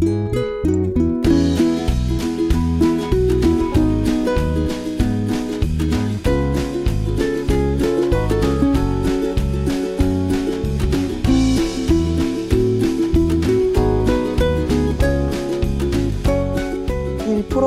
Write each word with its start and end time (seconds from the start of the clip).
일프로 0.00 0.16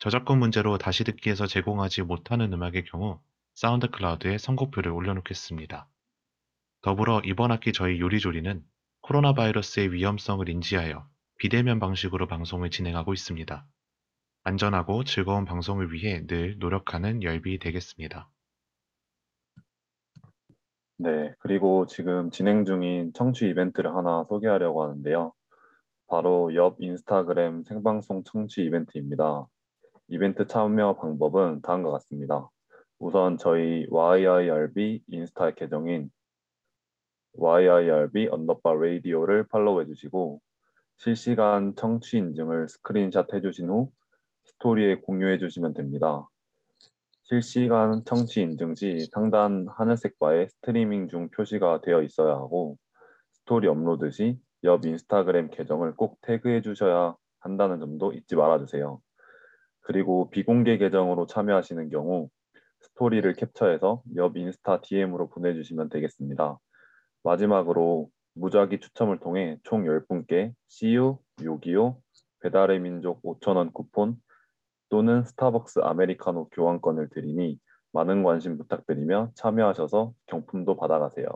저작권 0.00 0.40
문제로 0.40 0.76
다시 0.76 1.04
듣기에서 1.04 1.46
제공하지 1.46 2.02
못하는 2.02 2.52
음악의 2.52 2.86
경우 2.86 3.20
사운드 3.54 3.90
클라우드에 3.90 4.38
선곡표를 4.38 4.90
올려놓겠습니다. 4.90 5.86
더불어 6.84 7.22
이번 7.24 7.50
학기 7.50 7.72
저희 7.72 7.98
요리조리는 7.98 8.62
코로나 9.00 9.32
바이러스의 9.32 9.90
위험성을 9.90 10.46
인지하여 10.50 11.08
비대면 11.38 11.80
방식으로 11.80 12.26
방송을 12.26 12.68
진행하고 12.68 13.14
있습니다. 13.14 13.66
안전하고 14.42 15.04
즐거운 15.04 15.46
방송을 15.46 15.94
위해 15.94 16.26
늘 16.26 16.58
노력하는 16.58 17.22
열비 17.22 17.58
되겠습니다. 17.58 18.28
네, 20.98 21.34
그리고 21.38 21.86
지금 21.86 22.30
진행 22.30 22.66
중인 22.66 23.14
청취 23.14 23.48
이벤트를 23.48 23.96
하나 23.96 24.26
소개하려고 24.28 24.82
하는데요. 24.82 25.32
바로 26.06 26.54
옆 26.54 26.76
인스타그램 26.80 27.62
생방송 27.62 28.24
청취 28.24 28.62
이벤트입니다. 28.62 29.46
이벤트 30.08 30.46
참여 30.46 30.96
방법은 30.96 31.62
다음과 31.62 31.90
같습니다. 31.92 32.50
우선 32.98 33.38
저희 33.38 33.86
YIRB 33.88 35.04
인스타 35.08 35.52
계정인 35.52 36.10
YIRB 37.38 38.28
언더바 38.30 38.74
라디오를 38.74 39.46
팔로우 39.48 39.80
해 39.80 39.86
주시고 39.86 40.40
실시간 40.96 41.74
청취 41.76 42.18
인증을 42.18 42.68
스크린샷 42.68 43.34
해주신 43.34 43.68
후 43.68 43.90
스토리에 44.44 44.96
공유해 44.96 45.38
주시면 45.38 45.74
됩니다. 45.74 46.28
실시간 47.22 48.04
청취 48.04 48.42
인증 48.42 48.74
시 48.74 49.06
상단 49.12 49.66
하늘색 49.68 50.18
바에 50.18 50.46
스트리밍 50.48 51.08
중 51.08 51.28
표시가 51.30 51.80
되어 51.80 52.02
있어야 52.02 52.34
하고 52.34 52.76
스토리 53.32 53.68
업로드 53.68 54.10
시 54.10 54.38
옆 54.64 54.86
인스타그램 54.86 55.50
계정을 55.50 55.94
꼭 55.94 56.18
태그해 56.22 56.62
주셔야 56.62 57.14
한다는 57.38 57.78
점도 57.80 58.12
잊지 58.12 58.34
말아 58.34 58.58
주세요. 58.58 59.00
그리고 59.80 60.30
비공개 60.30 60.78
계정으로 60.78 61.26
참여하시는 61.26 61.90
경우 61.90 62.30
스토리를 62.80 63.30
캡처해서 63.34 64.02
옆 64.16 64.36
인스타 64.38 64.80
DM으로 64.80 65.28
보내주시면 65.28 65.90
되겠습니다. 65.90 66.58
마지막으로 67.24 68.08
무작위 68.34 68.80
추첨을 68.80 69.18
통해 69.18 69.58
총 69.64 69.84
10분께 69.84 70.52
CU, 70.68 71.18
요기요, 71.42 72.00
배달의 72.40 72.80
민족 72.80 73.22
5,000원 73.22 73.72
쿠폰 73.72 74.16
또는 74.90 75.24
스타벅스 75.24 75.80
아메리카노 75.80 76.50
교환권을 76.50 77.08
드리니 77.08 77.58
많은 77.92 78.22
관심 78.22 78.58
부탁드리며 78.58 79.32
참여하셔서 79.34 80.12
경품도 80.26 80.76
받아가세요. 80.76 81.26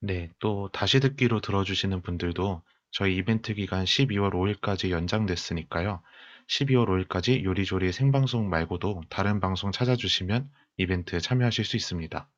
네, 0.00 0.30
또 0.38 0.68
다시 0.72 1.00
듣기로 1.00 1.40
들어주시는 1.40 2.02
분들도 2.02 2.62
저희 2.90 3.16
이벤트 3.16 3.52
기간 3.52 3.84
12월 3.84 4.32
5일까지 4.32 4.90
연장됐으니까요. 4.90 6.00
12월 6.46 6.86
5일까지 6.86 7.44
요리조리 7.44 7.92
생방송 7.92 8.48
말고도 8.48 9.02
다른 9.10 9.40
방송 9.40 9.70
찾아주시면 9.72 10.48
이벤트에 10.78 11.18
참여하실 11.18 11.64
수 11.64 11.76
있습니다. 11.76 12.28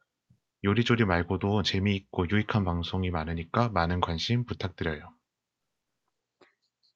요리조리 0.64 1.04
말고도 1.04 1.62
재미있고 1.62 2.30
유익한 2.30 2.64
방송이 2.64 3.10
많으니까 3.10 3.68
많은 3.68 4.00
관심 4.00 4.46
부탁드려요. 4.46 5.14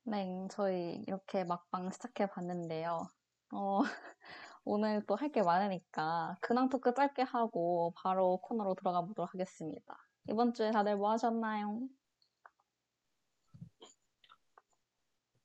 네, 0.04 0.46
저희 0.50 1.02
이렇게 1.06 1.44
막방 1.44 1.90
시작해 1.90 2.26
봤는데요. 2.26 3.08
어, 3.52 3.80
오늘 4.64 5.04
또 5.06 5.16
할 5.16 5.30
게 5.32 5.42
많으니까 5.42 6.36
근황 6.40 6.68
토크 6.68 6.94
짧게 6.94 7.22
하고 7.22 7.94
바로 7.96 8.38
코너로 8.42 8.74
들어가 8.74 9.02
보도록 9.02 9.32
하겠습니다. 9.34 9.96
이번 10.30 10.54
주에 10.54 10.70
다들 10.70 10.96
뭐 10.96 11.10
하셨나요? 11.12 11.88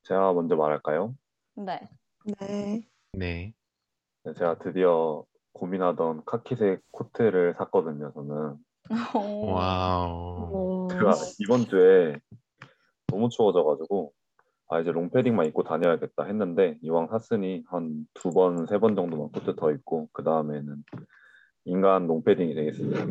제가 0.03 0.33
먼저 0.33 0.55
말할까요? 0.55 1.15
네. 1.55 1.79
네. 2.39 2.89
네, 3.13 3.53
네, 4.23 4.33
제가 4.33 4.59
드디어 4.59 5.25
고민하던 5.53 6.23
카키색 6.25 6.81
코트를 6.91 7.55
샀거든요, 7.57 8.11
저는. 8.13 8.55
오, 9.15 9.51
wow. 9.51 10.49
오, 10.51 10.87
제가 10.91 11.13
이번 11.39 11.65
주에 11.65 12.19
너무 13.07 13.29
추워져가지고 13.29 14.13
아 14.69 14.79
이제 14.79 14.91
롱패딩만 14.91 15.47
입고 15.47 15.63
다녀야겠다 15.63 16.23
했는데 16.25 16.77
이왕 16.81 17.07
샀으니 17.07 17.63
한 17.67 18.05
두 18.13 18.31
번, 18.31 18.65
세 18.67 18.77
번 18.79 18.95
정도만 18.95 19.29
코트 19.31 19.55
더 19.55 19.71
입고 19.71 20.09
그 20.13 20.23
다음에는 20.23 20.83
인간 21.65 22.07
롱패딩이 22.07 22.53
되겠습니다. 22.55 23.05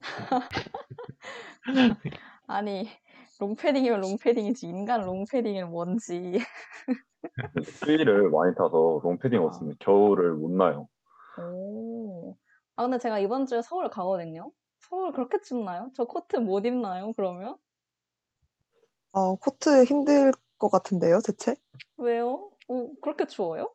아니, 2.46 2.88
롱패딩이면 3.40 4.00
롱패딩이지, 4.00 4.66
인간 4.68 5.02
롱패딩은 5.02 5.70
뭔지. 5.70 6.38
추위를 7.84 8.30
많이 8.30 8.54
타서 8.54 9.00
롱패딩 9.02 9.40
없으면 9.42 9.76
겨울을 9.78 10.34
못 10.34 10.50
나요. 10.50 10.88
오. 11.42 12.36
아, 12.76 12.82
근데 12.84 12.98
제가 12.98 13.18
이번 13.18 13.46
주에 13.46 13.62
서울 13.62 13.88
가거든요? 13.90 14.52
서울 14.78 15.12
그렇게 15.12 15.40
춥나요? 15.40 15.90
저 15.94 16.04
코트 16.04 16.36
못 16.36 16.64
입나요, 16.66 17.12
그러면? 17.16 17.56
어, 19.12 19.34
코트 19.36 19.84
힘들 19.84 20.32
것 20.58 20.70
같은데요, 20.70 21.20
대체? 21.24 21.56
왜요? 21.96 22.50
오, 22.68 22.94
그렇게 23.00 23.26
추워요? 23.26 23.72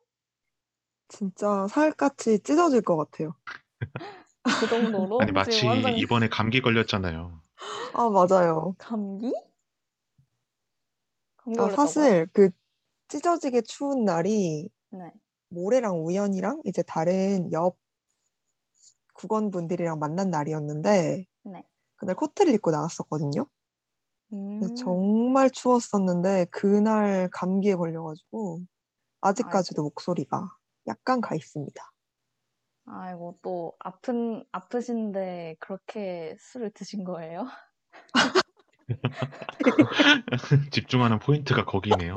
진짜 1.08 1.68
살같이 1.68 2.40
찢어질 2.40 2.82
것 2.82 2.98
같아요. 2.98 3.36
그 4.62 4.68
정도로 4.68 5.20
아니 5.20 5.28
지금 5.28 5.34
마치 5.36 5.66
완전 5.68 5.94
이번에 5.98 6.30
감기 6.30 6.62
걸렸잖아요. 6.62 7.42
아, 7.94 8.10
맞아요. 8.10 8.76
감기? 8.78 9.34
감기 11.38 11.60
아, 11.60 11.64
걸렸다고요? 11.64 11.76
사실 11.76 12.28
그 12.34 12.50
찢어지게 13.08 13.62
추운 13.62 14.04
날이 14.04 14.70
네. 14.90 15.12
모래랑 15.56 16.06
우연이랑 16.06 16.62
이제 16.66 16.84
다른 16.84 17.52
옆 17.54 17.78
국원 19.14 19.50
분들이랑 19.50 19.98
만난 19.98 20.30
날이었는데 20.30 21.26
네. 21.44 21.64
그날 21.96 22.16
코트를 22.16 22.54
입고 22.54 22.72
나갔었거든요. 22.72 23.48
음. 24.34 24.76
정말 24.76 25.50
추웠었는데 25.50 26.48
그날 26.52 27.30
감기에 27.32 27.76
걸려가지고 27.76 28.60
아직까지도 29.22 29.82
목소리가 29.84 30.50
약간 30.88 31.22
가 31.22 31.36
있습니다. 31.36 31.92
아이고 32.88 33.40
또 33.42 33.74
아픈 33.80 34.44
아프신데 34.52 35.56
그렇게 35.60 36.36
술을 36.40 36.72
드신 36.72 37.04
거예요? 37.04 37.48
집중하는 40.72 41.20
포인트가 41.20 41.66
거기네요. 41.66 42.14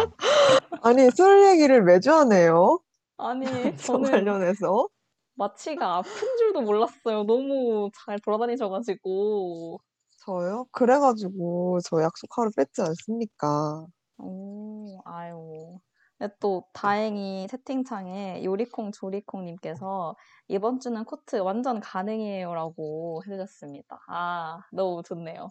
아니 0.82 1.11
술 1.11 1.46
얘기를 1.46 1.82
매주 1.82 2.12
하네요. 2.12 2.81
아니 3.19 3.44
저 3.76 3.99
저는 3.99 4.11
관련해서 4.11 4.88
마취가 5.37 5.97
아픈 5.97 6.12
줄도 6.38 6.62
몰랐어요. 6.62 7.25
너무 7.25 7.91
잘 7.94 8.19
돌아다니셔가지고. 8.20 9.81
저요? 10.25 10.67
그래가지고 10.73 11.81
저 11.85 12.03
약속 12.03 12.29
하루 12.37 12.50
뺐지 12.56 12.82
않습니까? 12.82 13.87
오, 14.19 15.00
아유. 15.05 15.79
근데 16.19 16.35
또 16.41 16.65
다행히 16.73 17.47
채팅창에 17.49 18.43
요리콩 18.44 18.91
조리콩님께서 18.93 20.17
이번 20.49 20.81
주는 20.81 21.05
코트 21.05 21.37
완전 21.37 21.79
가능해요라고 21.81 23.23
해주셨습니다. 23.26 24.00
아, 24.09 24.61
너무 24.73 25.03
좋네요. 25.05 25.50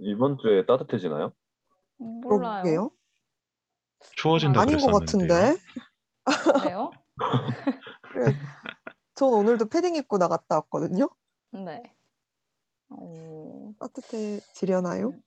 이번 0.00 0.38
주에 0.38 0.64
따뜻해지나요? 0.66 1.32
음, 2.00 2.20
몰라요. 2.22 2.64
그러게요. 2.64 2.90
추워진다 4.16 4.62
아닌 4.62 4.78
것 4.80 4.90
그랬었는데요. 4.90 4.98
같은데. 5.06 5.56
그래요? 6.60 6.90
그래, 8.12 8.34
전 9.14 9.32
오늘도 9.32 9.66
패딩 9.66 9.94
입고 9.96 10.18
나갔다 10.18 10.56
왔거든요. 10.56 11.08
네. 11.52 11.82
오, 12.90 13.74
따뜻해지려나요? 13.78 15.08
음. 15.08 15.22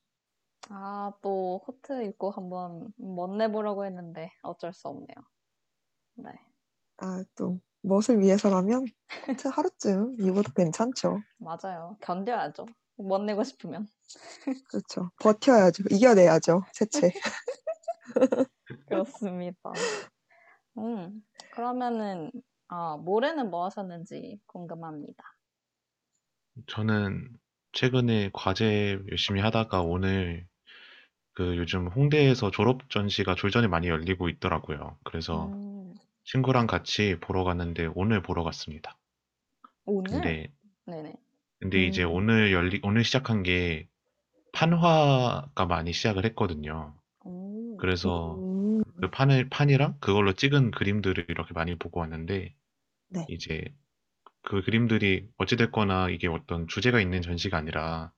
아, 0.69 1.11
또 1.21 1.61
코트 1.65 2.03
입고 2.03 2.31
한번 2.31 2.93
멋내보려고 2.97 3.85
했는데 3.85 4.31
어쩔 4.43 4.73
수 4.73 4.87
없네요. 4.87 5.15
네. 6.15 6.31
아, 6.97 7.23
또 7.35 7.59
멋을 7.81 8.19
위해서라면 8.19 8.85
코트 9.25 9.47
하루쯤 9.47 10.17
입어도 10.19 10.51
괜찮죠. 10.53 11.21
맞아요. 11.37 11.97
견뎌야죠. 12.01 12.65
멋내고 12.97 13.43
싶으면. 13.43 13.87
그렇죠. 14.69 15.09
버텨야죠. 15.21 15.83
이겨내야죠. 15.89 16.63
세체. 16.73 17.11
그렇습니다. 18.87 19.71
음, 20.79 21.23
그러면은, 21.51 22.31
아, 22.67 22.97
모레는 22.97 23.49
뭐 23.51 23.65
하셨는지 23.65 24.39
궁금합니다. 24.47 25.23
저는 26.67 27.27
최근에 27.73 28.29
과제 28.33 28.99
열심히 29.11 29.41
하다가 29.41 29.81
오늘 29.81 30.47
그 31.33 31.57
요즘 31.57 31.87
홍대에서 31.87 32.51
졸업 32.51 32.89
전시가 32.89 33.35
졸전이 33.35 33.67
많이 33.67 33.87
열리고 33.89 34.29
있더라고요. 34.29 34.97
그래서 35.03 35.57
음, 35.59 35.93
친구랑 36.25 36.67
같이 36.67 37.17
보러 37.21 37.43
갔는데 37.45 37.89
오늘 37.95 38.21
보러 38.23 38.43
갔습니다. 38.43 38.97
오늘? 39.85 40.31
근데 40.31 40.51
네네. 40.85 41.15
근데 41.59 41.85
이제 41.85 42.03
음. 42.03 42.03
오늘 42.03 42.51
열리 42.51 42.79
오늘 42.83 43.03
시작한 43.03 43.43
게 43.43 43.87
판화가 44.53 45.65
많이 45.67 45.93
시작을 45.93 46.25
했거든요. 46.25 46.95
오, 47.23 47.77
그래서 47.77 48.43
음, 48.43 48.48
그 49.01 49.09
판을 49.09 49.49
판이랑 49.49 49.97
그걸로 49.99 50.33
찍은 50.33 50.71
그림들을 50.71 51.25
이렇게 51.29 51.53
많이 51.53 51.75
보고 51.77 51.99
왔는데 52.01 52.55
네. 53.07 53.27
이제 53.27 53.63
그 54.43 54.61
그림들이 54.63 55.29
어찌 55.37 55.57
됐거나 55.57 56.09
이게 56.09 56.27
어떤 56.27 56.67
주제가 56.67 57.01
있는 57.01 57.21
전시가 57.21 57.57
아니라 57.57 58.13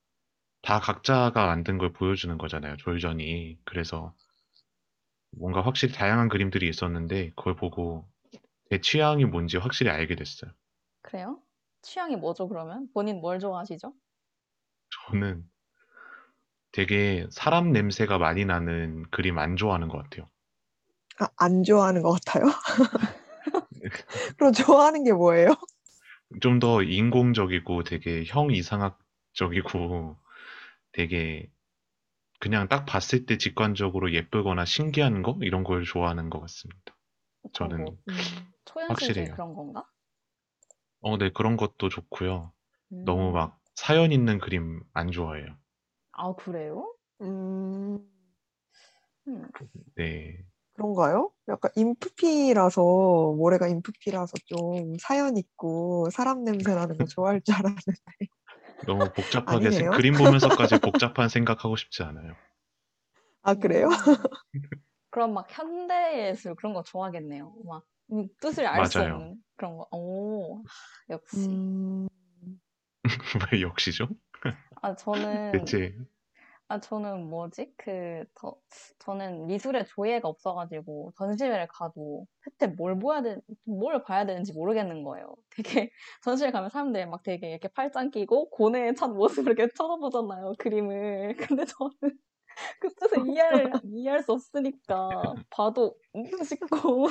다 0.62 0.80
각자가 0.80 1.46
만든 1.46 1.78
걸 1.78 1.92
보여주는 1.92 2.36
거잖아요, 2.38 2.76
졸전이. 2.78 3.58
그래서 3.64 4.14
뭔가 5.30 5.60
확실히 5.62 5.92
다양한 5.92 6.28
그림들이 6.30 6.66
있었는데 6.70 7.32
그걸 7.36 7.54
보고 7.54 8.08
제 8.70 8.80
취향이 8.80 9.24
뭔지 9.26 9.58
확실히 9.58 9.90
알게 9.90 10.16
됐어요. 10.16 10.52
그래요? 11.02 11.40
취향이 11.82 12.16
뭐죠, 12.16 12.48
그러면? 12.48 12.88
본인 12.92 13.20
뭘 13.20 13.38
좋아하시죠? 13.38 13.94
저는 14.90 15.44
되게 16.72 17.26
사람 17.30 17.72
냄새가 17.72 18.18
많이 18.18 18.44
나는 18.44 19.04
그림 19.10 19.38
안 19.38 19.56
좋아하는 19.56 19.88
것 19.88 19.96
같아요. 20.02 20.30
아, 21.20 21.28
안 21.36 21.62
좋아하는 21.62 22.02
것 22.02 22.12
같아요? 22.12 22.44
그럼 24.36 24.52
좋아하는 24.52 25.04
게 25.04 25.12
뭐예요? 25.12 25.54
좀 26.40 26.58
더 26.60 26.82
인공적이고 26.82 27.84
되게 27.84 28.24
형 28.26 28.50
이상학적이고 28.50 30.16
되게 30.92 31.50
그냥 32.40 32.68
딱 32.68 32.86
봤을 32.86 33.26
때 33.26 33.38
직관적으로 33.38 34.12
예쁘거나 34.12 34.64
신기한 34.64 35.22
거? 35.22 35.38
이런 35.42 35.64
걸 35.64 35.84
좋아하는 35.84 36.30
것 36.30 36.40
같습니다. 36.40 36.96
저는 37.52 37.84
뭐, 37.84 37.96
음, 38.08 38.14
확실해요. 38.88 39.32
그런 39.34 39.54
건가? 39.54 39.84
어, 41.00 41.18
네, 41.18 41.30
그런 41.32 41.56
것도 41.56 41.88
좋고요. 41.88 42.52
너무 43.04 43.30
음, 43.30 43.32
막 43.32 43.60
사연 43.74 44.12
있는 44.12 44.38
그림 44.38 44.82
안 44.92 45.10
좋아해요. 45.10 45.56
아, 46.12 46.34
그래요? 46.34 46.94
음, 47.20 47.98
음, 49.28 49.42
네. 49.94 50.44
그런가요? 50.74 51.30
약간 51.48 51.70
인프피라서, 51.76 52.82
모래가 53.36 53.68
인프피라서 53.68 54.32
좀 54.46 54.96
사연 55.00 55.36
있고 55.36 56.08
사람 56.10 56.44
냄새 56.44 56.74
나는 56.74 56.96
거 56.98 57.06
좋아할 57.06 57.42
줄 57.42 57.54
알았는데. 57.54 57.82
너무 58.86 59.10
복잡하게 59.14 59.70
생- 59.70 59.86
아니네요. 59.86 59.90
그림 59.90 60.16
보면서까지 60.16 60.78
복잡한 60.78 61.28
생각하고 61.28 61.76
싶지 61.76 62.02
않아요. 62.02 62.36
아, 63.42 63.54
그래요? 63.54 63.88
음. 63.88 63.90
그럼 65.10 65.34
막 65.34 65.46
현대 65.50 66.28
예술 66.28 66.54
그런 66.56 66.74
거 66.74 66.82
좋아하겠네요. 66.82 67.54
막 67.64 67.84
음, 68.12 68.28
뜻을 68.40 68.66
알 68.66 68.86
수 68.86 69.00
맞아요. 69.00 69.14
없는 69.14 69.42
그런 69.56 69.76
거. 69.76 69.88
오, 69.92 70.62
역시. 71.10 71.48
음, 71.50 72.08
왜 73.52 73.60
역시죠? 73.62 74.08
아, 74.82 74.94
저는, 74.96 75.52
대체 75.52 75.94
아, 76.72 76.80
저는 76.80 77.28
뭐지? 77.28 77.74
그, 77.76 78.24
저, 78.34 78.56
저는 79.00 79.46
미술에 79.46 79.84
조예가 79.84 80.26
없어가지고 80.26 81.12
전시회를 81.18 81.68
가도 81.68 82.26
대체 82.40 82.66
뭘 82.66 82.98
봐야 82.98 83.20
되, 83.20 83.36
뭘 83.64 84.02
봐야 84.02 84.24
되는지 84.24 84.54
모르겠는 84.54 85.04
거예요. 85.04 85.34
되게, 85.84 85.90
전시회 86.22 86.50
가면 86.50 86.70
사람들이 86.70 87.04
막 87.04 87.22
되게 87.22 87.50
이렇게 87.50 87.68
팔짱 87.68 88.10
끼고 88.10 88.48
고뇌에 88.48 88.94
찬 88.94 89.12
모습을 89.12 89.52
이렇게 89.52 89.70
쳐다보잖아요, 89.76 90.54
그림을. 90.58 91.36
근데 91.58 91.66
저는 91.66 91.92
그 92.80 92.88
뜻을 92.94 93.28
이해할, 93.28 93.70
이해할 93.84 94.22
수 94.22 94.32
없으니까 94.32 95.34
봐도 95.50 95.94
음 96.16 96.24
싶고. 96.42 97.08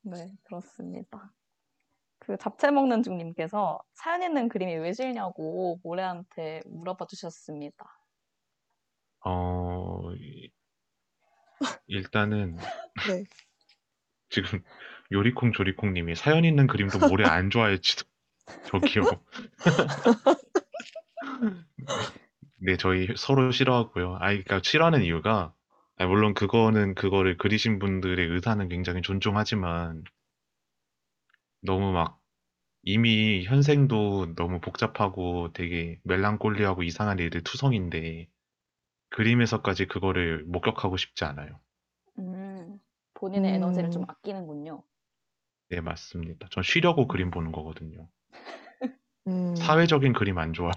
네, 0.00 0.32
그렇습니다. 0.44 1.34
그 2.26 2.36
잡채 2.36 2.72
먹는 2.72 3.04
중님께서 3.04 3.80
사연 3.92 4.20
있는 4.22 4.48
그림이 4.48 4.74
왜 4.78 4.92
싫냐고 4.92 5.78
모래한테 5.84 6.60
물어봐 6.66 7.06
주셨습니다. 7.06 7.86
어, 9.24 10.12
이- 10.16 10.50
일단은 11.86 12.56
네. 13.08 13.22
지금 14.28 14.60
요리콩 15.12 15.52
조리콩 15.52 15.94
님이 15.94 16.16
사연 16.16 16.44
있는 16.44 16.66
그림도 16.66 16.98
모래 17.08 17.28
안 17.28 17.48
좋아할지도 17.48 18.04
저기요. 18.66 19.02
네, 22.58 22.76
저희 22.76 23.06
서로 23.16 23.52
싫어하고요. 23.52 24.16
아, 24.16 24.26
그러니까 24.30 24.60
싫어하는 24.64 25.04
이유가 25.04 25.54
아, 25.96 26.06
물론 26.06 26.34
그거는 26.34 26.96
그거를 26.96 27.36
그리신 27.36 27.78
분들의 27.78 28.26
의사는 28.26 28.68
굉장히 28.68 29.00
존중하지만 29.02 30.02
너무 31.62 31.92
막 31.92 32.20
이미 32.82 33.44
현생도 33.44 34.34
너무 34.36 34.60
복잡하고 34.60 35.52
되게 35.52 35.98
멜랑콜리하고 36.04 36.82
이상한 36.82 37.18
일들 37.18 37.42
투성인데 37.42 38.28
그림에서까지 39.10 39.86
그거를 39.86 40.44
목격하고 40.46 40.96
싶지 40.96 41.24
않아요. 41.24 41.60
음, 42.18 42.78
본인의 43.14 43.54
에너지를 43.54 43.90
좀 43.90 44.02
음. 44.02 44.06
아끼는군요. 44.08 44.82
네, 45.68 45.80
맞습니다. 45.80 46.46
전 46.50 46.62
쉬려고 46.62 47.08
그림 47.08 47.30
보는 47.30 47.50
거거든요. 47.52 48.08
음, 49.26 49.54
사회적인 49.56 50.12
그림 50.12 50.38
안 50.38 50.52
좋아해요. 50.52 50.76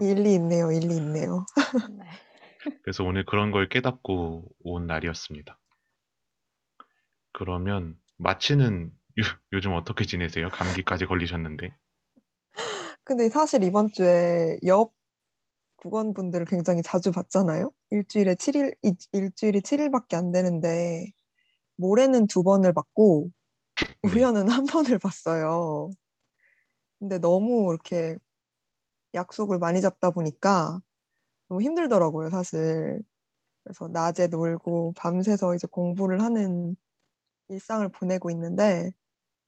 일리 0.00 0.34
있네요. 0.34 0.72
일리 0.72 0.96
있네요. 0.96 1.44
네. 1.98 2.04
그래서 2.82 3.04
오늘 3.04 3.24
그런 3.24 3.50
걸 3.50 3.68
깨닫고 3.68 4.48
온 4.60 4.86
날이었습니다. 4.86 5.58
그러면 7.32 7.96
마치는 8.16 8.92
요, 9.18 9.22
요즘 9.52 9.72
어떻게 9.72 10.04
지내세요? 10.04 10.48
감기까지 10.50 11.06
걸리셨는데. 11.06 11.74
근데 13.04 13.28
사실 13.28 13.62
이번 13.62 13.88
주에 13.92 14.58
옆 14.66 14.92
국원분들을 15.76 16.46
굉장히 16.46 16.82
자주 16.82 17.12
봤잖아요. 17.12 17.72
일주일에 17.90 18.36
7일, 18.36 18.74
이- 18.82 18.94
일주일이 19.12 19.62
7일밖에 19.62 20.16
안 20.16 20.32
되는데, 20.32 21.12
모레는 21.76 22.26
두 22.28 22.42
번을 22.42 22.72
봤고, 22.74 23.30
네. 24.02 24.10
우연은 24.20 24.48
한 24.50 24.66
번을 24.66 24.98
봤어요. 24.98 25.90
근데 26.98 27.18
너무 27.18 27.70
이렇게 27.72 28.16
약속을 29.14 29.58
많이 29.58 29.80
잡다 29.80 30.10
보니까 30.10 30.80
너무 31.48 31.62
힘들더라고요, 31.62 32.30
사실. 32.30 33.02
그래서 33.64 33.88
낮에 33.88 34.28
놀고 34.28 34.94
밤새서 34.96 35.54
이제 35.56 35.66
공부를 35.70 36.22
하는 36.22 36.76
일상을 37.48 37.88
보내고 37.90 38.30
있는데, 38.32 38.92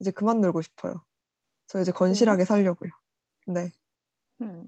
이제 0.00 0.10
그만 0.10 0.40
놀고 0.40 0.62
싶어요. 0.62 1.02
저 1.66 1.80
이제 1.80 1.92
건실하게 1.92 2.44
살려고요. 2.44 2.90
네. 3.46 3.70
음. 4.42 4.64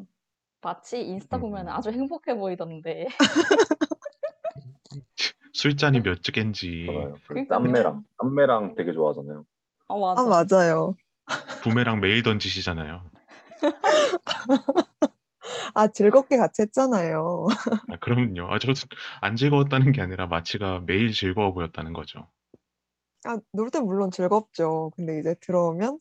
마치 0.61 1.01
인스타 1.07 1.39
보면 1.39 1.69
음. 1.69 1.73
아주 1.73 1.91
행복해 1.91 2.35
보이던데. 2.35 3.07
술잔이 5.53 6.03
몇 6.03 6.23
개인지 6.23 6.85
맞아요. 6.87 7.15
그 7.15 7.21
그러니까요. 7.29 7.59
쌈매랑 7.59 8.05
쌈매랑 8.23 8.75
되게 8.75 8.93
좋아하잖아요. 8.93 9.45
어, 9.89 10.11
아, 10.11 10.15
맞아. 10.25 10.57
맞아요. 10.57 10.95
부메랑 11.63 12.01
매일 12.01 12.23
던지시잖아요. 12.23 13.11
아, 15.75 15.89
즐겁게 15.89 16.37
같이 16.37 16.63
했잖아요. 16.63 17.47
아, 17.89 17.97
그럼요. 17.99 18.53
아, 18.53 18.59
저도 18.59 18.75
안 19.21 19.37
즐거웠다는 19.37 19.93
게 19.93 20.01
아니라 20.01 20.27
마치가 20.27 20.81
매일 20.87 21.13
즐거워 21.13 21.53
보였다는 21.53 21.93
거죠. 21.93 22.29
아, 23.25 23.39
놀 23.53 23.71
땐 23.71 23.85
물론 23.85 24.11
즐겁죠. 24.11 24.91
근데 24.97 25.19
이제 25.21 25.35
들어오면 25.41 26.01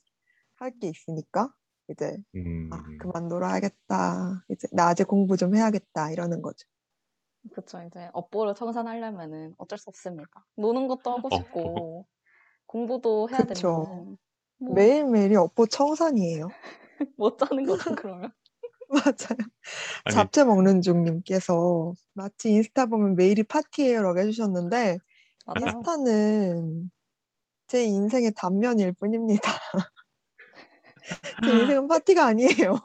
할 0.58 0.72
게 0.80 0.90
있으니까 0.90 1.54
이제 1.90 2.18
음, 2.36 2.42
아, 2.70 2.84
그만 2.98 3.28
놀아야겠다. 3.30 4.46
이제 4.50 4.68
낮에 4.74 5.04
공부 5.06 5.38
좀 5.38 5.56
해야겠다. 5.56 6.12
이러는 6.12 6.42
거죠. 6.44 6.68
그쵸. 7.54 7.82
이제 7.84 8.10
업보를 8.14 8.54
청산하려면은 8.56 9.54
어쩔 9.58 9.78
수 9.78 9.90
없습니다. 9.90 10.46
노는 10.56 10.88
것도 10.88 11.12
하고 11.12 11.30
업보. 11.30 11.30
싶고, 11.30 12.08
공부도 12.68 13.30
해야 13.32 13.46
그쵸. 13.46 13.46
되면은, 13.46 14.18
뭐, 14.60 14.92
매일매일이 15.06 15.36
업보 15.36 15.68
청산이에요. 15.68 16.56
못 17.18 17.38
자는 17.38 17.66
거죠, 17.66 17.94
그러면. 17.96 18.32
맞아요. 18.90 19.38
아니, 20.06 20.30
잡채 20.32 20.44
먹는 20.46 20.82
중님께서 20.82 21.94
마치 22.14 22.52
인스타 22.52 22.88
보면 22.88 23.16
매일이 23.16 23.44
파티예요라고 23.44 24.20
해주셨는데 24.20 25.00
맞아요. 25.46 25.88
인스타는 25.88 26.92
제 27.68 27.84
인생의 27.86 28.34
단면일 28.36 28.94
뿐입니다. 28.94 29.52
제 31.44 31.52
인생은 31.52 31.88
파티가 31.88 32.26
아니에요. 32.26 32.80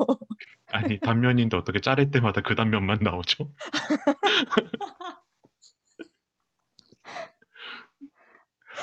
아니, 0.70 1.00
단면인데 1.00 1.56
어떻게 1.56 1.80
자를 1.80 2.10
때마다 2.10 2.40
그 2.40 2.54
단면만 2.54 2.98
나오죠? 3.02 3.52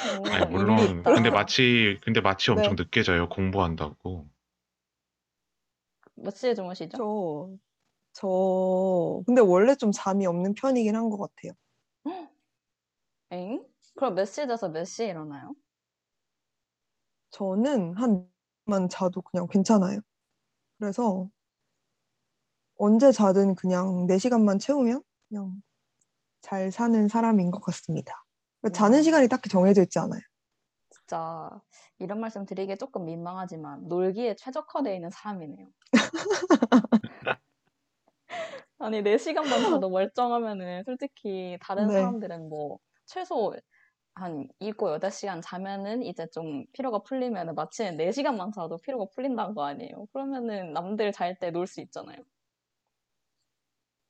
오, 0.01 0.31
아니, 0.31 0.45
물론. 0.45 1.03
근데 1.03 1.29
마치, 1.29 1.99
근데 2.03 2.21
마치 2.21 2.51
엄청 2.51 2.75
네. 2.75 2.83
늦게 2.83 3.03
자요. 3.03 3.27
공부한다고. 3.29 4.29
몇 6.15 6.35
시에 6.35 6.53
주무시죠? 6.53 6.97
저, 6.97 7.49
저, 8.13 9.23
근데 9.25 9.41
원래 9.41 9.75
좀 9.75 9.91
잠이 9.91 10.25
없는 10.25 10.53
편이긴 10.55 10.95
한 10.95 11.09
것 11.09 11.17
같아요. 11.17 11.53
엥? 13.31 13.63
그럼 13.95 14.15
몇 14.15 14.25
시에 14.25 14.45
자서 14.47 14.69
몇 14.69 14.85
시에 14.85 15.07
일어나요? 15.09 15.55
저는 17.31 17.95
한만 17.95 18.89
자도 18.89 19.21
그냥 19.21 19.47
괜찮아요. 19.47 19.99
그래서 20.79 21.29
언제 22.77 23.11
자든 23.11 23.55
그냥 23.55 24.07
4시간만 24.07 24.59
채우면 24.59 25.03
그냥 25.27 25.61
잘 26.41 26.71
사는 26.71 27.07
사람인 27.07 27.51
것 27.51 27.61
같습니다. 27.61 28.23
그러니까 28.61 28.77
자는 28.77 28.97
와. 28.97 29.03
시간이 29.03 29.27
딱히 29.27 29.49
정해져 29.49 29.83
있지 29.83 29.99
않아요. 29.99 30.21
진짜 30.89 31.49
이런 31.99 32.19
말씀 32.19 32.45
드리기 32.45 32.77
조금 32.77 33.05
민망하지만 33.05 33.87
놀기에 33.87 34.35
최적화되어 34.35 34.93
있는 34.93 35.09
사람이네요. 35.09 35.67
아니 38.79 39.01
4시간만 39.01 39.69
자도 39.69 39.89
멀쩡하면은 39.89 40.83
솔직히 40.85 41.57
다른 41.61 41.87
네. 41.87 41.91
사람들은 41.91 42.49
뭐 42.49 42.79
최소 43.05 43.53
한 44.21 44.47
7, 44.59 44.89
8시간 44.89 45.41
자면은 45.41 46.03
이제 46.03 46.27
좀 46.31 46.65
피로가 46.73 46.99
풀리면은 47.03 47.55
마치는 47.55 47.97
4시간만 47.97 48.51
자도 48.51 48.77
피로가 48.79 49.05
풀린다는 49.15 49.55
거 49.55 49.63
아니에요. 49.65 50.07
그러면은 50.13 50.73
남들 50.73 51.11
잘 51.11 51.37
때 51.39 51.51
놀 51.51 51.67
수 51.67 51.81
있잖아요. 51.81 52.17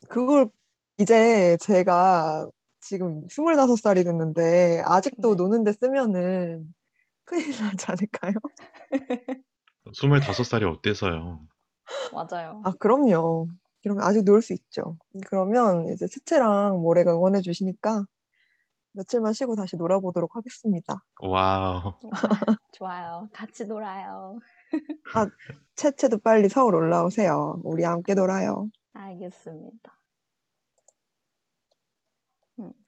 그걸 0.09 0.49
이제 0.97 1.57
제가 1.61 2.49
지금 2.81 3.27
25살이 3.27 4.03
됐는데 4.03 4.81
아직도 4.85 5.35
네. 5.35 5.35
노는데 5.35 5.73
쓰면은 5.73 6.73
큰일 7.25 7.51
나지 7.59 7.85
않을까요? 7.89 8.33
25살이 9.93 10.65
어때서요? 10.65 11.47
맞아요. 12.09 12.63
아, 12.63 12.71
그럼요. 12.79 13.47
그러면 13.83 14.03
아직 14.03 14.23
놀 14.25 14.41
수 14.41 14.53
있죠. 14.53 14.97
그러면 15.27 15.87
이제 15.93 16.07
채채랑 16.07 16.81
모래가 16.81 17.13
응원해 17.13 17.41
주시니까 17.41 18.05
며칠만 18.99 19.31
쉬고 19.31 19.55
다시 19.55 19.77
놀아보도록 19.77 20.35
하겠습니다. 20.35 21.01
와우. 21.21 21.93
좋아요. 22.73 23.29
같이 23.31 23.65
놀아요. 23.65 24.39
채채도 25.75 26.19
빨리 26.19 26.49
서울 26.49 26.75
올라오세요. 26.75 27.61
우리 27.63 27.83
함께 27.83 28.13
놀아요. 28.13 28.69
알겠습니다. 28.93 29.97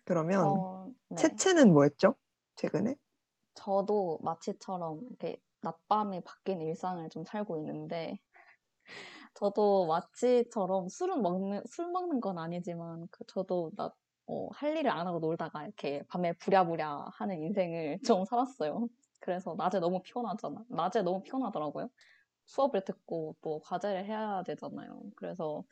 그러면 0.03 0.45
어, 0.45 0.89
네. 1.09 1.15
채채는 1.15 1.71
뭐 1.71 1.83
했죠? 1.83 2.15
최근에? 2.55 2.95
저도 3.53 4.19
마치처럼 4.21 4.99
이렇게 5.07 5.37
낮밤이 5.61 6.21
바뀐 6.25 6.59
일상을 6.61 7.09
좀 7.09 7.23
살고 7.23 7.57
있는데, 7.59 8.19
저도 9.35 9.87
마치처럼 9.87 10.89
술은 10.89 11.21
먹는, 11.21 11.63
술 11.69 11.89
먹는 11.89 12.19
건 12.19 12.37
아니지만, 12.37 13.07
그 13.11 13.23
저도 13.27 13.71
나, 13.77 13.93
어, 14.27 14.47
할 14.53 14.77
일을 14.77 14.91
안 14.91 15.07
하고 15.07 15.19
놀다가 15.19 15.63
이렇게 15.65 16.03
밤에 16.09 16.33
부랴부랴 16.33 17.09
하는 17.13 17.41
인생을 17.41 17.99
좀 18.23 18.25
살았어요. 18.25 18.87
그래서 19.19 19.55
낮에 19.57 19.79
너무 19.79 20.01
피곤하잖아. 20.01 20.65
낮에 20.69 21.01
너무 21.03 21.21
피곤하더라고요. 21.23 21.89
수업을 22.45 22.83
듣고 22.85 23.35
또 23.41 23.61
과제를 23.61 24.05
해야 24.05 24.43
되잖아요. 24.43 25.01
그래서 25.15 25.63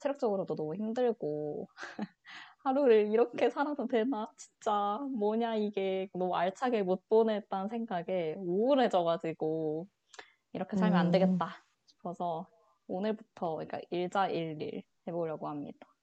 체력적으로도 0.00 0.56
너무 0.56 0.74
힘들고, 0.74 1.68
하루를 2.64 3.08
이렇게 3.12 3.50
살아도 3.50 3.86
되나? 3.86 4.28
진짜 4.36 4.98
뭐냐 5.18 5.56
이게 5.56 6.08
너무 6.14 6.34
알차게 6.36 6.82
못 6.82 7.08
보냈다는 7.08 7.68
생각에 7.68 8.34
우울해져가지고 8.38 9.88
이렇게 10.54 10.76
살면 10.76 10.98
안 10.98 11.10
음. 11.10 11.10
되겠다 11.12 11.64
싶어서 11.86 12.48
오늘부터 12.88 13.56
그러니까 13.56 13.80
일자 13.90 14.28
일일 14.28 14.84
해보려고 15.08 15.48
합니다. 15.48 15.93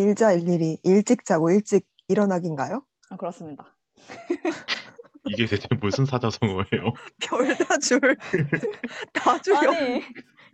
일자 0.00 0.32
일일이 0.32 0.78
일찍 0.82 1.24
자고 1.24 1.50
일찍 1.50 1.86
일어나기인가요? 2.08 2.84
아, 3.10 3.16
그렇습니다. 3.16 3.74
이게 5.26 5.46
대체 5.46 5.68
무슨 5.80 6.04
사자성어예요? 6.04 6.92
별다 7.22 7.78
줄. 7.78 8.00
다 9.14 9.40
줄여. 9.40 9.58
아니 9.58 10.02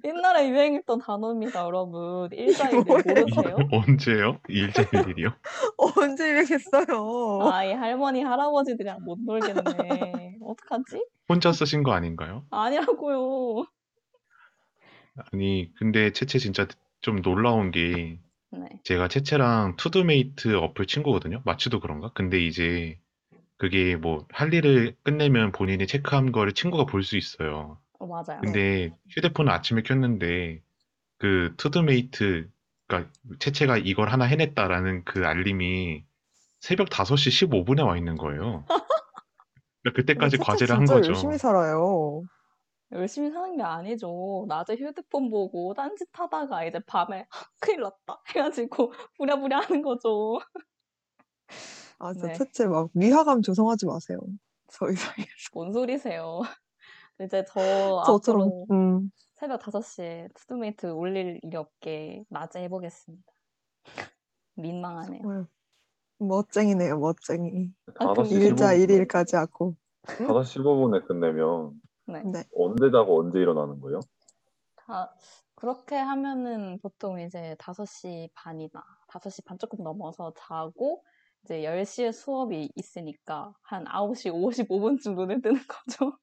옛날에 0.04 0.49
유행했던 0.50 1.00
단어입니다, 1.00 1.64
여러분. 1.64 2.28
일자일일? 2.33 2.85
모르세요? 2.85 3.57
언제요? 3.73 4.38
일자일일이요? 4.49 5.30
언제 5.76 6.30
유행했어요? 6.30 7.40
아 7.50 7.64
이 7.64 7.73
할머니 7.73 8.23
할아버지들이랑 8.23 9.02
못 9.04 9.18
놀겠네. 9.21 10.37
어떡하지? 10.42 11.04
혼자 11.28 11.52
쓰신 11.52 11.83
거 11.83 11.92
아닌가요? 11.92 12.45
아니라고요. 12.50 13.64
아니, 15.33 15.73
근데 15.78 16.12
채채 16.12 16.38
진짜 16.38 16.66
좀 17.00 17.23
놀라운 17.23 17.71
게 17.73 18.21
네. 18.50 18.69
제가 18.85 19.09
채채랑 19.09 19.76
투두메이트 19.76 20.57
어플 20.57 20.87
친구거든요. 20.87 21.43
마치도 21.45 21.81
그런가? 21.81 22.11
근데 22.14 22.38
이제 22.40 22.99
그게 23.59 23.97
뭐 23.97 24.26
할 24.33 24.55
일을 24.55 24.97
끝내면 25.02 25.52
본인이 25.52 25.87
체크한 25.87 26.33
거를 26.33 26.52
친구가 26.55 26.87
볼 26.87 27.02
수 27.02 27.17
있어요. 27.17 27.78
어, 27.99 28.07
맞아요. 28.07 28.40
근데 28.40 28.90
휴대폰을 29.11 29.52
아침에 29.52 29.83
켰는데 29.83 30.62
그 31.19 31.55
투두메이트 31.59 32.50
그러니까 32.87 33.12
채채가 33.40 33.78
이걸 33.78 34.11
하나 34.11 34.25
해냈다라는 34.26 35.05
그 35.05 35.26
알림이 35.26 36.05
새벽 36.61 36.88
5시 36.90 37.31
15분에 37.31 37.87
와 37.87 37.97
있는 37.97 38.17
거예요. 38.17 38.64
그러니까 39.83 39.93
그때까지 39.95 40.38
채채 40.38 40.45
과제를 40.45 40.75
한 40.76 40.87
진짜 40.87 40.95
거죠. 40.95 41.09
열심히 41.11 41.38
살아요. 41.38 42.23
열심히 42.92 43.30
사는 43.30 43.57
게 43.57 43.62
아니죠. 43.62 44.47
낮에 44.49 44.75
휴대폰 44.76 45.30
보고 45.30 45.75
딴짓 45.75 46.09
하다가 46.12 46.64
이제 46.64 46.78
밤에 46.87 47.26
큰일 47.61 47.80
났다 47.83 48.23
해가지고 48.35 48.92
부랴부랴 49.18 49.61
하는 49.61 49.83
거죠. 49.83 50.38
아, 51.99 52.12
진짜 52.12 52.28
네. 52.28 52.35
채채 52.35 52.66
막 52.66 52.90
위화감 52.95 53.42
조성하지 53.42 53.87
마세요. 53.87 54.18
저희 54.68 54.95
사이에서. 54.95 55.33
뭔 55.52 55.73
소리세요. 55.73 56.40
이제 57.21 57.45
저 57.49 58.02
저처럼, 58.07 58.42
앞으로 58.42 58.66
음, 58.71 59.11
새벽 59.35 59.61
5시에 59.61 60.33
투두메이트 60.35 60.87
올릴 60.87 61.40
일이 61.42 61.57
없게 61.57 62.25
낮에 62.30 62.62
해보겠습니다. 62.62 63.33
민망하네요. 64.54 65.21
정말 65.23 65.47
멋쟁이네요, 66.18 66.99
멋쟁이. 66.99 67.73
아, 67.99 68.12
5시 68.14 68.28
근데- 68.30 68.47
일자 68.47 68.66
15분, 68.75 68.80
일일까지 68.83 69.37
하고. 69.37 69.76
5시 70.04 70.62
15분에 70.62 71.07
끝내면 71.07 71.73
네. 72.09 72.23
네. 72.25 72.45
언제 72.57 72.91
자고 72.91 73.21
언제 73.21 73.38
일어나는 73.38 73.81
거예요? 73.81 74.00
다 74.77 75.15
그렇게 75.55 75.97
하면은 75.97 76.79
보통 76.81 77.21
이제 77.21 77.55
5시 77.59 78.31
반이나 78.35 78.83
5시 79.09 79.43
반 79.43 79.59
조금 79.59 79.83
넘어서 79.85 80.33
자고 80.37 81.05
이제 81.45 81.65
10시에 81.65 82.12
수업이 82.12 82.71
있으니까 82.75 83.55
한 83.62 83.85
9시 83.87 84.31
55분쯤 84.31 85.15
눈에 85.17 85.41
뜨는 85.41 85.61
거죠. 85.69 86.19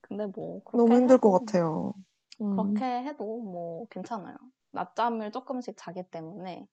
근데 0.00 0.26
뭐 0.26 0.60
너무 0.72 0.96
힘들 0.96 1.18
것 1.18 1.30
같아요. 1.32 1.94
음, 2.40 2.56
그렇게 2.56 2.84
해도 2.84 3.40
뭐 3.42 3.86
괜찮아요. 3.90 4.36
낮잠을 4.72 5.32
조금씩 5.32 5.74
자기 5.76 6.02
때문에. 6.10 6.66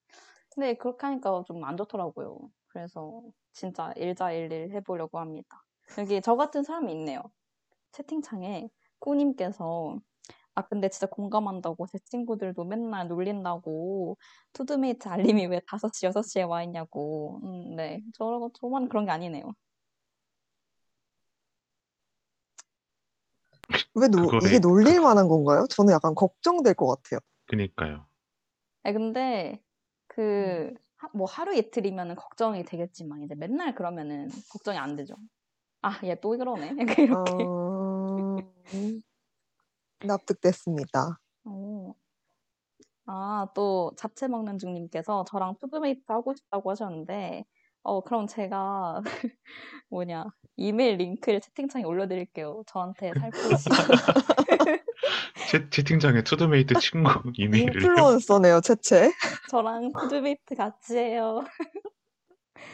근데 0.54 0.74
그렇게 0.74 1.06
하니까 1.06 1.42
좀 1.46 1.64
안 1.64 1.76
좋더라고요. 1.76 2.38
그래서 2.68 3.22
진짜 3.52 3.92
일자일일 3.96 4.70
해보려고 4.72 5.18
합니다. 5.18 5.62
여기 5.98 6.20
저 6.20 6.36
같은 6.36 6.62
사람이 6.62 6.92
있네요. 6.92 7.22
채팅창에 7.92 8.68
꾸님께서 9.00 9.98
아 10.54 10.62
근데 10.66 10.88
진짜 10.88 11.06
공감한다고 11.06 11.86
제 11.86 11.98
친구들도 12.04 12.64
맨날 12.64 13.08
놀린다고 13.08 14.16
투두메이트 14.52 15.08
알림이 15.08 15.46
왜 15.46 15.60
5시, 15.60 16.06
6시에 16.08 16.42
와 16.48 16.62
있냐고. 16.62 17.40
음, 17.44 17.76
네. 17.76 18.02
저, 18.14 18.50
저만 18.60 18.88
그런 18.88 19.04
게 19.06 19.10
아니네요. 19.12 19.52
왜 23.94 24.08
노, 24.08 24.18
그거를- 24.26 24.46
이게 24.46 24.58
놀릴 24.58 25.00
만한 25.00 25.28
건가요? 25.28 25.66
저는 25.68 25.92
약간 25.92 26.14
걱정될 26.14 26.74
것 26.74 26.86
같아요. 26.86 27.20
그니까요. 27.46 28.06
아 28.82 28.92
근데 28.92 29.62
그 30.06 30.72
뭐 31.14 31.26
하루 31.26 31.54
이틀이면은 31.56 32.14
걱정이 32.16 32.64
되겠지만 32.64 33.22
이제 33.22 33.34
맨날 33.34 33.74
그러면은 33.74 34.28
걱정이 34.52 34.78
안 34.78 34.96
되죠. 34.96 35.14
아, 35.82 35.98
얘 36.04 36.16
또 36.20 36.30
그러네. 36.36 36.72
이렇게. 37.08 37.08
어, 37.12 38.36
납득됐습니다. 40.04 41.18
어. 41.44 41.94
아, 43.06 43.48
또 43.54 43.92
잡채 43.96 44.28
먹는 44.28 44.58
중님께서 44.58 45.24
저랑 45.28 45.56
투두메이트 45.60 46.04
하고 46.08 46.34
싶다고 46.34 46.70
하셨는데, 46.70 47.44
어, 47.82 48.00
그럼 48.02 48.26
제가 48.26 49.00
뭐냐 49.90 50.26
이메일 50.56 50.96
링크를 50.98 51.40
채팅창에 51.40 51.84
올려드릴게요. 51.84 52.62
저한테 52.66 53.12
살포시. 53.18 53.68
채, 55.50 55.68
채팅창에 55.70 56.22
투두메이트 56.22 56.74
친구 56.80 57.10
이메일을 57.36 57.74
인플루언서네요, 57.82 58.60
채채. 58.60 59.12
저랑 59.50 59.92
투두메이트 59.92 60.54
같이 60.54 60.96
해요. 60.98 61.44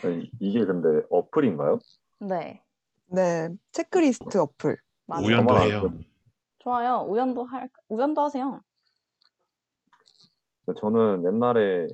아니, 0.03 0.31
이게 0.41 0.65
근데 0.65 1.07
어플인가요? 1.11 1.79
네, 2.21 2.63
네, 3.07 3.49
체크리스트 3.73 4.39
어플. 4.39 4.77
맞아요. 5.07 5.27
우연도 5.27 5.59
해요. 5.59 5.93
좋아요. 6.59 7.07
우연도 7.09 7.45
할 7.45 7.69
우연도 7.89 8.23
하세요. 8.23 8.61
저는 10.81 11.25
옛날에 11.25 11.87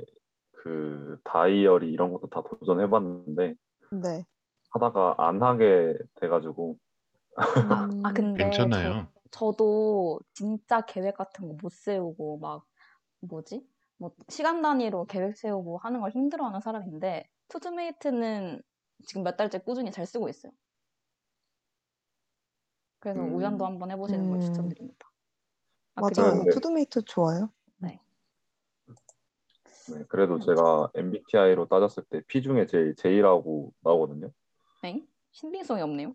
그 0.52 1.18
다이어리 1.24 1.92
이런 1.92 2.12
것도 2.12 2.28
다 2.28 2.42
도전해봤는데 2.42 3.54
네. 3.90 4.24
하다가 4.70 5.16
안 5.18 5.42
하게 5.42 5.94
돼가지고 6.14 6.78
아, 7.36 7.44
음, 7.84 8.02
아 8.06 8.12
근데 8.12 8.44
괜찮아요. 8.44 9.08
저, 9.32 9.38
저도 9.52 10.20
진짜 10.34 10.82
계획 10.82 11.16
같은 11.16 11.48
거 11.48 11.54
못 11.60 11.72
세우고 11.72 12.38
막 12.38 12.64
뭐지? 13.20 13.66
뭐 13.96 14.12
시간 14.28 14.62
단위로 14.62 15.06
계획 15.06 15.36
세우고 15.36 15.78
하는 15.78 16.00
걸 16.00 16.10
힘들어하는 16.10 16.60
사람인데 16.60 17.28
투두메이트는 17.48 18.62
지금 19.06 19.22
몇 19.22 19.36
달째 19.36 19.58
꾸준히 19.58 19.90
잘 19.90 20.06
쓰고 20.06 20.28
있어요. 20.28 20.52
그래서 23.00 23.20
음. 23.20 23.34
우연도 23.34 23.66
한번 23.66 23.90
해보시는 23.90 24.28
걸 24.30 24.38
음. 24.38 24.40
추천드립니다. 24.40 25.10
아, 25.94 26.02
맞아요. 26.02 26.30
그리고 26.32 26.44
네. 26.44 26.50
투두메이트 26.50 27.02
좋아요. 27.02 27.50
네, 29.88 30.04
그래도 30.08 30.38
제가 30.38 30.90
MBTI로 30.94 31.66
따졌을 31.66 32.04
때 32.04 32.22
P 32.28 32.40
중에 32.40 32.66
제일 32.66 32.94
J라고 32.94 33.72
나오거든요. 33.80 34.30
엥? 34.84 35.06
신빙성이 35.32 35.82
없네요. 35.82 36.14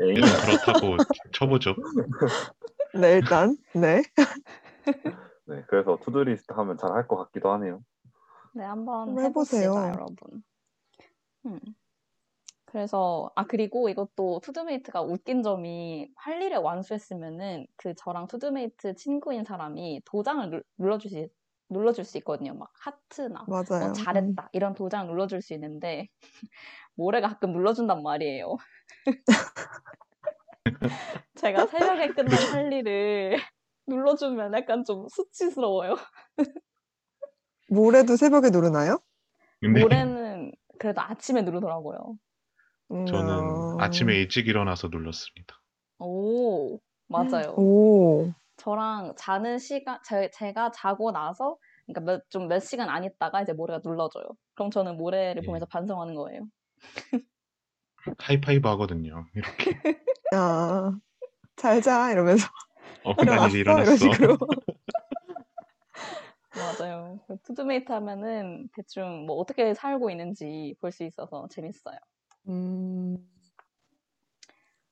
에잉? 0.00 0.16
일단 0.16 0.40
그렇다고 0.40 0.96
쳐보죠. 1.32 1.74
네, 2.94 3.12
일단. 3.14 3.56
네. 3.74 4.02
네, 5.46 5.64
그래서 5.68 5.98
to-do 6.02 6.30
list 6.30 6.52
하면 6.52 6.76
잘 6.76 6.92
할 6.92 7.06
것 7.08 7.16
같기도 7.16 7.50
하네요. 7.52 7.82
네, 8.54 8.64
한번 8.64 9.18
해보세요. 9.18 9.74
여러분. 9.74 10.42
음. 11.46 11.58
그래서, 12.66 13.30
아, 13.34 13.44
그리고 13.44 13.88
이것도 13.90 14.40
투두메이트가 14.42 15.02
웃긴 15.02 15.42
점이 15.42 16.08
할 16.16 16.40
일을 16.40 16.58
완수했으면은 16.58 17.66
그 17.76 17.94
저랑 17.94 18.28
투두메이트 18.28 18.94
친구인 18.94 19.44
사람이 19.44 20.00
도장을 20.06 20.48
눌- 20.48 20.64
눌러주시, 20.78 21.28
눌러줄 21.68 22.04
수 22.04 22.16
있거든요. 22.18 22.54
막 22.54 22.70
하트나 22.74 23.44
뭐 23.46 23.62
맞아요. 23.68 23.88
음. 23.88 23.92
잘했다 23.94 24.48
이런 24.52 24.74
도장 24.74 25.06
눌러줄 25.06 25.42
수 25.42 25.52
있는데 25.54 26.08
모래가 26.94 27.28
가끔 27.28 27.52
눌러준단 27.52 28.02
말이에요. 28.02 28.56
제가 31.36 31.66
새벽에 31.66 32.08
끝난 32.08 32.34
할 32.52 32.72
일을 32.72 33.38
눌러주면 33.86 34.54
약간 34.54 34.84
좀 34.84 35.06
수치스러워요. 35.08 35.96
모레도 37.68 38.16
새벽에 38.16 38.50
누르나요? 38.50 39.00
근데 39.60 39.80
모래는 39.80 40.52
그래도 40.78 41.00
아침에 41.00 41.42
누르더라고요. 41.42 42.16
음, 42.92 43.06
저는 43.06 43.30
어, 43.30 43.76
아침에 43.80 44.14
일찍 44.16 44.48
일어나서 44.48 44.88
눌렀습니다. 44.88 45.60
오, 45.98 46.78
맞아요. 47.08 47.54
오, 47.56 48.32
저랑 48.56 49.14
자는 49.16 49.58
시간, 49.58 49.98
제, 50.04 50.30
제가 50.34 50.72
자고 50.72 51.10
나서, 51.12 51.56
그러니까 51.86 52.12
몇, 52.12 52.30
좀 52.30 52.48
몇 52.48 52.60
시간 52.60 52.88
안 52.90 53.04
있다가 53.04 53.42
이제 53.42 53.52
모래가 53.52 53.80
눌러줘요. 53.84 54.24
그럼 54.54 54.70
저는 54.70 54.96
모래를 54.96 55.42
예. 55.42 55.46
보면서 55.46 55.66
반성하는 55.66 56.14
거예요. 56.14 56.42
하이파이브 58.18 58.68
하거든요. 58.70 59.26
이렇게. 59.34 59.70
야, 60.34 60.92
잘자 61.56 62.12
이러면서 62.12 62.48
어, 63.04 63.14
난 63.24 63.48
이제 63.48 63.58
일어났어 63.60 63.96
식으로. 63.96 64.36
맞아요. 66.54 67.18
그 67.26 67.36
투두메이트 67.42 67.90
하면은 67.92 68.68
대충 68.74 69.26
뭐 69.26 69.36
어떻게 69.36 69.74
살고 69.74 70.10
있는지 70.10 70.74
볼 70.80 70.92
수 70.92 71.04
있어서 71.04 71.48
재밌어요. 71.50 71.96
음, 72.48 73.16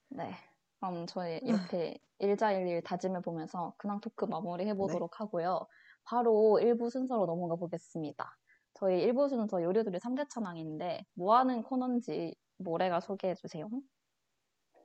네. 0.09 0.35
그럼 0.79 1.07
저희 1.07 1.39
이렇게 1.43 1.99
일자일일 2.19 2.83
다짐해 2.83 3.21
보면서 3.21 3.75
근황 3.77 4.01
토크 4.01 4.25
마무리 4.25 4.67
해보도록 4.69 5.21
하고요. 5.21 5.67
바로 6.05 6.59
1부 6.63 6.91
순서로 6.91 7.27
넘어가 7.27 7.57
보겠습니다. 7.57 8.37
저희 8.81 9.07
1부 9.07 9.29
순서 9.29 9.63
요리들이 9.63 9.99
3대 9.99 10.29
천왕인데 10.31 11.05
뭐 11.15 11.37
하는 11.37 11.63
코너인지 11.63 12.35
모래가 12.57 13.01
소개해 13.01 13.35
주세요. 13.35 13.69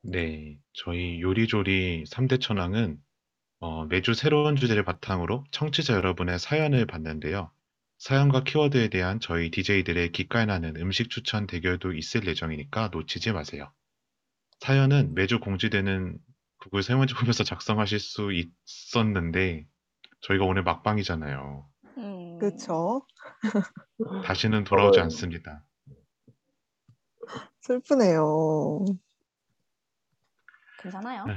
네, 0.03 0.59
저희 0.73 1.21
요리조리 1.21 2.03
3대 2.03 2.41
천왕은 2.41 2.99
어, 3.61 3.85
매주 3.85 4.13
새로운 4.13 4.57
주제를 4.57 4.83
바탕으로 4.83 5.45
청취자 5.51 5.93
여러분의 5.93 6.39
사연을 6.39 6.85
받는데요. 6.85 7.51
사연과 7.97 8.43
키워드에 8.43 8.89
대한 8.89 9.21
저희 9.21 9.49
DJ들의 9.49 10.11
기깔 10.11 10.47
나는 10.47 10.75
음식 10.75 11.09
추천 11.09 11.47
대결도 11.47 11.93
있을 11.93 12.27
예정이니까 12.27 12.89
놓치지 12.91 13.31
마세요. 13.31 13.71
사연은 14.59 15.15
매주 15.15 15.39
공지되는 15.39 16.19
구글 16.57 16.83
설문지 16.83 17.13
보면서 17.13 17.45
작성하실 17.45 17.99
수 17.99 18.31
있었는데 18.33 19.65
저희가 20.21 20.43
오늘 20.43 20.63
막방이잖아요. 20.63 21.69
음, 22.35 22.39
그쵸. 22.39 23.05
다시는 24.23 24.63
돌아오지 24.63 24.99
않습니다. 24.99 25.63
슬프네요. 27.61 28.85
괜찮아요. 30.77 31.23
아휴. 31.23 31.35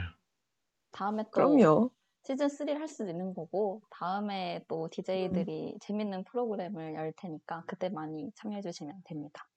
다음에 0.92 1.22
또 1.24 1.30
그럼요. 1.30 1.90
시즌 2.24 2.48
3를 2.48 2.78
할 2.80 2.88
수도 2.88 3.08
있는 3.10 3.32
거고 3.32 3.80
다음에 3.90 4.62
또 4.68 4.88
DJ들이 4.90 5.72
음. 5.74 5.78
재밌는 5.80 6.24
프로그램을 6.24 6.94
열 6.94 7.12
테니까 7.16 7.64
그때 7.66 7.88
많이 7.88 8.30
참여해 8.34 8.60
주시면 8.60 9.02
됩니다. 9.04 9.48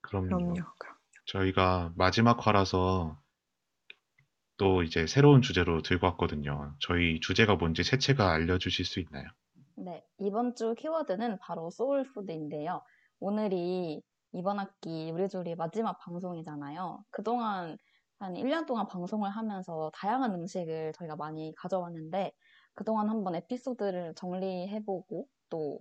그럼요. 0.00 0.28
그럼요. 0.28 0.54
그럼. 0.78 0.96
저희가 1.26 1.92
마지막 1.96 2.46
화라서 2.46 3.20
또 4.56 4.82
이제 4.82 5.06
새로운 5.06 5.42
주제로 5.42 5.82
들고 5.82 6.06
왔거든요. 6.08 6.74
저희 6.80 7.20
주제가 7.20 7.56
뭔지 7.56 7.82
채채가 7.84 8.30
알려주실 8.32 8.84
수 8.84 9.00
있나요? 9.00 9.26
네, 9.82 10.04
이번 10.18 10.54
주 10.54 10.74
키워드는 10.74 11.38
바로 11.38 11.70
소울푸드인데요. 11.70 12.82
오늘이 13.18 14.02
이번 14.32 14.58
학기 14.58 15.08
요리조리 15.08 15.54
마지막 15.54 15.98
방송이잖아요. 16.00 17.02
그동안 17.08 17.78
한 18.18 18.34
1년 18.34 18.66
동안 18.66 18.86
방송을 18.88 19.30
하면서 19.30 19.90
다양한 19.94 20.34
음식을 20.34 20.92
저희가 20.92 21.16
많이 21.16 21.54
가져왔는데 21.56 22.30
그동안 22.74 23.08
한번 23.08 23.34
에피소드를 23.36 24.14
정리해보고 24.16 25.26
또 25.48 25.78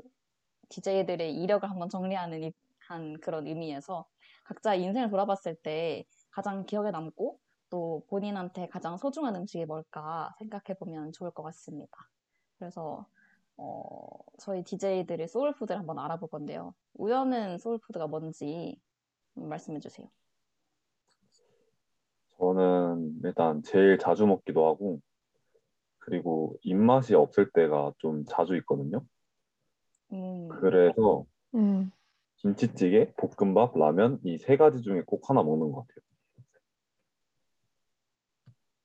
DJ들의 0.70 1.36
이력을 1.36 1.70
한번 1.70 1.90
정리하는 1.90 2.44
이- 2.44 2.54
한 2.88 3.20
그런 3.20 3.48
의미에서 3.48 4.06
각자 4.46 4.76
인생을 4.76 5.10
돌아봤을 5.10 5.56
때 5.62 6.06
가장 6.32 6.66
기억에 6.66 6.92
남고 6.92 7.38
또 7.70 8.06
본인한테 8.08 8.70
가장 8.70 8.96
소중한 8.96 9.36
음식이 9.36 9.66
뭘까 9.66 10.34
생각해보면 10.40 11.12
좋을 11.12 11.32
것 11.32 11.44
같습니다. 11.44 11.92
그래서 12.58 13.06
어, 13.62 14.08
저희 14.40 14.64
DJ들의 14.64 15.28
소울푸드를 15.28 15.78
한번 15.80 16.00
알아볼 16.00 16.30
건데요. 16.30 16.74
우연은 16.94 17.58
소울푸드가 17.58 18.08
뭔지 18.08 18.80
말씀해 19.36 19.80
주세요. 19.80 20.08
저는 22.38 23.20
일단 23.26 23.62
제일 23.64 23.98
자주 23.98 24.26
먹기도 24.26 24.66
하고 24.66 25.02
그리고 26.00 26.56
입맛이 26.64 27.14
없을 27.16 27.52
때가 27.52 27.92
좀 27.98 28.24
자주 28.26 28.56
있거든요. 28.58 29.06
음, 30.14 30.48
그래서 30.50 31.26
음. 31.54 31.92
김치찌개, 32.38 33.14
볶음밥, 33.18 33.78
라면 33.78 34.20
이 34.24 34.38
세 34.38 34.56
가지 34.56 34.82
중에 34.82 35.04
꼭 35.06 35.30
하나 35.30 35.44
먹는 35.44 35.72
것 35.74 35.86
같아요. 35.86 36.06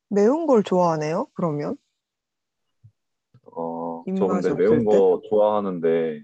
매운 0.09 0.47
걸 0.47 0.63
좋아하네요, 0.63 1.27
그러면. 1.35 1.77
어, 4.07 4.15
저 4.17 4.27
근데 4.27 4.55
매운 4.55 4.79
때? 4.81 4.85
거 4.85 5.21
좋아하는데 5.29 6.23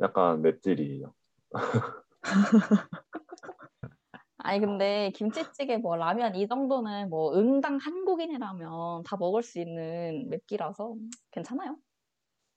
약간 0.00 0.42
맵찔이에요. 0.42 1.14
아니 4.38 4.60
근데 4.60 5.10
김치찌개 5.14 5.78
뭐 5.78 5.96
라면 5.96 6.34
이 6.34 6.46
정도는 6.46 7.08
뭐 7.08 7.34
응당 7.34 7.78
한국인이라면 7.78 9.04
다 9.04 9.16
먹을 9.16 9.42
수 9.42 9.58
있는 9.58 10.28
맵기라서 10.28 10.94
괜찮아요. 11.30 11.76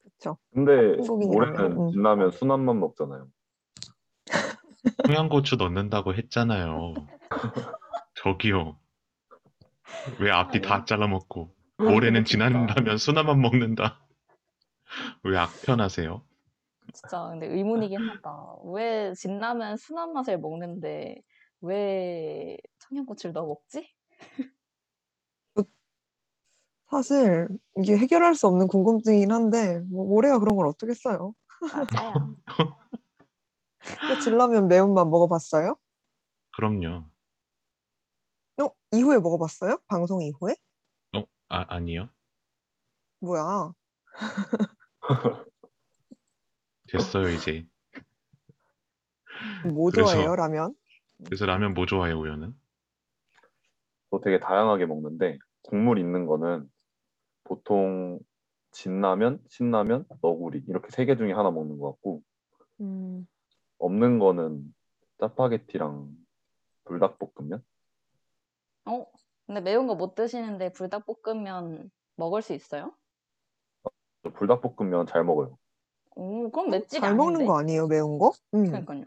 그쵸. 0.04 0.38
근데 0.54 0.98
올해는 1.10 1.80
음. 1.80 1.92
진라면 1.92 2.32
순한만 2.32 2.80
먹잖아요. 2.80 3.28
청양고추 5.06 5.56
넣는다고 5.56 6.14
했잖아요. 6.14 6.94
저기요. 8.16 8.78
왜 10.20 10.32
앞뒤 10.32 10.62
다 10.62 10.84
잘라 10.86 11.08
먹고 11.08 11.57
올해는 11.80 12.26
진한라면 12.26 12.98
순한만 12.98 13.40
먹는다. 13.42 14.00
왜 15.24 15.38
악편하세요? 15.38 16.24
진짜 16.94 17.28
근데 17.30 17.48
의문이긴 17.48 18.10
하다. 18.10 18.56
왜 18.66 19.14
진라면 19.14 19.78
순한 19.78 20.14
맛을 20.14 20.40
먹는데 20.40 21.22
왜 21.62 22.58
청양고추를 22.80 23.34
넣어 23.34 23.46
먹지? 23.46 23.88
사실 26.90 27.50
이게 27.76 27.98
해결할 27.98 28.34
수 28.34 28.48
없는 28.48 28.68
궁금증이긴 28.68 29.32
한데 29.32 29.80
뭐 29.92 30.06
올해가 30.06 30.40
그런 30.40 30.56
걸 30.56 30.68
어떻게 30.68 30.94
써요? 30.94 31.34
맞아요. 31.60 32.36
근데 34.00 34.22
진라면 34.22 34.70
매운맛 34.70 35.08
먹어봤어요? 35.10 35.76
그럼요. 36.56 37.04
어? 38.62 38.70
이후에 38.94 39.20
먹어봤어요? 39.20 39.80
방송 39.88 40.22
이후에? 40.22 40.56
어, 41.50 41.56
아, 41.56 41.66
아니요. 41.70 42.10
뭐야? 43.20 43.74
됐어요, 46.88 47.30
이제. 47.30 47.66
뭐 49.76 49.92
그래서- 49.92 50.12
좋아해요, 50.12 50.36
라면? 50.36 50.76
그래서 51.26 51.46
라면 51.46 51.74
뭐 51.74 51.86
좋아해요, 51.86 52.20
우연은? 52.20 52.54
저 54.10 54.20
되게 54.24 54.40
다양하게 54.40 54.86
먹는데 54.86 55.38
국물 55.64 56.00
있는 56.00 56.26
거는 56.26 56.70
보통 57.44 58.20
진라면, 58.72 59.42
신라면, 59.50 60.06
너구리 60.22 60.64
이렇게 60.68 60.90
세 60.92 61.06
개 61.06 61.16
중에 61.18 61.34
하나 61.34 61.50
먹는 61.52 61.78
것 61.80 61.92
같고 61.94 62.22
음, 62.82 63.28
없는 63.80 64.20
거는 64.20 64.74
짜파게티랑 65.20 66.10
불닭볶음면? 66.86 67.64
어? 68.86 69.06
근데 69.48 69.62
매운 69.62 69.88
거 69.88 69.96
못 69.96 70.14
드시는데 70.14 70.74
불닭볶음면 70.74 71.90
먹을 72.18 72.42
수 72.42 72.54
있어요? 72.54 72.94
저 74.24 74.30
불닭볶음면 74.34 75.08
잘 75.08 75.24
먹어요. 75.24 75.58
오, 76.16 76.50
그럼 76.52 76.70
맵찔이 76.72 77.00
잘 77.00 77.16
먹는 77.16 77.36
아닌데? 77.36 77.46
거 77.46 77.60
아니에요, 77.60 77.88
매운 77.88 78.18
거? 78.20 78.32
음. 78.54 78.66
그러니까요. 78.66 79.06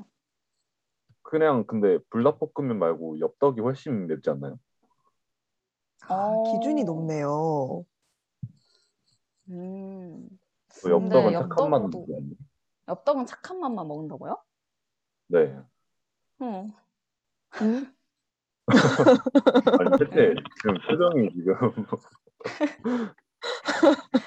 그냥 1.23 1.65
근데 1.67 1.99
불닭볶음면 2.11 2.79
말고 2.79 3.21
엽떡이 3.21 3.61
훨씬 3.61 4.07
맵지 4.07 4.31
않나요? 4.31 4.59
아, 6.09 6.43
기준이 6.51 6.83
어. 6.83 6.85
높네요. 6.87 7.85
음. 9.51 10.29
그 10.83 10.91
엽떡은 10.91 11.11
근데 11.11 11.33
착한 11.33 11.71
맛 11.71 11.83
엽떡도- 11.83 12.11
나지 12.11 12.37
엽떡은 12.89 13.27
착한 13.27 13.61
맛만 13.61 13.87
먹는다고요? 13.87 14.43
네. 15.29 15.57
응. 16.41 16.73
음? 17.61 17.95
아니 19.79 19.99
대체 19.99 20.35
지금 20.57 20.75
표정이 20.89 21.31
지금 21.33 21.55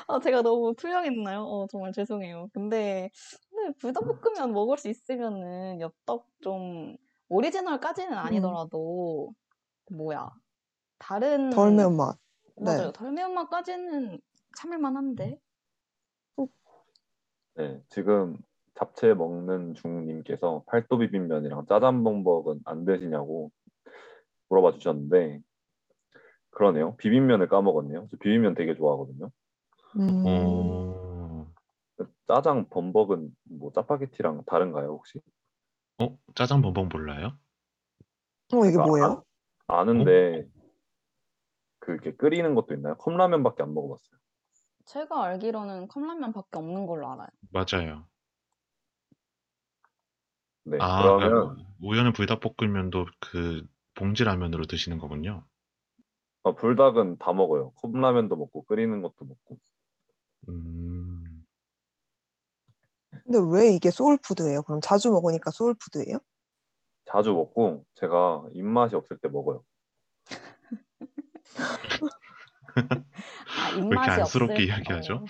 아, 0.07 0.19
제가 0.19 0.41
너무 0.41 0.73
투영했나요? 0.75 1.41
어, 1.41 1.67
정말 1.67 1.91
죄송해요. 1.91 2.49
근데, 2.53 3.09
근데 3.49 3.73
불닭볶음면 3.79 4.51
먹을 4.53 4.77
수 4.77 4.89
있으면은 4.89 5.79
엽떡 5.81 6.27
좀 6.41 6.95
오리지널까지는 7.29 8.17
아니더라도 8.17 9.33
뭐야 9.91 10.29
다른 10.99 11.49
덜 11.49 11.71
매운맛. 11.73 12.17
맞아요. 12.57 12.87
네. 12.87 12.91
덜 12.93 13.11
매운맛까지는 13.11 14.19
참을만 14.57 14.95
한데. 14.95 15.39
네, 17.55 17.79
지금 17.89 18.37
잡채 18.75 19.13
먹는 19.13 19.75
중님께서 19.75 20.63
팔도 20.67 20.97
비빔면이랑 20.97 21.67
짜장범벅은 21.67 22.61
안 22.65 22.85
되시냐고 22.85 23.51
물어봐 24.53 24.73
주셨는데 24.77 25.41
그러네요. 26.51 26.95
비빔면을 26.97 27.47
까먹었네요. 27.47 28.07
저 28.11 28.17
비빔면 28.17 28.53
되게 28.53 28.75
좋아하거든요. 28.75 29.31
음, 29.95 30.23
어, 30.25 31.47
짜장 32.27 32.69
범벅은 32.69 33.35
뭐 33.49 33.71
짜파게티랑 33.71 34.43
다른가요 34.45 34.89
혹시? 34.89 35.19
어, 35.99 36.17
짜장 36.35 36.61
범벅 36.61 36.89
몰라요? 36.89 37.37
어, 38.53 38.65
이게 38.65 38.77
아, 38.77 38.83
뭐예요? 38.83 39.23
아는데 39.67 40.47
그게 41.79 42.15
끓이는 42.15 42.53
것도 42.55 42.75
있나요? 42.75 42.95
컵라면밖에 42.97 43.63
안 43.63 43.73
먹어봤어요. 43.73 44.19
제가 44.85 45.23
알기로는 45.23 45.87
컵라면밖에 45.87 46.57
없는 46.57 46.85
걸로 46.85 47.11
알아요. 47.11 47.27
맞아요. 47.49 48.05
네, 50.65 50.77
아, 50.79 51.01
그러면 51.01 51.59
아, 51.59 51.75
우연은 51.81 52.13
불닭볶음면도 52.13 53.07
그 53.19 53.65
봉지 53.95 54.23
라면으로 54.23 54.65
드시는 54.65 54.97
거군요. 54.97 55.45
어, 56.43 56.55
불닭은 56.55 57.17
다 57.19 57.33
먹어요. 57.33 57.71
컵라면도 57.75 58.35
먹고 58.35 58.65
끓이는 58.65 59.01
것도 59.01 59.25
먹고. 59.25 59.59
음, 60.49 61.45
근데 63.23 63.39
왜 63.51 63.73
이게 63.73 63.89
소울푸드예요? 63.91 64.63
그럼 64.63 64.81
자주 64.81 65.09
먹으니까 65.11 65.51
소울푸드예요? 65.51 66.19
자주 67.05 67.33
먹고 67.33 67.85
제가 67.95 68.43
입맛이 68.53 68.95
없을 68.95 69.17
때 69.17 69.29
먹어요. 69.29 69.63
아, 73.55 73.69
이렇게 73.69 73.85
입맛이 73.85 74.21
안쓰럽게 74.21 74.53
없을 74.53 74.65
이야기하죠? 74.65 75.13
어, 75.15 75.25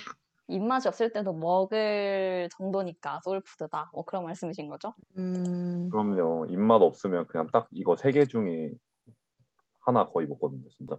입맛이 0.54 0.88
없을 0.88 1.12
때도 1.14 1.34
먹을 1.34 2.50
정도니까 2.58 3.20
소울푸드다. 3.24 3.92
뭐 3.94 4.04
그런 4.06 4.24
말씀이신 4.26 4.70
거죠? 4.70 4.94
음, 5.18 5.92
그럼요. 5.92 6.48
입맛 6.50 6.82
없으면 6.82 7.28
그냥 7.28 7.48
딱 7.52 7.68
이거 7.72 7.96
세 7.96 8.12
개 8.12 8.26
중에 8.26 8.74
하나 9.82 10.06
거의 10.08 10.28
먹거든요, 10.28 10.68
진짜. 10.70 10.98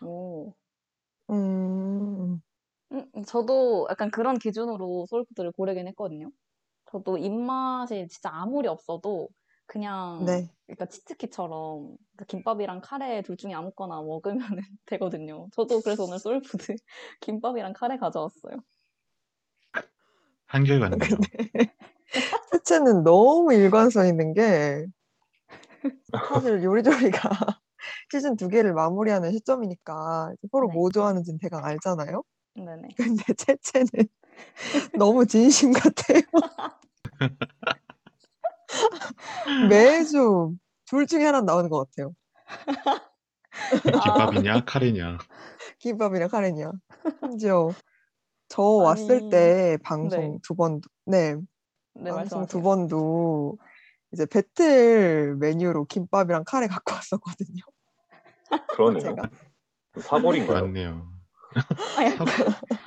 오. 0.00 0.54
음, 1.30 2.40
음, 2.92 3.10
저도 3.26 3.86
약간 3.90 4.10
그런 4.10 4.38
기준으로 4.38 5.06
소울푸드를 5.08 5.52
고르긴 5.52 5.88
했거든요. 5.88 6.30
저도 6.92 7.18
입맛이 7.18 8.08
진짜 8.08 8.30
아무리 8.32 8.68
없어도 8.68 9.28
그냥 9.66 10.26
네. 10.26 10.50
그러니까 10.66 10.86
치트키처럼 10.86 11.96
그 12.16 12.24
김밥이랑 12.26 12.80
카레 12.82 13.22
둘 13.22 13.36
중에 13.38 13.54
아무거나 13.54 14.02
먹으면 14.02 14.38
되거든요. 14.86 15.48
저도 15.54 15.82
그래서 15.82 16.04
오늘 16.04 16.20
소울푸드 16.20 16.76
김밥이랑 17.22 17.74
카레 17.74 17.98
가져왔어요. 17.98 18.56
한결같네요. 20.46 20.98
근데 20.98 21.74
채채는 22.52 23.04
너무 23.04 23.52
일관성 23.52 24.06
있는 24.06 24.32
게 24.32 24.86
사실 26.28 26.62
요리조리가 26.62 27.30
시즌 28.10 28.36
두 28.36 28.48
개를 28.48 28.72
마무리하는 28.72 29.32
시점이니까 29.32 30.32
서로 30.50 30.68
네. 30.68 30.74
뭐 30.74 30.90
좋아하는지는 30.90 31.38
대강 31.38 31.64
알잖아요. 31.64 32.22
네네. 32.54 32.88
근데 32.96 33.24
채채는 33.34 34.08
너무 34.98 35.26
진심 35.26 35.72
같아요. 35.72 36.22
매주 39.68 40.54
둘 40.86 41.06
중에 41.06 41.24
하나 41.24 41.40
나오는 41.40 41.68
것 41.68 41.88
같아요. 41.90 42.14
김밥이냐 43.82 44.64
카레냐. 44.64 45.18
김밥이랑 45.78 46.28
카레냐. 46.28 46.70
심지어 47.20 47.70
저 48.48 48.62
왔을 48.62 49.16
아니, 49.16 49.30
때 49.30 49.78
방송 49.82 50.32
네. 50.34 50.38
두 50.42 50.54
번, 50.54 50.80
네, 51.04 51.34
네, 51.94 52.10
방송 52.10 52.46
두 52.46 52.60
말씀하세요. 52.60 52.62
번도 52.62 53.58
이제 54.12 54.26
배틀 54.26 55.36
메뉴로 55.36 55.86
김밥이랑 55.86 56.44
카레 56.46 56.66
갖고 56.68 56.94
왔었거든요. 56.94 57.62
그러네요. 58.68 59.00
제가. 59.00 59.28
사골인가요? 60.00 60.62
맞네요. 60.62 61.08
아, 61.98 62.04
약간, 62.04 62.26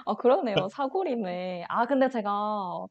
아, 0.06 0.13
그러네요. 0.15 0.69
사골이네. 0.72 1.65
아, 1.67 1.86
근데 1.88 2.08
제가, 2.10 2.86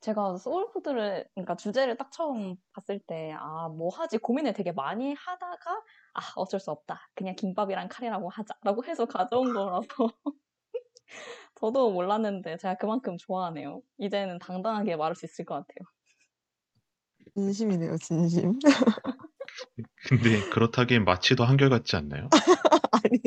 제가 0.00 0.36
소울푸드를, 0.36 1.26
그러니까 1.34 1.54
주제를 1.56 1.96
딱 1.96 2.10
처음 2.12 2.56
봤을 2.74 2.98
때, 3.06 3.32
아, 3.38 3.68
뭐 3.68 3.88
하지? 3.88 4.18
고민을 4.18 4.52
되게 4.52 4.72
많이 4.72 5.14
하다가, 5.14 5.70
아, 6.14 6.20
어쩔 6.36 6.60
수 6.60 6.70
없다. 6.72 7.08
그냥 7.14 7.36
김밥이랑 7.36 7.88
카레라고 7.88 8.28
하자라고 8.28 8.84
해서 8.84 9.06
가져온 9.06 9.54
거라서. 9.54 9.88
저도 11.64 11.92
몰랐는데, 11.92 12.58
제가 12.58 12.74
그만큼 12.74 13.16
좋아하네요. 13.16 13.80
이제는 13.96 14.38
당당하게 14.38 14.96
말할 14.96 15.14
수 15.14 15.24
있을 15.24 15.46
것 15.46 15.54
같아요. 15.54 15.78
진심이네요, 17.34 17.96
진심. 17.96 18.58
근데 20.06 20.42
그렇다기엔 20.52 21.06
마치도 21.06 21.42
한결같지 21.42 21.96
않나요? 21.96 22.28
아니, 22.92 23.18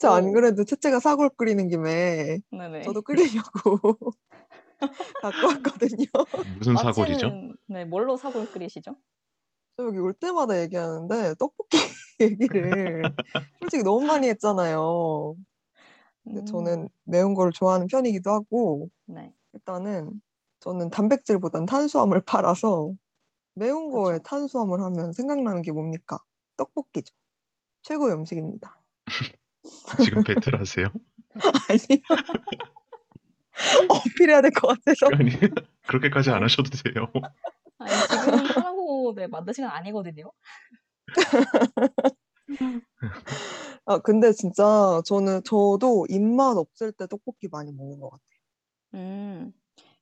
저안 0.00 0.24
어. 0.24 0.32
그래도 0.32 0.64
채채가 0.64 0.98
사골 0.98 1.30
끓이는 1.36 1.68
김에 1.68 2.40
네네. 2.50 2.82
저도 2.82 3.02
끓이려고 3.02 3.78
갖고 5.22 5.46
왔거든요. 5.46 6.06
무슨 6.56 6.74
사골이죠? 6.74 7.28
마치는, 7.28 7.56
네, 7.68 7.84
뭘로 7.84 8.16
사골 8.16 8.46
끓이시죠? 8.46 8.96
저 9.76 9.84
여기 9.84 9.98
올 9.98 10.14
때마다 10.14 10.60
얘기하는데 10.60 11.36
떡볶이 11.38 11.78
얘기를 12.20 13.14
솔직히 13.60 13.84
너무 13.84 14.04
많이 14.04 14.26
했잖아요. 14.28 15.36
근데 16.24 16.40
음, 16.40 16.46
저는 16.46 16.88
매운 17.04 17.34
걸 17.34 17.52
좋아하는 17.52 17.86
편이기도 17.88 18.30
하고 18.30 18.88
네. 19.06 19.32
일단은 19.52 20.20
저는 20.60 20.90
단백질보단 20.90 21.66
탄수화물 21.66 22.20
팔아서 22.22 22.92
매운 23.54 23.90
거에 23.90 24.18
그쵸. 24.18 24.22
탄수화물 24.24 24.82
하면 24.82 25.12
생각나는 25.12 25.62
게 25.62 25.72
뭡니까? 25.72 26.18
떡볶이죠. 26.56 27.14
최고의 27.82 28.14
음식입니다. 28.14 28.80
지금 29.98 30.22
배틀하세요? 30.24 30.88
아니요. 31.68 32.00
어필해야 33.88 34.40
될 34.42 34.50
것 34.52 34.68
같아서. 34.68 35.06
아니 35.14 35.30
그렇게까지 35.86 36.30
안 36.30 36.42
하셔도 36.42 36.70
돼요. 36.70 37.06
아니, 37.78 37.92
지금 38.08 38.34
하라고 38.34 39.14
네, 39.14 39.26
만든 39.26 39.52
시간 39.52 39.70
아니거든요. 39.70 40.30
아, 43.86 43.98
근데 43.98 44.32
진짜 44.32 45.00
저는 45.04 45.42
저도 45.44 46.06
입맛 46.08 46.56
없을 46.56 46.92
때 46.92 47.06
떡볶이 47.06 47.48
많이 47.48 47.72
먹는 47.72 48.00
것 48.00 48.10
같아요. 48.10 48.24
음, 48.94 49.52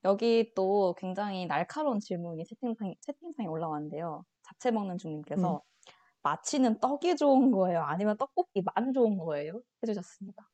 여기 0.05 0.53
또 0.55 0.95
굉장히 0.99 1.47
날카로운 1.47 2.01
질문이 2.01 2.45
채팅창, 2.45 2.95
채팅창에 3.01 3.49
올라왔는데요. 3.49 4.25
잡채 4.43 4.71
먹는 4.71 4.99
중님께서 4.99 5.63
마치는 6.23 6.81
떡이 6.81 7.17
좋은 7.17 7.51
거예요? 7.53 7.81
아니면 7.83 8.17
떡볶이만 8.19 8.93
좋은 8.93 9.19
거예요? 9.19 9.61
해주셨습니다. 9.83 10.49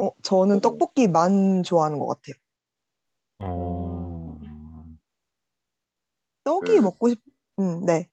어, 0.00 0.10
저는 0.22 0.60
저도. 0.60 0.78
떡볶이만 0.78 1.62
좋아하는 1.62 1.98
것 1.98 2.06
같아요. 2.06 2.34
어... 3.40 4.38
떡이 6.44 6.76
그- 6.76 6.80
먹고 6.80 7.08
싶, 7.08 7.22
음, 7.58 7.84
네. 7.84 8.08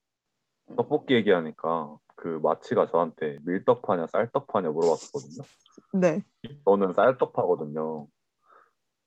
떡볶이 0.76 1.14
얘기하니까 1.14 2.00
그 2.24 2.40
마치가 2.42 2.88
저한테 2.88 3.38
밀떡파냐 3.46 4.08
쌀떡파냐 4.08 4.70
물어봤었거든요. 4.70 5.44
네. 5.92 6.24
저는 6.64 6.94
쌀떡파거든요. 6.94 8.08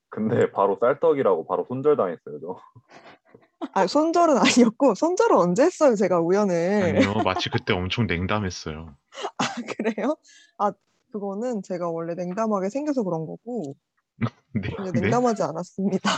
근데 0.09 0.51
바로 0.51 0.77
쌀떡이라고 0.79 1.47
바로 1.47 1.65
손절당했어요, 1.67 2.39
저. 2.39 2.59
아, 3.73 3.87
손절은 3.87 4.37
아니었고, 4.37 4.93
손절은 4.93 5.35
언제 5.35 5.63
했어요, 5.63 5.95
제가 5.95 6.19
우연을. 6.19 6.83
아니요 6.83 7.23
마치 7.25 7.49
그때 7.49 7.73
엄청 7.73 8.05
냉담했어요. 8.05 8.95
아, 9.39 9.45
그래요? 9.75 10.15
아, 10.59 10.71
그거는 11.11 11.63
제가 11.63 11.89
원래 11.89 12.13
냉담하게 12.13 12.69
생겨서 12.69 13.03
그런 13.03 13.25
거고, 13.25 13.75
네, 14.53 14.69
네. 14.93 15.01
냉담하지 15.01 15.41
않았습니다. 15.41 16.09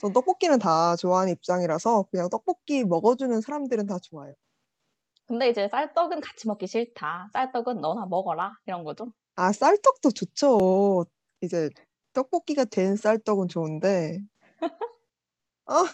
전 0.00 0.12
떡볶이는 0.12 0.58
다 0.58 0.96
좋아하는 0.96 1.32
입장이라서 1.34 2.06
그냥 2.10 2.28
떡볶이 2.30 2.82
먹어주는 2.82 3.40
사람들은 3.40 3.86
다 3.86 3.98
좋아요. 4.02 4.34
근데 5.26 5.48
이제 5.48 5.68
쌀떡은 5.68 6.20
같이 6.20 6.46
먹기 6.46 6.66
싫다. 6.66 7.30
쌀떡은 7.32 7.80
너나 7.80 8.06
먹어라. 8.06 8.52
이런 8.66 8.84
거죠. 8.84 9.12
아, 9.36 9.52
쌀떡도 9.52 10.10
좋죠. 10.10 11.06
이제 11.40 11.70
떡볶이가 12.12 12.64
된 12.66 12.96
쌀떡은 12.96 13.48
좋은데, 13.48 14.20
아, 15.66 15.84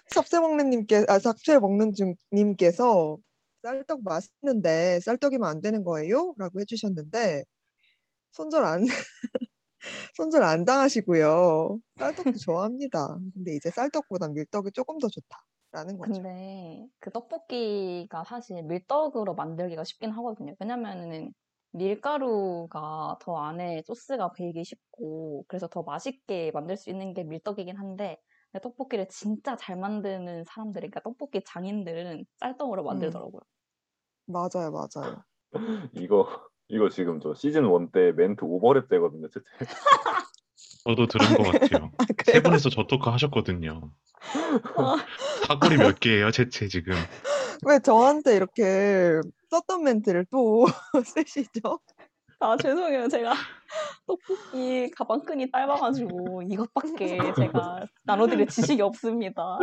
먹는 0.40 0.70
님께, 0.70 1.04
아, 1.08 1.18
잡채 1.18 1.58
먹는 1.60 1.94
중 1.94 2.14
님께서 2.32 3.18
쌀떡 3.62 4.02
맛있는데 4.02 5.00
쌀떡이면 5.00 5.48
안 5.48 5.60
되는 5.60 5.84
거예요? 5.84 6.34
라고 6.38 6.60
해주셨는데, 6.60 7.44
손절 8.32 8.64
안, 8.64 8.84
손절 10.16 10.42
안 10.42 10.64
당하시고요. 10.64 11.78
쌀떡도 11.98 12.32
좋아합니다. 12.38 13.18
근데 13.34 13.56
이제 13.56 13.70
쌀떡보단 13.70 14.34
밀떡이 14.34 14.72
조금 14.72 14.98
더 14.98 15.08
좋다 15.08 15.38
라는 15.72 15.98
거죠. 15.98 16.14
근데 16.14 16.86
그 16.98 17.10
떡볶이가 17.10 18.24
사실 18.24 18.62
밀떡으로 18.64 19.34
만들기가 19.34 19.84
쉽긴 19.84 20.10
하거든요. 20.10 20.54
왜냐면은 20.58 21.32
밀가루가 21.72 23.18
더 23.20 23.36
안에 23.36 23.82
소스가 23.86 24.32
배이기 24.32 24.64
쉽고 24.64 25.44
그래서 25.46 25.68
더 25.68 25.82
맛있게 25.82 26.50
만들 26.52 26.76
수 26.76 26.90
있는 26.90 27.14
게 27.14 27.22
밀떡이긴 27.22 27.76
한데 27.76 28.20
떡볶이를 28.60 29.06
진짜 29.08 29.56
잘 29.56 29.76
만드는 29.76 30.44
사람들, 30.44 30.80
그러니까 30.80 31.00
떡볶이 31.02 31.40
장인들은 31.44 32.26
쌀떡으로 32.38 32.82
만들더라고요. 32.82 33.40
맞아요, 34.26 34.72
맞아요. 34.72 35.22
이거 35.94 36.28
이거 36.66 36.88
지금 36.88 37.20
저 37.20 37.34
시즌 37.34 37.64
1 37.64 37.92
때 37.92 38.10
멘트 38.12 38.44
오버랩 38.44 38.88
되거든요, 38.88 39.28
채채. 39.28 39.44
저도 40.84 41.06
들은 41.06 41.36
것 41.36 41.44
같아요. 41.44 41.90
아, 41.98 42.04
세? 42.24 42.42
분에서 42.42 42.70
저 42.70 42.86
토크 42.88 43.08
하셨거든요. 43.10 43.92
사골이 45.50 45.78
몇 45.78 45.98
개예요, 45.98 46.30
채채 46.30 46.68
지금? 46.68 46.94
왜 47.66 47.80
저한테 47.80 48.36
이렇게 48.36 49.20
썼던 49.50 49.82
멘트를 49.82 50.24
또 50.30 50.64
쓰시죠? 51.04 51.80
아, 52.38 52.56
죄송해요. 52.56 53.08
제가 53.08 53.32
떡볶이 54.06 54.92
가방끈이 54.92 55.50
짧아가지고 55.50 56.42
이것밖에 56.42 57.18
제가 57.36 57.84
나눠드릴 58.04 58.46
지식이 58.46 58.80
없습니다. 58.82 59.58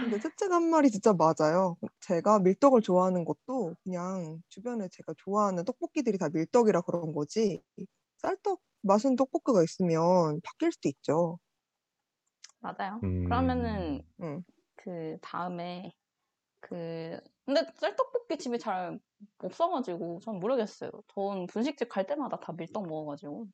근데 0.00 0.18
셋째 0.18 0.46
한 0.50 0.70
말이 0.70 0.90
진짜 0.90 1.12
맞아요. 1.12 1.76
제가 2.00 2.38
밀떡을 2.38 2.80
좋아하는 2.80 3.26
것도 3.26 3.74
그냥 3.84 4.40
주변에 4.48 4.88
제가 4.90 5.12
좋아하는 5.18 5.66
떡볶이들이 5.66 6.16
다 6.16 6.30
밀떡이라 6.32 6.80
그런 6.80 7.12
거지. 7.12 7.60
쌀떡 8.16 8.58
맛은 8.80 9.16
떡볶이가 9.16 9.62
있으면 9.62 10.40
바뀔 10.42 10.72
수도 10.72 10.88
있죠. 10.88 11.38
맞아요. 12.60 13.00
음. 13.04 13.24
그러면은 13.24 14.02
응. 14.20 14.44
그 14.76 15.18
다음에 15.20 15.92
그 16.60 17.20
근데 17.44 17.62
쌀떡볶이 17.76 18.36
집이 18.38 18.58
잘 18.58 18.98
없어가지고 19.38 20.20
전 20.20 20.38
모르겠어요. 20.40 20.90
전 21.08 21.46
분식집 21.46 21.88
갈 21.88 22.06
때마다 22.06 22.38
다 22.40 22.52
밀떡 22.52 22.86
먹어가지고 22.86 23.46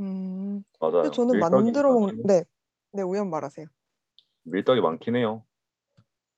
음, 0.00 0.62
맞아요. 0.80 1.02
근데 1.02 1.10
저는 1.10 1.32
밀떡이 1.34 1.50
만들어 1.64 1.92
먹는, 1.92 2.08
많긴- 2.16 2.26
네. 2.26 2.44
네, 2.92 3.02
우연 3.02 3.30
말하세요. 3.30 3.66
밀떡이 4.44 4.80
많긴 4.80 5.16
해요. 5.16 5.44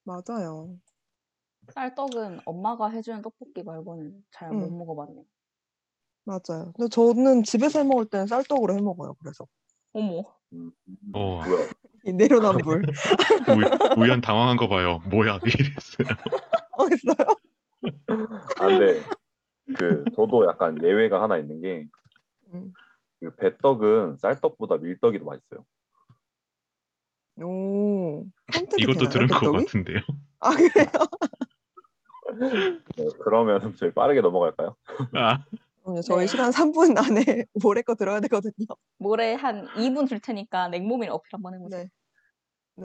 맞아요. 0.05 0.79
쌀떡은 1.71 2.41
엄마가 2.47 2.89
해주는 2.89 3.21
떡볶이 3.23 3.63
말고는 3.63 4.25
잘 4.31 4.53
못 4.53 4.69
음. 4.69 4.79
먹어봤네요. 4.79 5.25
맞아요. 6.25 6.73
근데 6.77 6.89
저는 6.91 7.43
집에서 7.43 7.81
해 7.81 7.85
먹을 7.85 8.07
때는 8.07 8.27
쌀떡으로 8.27 8.75
해 8.75 8.81
먹어요. 8.81 9.15
그래서 9.21 9.47
어머, 9.93 10.21
음, 10.21 10.25
어. 11.13 11.43
뭐야? 11.47 11.69
이 12.05 12.13
내로남불. 12.13 12.83
우, 13.97 14.01
우연 14.01 14.21
당황한 14.21 14.57
거 14.57 14.69
봐요. 14.69 15.01
뭐야 15.11 15.39
이랬어요. 15.45 16.09
어, 16.73 16.87
있어요? 16.87 17.37
아, 18.59 18.67
근데 18.69 19.03
그 19.77 20.05
저도 20.15 20.47
약간 20.47 20.83
예외가 20.83 21.23
하나 21.23 21.37
있는 21.39 21.61
게 21.61 21.87
음. 22.55 22.73
그 23.21 23.35
배떡은 23.37 24.17
쌀떡보다 24.19 24.77
밀떡이 24.79 25.19
더 25.19 25.25
맛있어요. 25.25 25.65
오, 27.41 28.27
선택이 28.53 28.83
이것도 28.83 28.99
되나요, 28.99 29.11
들은 29.11 29.27
것 29.29 29.41
배떡이? 29.41 29.65
같은데요. 29.67 30.01
아, 30.41 30.51
그래요? 30.51 30.87
네, 32.97 33.09
그러면 33.23 33.61
저희 33.79 33.93
빠르게 33.93 34.21
넘어갈까요? 34.21 34.77
아, 35.15 35.45
그럼요. 35.89 36.03
저희 36.03 36.21
네. 36.21 36.27
시간 36.27 36.51
3분 36.51 36.97
안에 36.99 37.45
모래 37.63 37.83
거 37.83 37.95
들어야 37.95 38.21
되거든요. 38.21 38.67
모레 38.99 39.35
한 39.35 39.67
2분 39.77 40.09
줄 40.09 40.21
테니까 40.21 40.69
냉모밀 40.69 41.09
어필 41.11 41.29
한번 41.33 41.55
해보세요. 41.55 41.85
네. 41.85 41.89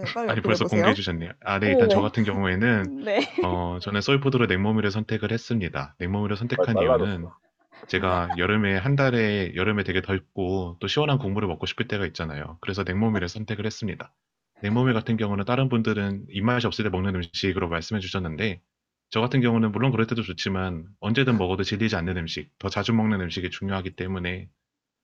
네, 0.04 0.12
빨리 0.14 0.32
아니, 0.32 0.42
벌써 0.42 0.64
보세요. 0.64 0.80
공개해 0.80 0.96
주셨네요. 0.96 1.32
아, 1.44 1.60
네, 1.60 1.72
일단 1.72 1.88
저 1.90 2.00
오. 2.00 2.02
같은 2.02 2.24
경우에는 2.24 3.04
네. 3.06 3.20
어, 3.44 3.78
저는 3.82 4.02
소울푸드로 4.02 4.48
냉모밀을 4.48 4.90
선택을 4.90 5.32
했습니다. 5.32 5.96
냉모밀을 6.00 6.36
선택한 6.38 6.74
말- 6.74 6.84
이유는. 6.84 7.28
제가 7.88 8.30
여름에 8.38 8.78
한 8.78 8.96
달에 8.96 9.54
여름에 9.56 9.84
되게 9.84 10.02
덥고 10.02 10.78
또 10.80 10.88
시원한 10.88 11.18
국물을 11.20 11.48
먹고 11.50 11.66
싶을 11.66 11.88
때가 11.90 12.06
있잖아요. 12.08 12.58
그래서 12.62 12.84
냉모밀을 12.84 13.28
선택을 13.28 13.66
했습니다. 13.66 14.14
냉모밀 14.62 14.94
같은 14.94 15.18
경우는 15.18 15.44
다른 15.44 15.68
분들은 15.68 16.28
입맛이 16.30 16.66
없을 16.66 16.84
때 16.86 16.90
먹는 16.90 17.14
음식으로 17.16 17.68
말씀해 17.68 18.00
주셨는데 18.00 18.62
저 19.14 19.22
같은 19.22 19.42
경우는 19.42 19.72
물론 19.72 19.92
그럴 19.92 20.08
때도 20.08 20.24
좋지만 20.24 20.88
언제든 21.00 21.38
먹어도 21.38 21.62
질리지 21.62 21.96
않는 21.96 22.18
음식, 22.18 22.50
더 22.58 22.68
자주 22.68 22.94
먹는 22.94 23.22
음식이 23.22 23.52
중요하기 23.52 23.96
때문에 23.96 24.50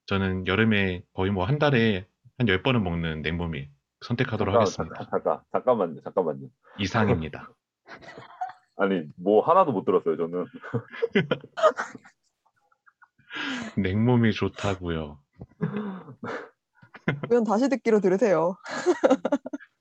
저는 0.07 0.47
여름에 0.47 1.03
거의 1.13 1.29
뭐 1.29 1.45
한 1.45 1.59
달에 1.59 2.07
한 2.39 2.47
10번은 2.47 2.81
먹는 2.81 3.21
냉모밀 3.21 3.69
선택하도록 4.01 4.51
잠깐, 4.51 4.61
하겠습니다. 4.61 4.95
잠깐, 4.95 5.21
잠깐, 5.21 5.41
잠깐만요, 5.51 6.01
잠깐만요. 6.01 6.47
이상입니다. 6.79 7.51
아니, 8.77 9.03
뭐 9.15 9.43
하나도 9.43 9.73
못 9.73 9.85
들었어요, 9.85 10.17
저는. 10.17 10.47
냉모밀 13.77 14.31
좋다고요. 14.31 15.19
우연 17.29 17.43
다시 17.43 17.69
듣기로 17.69 17.99
들으세요. 17.99 18.55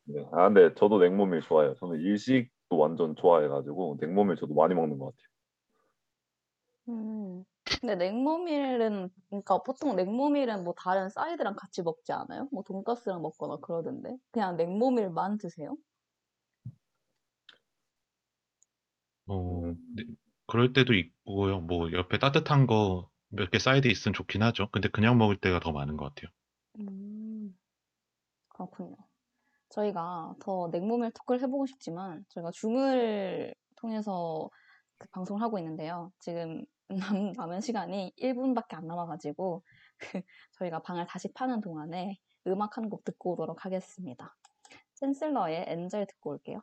네. 0.05 0.23
아, 0.33 0.51
근데 0.51 0.75
저도 0.75 0.99
냉모밀 0.99 1.41
좋아해요. 1.41 1.77
저는 1.81 1.99
일식도 2.01 2.58
완전 2.77 3.15
좋아해가지고 3.17 3.99
냉모밀 4.01 4.37
저도 4.37 4.55
많이 4.55 4.75
먹는 4.75 4.99
것 4.99 5.07
같아요. 5.07 5.29
음. 6.89 7.45
근데 7.81 7.95
냉모밀은 7.97 9.11
그러니까 9.29 9.63
보통 9.63 9.95
냉모밀은 9.97 10.65
뭐 10.65 10.75
다른 10.77 11.09
사이드랑 11.09 11.55
같이 11.57 11.83
먹지 11.83 12.13
않아요? 12.13 12.49
뭐 12.51 12.63
돈가스랑 12.65 13.23
먹거나 13.23 13.59
그러던데. 13.63 14.17
그냥 14.33 14.57
냉모밀만 14.57 15.39
드세요? 15.39 15.77
어, 19.27 19.73
음. 19.73 19.77
네, 19.97 20.05
그럴 20.47 20.73
때도 20.73 20.95
있고요. 20.95 21.61
뭐 21.61 21.93
옆에 21.93 22.19
따뜻한 22.19 22.67
거 22.67 23.11
몇 23.31 23.51
개 23.51 23.59
사이드 23.59 23.89
있으면 23.89 24.15
좋긴 24.15 24.43
하죠. 24.43 24.71
근데 24.73 24.89
그냥 24.89 25.19
먹을 25.19 25.37
때가 25.37 25.61
더 25.61 25.71
많은 25.73 25.97
것 25.99 26.07
같아요. 26.15 26.31
음. 26.79 27.59
그렇군요. 28.51 28.97
저희가 29.79 30.35
더 30.41 30.69
냉모밀 30.73 31.13
토크를 31.13 31.41
해보고 31.43 31.67
싶지만 31.67 32.25
저희가 32.31 32.51
줌을 32.53 33.55
통해서 33.77 34.51
그 34.99 35.09
방송을 35.11 35.41
하고 35.43 35.59
있는데요. 35.59 36.11
지금 36.19 36.65
남, 36.89 37.33
남은 37.33 37.61
시간이 37.61 38.13
1분밖에 38.19 38.75
안 38.75 38.87
남아가지고 38.87 39.63
저희가 40.59 40.81
방을 40.83 41.07
다시 41.07 41.33
파는 41.33 41.61
동안에 41.61 42.17
음악 42.49 42.77
한 42.79 42.89
곡 42.89 43.05
듣고 43.05 43.33
오도록 43.33 43.65
하겠습니다. 43.65 44.35
챈슬러의 45.01 45.69
엔젤 45.69 46.07
듣고 46.07 46.31
올게요. 46.31 46.63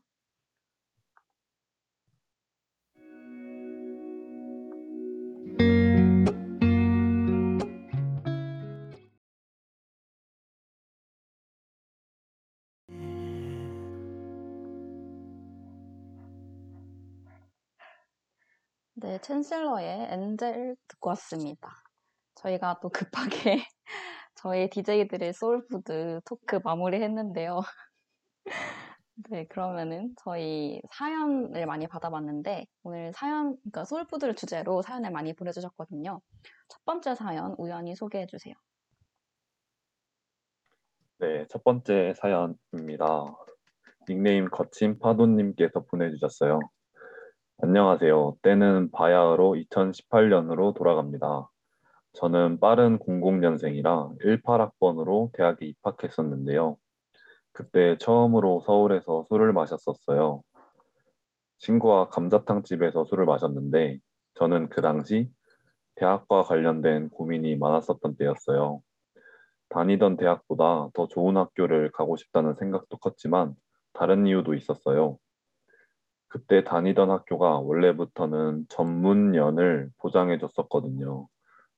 네, 19.16 19.20
챈슬러의 19.22 20.12
엔젤 20.12 20.76
듣고 20.90 21.12
왔습니다. 21.12 21.72
저희가 22.36 22.80
또 22.82 22.90
급하게 22.90 23.64
저희 24.36 24.70
DJ들의 24.70 25.32
소울푸드 25.32 26.20
토크 26.26 26.60
마무리했는데요. 26.62 27.62
네, 29.30 29.46
그러면은 29.48 30.14
저희 30.22 30.82
사연을 30.92 31.66
많이 31.66 31.88
받아봤는데 31.88 32.66
오늘 32.84 33.14
사연, 33.14 33.56
그러니까 33.62 33.86
소울푸드를 33.86 34.36
주제로 34.36 34.82
사연을 34.82 35.12
많이 35.12 35.34
보내주셨거든요. 35.34 36.20
첫 36.68 36.84
번째 36.84 37.16
사연 37.16 37.56
우연이 37.58 37.96
소개해 37.96 38.28
주세요. 38.28 38.54
네, 41.20 41.48
첫 41.48 41.64
번째 41.64 42.14
사연입니다. 42.18 43.34
닉네임 44.10 44.50
거친 44.50 45.00
파도님께서 45.00 45.86
보내주셨어요. 45.86 46.60
안녕하세요. 47.58 48.36
때는 48.42 48.92
바야흐로 48.92 49.54
2018년으로 49.54 50.76
돌아갑니다. 50.76 51.50
저는 52.12 52.60
빠른 52.60 53.00
00년생이라 53.00 54.20
18학번으로 54.20 55.32
대학에 55.32 55.66
입학했었는데요. 55.68 56.76
그때 57.54 57.98
처음으로 57.98 58.60
서울에서 58.66 59.24
술을 59.30 59.54
마셨었어요. 59.54 60.44
친구와 61.60 62.10
감자탕 62.10 62.64
집에서 62.64 63.06
술을 63.06 63.26
마셨는데 63.26 64.00
저는 64.34 64.68
그 64.68 64.82
당시 64.82 65.32
대학과 65.96 66.44
관련된 66.44 67.10
고민이 67.10 67.56
많았었던 67.56 68.18
때였어요. 68.18 68.82
다니던 69.70 70.18
대학보다 70.18 70.90
더 70.94 71.08
좋은 71.08 71.38
학교를 71.38 71.94
가고 71.94 72.18
싶다는 72.18 72.56
생각도 72.56 72.98
컸지만 72.98 73.56
다른 73.94 74.28
이유도 74.28 74.56
있었어요. 74.56 75.18
그때 76.28 76.64
다니던 76.64 77.10
학교가 77.12 77.60
원래부터는 77.60 78.66
전문연을 78.70 79.90
보장해 80.00 80.38
줬었거든요. 80.40 81.28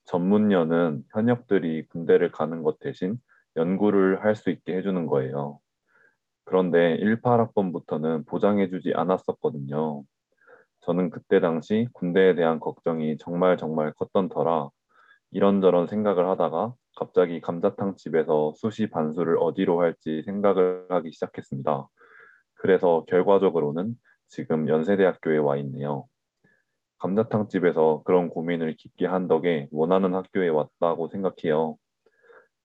전문연은 0.06 1.04
현역들이 1.14 1.88
군대를 1.88 2.32
가는 2.32 2.64
것 2.64 2.80
대신 2.80 3.18
연구를 3.56 4.24
할 4.24 4.36
수 4.36 4.50
있게 4.50 4.76
해주는 4.78 5.06
거예요. 5.08 5.60
그런데 6.46 6.98
18학번부터는 7.00 8.26
보장해주지 8.28 8.94
않았었거든요. 8.96 10.04
저는 10.82 11.10
그때 11.10 11.40
당시 11.40 11.88
군대에 11.94 12.36
대한 12.36 12.60
걱정이 12.60 13.18
정말 13.18 13.58
정말 13.58 13.94
컸던 13.94 14.30
터라 14.30 14.70
이런저런 15.32 15.88
생각을 15.88 16.28
하다가 16.30 16.74
갑자기 16.96 17.42
감자탕 17.42 17.96
집에서 17.98 18.54
수시 18.56 18.90
반수를 18.90 19.38
어디로 19.40 19.82
할지 19.82 20.24
생각을 20.26 20.86
하기 20.90 21.12
시작했습니다. 21.12 21.88
그래서 22.56 23.06
결과적으로는 23.08 23.96
지금 24.28 24.68
연세대학교에 24.68 25.38
와 25.38 25.58
있네요. 25.58 26.08
감자탕 27.00 27.48
집에서 27.48 28.02
그런 28.06 28.30
고민을 28.30 28.76
깊게 28.76 29.06
한 29.06 29.28
덕에 29.28 29.68
원하는 29.72 30.14
학교에 30.16 30.50
왔다고 30.50 31.10
생각해요. 31.10 31.78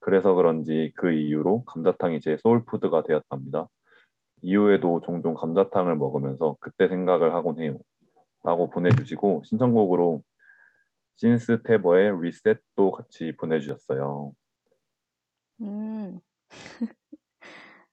그래서 0.00 0.34
그런지 0.34 0.92
그 0.96 1.12
이후로 1.12 1.64
감자탕이 1.64 2.20
제 2.20 2.36
소울푸드가 2.38 3.04
되었답니다. 3.04 3.68
이후에도 4.42 5.00
종종 5.04 5.34
감자탕을 5.34 5.96
먹으면서 5.96 6.56
그때 6.60 6.88
생각을 6.88 7.34
하곤 7.34 7.60
해요. 7.60 7.78
라고 8.42 8.68
보내주시고 8.70 9.42
신청곡으로 9.44 10.22
신스 11.16 11.62
테버의 11.62 12.20
리셋도 12.20 12.90
같이 12.90 13.36
보내주셨어요. 13.36 14.32
음, 15.60 16.18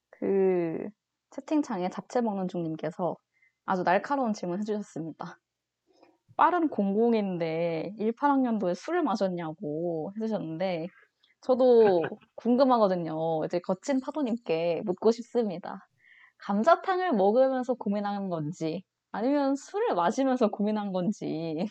그 0.09 0.89
채팅창에 1.29 1.89
잡채 1.89 2.21
먹는 2.21 2.47
중님께서 2.47 3.17
아주 3.69 3.83
날카로운 3.83 4.33
질문 4.33 4.59
해주셨습니다. 4.59 5.39
빠른 6.37 6.69
00인데 6.69 7.93
18학년도에 7.99 8.73
술을 8.75 9.03
마셨냐고 9.03 10.13
해주셨는데 10.17 10.87
저도 11.41 12.19
궁금하거든요. 12.35 13.45
이제 13.45 13.59
거친 13.59 14.01
파도님께 14.01 14.83
묻고 14.85 15.11
싶습니다. 15.11 15.87
감자탕을 16.39 17.13
먹으면서 17.13 17.75
고민한 17.75 18.29
건지 18.29 18.83
아니면 19.11 19.55
술을 19.55 19.95
마시면서 19.95 20.49
고민한 20.51 20.91
건지 20.93 21.67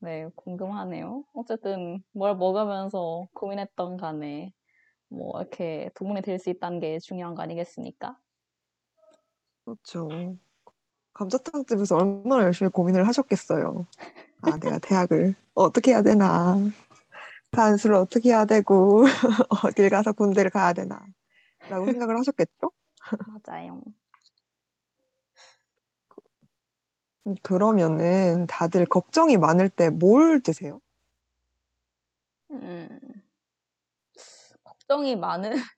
네, 0.00 0.28
궁금하네요. 0.36 1.24
어쨌든 1.34 2.02
뭘 2.12 2.36
먹으면서 2.36 3.26
고민했던 3.34 3.96
간에 3.96 4.52
뭐 5.08 5.40
이렇게 5.40 5.90
도움이 5.96 6.22
될 6.22 6.38
수 6.40 6.50
있다는 6.50 6.80
게 6.80 6.98
중요한 7.00 7.34
거 7.34 7.42
아니겠습니까? 7.42 8.18
그렇죠. 9.64 10.38
감자탕 11.16 11.64
집에서 11.64 11.96
얼마나 11.96 12.44
열심히 12.44 12.70
고민을 12.70 13.08
하셨겠어요. 13.08 13.86
아, 14.42 14.58
내가 14.58 14.78
대학을 14.78 15.34
어떻게 15.54 15.92
해야 15.92 16.02
되나. 16.02 16.58
반수를 17.52 17.96
어떻게 17.96 18.30
해야 18.30 18.44
되고, 18.44 19.04
어딜 19.64 19.88
가서 19.88 20.12
군대를 20.12 20.50
가야 20.50 20.74
되나. 20.74 21.00
라고 21.68 21.86
생각을 21.86 22.18
하셨겠죠? 22.18 22.70
맞아요. 23.24 23.80
음, 27.26 27.34
그러면은 27.42 28.46
다들 28.46 28.84
걱정이 28.86 29.36
많을 29.38 29.68
때 29.70 29.90
뭘 29.90 30.40
드세요? 30.42 30.80
음, 32.50 33.00
걱정이 34.64 35.16
많은, 35.16 35.50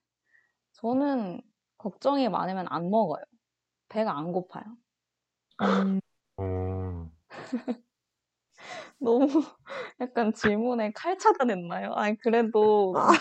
저는 0.73 1.41
걱정이 1.77 2.29
많으면 2.29 2.67
안 2.69 2.89
먹어요. 2.89 3.23
배가 3.89 4.17
안 4.17 4.31
고파요. 4.31 4.63
음, 5.61 5.99
어, 6.37 7.11
너무 8.99 9.27
약간 10.01 10.33
질문에 10.33 10.91
칼 10.93 11.17
차단했나요? 11.17 11.93
아니, 11.93 12.17
그래도 12.17 12.93
아, 12.97 13.11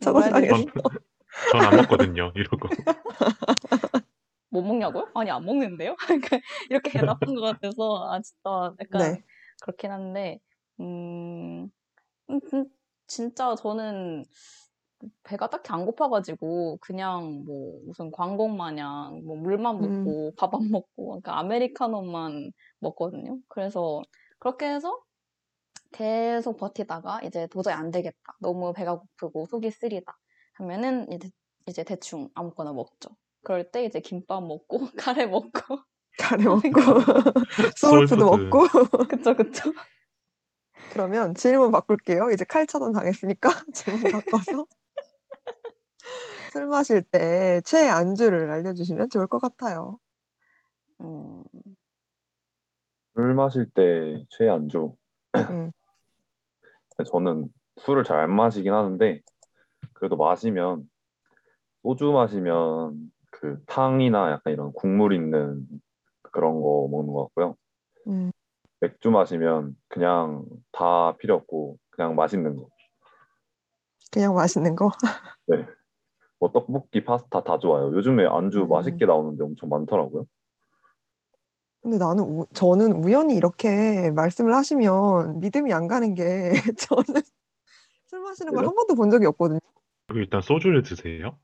뭐라 0.00 0.26
해야 0.26 0.32
차단당했어. 0.34 0.54
되지? 0.54 0.66
전안 1.52 1.76
먹거든요. 1.76 2.32
이러고. 2.34 2.68
먹냐고요? 4.50 5.10
아니 5.14 5.30
안 5.30 5.44
먹는데요? 5.44 5.96
그러니까 6.08 6.38
이렇게 6.70 6.90
대답한 6.90 7.34
것 7.34 7.40
같아서 7.42 8.10
아 8.10 8.20
진짜 8.20 8.74
약간 8.80 9.14
네. 9.14 9.22
그렇긴 9.60 9.90
한데 9.90 10.40
음, 10.80 11.64
음, 12.30 12.40
음, 12.54 12.64
진짜 13.06 13.54
저는 13.56 14.24
배가 15.24 15.48
딱히 15.50 15.72
안 15.72 15.84
고파가지고 15.86 16.78
그냥 16.80 17.44
뭐 17.46 17.80
무슨 17.86 18.10
광고 18.10 18.48
마냥 18.48 19.22
뭐 19.24 19.36
물만 19.36 19.76
음. 19.76 20.04
먹고 20.04 20.34
밥 20.36 20.54
안 20.54 20.60
먹고 20.82 21.06
그러니까 21.08 21.38
아메리카노만 21.38 22.52
먹거든요. 22.80 23.38
그래서 23.48 24.02
그렇게 24.38 24.66
해서 24.68 24.98
계속 25.92 26.56
버티다가 26.58 27.20
이제 27.24 27.46
도저히 27.48 27.74
안 27.74 27.90
되겠다. 27.90 28.18
너무 28.40 28.72
배가 28.72 28.96
고프고 28.98 29.46
속이 29.46 29.70
쓰리다. 29.70 30.18
하면은 30.54 31.10
이제, 31.12 31.30
이제 31.66 31.84
대충 31.84 32.28
아무거나 32.34 32.72
먹죠. 32.72 33.10
그럴 33.44 33.70
때 33.70 33.84
이제 33.84 34.00
김밥 34.00 34.42
먹고 34.44 34.78
카레 34.96 35.26
먹고 35.26 35.78
카레 36.18 36.44
먹고. 36.44 36.60
소울푸드 37.76 38.22
먹고 38.24 38.66
그쵸 39.08 39.34
그쵸. 39.36 39.72
그러면 40.90 41.34
질문 41.34 41.70
바꿀게요. 41.70 42.30
이제 42.30 42.44
칼 42.44 42.66
차단 42.66 42.92
당했으니까 42.92 43.50
질문 43.74 44.10
바꿔서 44.10 44.66
술 46.58 46.66
마실 46.66 47.02
때 47.02 47.60
최애 47.64 47.88
안주를 47.88 48.50
알려주시면 48.50 49.10
좋을 49.10 49.28
것 49.28 49.38
같아요. 49.38 50.00
음, 51.00 51.44
술 53.14 53.34
마실 53.34 53.70
때 53.70 54.24
최애 54.30 54.48
안주. 54.48 54.96
음. 55.36 55.70
저는 57.06 57.48
술을 57.76 58.02
잘 58.02 58.18
안 58.18 58.34
마시긴 58.34 58.72
하는데 58.72 59.20
그래도 59.92 60.16
마시면 60.16 60.90
소주 61.82 62.10
마시면 62.10 63.12
그 63.30 63.62
탕이나 63.66 64.32
약간 64.32 64.52
이런 64.52 64.72
국물 64.72 65.12
있는 65.12 65.64
그런 66.22 66.60
거 66.60 66.88
먹는 66.90 67.12
것 67.12 67.26
같고요. 67.26 67.54
음. 68.08 68.32
맥주 68.80 69.12
마시면 69.12 69.76
그냥 69.86 70.44
다 70.72 71.16
필요 71.18 71.36
없고 71.36 71.78
그냥 71.90 72.16
맛있는 72.16 72.56
거. 72.56 72.68
그냥 74.10 74.34
맛있는 74.34 74.74
거. 74.74 74.90
네. 75.46 75.64
뭐 76.40 76.50
떡볶이, 76.52 77.04
파스타 77.04 77.42
다 77.42 77.58
좋아요. 77.58 77.92
요즘에 77.94 78.26
안주 78.26 78.62
음. 78.62 78.68
맛있게 78.68 79.06
나오는데 79.06 79.42
엄청 79.44 79.68
많더라고요. 79.68 80.24
근데 81.82 81.98
나는 81.98 82.24
우- 82.24 82.46
저는 82.52 83.04
우연히 83.04 83.34
이렇게 83.36 84.10
말씀을 84.10 84.54
하시면 84.54 85.40
믿음이 85.40 85.72
안 85.72 85.86
가는 85.88 86.14
게 86.14 86.50
저는 86.90 87.22
술 88.06 88.20
마시는 88.20 88.52
걸? 88.54 88.66
한 88.66 88.74
번도 88.74 88.94
본 88.94 89.10
적이 89.10 89.26
없거든요. 89.26 89.60
그리고 90.06 90.20
일단 90.20 90.40
소주를 90.40 90.82
드세요? 90.82 91.38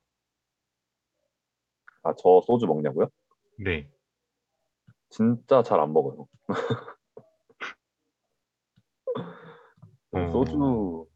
아, 2.03 2.13
저 2.19 2.41
소주 2.47 2.67
먹냐고요? 2.67 3.09
네. 3.59 3.89
진짜 5.11 5.63
잘 5.63 5.81
안 5.81 5.93
먹어요. 5.93 6.27
어. 10.13 10.33
소주 10.33 11.07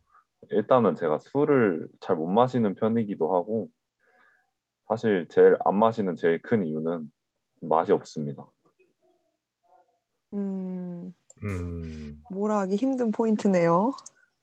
일단은 0.51 0.95
제가 0.95 1.19
술을 1.19 1.89
잘 2.01 2.17
못 2.17 2.27
마시는 2.27 2.75
편이기도 2.75 3.35
하고 3.35 3.69
사실 4.89 5.27
제일 5.29 5.57
안 5.65 5.79
마시는 5.79 6.17
제일 6.17 6.41
큰 6.43 6.65
이유는 6.65 7.11
맛이 7.61 7.93
없습니다. 7.93 8.47
음, 10.35 11.15
음, 11.43 12.23
뭐라 12.31 12.61
하기 12.61 12.77
힘든 12.77 13.11
포인트네요. 13.11 13.93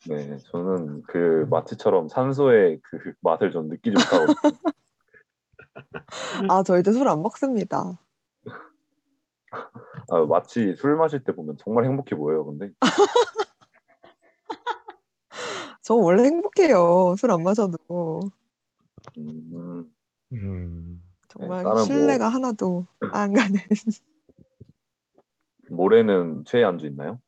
네, 0.07 0.37
저는 0.51 1.01
그 1.03 1.47
마치처럼 1.49 2.09
산소의 2.09 2.79
그 2.83 3.13
맛을 3.21 3.51
좀 3.51 3.69
느끼지 3.69 3.95
못하거든요. 3.97 4.35
아, 6.49 6.63
저 6.63 6.77
이제 6.79 6.91
술 6.91 7.07
안 7.07 7.21
먹습니다. 7.23 7.97
아, 10.09 10.25
마치 10.27 10.75
술 10.75 10.95
마실 10.95 11.23
때 11.23 11.33
보면 11.33 11.57
정말 11.57 11.85
행복해 11.85 12.15
보여요. 12.15 12.45
근데 12.45 12.69
저 15.85 15.93
원래 15.95 16.23
행복해요. 16.23 17.15
술 17.17 17.31
안 17.31 17.43
마셔도. 17.43 17.77
음, 19.17 19.91
음, 20.33 21.01
정말 21.27 21.63
뭐- 21.63 21.75
신뢰가 21.77 22.29
하나도 22.29 22.85
안 23.11 23.33
가는. 23.33 23.59
모레는 25.69 26.45
최애 26.45 26.63
안주 26.63 26.87
있나요? 26.87 27.19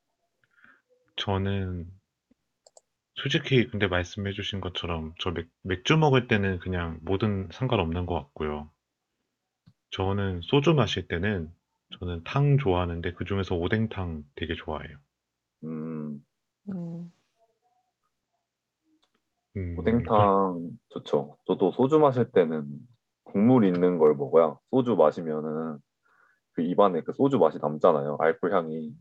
저는 1.17 1.91
솔직히 3.15 3.67
근데 3.67 3.87
말씀해주신 3.87 4.61
것처럼 4.61 5.13
저 5.19 5.31
맥, 5.31 5.49
맥주 5.61 5.97
먹을 5.97 6.29
때는 6.29 6.59
그냥 6.59 6.99
뭐든 7.01 7.49
상관없는 7.51 8.05
것 8.05 8.13
같고요. 8.15 8.71
저는 9.91 10.39
소주 10.43 10.73
마실 10.73 11.09
때는 11.09 11.51
저는 11.99 12.23
탕 12.23 12.57
좋아하는데 12.57 13.11
그중에서 13.13 13.55
오뎅탕 13.55 14.23
되게 14.35 14.55
좋아해요. 14.55 14.97
음, 15.63 16.23
음, 16.69 17.11
음, 19.57 19.75
오뎅탕 19.77 20.69
좋죠. 20.89 21.37
저도 21.47 21.71
소주 21.71 21.99
마실 21.99 22.31
때는 22.31 22.67
국물 23.23 23.65
있는 23.65 23.97
걸 23.97 24.15
먹어야 24.15 24.57
소주 24.69 24.95
마시면은 24.95 25.79
그 26.53 26.61
입안에 26.61 27.01
그 27.01 27.11
소주 27.13 27.39
맛이 27.39 27.57
남잖아요. 27.59 28.17
알코올 28.19 28.53
향이. 28.53 28.95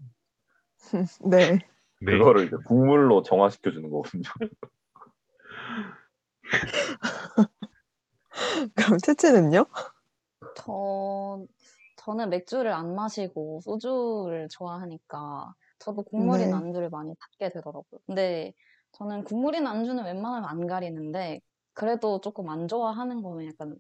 네. 1.30 1.58
네. 2.00 2.18
그거를 2.18 2.46
이제 2.46 2.56
국물로 2.64 3.22
정화시켜 3.22 3.70
주는 3.70 3.90
거거든요. 3.90 4.22
그럼 8.74 8.98
채채는요? 8.98 9.66
저, 10.56 11.46
저는 11.96 12.30
맥주를 12.30 12.72
안 12.72 12.94
마시고 12.94 13.60
소주를 13.62 14.48
좋아하니까 14.50 15.54
저도 15.78 16.02
국물인 16.02 16.50
네. 16.50 16.54
안주를 16.54 16.90
많이 16.90 17.14
찾게 17.20 17.50
되더라고요. 17.50 18.00
근데 18.06 18.52
저는 18.96 19.24
국물인 19.24 19.66
안주는 19.66 20.02
웬만하면 20.02 20.48
안 20.48 20.66
가리는데 20.66 21.40
그래도 21.74 22.20
조금 22.22 22.48
안 22.48 22.66
좋아하는 22.66 23.22
거는 23.22 23.46
약간 23.46 23.76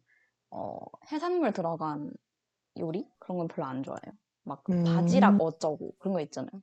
어, 0.50 0.78
해산물 1.10 1.52
들어간 1.52 2.12
요리? 2.78 3.08
그런 3.18 3.38
건 3.38 3.48
별로 3.48 3.66
안 3.66 3.82
좋아해요. 3.82 4.12
막 4.44 4.62
음. 4.70 4.84
바지락 4.84 5.40
어쩌고 5.40 5.92
그런 5.98 6.12
거 6.14 6.20
있잖아요. 6.20 6.60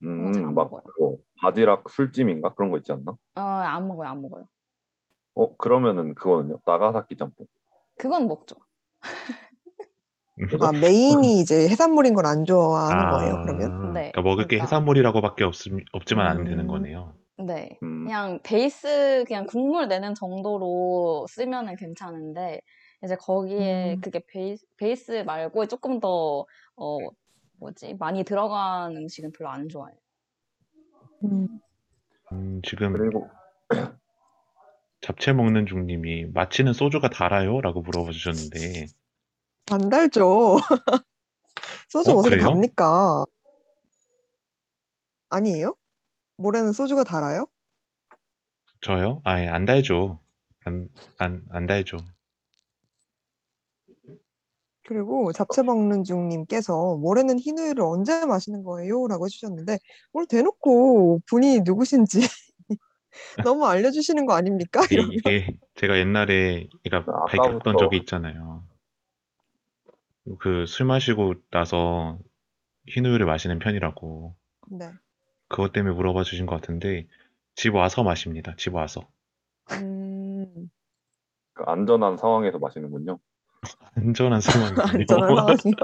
잘안 0.00 0.48
음, 0.50 0.54
먹어요. 0.54 0.82
그거 0.84 1.16
바지락 1.40 1.90
술찜인가 1.90 2.54
그런 2.54 2.70
거 2.70 2.76
있지 2.78 2.92
않나? 2.92 3.10
어, 3.34 3.40
안 3.40 3.88
먹어요, 3.88 4.08
안 4.08 4.22
먹어요. 4.22 4.46
어, 5.34 5.56
그러면은 5.56 6.14
그거는요? 6.14 6.60
나가사키 6.64 7.16
짬뽕. 7.16 7.46
그건 7.98 8.28
먹죠. 8.28 8.54
아, 10.60 10.70
메인이 10.80 11.40
이제 11.40 11.68
해산물인 11.68 12.14
걸 12.14 12.24
안 12.26 12.44
좋아하는 12.44 13.10
거예요, 13.10 13.34
아, 13.34 13.42
그러면? 13.42 13.92
네, 13.92 14.12
그러니까 14.12 14.22
먹을 14.22 14.44
게 14.46 14.56
그러니까- 14.56 14.64
해산물이라고밖에 14.66 15.42
없, 15.42 15.54
없지만 15.92 16.26
않으면 16.28 16.46
되는 16.46 16.64
음. 16.64 16.68
거네요. 16.68 17.14
네. 17.38 17.78
음, 17.82 18.04
그냥 18.04 18.40
베이스 18.42 19.24
그냥 19.26 19.46
국물 19.46 19.88
내는 19.88 20.14
정도로 20.14 21.26
쓰면은 21.28 21.76
괜찮은데 21.76 22.60
이제 23.04 23.14
거기에 23.16 23.94
음. 23.94 24.00
그게 24.00 24.20
베이스, 24.26 24.66
베이스 24.76 25.12
말고 25.24 25.66
조금 25.66 26.00
더 26.00 26.44
어, 26.76 26.98
뭐지? 27.58 27.94
많이 27.94 28.24
들어간 28.24 28.96
음식은 28.96 29.32
별로 29.32 29.50
안 29.50 29.68
좋아해요. 29.68 29.96
음, 31.24 31.60
음, 32.32 32.60
지금 32.64 32.92
그리고 32.92 33.30
잡채 35.00 35.32
먹는 35.32 35.66
중님이 35.66 36.26
마치는 36.26 36.72
소주가 36.72 37.08
달아요? 37.08 37.60
라고 37.60 37.82
물어봐 37.82 38.10
주셨는데 38.10 38.86
안 39.70 39.88
달죠. 39.88 40.56
소주 41.88 42.12
어, 42.12 42.22
그래요? 42.22 42.42
답니까? 42.42 43.24
아니에요? 45.30 45.74
모래는 46.38 46.72
소주가 46.72 47.04
달아요? 47.04 47.46
저요? 48.80 49.20
아예 49.24 49.48
안 49.48 49.64
달죠. 49.64 50.20
안, 50.64 50.88
안, 51.18 51.44
안 51.50 51.66
달죠. 51.66 51.96
그리고 54.86 55.32
잡채 55.32 55.62
먹는 55.64 56.04
중님께서 56.04 56.96
모래는 56.96 57.38
흰우유를 57.38 57.82
언제 57.84 58.24
마시는 58.24 58.62
거예요? 58.62 59.06
라고 59.08 59.26
해주셨는데 59.26 59.78
오늘 60.12 60.26
대놓고 60.28 61.20
분이 61.26 61.60
누구신지 61.64 62.20
너무 63.44 63.66
알려주시는 63.66 64.24
거 64.24 64.32
아닙니까? 64.34 64.80
이- 64.90 64.94
이러면 64.94 65.12
이게 65.12 65.58
제가 65.74 65.98
옛날에 65.98 66.68
그러니까 66.84 67.12
아까부터- 67.12 67.26
발견했던 67.28 67.76
적이 67.78 67.96
있잖아요. 67.98 68.64
그 70.38 70.64
술 70.66 70.86
마시고 70.86 71.34
나서 71.50 72.18
흰우유를 72.86 73.26
마시는 73.26 73.58
편이라고 73.58 74.34
네. 74.70 74.90
그것 75.48 75.72
때문에 75.72 75.94
물어봐 75.94 76.22
주신 76.22 76.46
것 76.46 76.54
같은데 76.56 77.06
집 77.54 77.74
와서 77.74 78.02
마십니다. 78.02 78.54
집 78.56 78.74
와서. 78.74 79.08
음, 79.72 80.70
그 81.54 81.64
안전한 81.66 82.16
상황에서 82.16 82.58
마시는군요. 82.58 83.18
안전한 83.96 84.40
상황이군요. 84.40 84.82
안전한 84.94 85.56
상황이요. 85.56 85.74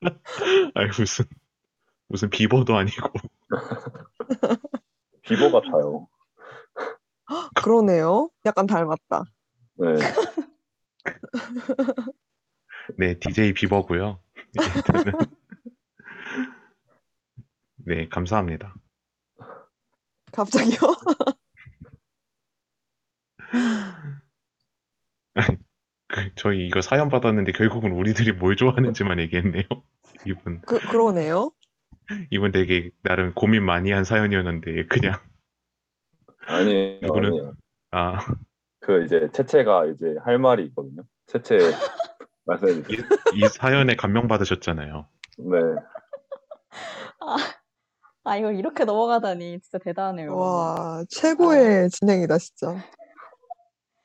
아니 0.74 0.86
무슨 0.88 1.24
무슨 2.08 2.30
비버도 2.30 2.76
아니고 2.76 3.08
비버 5.22 5.50
같아요. 5.52 6.08
그러네요. 7.54 8.30
약간 8.44 8.66
닮았다. 8.66 9.24
네. 9.74 9.94
네, 12.98 13.18
DJ 13.18 13.52
비버고요. 13.54 14.18
네, 17.86 18.08
감사합니다. 18.08 18.74
갑자기요? 20.32 20.78
그, 25.34 25.34
저희 26.36 26.66
이거 26.66 26.80
사연 26.80 27.08
받았는데 27.08 27.52
결국은 27.52 27.92
우리들이 27.92 28.32
뭘 28.32 28.56
좋아하는지만 28.56 29.18
얘기했네요. 29.20 29.64
이분, 30.26 30.60
그, 30.62 30.78
그러네요. 30.78 31.52
이분 32.30 32.52
되게 32.52 32.90
나름 33.02 33.32
고민 33.34 33.64
많이 33.64 33.92
한 33.92 34.04
사연이었는데 34.04 34.86
그냥 34.86 35.18
아니에요, 36.46 37.00
누구는? 37.02 37.28
아니에요. 37.28 37.54
아, 37.92 38.18
그 38.80 39.04
이제 39.04 39.28
채채가 39.32 39.86
이제 39.86 40.16
할 40.24 40.38
말이 40.38 40.64
있거든요. 40.66 41.02
채채 41.26 41.58
말씀해 42.44 42.82
주세요. 42.82 43.06
이, 43.34 43.38
이 43.38 43.48
사연에 43.48 43.94
감명 43.94 44.26
받으셨잖아요. 44.26 45.06
네. 45.38 45.56
아, 48.24 48.36
이걸 48.36 48.56
이렇게 48.56 48.84
넘어가다니 48.84 49.60
진짜 49.60 49.78
대단해요. 49.78 50.36
와, 50.36 51.04
최고의 51.08 51.88
진행이다, 51.90 52.36
진짜. 52.38 52.76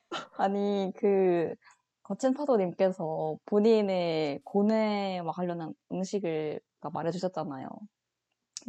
아니, 0.37 0.91
그, 0.95 1.53
거친 2.03 2.33
파도님께서 2.33 3.37
본인의 3.45 4.41
고뇌와 4.45 5.31
관련한 5.33 5.73
음식을 5.91 6.61
말해주셨잖아요. 6.81 7.67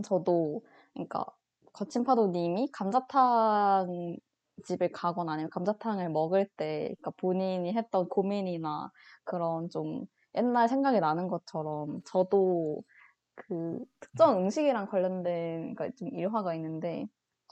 저도, 0.05 0.63
그러니까, 0.95 1.25
거친 1.73 2.03
파도님이 2.03 2.71
감자탕 2.73 4.17
집을 4.65 4.91
가거나 4.91 5.33
아니면 5.35 5.51
감자탕을 5.51 6.09
먹을 6.09 6.49
때, 6.57 6.95
그러니까 6.99 7.11
본인이 7.19 7.73
했던 7.73 8.09
고민이나 8.09 8.91
그런 9.25 9.69
좀 9.69 10.07
옛날 10.35 10.69
생각이 10.69 10.99
나는 10.99 11.29
것처럼 11.29 12.01
저도 12.07 12.83
그 13.37 13.85
특정 14.01 14.39
음식이랑 14.41 14.87
관련된 14.87 15.75
그러니까 15.75 15.91
좀 15.97 16.09
일화가 16.09 16.55
있는데 16.57 17.07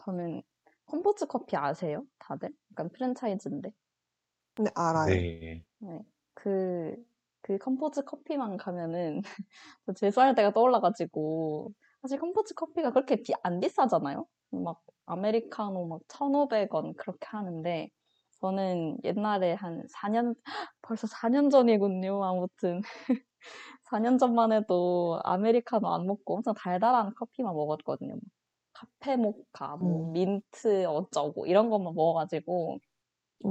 저는 0.05 0.43
컴포즈 0.87 1.27
커피 1.29 1.57
아세요? 1.57 2.05
다들? 2.19 2.51
약간 2.73 2.91
프랜차이즈인데. 2.91 3.73
근데 4.55 4.71
알아요. 4.77 5.17
네. 5.17 5.65
네. 5.81 6.01
그, 6.35 6.97
그 7.43 7.59
컴포즈 7.59 8.05
커피만 8.05 8.57
가면은 8.59 9.23
저 9.87 9.93
재수할 9.95 10.35
때가 10.35 10.53
떠올라가지고 10.53 11.73
사실 12.03 12.19
컴포즈 12.21 12.55
커피가 12.55 12.93
그렇게 12.93 13.17
비, 13.23 13.35
안 13.45 13.61
비싸잖아요? 13.61 14.27
막 14.53 14.83
아메리카노 15.07 15.87
막 15.89 16.03
1,500원 16.09 16.95
그렇게 16.97 17.27
하는데 17.29 17.91
저는 18.41 18.99
옛날에 19.05 19.55
한 19.55 19.85
4년, 19.91 20.35
벌써 20.83 21.07
4년 21.09 21.51
전이군요. 21.51 22.25
아무튼 22.25 22.83
4 23.85 23.99
년 24.01 24.19
전만 24.19 24.53
해도 24.53 25.21
아메리카노 25.25 25.89
안 25.89 26.07
먹고 26.07 26.37
엄청 26.37 26.55
달달한 26.55 27.15
커피만 27.15 27.55
먹었거든요. 27.55 28.15
카페 28.73 29.17
모카, 29.17 29.77
뭐 29.77 30.09
음. 30.09 30.13
민트 30.13 30.87
어쩌고 30.87 31.47
이런 31.47 31.71
것만 31.71 31.95
먹어 31.95 32.15
가지고 32.15 32.79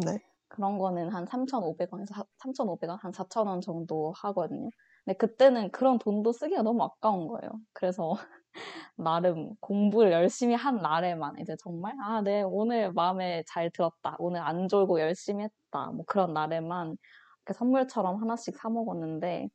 네. 0.06 0.20
그런 0.50 0.78
거는 0.78 1.10
한 1.10 1.26
3,500원에서 1.26 2.26
3,500원, 2.38 2.98
한 3.02 3.12
4,000원 3.12 3.62
정도 3.62 4.14
하거든요. 4.18 4.70
근데 5.06 5.18
그때는 5.18 5.72
그런 5.72 5.98
돈도 6.00 6.32
쓰기가 6.32 6.62
너무 6.62 6.84
아까운 6.84 7.28
거예요. 7.28 7.50
그래서 7.74 8.14
나름 8.98 9.56
공부를 9.62 10.12
열심히 10.14 10.56
한 10.56 10.78
날에만 10.78 11.40
이제 11.40 11.56
정말 11.64 11.96
아, 12.02 12.22
네, 12.22 12.44
오늘 12.44 12.94
마음에 12.94 13.44
잘 13.48 13.72
들었다. 13.72 14.16
오늘 14.20 14.42
안 14.42 14.68
졸고 14.70 15.00
열심히 15.02 15.46
했다. 15.46 15.92
뭐 15.92 16.06
그런 16.08 16.34
날에만 16.34 16.98
이렇게 17.46 17.58
선물처럼 17.58 18.22
하나씩 18.22 18.56
사 18.58 18.70
먹었는데 18.70 19.50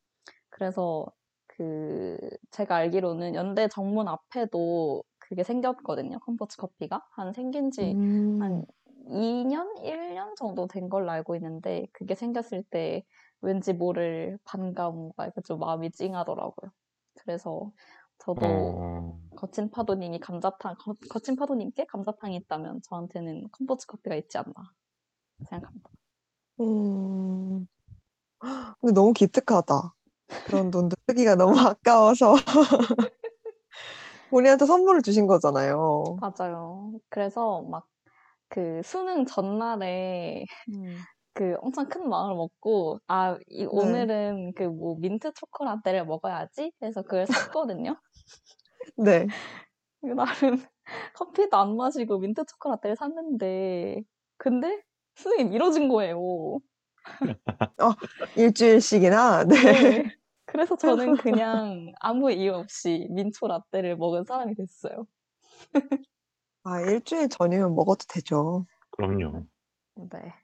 그래서 0.59 1.07
그 1.47 2.19
제가 2.51 2.75
알기로는 2.77 3.35
연대 3.37 3.69
정문 3.69 4.09
앞에도 4.09 5.05
그게 5.19 5.45
생겼거든요. 5.45 6.19
컴포트 6.21 6.57
커피가 6.57 7.07
한 7.13 7.33
생긴 7.33 7.71
지 7.71 7.97
음, 7.97 8.41
한 8.41 8.67
2년, 9.09 9.77
1년 9.85 10.35
정도 10.37 10.67
된 10.67 10.89
걸로 10.89 11.11
알고 11.13 11.37
있는데 11.37 11.87
그게 11.93 12.15
생겼을 12.17 12.65
때 12.65 13.05
왠지 13.41 13.73
모를 13.73 14.39
반가움과 14.45 15.25
이렇게 15.27 15.41
좀 15.43 15.61
마음이 15.61 15.93
찡하더라고요. 15.93 16.73
그래서 17.21 17.73
저도 18.19 18.83
어, 18.83 19.19
거친 19.37 19.71
파도님이 19.71 20.19
감자탕, 20.21 20.75
거, 20.79 20.95
거친 21.11 21.37
파도님께 21.37 21.87
감자탕이 21.87 22.37
있다면 22.37 22.83
저한테는 22.83 23.49
컴포트 23.53 23.87
커피가 23.87 24.17
있지 24.17 24.39
않나 24.39 24.55
생각합니다. 25.45 25.91
음. 26.61 27.67
근데 28.81 28.93
너무 28.95 29.13
기특하다. 29.13 29.95
그런 30.47 30.71
돈도 30.71 30.97
쓰기가 31.09 31.35
너무 31.35 31.53
아까워서 31.77 32.35
본인한테 34.31 34.67
선물을 34.67 35.03
주신 35.03 35.27
거잖아요. 35.27 36.19
맞아요. 36.21 36.93
그래서 37.09 37.63
막 37.63 37.87
그 38.49 38.81
수능 38.83 39.27
전날에 39.27 40.45
음. 40.71 40.97
그 41.35 41.55
엄청 41.61 41.89
큰 41.89 42.09
마음을 42.09 42.35
먹고 42.35 42.99
아 43.07 43.39
이- 43.49 43.67
오늘은 43.67 44.55
그뭐 44.55 44.97
민트 44.99 45.33
초코라떼를 45.35 46.07
먹어야지 46.07 46.73
해서 46.83 47.03
그걸 47.03 47.27
샀거든요. 47.27 47.97
네. 48.97 49.27
그 50.01 50.07
나름 50.07 50.65
커피도 51.15 51.57
안 51.57 51.77
마시고 51.77 52.19
민트 52.19 52.45
초코라떼를 52.47 52.97
샀는데 52.97 54.03
근데 54.39 54.83
수능이 55.17 55.45
미뤄진 55.45 55.89
거예요. 55.89 56.59
일주일씩이나. 58.37 59.45
네. 59.45 59.55
네. 59.55 60.18
그래서 60.49 60.77
저는 60.77 61.17
그냥 61.19 61.93
아무 62.01 62.31
이유 62.33 62.55
없이 62.55 63.07
민초 63.11 63.47
라떼를 63.49 63.97
먹은 63.97 64.25
사람이 64.25 64.55
됐어요. 64.55 65.07
아, 66.65 66.81
일주일 66.81 67.29
전이면 67.29 67.75
먹어도 67.75 68.07
되죠. 68.09 68.65
그럼요. 68.91 69.45
네. 69.95 70.35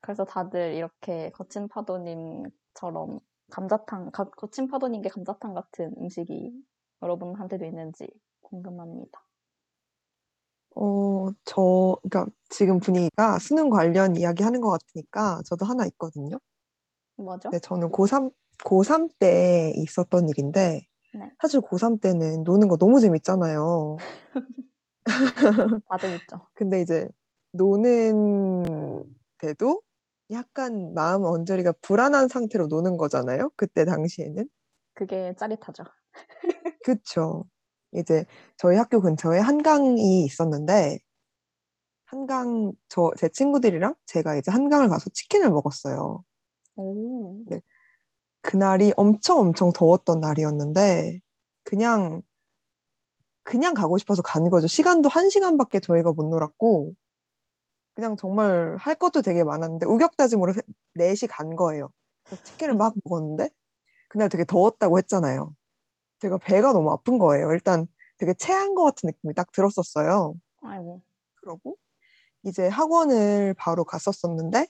그래서 0.00 0.24
다들 0.24 0.74
이렇게 0.74 1.30
거친 1.30 1.68
파도님처럼 1.68 3.20
감자탕, 3.50 4.10
가- 4.10 4.30
거친 4.30 4.66
파도님께 4.66 5.08
감자탕 5.10 5.54
같은 5.54 5.94
음식이 5.98 6.52
여러분한테도 7.02 7.64
있는지 7.64 8.08
궁금합니다. 8.42 9.24
어, 10.74 11.30
저, 11.44 11.96
그러니까 12.02 12.32
지금 12.48 12.80
분위기가 12.80 13.38
수능 13.38 13.70
관련 13.70 14.16
이야기 14.16 14.42
하는 14.42 14.60
것 14.60 14.70
같으니까 14.70 15.40
저도 15.44 15.66
하나 15.66 15.86
있거든요. 15.86 16.38
뭐죠? 17.16 17.50
네, 17.50 17.58
저는 17.58 17.90
고3, 17.90 18.32
고3 18.64 19.08
때 19.18 19.72
있었던 19.76 20.28
일인데, 20.28 20.86
네. 21.14 21.30
사실 21.40 21.60
고3 21.60 22.00
때는 22.00 22.44
노는 22.44 22.68
거 22.68 22.76
너무 22.76 23.00
재밌잖아요. 23.00 23.96
다들 25.88 26.14
있죠. 26.20 26.46
근데 26.54 26.80
이제 26.80 27.08
노는 27.52 29.04
때도 29.38 29.82
약간 30.30 30.94
마음 30.94 31.24
언저리가 31.24 31.74
불안한 31.82 32.28
상태로 32.28 32.68
노는 32.68 32.96
거잖아요. 32.96 33.50
그때 33.56 33.84
당시에는. 33.84 34.48
그게 34.94 35.34
짜릿하죠. 35.36 35.84
그쵸. 36.84 37.44
이제 37.94 38.24
저희 38.56 38.76
학교 38.76 39.00
근처에 39.00 39.38
한강이 39.38 40.24
있었는데, 40.24 40.98
한강, 42.06 42.72
저, 42.88 43.10
제 43.16 43.28
친구들이랑 43.28 43.94
제가 44.06 44.36
이제 44.36 44.50
한강을 44.50 44.88
가서 44.88 45.10
치킨을 45.10 45.50
먹었어요. 45.50 46.24
오. 46.76 47.42
그날이 48.42 48.92
엄청 48.96 49.38
엄청 49.38 49.72
더웠던 49.72 50.20
날이었는데, 50.20 51.20
그냥, 51.64 52.22
그냥 53.44 53.74
가고 53.74 53.98
싶어서 53.98 54.22
간 54.22 54.50
거죠. 54.50 54.66
시간도 54.66 55.08
한 55.08 55.30
시간밖에 55.30 55.80
저희가 55.80 56.12
못 56.12 56.28
놀았고, 56.28 56.92
그냥 57.94 58.16
정말 58.16 58.76
할 58.78 58.94
것도 58.96 59.22
되게 59.22 59.44
많았는데, 59.44 59.86
우격다짐으로 59.86 60.54
4시 60.96 61.28
간 61.28 61.56
거예요. 61.56 61.90
치킨을 62.44 62.74
막 62.74 62.94
먹었는데, 63.04 63.48
그날 64.08 64.28
되게 64.28 64.44
더웠다고 64.44 64.98
했잖아요. 64.98 65.54
제가 66.18 66.38
배가 66.38 66.72
너무 66.72 66.90
아픈 66.90 67.18
거예요. 67.18 67.50
일단 67.52 67.86
되게 68.18 68.34
체한 68.34 68.74
것 68.74 68.84
같은 68.84 69.08
느낌이 69.08 69.34
딱 69.34 69.50
들었었어요. 69.52 70.34
아이고. 70.62 71.02
그러고 71.36 71.76
이제 72.44 72.68
학원을 72.68 73.54
바로 73.54 73.84
갔었었는데, 73.84 74.68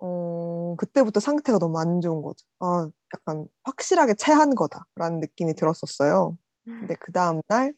어, 0.00 0.74
그때부터 0.78 1.20
상태가 1.20 1.58
너무 1.58 1.78
안 1.78 2.00
좋은 2.00 2.22
거죠. 2.22 2.46
아, 2.60 2.88
약간 3.14 3.46
확실하게 3.64 4.14
체한 4.14 4.54
거다라는 4.54 5.20
느낌이 5.20 5.54
들었었어요. 5.54 6.36
근데 6.64 6.94
그 6.96 7.12
다음날 7.12 7.74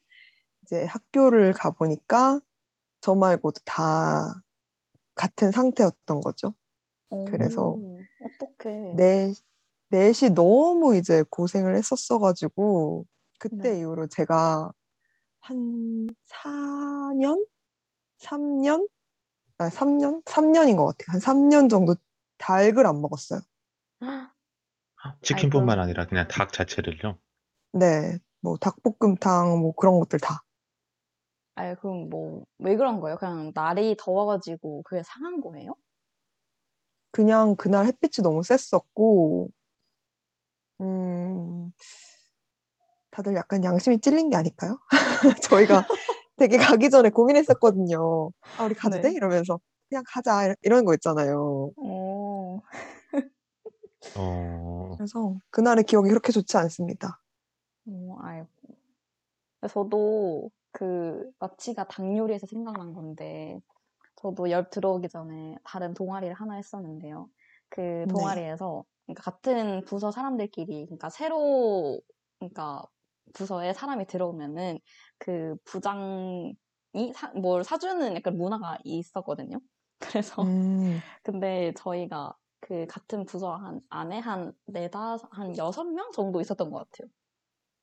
이제 0.63 0.85
학교를 0.85 1.53
가보니까 1.53 2.41
저 3.01 3.15
말고도 3.15 3.61
다 3.65 4.43
같은 5.15 5.51
상태였던 5.53 6.21
거죠. 6.21 6.55
그래서 7.27 7.77
어떡해. 8.21 8.95
넷, 8.97 9.35
넷이 9.89 10.31
너무 10.35 10.97
이제 10.97 11.25
고생을 11.31 11.77
했었어가지고, 11.77 13.07
그때 13.39 13.71
네. 13.71 13.81
이후로 13.81 14.07
제가 14.09 14.73
한 15.41 16.09
4년? 16.27 17.45
3년? 18.19 18.87
아, 19.59 19.69
3년? 19.69 20.23
3년인 20.25 20.77
것 20.77 20.87
같아요. 20.87 21.07
한 21.15 21.21
3년 21.21 21.69
정도 21.69 21.97
닭을 22.41 22.87
안 22.87 23.01
먹었어요. 23.01 23.41
치킨뿐만 25.23 25.79
아니라 25.79 26.07
그냥 26.07 26.27
닭 26.29 26.53
자체를요. 26.53 27.19
네, 27.73 28.19
뭐 28.41 28.57
닭볶음탕 28.57 29.61
뭐 29.61 29.73
그런 29.75 30.01
것들 30.01 30.19
다. 30.19 30.43
아니, 31.55 31.77
그럼 31.77 32.09
뭐, 32.09 32.45
왜 32.59 32.77
그런 32.77 33.01
거예요? 33.01 33.19
그냥 33.19 33.53
날이 33.55 33.97
더워가지고 33.99 34.83
그게 34.83 35.03
상한 35.05 35.41
거예요? 35.41 35.75
그냥 37.13 37.55
그날 37.57 37.87
햇빛이 37.87 38.23
너무 38.23 38.43
셌었고, 38.43 39.51
음, 40.81 41.73
다들 43.11 43.35
약간 43.35 43.63
양심이 43.63 44.01
찔린 44.01 44.31
게 44.31 44.37
아닐까요? 44.37 44.79
저희가 45.43 45.87
되게 46.37 46.57
가기 46.57 46.89
전에 46.89 47.11
고민했었거든요. 47.11 48.31
아, 48.57 48.65
우리 48.65 48.75
가도 48.75 48.97
네. 48.97 49.03
돼? 49.03 49.13
이러면서 49.13 49.61
그냥 49.91 50.05
가자 50.07 50.45
이런- 50.45 50.57
이런 50.63 50.85
거 50.87 50.95
있잖아요. 50.95 51.73
오, 54.17 54.21
어, 54.21 54.97
그래서 54.97 55.37
그날의 55.51 55.85
기억이 55.85 56.09
그렇게 56.09 56.33
좋지 56.33 56.57
않습니다. 56.57 57.21
오, 57.87 58.19
아이고. 58.21 58.49
저도 59.69 60.51
그 60.73 61.31
마취가 61.39 61.87
닭 61.89 62.17
요리에서 62.17 62.47
생각난 62.47 62.95
건데, 62.95 63.61
저도 64.17 64.51
열 64.51 64.69
들어오기 64.71 65.09
전에 65.09 65.57
다른 65.65 65.95
동아리를 65.95 66.35
하나 66.35 66.55
했었는데요. 66.55 67.29
그 67.69 67.81
네. 67.81 68.07
동아리에서, 68.09 68.85
그러니까 69.07 69.23
같은 69.23 69.85
부서 69.85 70.11
사람들끼리, 70.11 70.87
그러니까 70.87 71.11
새로, 71.11 72.01
그러니까 72.39 72.85
부서에 73.35 73.73
사람이 73.73 74.07
들어오면은 74.07 74.79
그 75.19 75.57
부장이 75.65 76.55
사, 77.15 77.29
뭘 77.35 77.65
사주는 77.65 78.15
약간 78.17 78.37
문화가 78.37 78.79
있었거든요. 78.85 79.61
그래서 79.99 80.43
음, 80.43 81.01
근데 81.23 81.73
저희가 81.77 82.35
그 82.61 82.87
같은 82.87 83.25
부서 83.25 83.57
한 83.57 83.81
안에 83.91 84.19
한 84.19 84.53
네다섯 84.67 85.29
한 85.33 85.57
여섯 85.57 85.85
명 85.85 86.11
정도 86.13 86.41
있었던 86.41 86.71
것 86.71 86.79
같아요. 86.91 87.11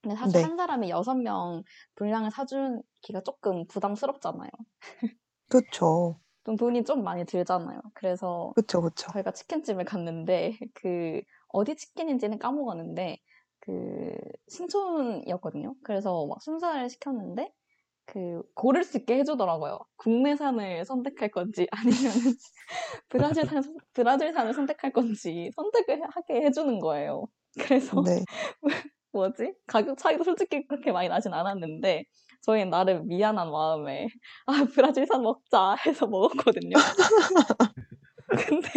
근데 0.02 0.16
사실 0.18 0.38
네. 0.38 0.42
한 0.42 0.58
사람이 0.58 0.90
여섯 0.92 1.16
명 1.16 1.64
분량을 1.96 2.32
사주기가 2.32 3.22
조금 3.26 3.68
부담스럽잖아요. 3.68 4.50
그쵸, 5.50 6.22
좀 6.46 6.56
돈이 6.56 6.84
좀 6.84 7.04
많이 7.04 7.26
들잖아요. 7.26 7.82
그래서 7.94 8.56
그쵸, 8.56 8.82
그쵸. 8.82 9.14
저희가 9.14 9.32
치킨집을 9.32 9.86
갔는데 9.86 10.58
그 10.76 11.22
어디 11.50 11.76
치킨인지는 11.76 12.40
까먹었는데 12.40 13.20
그 13.60 14.16
신촌이었거든요. 14.50 15.76
그래서 15.84 16.26
막 16.28 16.42
순살을 16.42 16.90
시켰는데 16.90 17.54
그 18.08 18.42
고를 18.56 18.84
수 18.84 18.98
있게 18.98 19.20
해주더라고요. 19.20 19.80
국내산을 19.98 20.86
선택할 20.86 21.30
건지 21.30 21.68
아니면 21.72 22.14
브라질산 23.10 23.64
브라질산을 23.94 24.54
선택할 24.54 24.94
건지 24.94 25.52
선택을 25.56 26.02
하게 26.10 26.42
해주는 26.46 26.80
거예요. 26.80 27.26
그래서 27.60 28.02
네, 28.04 28.24
뭐지 29.12 29.54
가격 29.68 29.98
차이도 29.98 30.24
솔직히 30.24 30.66
그렇게 30.68 30.92
많이 30.92 31.10
나진 31.10 31.34
않았는데 31.34 32.06
저희는 32.44 32.70
나름 32.70 33.08
미안한 33.08 33.52
마음에 33.52 34.08
아 34.46 34.66
브라질산 34.74 35.22
먹자 35.22 35.76
해서 35.86 36.08
먹었거든요. 36.08 36.74
근데 38.50 38.70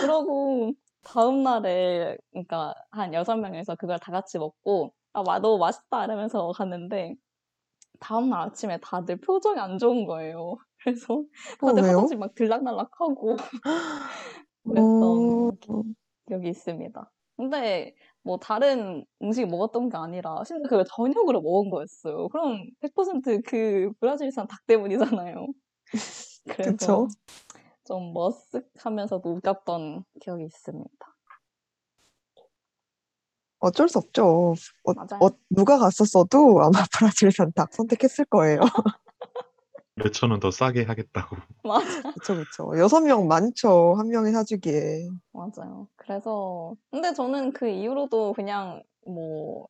그러고 0.00 0.72
다음 1.02 1.42
날에 1.42 2.16
그러니까 2.30 2.74
한 2.90 3.12
여섯 3.14 3.36
명에서 3.36 3.74
그걸 3.74 3.98
다 3.98 4.12
같이 4.12 4.38
먹고 4.38 4.94
아 5.12 5.22
마- 5.22 5.40
너무 5.40 5.58
맛있다 5.58 6.04
이러면서 6.04 6.52
갔는데 6.52 7.16
다음 8.02 8.30
날 8.30 8.42
아침에 8.48 8.78
다들 8.80 9.18
표정이 9.20 9.58
안 9.60 9.78
좋은 9.78 10.06
거예요. 10.06 10.56
그래서 10.84 11.24
어, 11.60 11.66
다들 11.66 11.82
왜요? 11.82 11.96
화장실 11.96 12.18
막 12.18 12.34
들락날락하고 12.34 13.36
음, 14.66 14.66
그랬던 14.68 15.58
기- 15.60 15.94
기억이 16.26 16.48
있습니다. 16.48 17.10
근데 17.36 17.94
뭐 18.22 18.38
다른 18.38 19.04
음식 19.22 19.46
먹었던 19.46 19.88
게 19.88 19.96
아니라 19.96 20.44
심지어 20.44 20.68
그걸 20.68 20.84
저녁으로 20.86 21.40
먹은 21.42 21.70
거였어요. 21.70 22.28
그럼 22.28 22.66
100%그 22.80 23.92
브라질산 24.00 24.46
닭 24.48 24.66
때문이잖아요. 24.66 25.46
그래서. 26.46 27.08
좀 27.84 28.14
머쓱하면서도 28.14 29.26
웃겼던 29.26 30.04
기억이 30.20 30.44
있습니다. 30.44 31.11
어쩔 33.62 33.88
수 33.88 33.98
없죠. 33.98 34.54
어, 34.84 34.92
맞아요. 34.94 35.20
어, 35.24 35.30
누가 35.48 35.78
갔었어도 35.78 36.60
아마 36.62 36.70
브라질산 36.92 37.52
닭 37.54 37.72
선택했을 37.72 38.24
거예요. 38.26 38.58
몇천 39.94 40.30
원 40.30 40.40
더 40.40 40.50
싸게 40.50 40.82
하겠다고. 40.82 41.36
맞아, 41.64 42.12
그쵸, 42.12 42.36
그쵸. 42.36 42.72
여섯 42.78 43.00
명 43.02 43.28
많죠. 43.28 43.94
한 43.96 44.08
명이 44.08 44.32
사주기에. 44.32 45.08
맞아요. 45.32 45.86
그래서 45.94 46.74
근데 46.90 47.12
저는 47.14 47.52
그 47.52 47.68
이후로도 47.68 48.32
그냥 48.32 48.82
뭐 49.06 49.68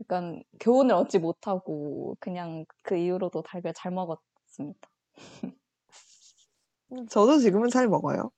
약간 0.00 0.42
교훈을 0.58 0.92
얻지 0.94 1.20
못하고 1.20 2.16
그냥 2.18 2.64
그 2.82 2.96
이후로도 2.96 3.42
닭을 3.42 3.72
잘 3.74 3.92
먹었습니다. 3.92 4.90
저도 7.08 7.38
지금은 7.38 7.68
잘 7.68 7.86
먹어요. 7.86 8.32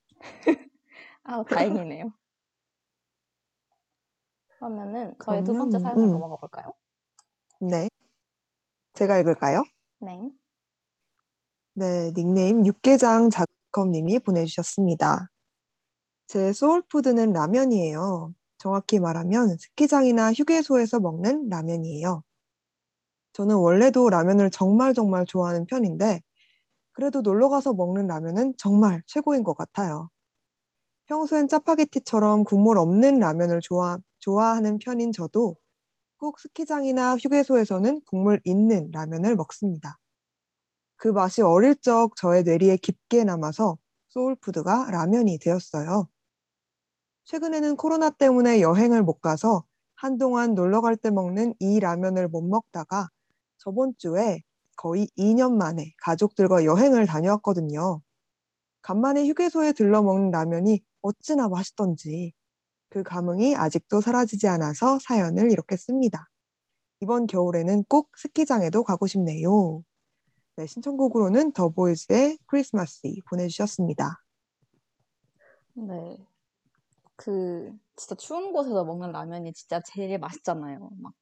아, 1.25 1.43
다행이네요. 1.45 2.13
그러면은 4.63 5.15
저희 5.25 5.43
두 5.43 5.53
번째 5.55 5.79
그러면, 5.79 5.81
사연을 5.81 6.09
음. 6.09 6.13
넘어가 6.13 6.37
볼까요? 6.37 6.73
네. 7.61 7.89
제가 8.95 9.19
읽을까요? 9.19 9.65
네. 9.99 10.31
네, 11.75 12.13
닉네임 12.15 12.65
육개장 12.65 13.31
작업님이 13.31 14.21
보내주셨습니다. 14.21 15.31
제 16.29 16.53
soul 16.53 16.79
food는 16.79 17.33
라면이에요. 17.33 18.33
정확히 18.59 19.01
말하면 19.01 19.57
스키장이나 19.59 20.33
휴게소에서 20.33 21.01
먹는 21.01 21.49
라면이에요. 21.49 22.23
저는 23.33 23.57
원래도 23.57 24.09
라면을 24.11 24.51
정말 24.51 24.95
정말 24.95 25.25
좋아하는 25.25 25.67
편인데, 25.67 26.21
그래도 26.93 27.23
놀러 27.23 27.49
가서 27.49 27.73
먹는 27.73 28.07
라면은 28.07 28.55
정말 28.59 29.03
최고인 29.07 29.43
것 29.43 29.57
같아요. 29.57 30.11
평소엔 31.07 31.49
짜파게티처럼 31.49 32.45
국물 32.45 32.79
없는 32.79 33.19
라면을 33.21 33.61
좋아, 33.61 33.99
좋아하는 34.19 34.79
편인 34.79 35.13
저도 35.13 35.57
꼭 36.19 36.41
스키장이나 36.41 37.17
휴게소에서는 37.17 38.03
국물 38.07 38.41
있는 38.45 38.91
라면을 38.93 39.37
먹습니다. 39.37 39.99
그 40.97 41.09
맛이 41.09 41.43
어릴 41.43 41.77
적 41.77 42.17
저의 42.17 42.45
뇌리에 42.45 42.77
깊게 42.77 43.25
남아서 43.25 43.79
soul 44.09 44.41
food가 44.41 44.91
라면이 44.91 45.39
되었어요. 45.39 46.09
최근에는 47.25 47.77
코로나 47.77 48.11
때문에 48.11 48.61
여행을 48.61 49.03
못 49.03 49.21
가서 49.21 49.65
한동안 49.95 50.55
놀러 50.55 50.81
갈 50.81 50.97
때 50.97 51.11
먹는 51.11 51.55
이 51.61 51.81
라면을 51.81 52.29
못 52.29 52.43
먹다가 52.43 53.09
저번 53.59 53.95
주에 53.99 54.43
거의 54.77 55.09
2년 55.17 55.57
만에 55.57 55.93
가족들과 55.99 56.65
여행을 56.65 57.07
다녀왔거든요. 57.07 58.01
간만에 58.83 59.27
휴게소에 59.29 59.73
들러 59.73 60.03
먹는 60.03 60.31
라면이 60.31 60.81
어찌나 61.03 61.49
맛있던지 61.49 62.33
그 62.89 63.03
감흥이 63.03 63.57
아직도 63.57 64.01
사라지지 64.01 64.49
않아서 64.49 64.99
사연을 64.99 65.51
이렇게 65.51 65.77
씁니다. 65.77 66.29
이번 67.01 67.27
겨울에는 67.27 67.85
꼭 67.85 68.11
스키장에도 68.17 68.85
가고 68.85 69.07
싶네요. 69.07 69.83
네, 70.57 70.67
신청곡으로는 70.67 71.53
더보이즈의 71.53 72.39
크리스마스 72.47 73.01
보내주셨습니다. 73.29 74.23
네. 75.75 76.19
그 77.17 77.73
진짜 77.97 78.15
추운 78.17 78.53
곳에서 78.53 78.85
먹는 78.85 79.13
라면이 79.13 79.53
진짜 79.53 79.81
제일 79.81 80.19
맛있잖아요. 80.19 80.91
막 80.99 81.15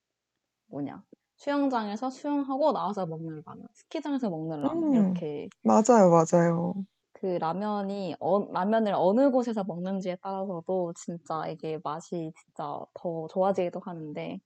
뭐냐. 0.66 1.02
수영장에서 1.36 2.10
수영하고 2.10 2.72
나와서 2.72 3.06
먹는 3.06 3.42
라면, 3.46 3.66
스키장에서 3.74 4.28
먹는 4.28 4.60
라면 4.60 4.82
음. 4.82 4.94
이렇게 4.94 5.48
맞아요, 5.62 6.10
맞아요. 6.10 6.74
그 7.20 7.26
라면이 7.38 8.16
어, 8.18 8.50
라면을 8.50 8.94
어느 8.96 9.30
곳에서 9.30 9.62
먹는지에 9.64 10.16
따라서도 10.22 10.94
진짜 10.96 11.46
이게 11.48 11.78
맛이 11.84 12.32
진짜 12.34 12.80
더 12.94 13.26
좋아지기도 13.28 13.80
하는데 13.80 14.40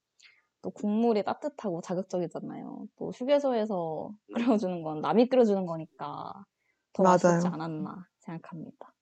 또 0.60 0.70
국물이 0.70 1.22
따뜻하고 1.22 1.82
자극적이잖아요. 1.82 2.86
또 2.98 3.10
휴게소에서 3.10 4.10
끓여주는 4.58 4.82
건 4.82 5.00
남이 5.02 5.28
끓여주는 5.28 5.64
거니까 5.66 6.44
더 6.92 7.02
맛있지 7.04 7.26
맞아요. 7.26 7.54
않았나 7.54 8.08
생각합니다. 8.20 8.92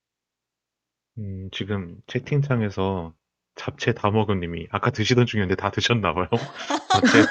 음, 1.18 1.48
지금 1.50 2.00
채팅창에서 2.06 3.14
잡채 3.54 3.94
다 3.94 4.10
먹은 4.10 4.40
님이 4.40 4.66
아까 4.70 4.90
드시던 4.90 5.26
중이었는데 5.26 5.60
다 5.60 5.70
드셨나 5.70 6.12
봐요. 6.14 6.28
잡채, 6.92 7.22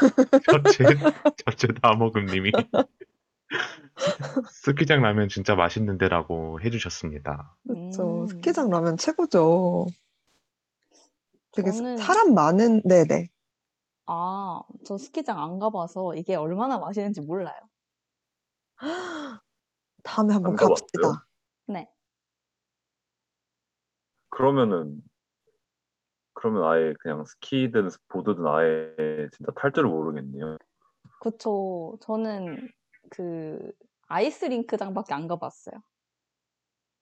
잡채, 0.52 0.84
잡채 1.46 1.68
다 1.82 1.96
먹은 1.96 2.28
님이 2.28 2.52
스키장 4.52 5.02
라면 5.02 5.28
진짜 5.30 5.56
맛있는데라고 5.56 6.62
해주셨습니다. 6.62 7.56
그렇죠. 7.68 8.22
음. 8.22 8.28
스키장 8.28 8.70
라면 8.70 8.98
최고죠. 8.98 9.88
되게 11.52 11.72
사- 11.72 11.84
저는- 11.84 11.98
사람 11.98 12.34
많은, 12.34 12.82
네네. 12.84 13.30
아, 14.06 14.62
저 14.86 14.98
스키장 14.98 15.42
안 15.42 15.60
가봐서 15.60 16.16
이게 16.16 16.36
얼마나 16.36 16.80
맛있는지 16.80 17.22
몰라요. 17.22 17.56
다음에 20.04 20.34
한번 20.34 20.52
안 20.52 20.56
가봤어요? 20.56 20.76
갑시다. 20.76 21.28
네. 21.68 21.90
그러면은 24.30 25.02
그러면 26.34 26.64
아예 26.64 26.94
그냥 27.02 27.24
스키든 27.26 27.90
보드든 28.08 28.48
아예 28.48 29.30
진짜 29.36 29.52
탈 29.56 29.72
줄을 29.72 29.90
모르겠네요. 29.90 30.58
그쵸. 31.20 31.98
저는 32.02 32.70
그 33.12 33.72
아이스링크장밖에 34.08 35.14
안 35.14 35.28
가봤어요. 35.28 35.76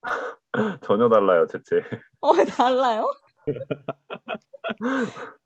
전혀 0.83 1.07
달라요, 1.07 1.47
제체. 1.47 1.77
어, 2.21 2.33
달라요? 2.45 3.11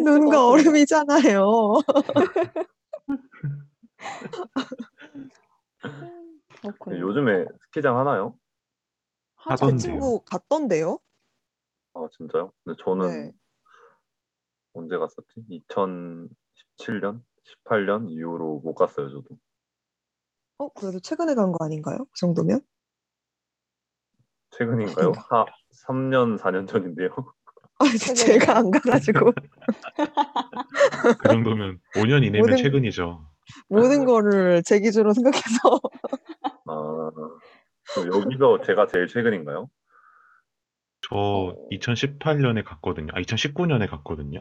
눈과. 0.00 0.48
얼음이잖아요. 0.48 1.46
요즘에 6.90 7.46
스키장 7.60 7.98
하나요? 7.98 8.36
제. 9.56 9.76
친구 9.76 10.20
갔던데요? 10.24 10.98
아, 11.94 12.08
진짜요? 12.16 12.52
근데 12.64 12.82
저는 12.84 13.08
네. 13.08 13.32
언제 14.72 14.96
갔었지? 14.96 15.44
2017년? 15.48 17.22
18년 17.64 18.10
이후로 18.10 18.60
못 18.60 18.74
갔어요, 18.74 19.10
저도. 19.10 19.36
어, 20.62 20.68
그래도 20.74 21.00
최근에 21.00 21.34
간 21.34 21.50
거 21.52 21.64
아닌가요? 21.64 21.98
그 22.04 22.12
정도면? 22.18 22.60
최근인가요? 24.50 25.12
하, 25.30 25.44
3년, 25.86 26.38
4년 26.38 26.66
전인데요. 26.68 27.08
아, 27.78 27.84
제가 28.14 28.58
안 28.58 28.70
가가지고 28.70 29.32
그 31.18 31.28
정도면 31.28 31.80
5년 31.96 32.22
이내면 32.24 32.40
모든- 32.50 32.56
최근이죠. 32.56 33.26
모든 33.68 34.04
거를 34.04 34.62
제 34.64 34.78
기준으로 34.78 35.12
생각해서 35.14 35.80
아, 36.66 37.10
그럼 37.94 38.08
여기서 38.22 38.60
제가 38.64 38.86
제일 38.86 39.08
최근인가요? 39.08 39.68
저 41.00 41.16
어. 41.16 41.54
2018년에 41.72 42.62
갔거든요. 42.62 43.08
아, 43.14 43.20
2019년에 43.20 43.88
갔거든요. 43.88 44.40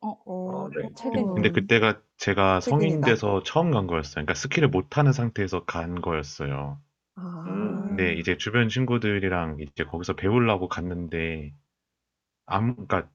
어, 0.00 0.10
아, 0.10 0.39
네. 0.74 0.88
최근. 0.96 1.26
근데 1.34 1.50
그때가 1.50 2.00
제가 2.16 2.60
성인 2.60 3.02
최근이다. 3.02 3.04
돼서 3.04 3.42
처음 3.42 3.70
간 3.70 3.86
거였어요. 3.86 4.14
그러니까 4.14 4.34
스키를 4.34 4.68
못 4.68 4.88
타는 4.90 5.12
상태에서 5.12 5.64
간 5.64 6.00
거였어요. 6.00 6.80
아, 7.16 7.22
음, 7.46 7.86
근데 7.88 8.14
이제 8.14 8.36
주변 8.36 8.68
친구들이랑 8.68 9.58
이제 9.60 9.84
거기서 9.84 10.14
배우려고 10.14 10.68
갔는데 10.68 11.52
아무 12.46 12.74
그러니까 12.74 13.08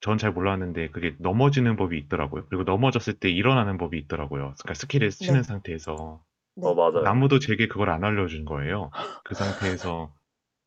전 0.00 0.18
잘 0.18 0.32
몰랐는데 0.32 0.90
그게 0.90 1.16
넘어지는 1.20 1.76
법이 1.76 1.98
있더라고요. 1.98 2.46
그리고 2.48 2.64
넘어졌을 2.64 3.14
때 3.14 3.30
일어나는 3.30 3.78
법이 3.78 3.98
있더라고요. 4.00 4.54
그러니까 4.60 4.74
스키를 4.74 5.10
치는 5.10 5.42
네. 5.42 5.48
상태에서 5.48 6.22
네. 6.54 6.66
어, 6.66 6.74
맞아요. 6.74 7.04
아무도 7.06 7.38
제게 7.38 7.68
그걸 7.68 7.90
안 7.90 8.04
알려준 8.04 8.44
거예요. 8.44 8.90
그 9.24 9.34
상태에서 9.34 10.14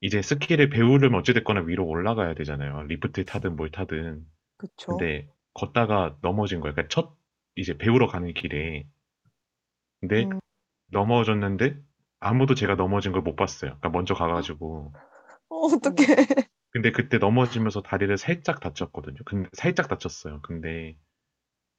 이제 0.01 0.21
스키를 0.21 0.69
배우려면 0.69 1.19
어찌됐거나 1.21 1.61
위로 1.61 1.85
올라가야 1.87 2.35
되잖아요. 2.35 2.83
리프트 2.83 3.25
타든 3.25 3.55
뭘 3.57 3.71
타든. 3.71 4.25
그쵸. 4.57 4.91
근데 4.97 5.27
걷다가 5.55 6.17
넘어진 6.23 6.61
거예요. 6.61 6.75
그러니까 6.75 6.89
첫 6.93 7.17
이제 7.57 7.77
배우러 7.77 8.07
가는 8.07 8.33
길에. 8.35 8.87
근데 9.99 10.29
음. 10.31 10.39
넘어졌는데 10.91 11.77
아무도 12.19 12.55
제가 12.55 12.75
넘어진 12.75 13.11
걸 13.13 13.21
못 13.23 13.35
봤어요. 13.37 13.71
그러니까 13.79 13.89
먼저 13.89 14.13
가가지고. 14.15 14.93
어, 15.49 15.55
어떡해. 15.67 16.05
근데 16.71 16.91
그때 16.91 17.17
넘어지면서 17.17 17.81
다리를 17.81 18.15
살짝 18.17 18.59
다쳤거든요. 18.59 19.17
근데 19.25 19.49
살짝 19.53 19.87
다쳤어요. 19.87 20.41
근데 20.43 20.95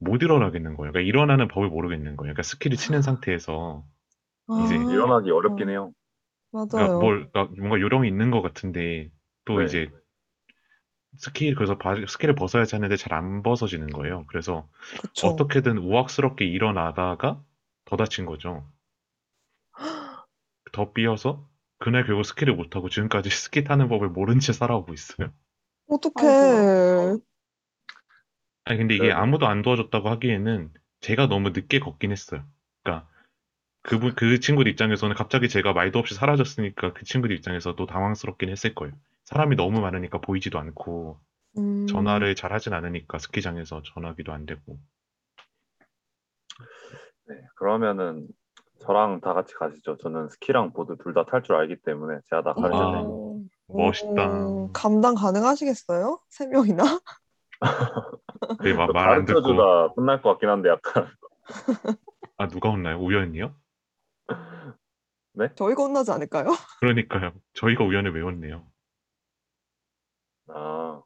못 0.00 0.22
일어나겠는 0.22 0.76
거예요. 0.76 0.92
그러니까 0.92 1.08
일어나는 1.08 1.48
법을 1.48 1.68
모르겠는 1.70 2.16
거예요. 2.16 2.34
그러니까 2.34 2.42
스키를 2.42 2.76
치는 2.76 3.02
상태에서 3.02 3.84
이제 4.56 4.76
아, 4.76 4.92
일어나기 4.92 5.30
어렵긴 5.30 5.70
해요. 5.70 5.92
그러니까 6.74 6.96
맞아요. 6.96 6.98
뭘 6.98 7.30
그러니까 7.30 7.54
뭔가 7.58 7.80
요령이 7.80 8.08
있는 8.08 8.30
것 8.30 8.42
같은데 8.42 9.10
또 9.44 9.60
네. 9.60 9.64
이제 9.66 9.90
스키 11.16 11.54
그래서 11.54 11.78
바- 11.78 11.94
스키를 12.06 12.34
벗어야지 12.34 12.74
하는데 12.76 12.94
잘 12.96 13.12
안 13.12 13.42
벗어지는 13.42 13.88
거예요. 13.88 14.24
그래서 14.28 14.68
그쵸. 15.00 15.28
어떻게든 15.28 15.78
우악스럽게 15.78 16.44
일어나다가 16.44 17.42
더 17.84 17.96
다친 17.96 18.26
거죠. 18.26 18.66
더 20.72 20.92
삐어서 20.92 21.48
그날 21.78 22.04
결국 22.06 22.24
스키를 22.24 22.54
못 22.54 22.70
타고 22.70 22.88
지금까지 22.88 23.28
스키 23.30 23.64
타는 23.64 23.88
법을 23.88 24.08
모른 24.10 24.40
채 24.40 24.52
살아오고 24.52 24.92
있어요. 24.94 25.32
어떡해. 25.88 27.16
아니 28.64 28.78
근데 28.78 28.94
이게 28.96 29.06
네. 29.08 29.12
아무도 29.12 29.46
안 29.46 29.62
도와줬다고 29.62 30.08
하기에는 30.10 30.72
제가 31.00 31.28
너무 31.28 31.50
늦게 31.50 31.78
걷긴 31.78 32.10
했어요. 32.12 32.44
그러니까 32.82 33.08
그분 33.82 34.14
그 34.14 34.40
친구들 34.40 34.70
입장에서는 34.72 35.16
갑자기 35.16 35.48
제가 35.48 35.72
말도 35.72 35.98
없이 35.98 36.14
사라졌으니까 36.14 36.92
그 36.94 37.04
친구들 37.04 37.36
입장에서도 37.36 37.84
당황스럽긴 37.86 38.50
했을 38.50 38.74
거예요. 38.74 38.94
사람이 39.26 39.56
너무 39.56 39.80
많으니까 39.80 40.18
보이지도 40.20 40.58
않고 40.58 41.18
음, 41.58 41.86
전화를 41.86 42.34
잘 42.34 42.52
하진 42.52 42.72
않으니까 42.72 43.18
스키장에서 43.18 43.82
전화기도 43.82 44.32
안 44.32 44.46
되고. 44.46 44.78
네, 47.28 47.34
그러면은 47.56 48.28
저랑 48.80 49.20
다 49.20 49.34
같이 49.34 49.54
가시죠. 49.54 49.96
저는 49.98 50.28
스키랑 50.28 50.72
보드 50.72 50.96
둘 50.98 51.12
다 51.14 51.24
탈 51.24 51.42
줄 51.42 51.56
알기 51.56 51.76
때문에 51.84 52.20
제가 52.30 52.42
다 52.42 52.54
가르쳐 52.54 52.76
와. 52.78 52.90
드릴게요. 52.92 53.10
오, 53.68 53.76
멋있다. 53.82 54.46
오, 54.46 54.70
감당 54.72 55.14
가능하시겠어요? 55.14 56.20
세 56.28 56.46
명이나? 56.46 56.84
네, 58.62 58.74
말안 58.74 58.92
가르쳐 59.24 59.34
듣고 59.34 59.48
주다 59.48 59.94
끝날 59.94 60.22
것 60.22 60.30
같긴 60.30 60.48
한데 60.50 60.68
약간 60.68 61.08
아 62.36 62.46
누가 62.48 62.70
혼나요? 62.70 62.98
우연이요? 62.98 63.54
저희가 65.56 65.82
혼나지 65.82 66.12
않을까요? 66.12 66.50
그러니까요. 66.80 67.32
저희가 67.54 67.82
우연을 67.84 68.14
왜 68.14 68.20
혼내요? 68.22 68.66
아 70.48 71.02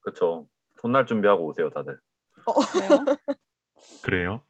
그쵸. 0.00 0.46
혼날 0.82 1.06
준비하고 1.06 1.46
오세요 1.46 1.70
다들. 1.70 1.98
그래요? 2.72 3.04
그래요? 4.04 4.42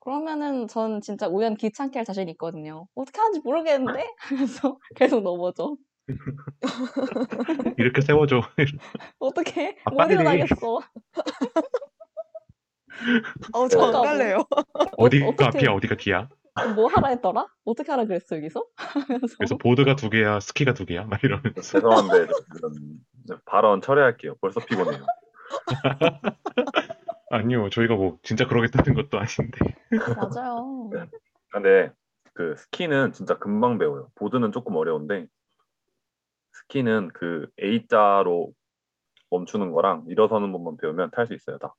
그러면은 0.00 0.66
전 0.68 1.00
진짜 1.00 1.28
우연 1.28 1.56
귀찮게 1.56 1.98
할 1.98 2.06
자신 2.06 2.28
있거든요. 2.30 2.86
어떻게 2.94 3.20
하는지 3.20 3.40
모르겠는데? 3.44 4.06
그래서 4.28 4.78
계속 4.96 5.22
넘어져. 5.22 5.76
이렇게 7.78 8.00
세워줘. 8.00 8.40
어떻게? 9.18 9.76
아, 9.84 9.90
못 9.90 9.96
빨리. 9.98 10.14
일어나겠어. 10.14 10.80
어, 13.52 13.68
저 13.68 13.78
안 13.82 13.88
어떡하고. 13.90 14.02
갈래요. 14.02 14.44
어디가 14.96 15.28
어떻게- 15.28 15.44
앞이야, 15.58 15.70
어디가 15.72 15.96
뒤야? 15.96 16.28
뭐 16.74 16.88
하라 16.88 17.08
했더라? 17.08 17.46
어떻게 17.64 17.90
하라 17.90 18.04
그랬어, 18.04 18.36
여기서? 18.36 18.64
그래서 19.06 19.36
그래서 19.38 19.56
보드가 19.56 19.96
두 19.96 20.10
개야, 20.10 20.40
스키가 20.40 20.74
두 20.74 20.86
개야, 20.86 21.04
막 21.04 21.22
이러면서. 21.22 21.60
죄송한데 21.60 22.26
발언 23.44 23.80
처리할게요. 23.80 24.34
벌써 24.40 24.60
피곤해요. 24.60 25.04
아니요, 27.30 27.70
저희가 27.70 27.94
뭐 27.94 28.18
진짜 28.22 28.46
그러겠다는 28.46 28.94
것도 28.94 29.18
아닌데. 29.18 29.58
맞아요. 30.16 30.90
근데 31.52 31.92
그 32.34 32.54
스키는 32.56 33.12
진짜 33.12 33.38
금방 33.38 33.78
배워요. 33.78 34.10
보드는 34.16 34.52
조금 34.52 34.76
어려운데 34.76 35.26
스키는 36.52 37.10
그 37.14 37.48
A자로 37.62 38.52
멈추는 39.30 39.72
거랑 39.72 40.04
일어서는 40.08 40.50
법만 40.52 40.76
배우면 40.76 41.10
탈 41.12 41.26
수 41.26 41.34
있어요. 41.34 41.58
다. 41.58 41.74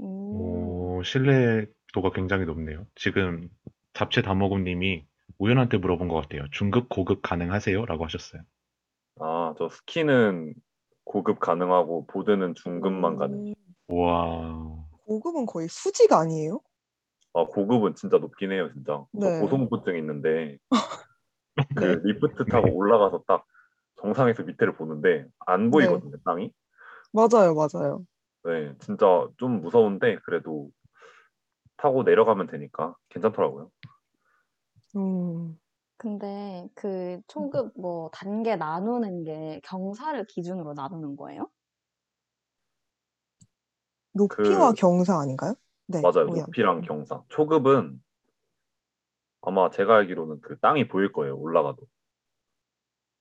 음, 0.00 0.04
오, 0.04 1.02
신뢰도가 1.04 2.10
굉장히 2.14 2.44
높네요. 2.44 2.86
지금 2.94 3.48
잡채 3.94 4.22
다먹음님이 4.22 5.06
우연한테 5.38 5.78
물어본 5.78 6.08
것 6.08 6.16
같아요. 6.16 6.44
중급, 6.50 6.88
고급 6.88 7.22
가능하세요? 7.22 7.84
라고 7.86 8.04
하셨어요. 8.04 8.42
아, 9.20 9.54
저 9.58 9.68
스키는 9.68 10.54
고급 11.04 11.40
가능하고 11.40 12.06
보드는 12.06 12.54
중급만 12.54 13.16
가능. 13.16 13.48
음, 13.48 13.54
와, 13.88 14.84
고급은 15.04 15.46
거의 15.46 15.68
수직 15.68 16.12
아니에요? 16.12 16.60
아, 17.34 17.44
고급은 17.44 17.94
진짜 17.94 18.18
높긴 18.18 18.52
해요, 18.52 18.70
진짜. 18.72 19.04
저 19.20 19.30
네. 19.30 19.40
고소공포증 19.40 19.96
있는데 19.98 20.58
그 21.76 21.84
네. 21.84 21.96
리프트 22.04 22.46
타고 22.46 22.74
올라가서 22.74 23.24
딱 23.26 23.44
정상에서 24.00 24.42
밑에를 24.44 24.74
보는데 24.74 25.26
안 25.46 25.70
보이거든요, 25.70 26.16
땅이. 26.24 26.50
맞아요, 27.12 27.54
맞아요. 27.54 28.04
네, 28.44 28.74
진짜 28.80 29.28
좀 29.36 29.60
무서운데 29.60 30.18
그래도 30.24 30.70
타고 31.82 32.04
내려가면 32.04 32.46
되니까 32.46 32.94
괜찮더라고요. 33.08 33.68
음, 34.94 35.58
근데 35.96 36.68
그 36.76 37.20
초급 37.26 37.72
뭐 37.76 38.08
단계 38.10 38.54
나누는 38.54 39.24
게 39.24 39.60
경사를 39.64 40.24
기준으로 40.26 40.74
나누는 40.74 41.16
거예요? 41.16 41.48
높이와 44.12 44.70
그- 44.70 44.76
경사 44.80 45.18
아닌가요? 45.18 45.54
네, 45.88 46.00
맞아요. 46.02 46.26
우연. 46.26 46.44
높이랑 46.46 46.82
경사. 46.82 47.20
초급은 47.30 48.00
아마 49.40 49.68
제가 49.70 49.96
알기로는 49.96 50.40
그 50.40 50.56
땅이 50.60 50.86
보일 50.86 51.10
거예요. 51.12 51.36
올라가도. 51.36 51.82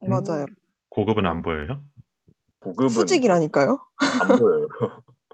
맞아요. 0.01 0.45
고급은 0.89 1.23
음. 1.25 1.29
안 1.31 1.41
보여요? 1.41 1.83
고급은 2.59 2.89
수직이라니까요? 2.89 3.79
안 4.21 4.27
보여요. 4.37 4.67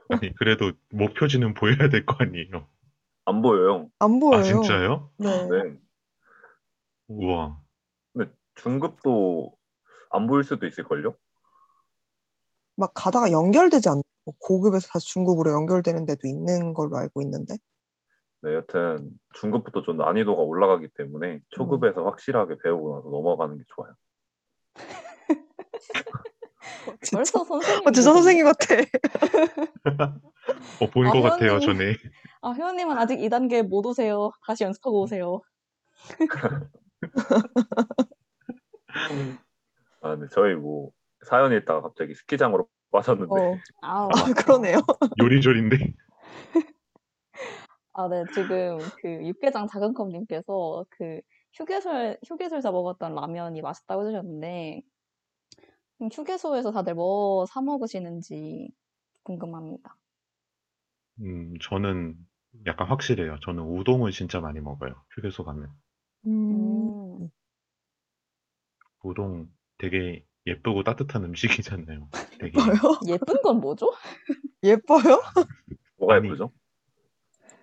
아니, 0.09 0.33
그래도 0.35 0.71
목표지는 0.91 1.53
보여야 1.55 1.89
될 1.89 2.05
거 2.05 2.15
아니에요. 2.19 2.67
안 3.27 3.41
보여요. 3.41 3.89
안 3.99 4.21
보여요. 4.21 4.39
아, 4.39 4.43
진짜요? 4.43 5.11
네. 5.17 5.49
네. 5.49 5.77
우와. 7.09 7.59
근데 8.13 8.31
중급도 8.55 9.53
안 10.11 10.27
보일 10.27 10.45
수도 10.45 10.65
있을걸요? 10.65 11.13
막 12.77 12.91
가다가 12.93 13.33
연결되지 13.33 13.89
않나요? 13.89 14.03
뭐 14.23 14.33
고급에서 14.39 14.87
다시 14.87 15.09
중급으로 15.09 15.51
연결되는 15.51 16.05
데도 16.05 16.25
있는 16.25 16.73
걸로 16.73 16.95
알고 16.95 17.21
있는데. 17.23 17.55
네, 18.43 18.55
여튼 18.55 19.09
중급부터 19.33 19.81
좀 19.81 19.97
난이도가 19.97 20.41
올라가기 20.41 20.87
때문에 20.95 21.41
초급에서 21.49 22.05
확실하게 22.05 22.59
배우고 22.63 22.95
나서 22.95 23.09
넘어가는 23.09 23.57
게 23.57 23.63
좋아요. 23.75 23.93
진짜, 27.01 27.17
벌써 27.17 27.43
선생님. 27.43 27.87
어, 27.87 27.91
진짜 27.91 28.13
선생님 28.13 28.45
같아. 28.45 28.75
어, 30.79 30.89
본 30.91 31.07
아, 31.07 31.11
것 31.11 31.21
같아요. 31.21 31.59
전에. 31.59 31.97
아, 32.47 32.53
회원님은 32.53 32.97
아직 32.97 33.17
2단계 33.19 33.61
못 33.61 33.85
오세요. 33.85 34.31
다시 34.45 34.63
연습하고 34.63 35.01
오세요. 35.01 35.41
아, 40.01 40.15
네, 40.15 40.27
저희 40.31 40.55
뭐 40.55 40.91
사연 41.25 41.51
읽다가 41.51 41.81
갑자기 41.81 42.13
스키장으로 42.15 42.69
빠졌는데 42.91 43.35
어, 43.35 43.57
아우. 43.81 44.07
아, 44.07 44.11
그러네요. 44.33 44.77
요리조리인데. 45.21 45.93
아, 47.93 48.07
네, 48.07 48.23
지금 48.33 48.77
그 49.01 49.27
육개장 49.27 49.67
작은컵님께서 49.67 50.85
그 50.89 51.19
휴게소에, 51.53 52.19
휴게소에서 52.25 52.71
먹었던 52.71 53.13
라면이 53.13 53.61
맛있다고 53.61 54.03
해주셨는데, 54.03 54.83
음, 56.01 56.09
휴게소에서 56.13 56.71
다들 56.71 56.93
뭐 56.93 57.45
사 57.45 57.61
먹으시는지 57.61 58.69
궁금합니다. 59.23 59.97
음, 61.19 61.55
저는 61.59 62.15
약간 62.65 62.87
확실해요. 62.87 63.37
저는 63.43 63.63
우동을 63.63 64.11
진짜 64.11 64.39
많이 64.39 64.59
먹어요. 64.59 64.93
휴게소 65.15 65.43
가면. 65.43 65.69
음, 66.25 67.21
음, 67.21 67.29
우동 69.03 69.47
되게 69.77 70.25
예쁘고 70.45 70.83
따뜻한 70.83 71.23
음식이잖아요. 71.25 72.09
되게. 72.39 72.59
예뻐요? 72.59 72.99
예쁜 73.07 73.41
건 73.41 73.59
뭐죠? 73.59 73.93
예뻐요? 74.63 75.21
뭐가 75.97 76.15
아니, 76.15 76.27
예쁘죠? 76.27 76.51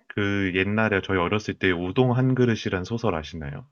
그 0.07 0.51
옛날에 0.55 1.01
저희 1.03 1.17
어렸을 1.17 1.55
때 1.59 1.71
우동 1.71 2.15
한 2.15 2.35
그릇이란 2.35 2.83
소설 2.83 3.15
아시나요? 3.15 3.67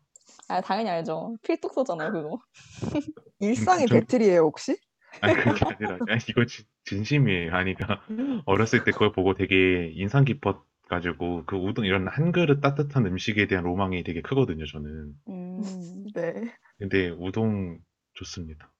아, 0.49 0.59
당연히 0.61 0.89
알죠. 0.89 1.38
필독서잖아요, 1.43 2.11
그거. 2.11 2.39
일상이 3.39 3.86
좀- 3.86 3.99
배틀이에요, 4.01 4.41
혹시? 4.41 4.78
아니, 5.21 5.36
그게 5.36 5.49
아니라, 5.65 5.99
아니, 6.09 6.19
이거 6.28 6.43
진, 6.45 6.65
진심이에요. 6.86 7.53
아니, 7.53 7.76
그러니까 7.76 8.03
어렸을 8.45 8.84
때 8.84 8.91
그걸 8.91 9.11
보고 9.11 9.36
되게 9.36 9.91
인상 9.93 10.26
깊어 10.26 10.65
가지고 10.94 11.44
그 11.46 11.56
우동 11.56 11.86
이런 11.86 12.08
한 12.08 12.32
그릇 12.32 12.62
따뜻한 12.62 13.06
음식에 13.08 13.48
대한 13.48 13.64
로망이 13.64 14.04
되게 14.04 14.22
크거든요, 14.22 14.66
저는. 14.66 15.14
음, 15.28 16.06
네. 16.14 16.54
근데 16.78 17.10
우동 17.10 17.80
좋습니다. 18.14 18.72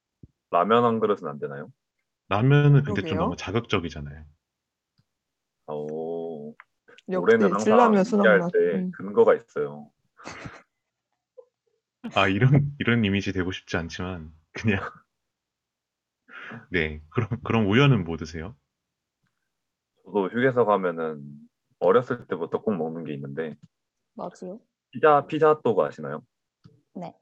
라면 0.52 0.84
한 0.84 1.00
그릇은 1.00 1.28
안 1.28 1.40
되나요? 1.40 1.72
라면은 2.30 2.84
근데 2.84 3.02
좀 3.02 3.10
그러게요. 3.10 3.20
너무 3.20 3.36
자극적이잖아요. 3.36 4.24
오, 5.68 6.56
역시 7.10 7.18
올해는 7.18 7.46
항상 7.46 7.64
진라면 7.64 8.00
얘기할 8.00 8.06
순한 8.06 8.40
맛. 8.40 8.52
때 8.52 8.60
음. 8.60 8.92
근거가 8.92 9.34
있어요. 9.36 9.90
아, 12.16 12.28
이런, 12.28 12.76
이런 12.80 13.04
이미지 13.04 13.32
되고 13.34 13.52
싶지 13.52 13.78
않지만, 13.78 14.32
그냥. 14.52 14.80
네. 16.70 17.02
그럼, 17.10 17.30
그럼 17.44 17.68
우연은 17.68 18.04
뭐 18.04 18.18
드세요? 18.18 18.56
저도 20.06 20.28
휴게소 20.28 20.66
가면은 20.66 21.24
어렸을 21.84 22.26
때부터 22.28 22.62
꼭 22.62 22.76
먹는 22.76 23.04
게 23.04 23.14
있는데 23.14 23.56
맞지요? 24.14 24.60
피자 24.92 25.26
피자 25.28 25.50
핫도그 25.50 25.82
아시나요? 25.82 26.24
네. 26.94 27.14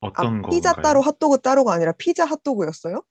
어떤 0.00 0.44
아, 0.44 0.50
피자 0.50 0.72
건가요? 0.72 0.82
따로 0.82 1.00
핫도그 1.00 1.40
따로가 1.40 1.72
아니라 1.72 1.92
피자 1.98 2.24
핫도그였어요? 2.24 3.02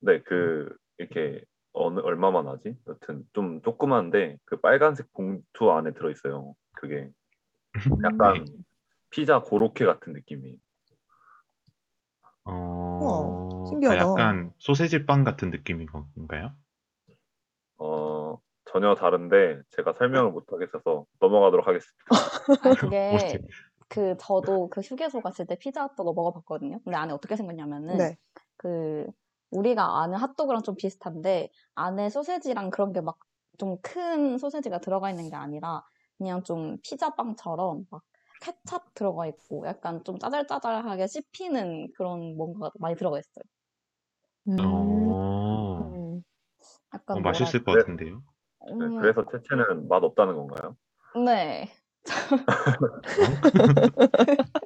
네, 0.00 0.22
그 0.22 0.74
이렇게 0.98 1.44
어느 1.72 2.00
얼마만 2.00 2.48
하지? 2.48 2.76
여튼 2.88 3.24
좀 3.32 3.62
조그만데 3.62 4.38
그 4.44 4.60
빨간색 4.60 5.12
봉투 5.12 5.70
안에 5.70 5.92
들어 5.92 6.10
있어요. 6.10 6.54
그게 6.72 7.10
약간 8.04 8.46
피자 9.10 9.40
고로케 9.40 9.84
같은 9.84 10.12
느낌이. 10.12 10.56
어, 12.44 12.52
우와, 12.52 13.64
아, 13.66 13.68
신기하다. 13.68 14.00
약간 14.00 14.52
소세지 14.58 15.06
빵 15.06 15.24
같은 15.24 15.50
느낌인 15.50 15.86
건가요? 15.86 16.52
어 17.76 18.09
전혀 18.72 18.94
다른데 18.94 19.62
제가 19.70 19.92
설명을 19.94 20.30
못 20.32 20.52
하겠어서 20.52 21.06
넘어가도록 21.20 21.66
하겠습니다. 21.66 22.04
아, 22.10 22.74
그게 22.74 23.08
뭐지? 23.10 23.38
그 23.88 24.16
저도 24.18 24.68
그 24.70 24.80
휴게소 24.80 25.20
갔을 25.20 25.46
때 25.46 25.56
피자 25.56 25.82
핫도그 25.82 26.12
먹어봤거든요. 26.14 26.80
근데 26.84 26.96
안에 26.96 27.12
어떻게 27.12 27.36
생겼냐면은 27.36 27.96
네. 27.98 28.16
그 28.56 29.06
우리가 29.50 30.02
아는 30.02 30.16
핫도그랑 30.18 30.62
좀 30.62 30.76
비슷한데 30.76 31.50
안에 31.74 32.08
소세지랑 32.10 32.70
그런 32.70 32.92
게 32.92 33.00
막 33.00 33.18
좀 33.58 33.76
큰 33.82 34.38
소세지가 34.38 34.78
들어가 34.80 35.10
있는 35.10 35.28
게 35.28 35.36
아니라 35.36 35.82
그냥 36.16 36.42
좀 36.44 36.78
피자빵처럼 36.82 37.84
막 37.90 38.02
케찹 38.40 38.78
들어가 38.94 39.26
있고 39.26 39.66
약간 39.66 40.02
좀 40.02 40.18
짜잘짜잘하게 40.18 41.06
씹히는 41.08 41.92
그런 41.94 42.36
뭔가가 42.38 42.70
많이 42.78 42.96
들어가 42.96 43.18
있어요. 43.18 43.44
음, 44.48 44.56
어, 44.60 45.90
음. 45.94 46.22
약간 46.94 47.18
어, 47.18 47.20
맛있을 47.20 47.64
것 47.64 47.72
그래- 47.72 47.82
같은데요? 47.82 48.22
네, 48.66 48.72
음, 48.72 49.00
그래서 49.00 49.24
채채는 49.30 49.88
맛 49.88 50.02
없다는 50.04 50.36
건가요? 50.36 50.76
네. 51.24 51.68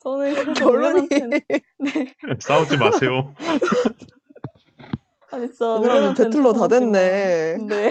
저는 0.00 0.54
결론이 0.54 1.08
네. 1.08 1.40
싸우지 2.40 2.76
마세요. 2.78 3.34
아니 5.30 5.46
진짜 5.48 5.76
우연한테는 5.76 6.30
배틀러 6.30 6.52
다 6.52 6.66
됐네. 6.68 7.56
네. 7.68 7.90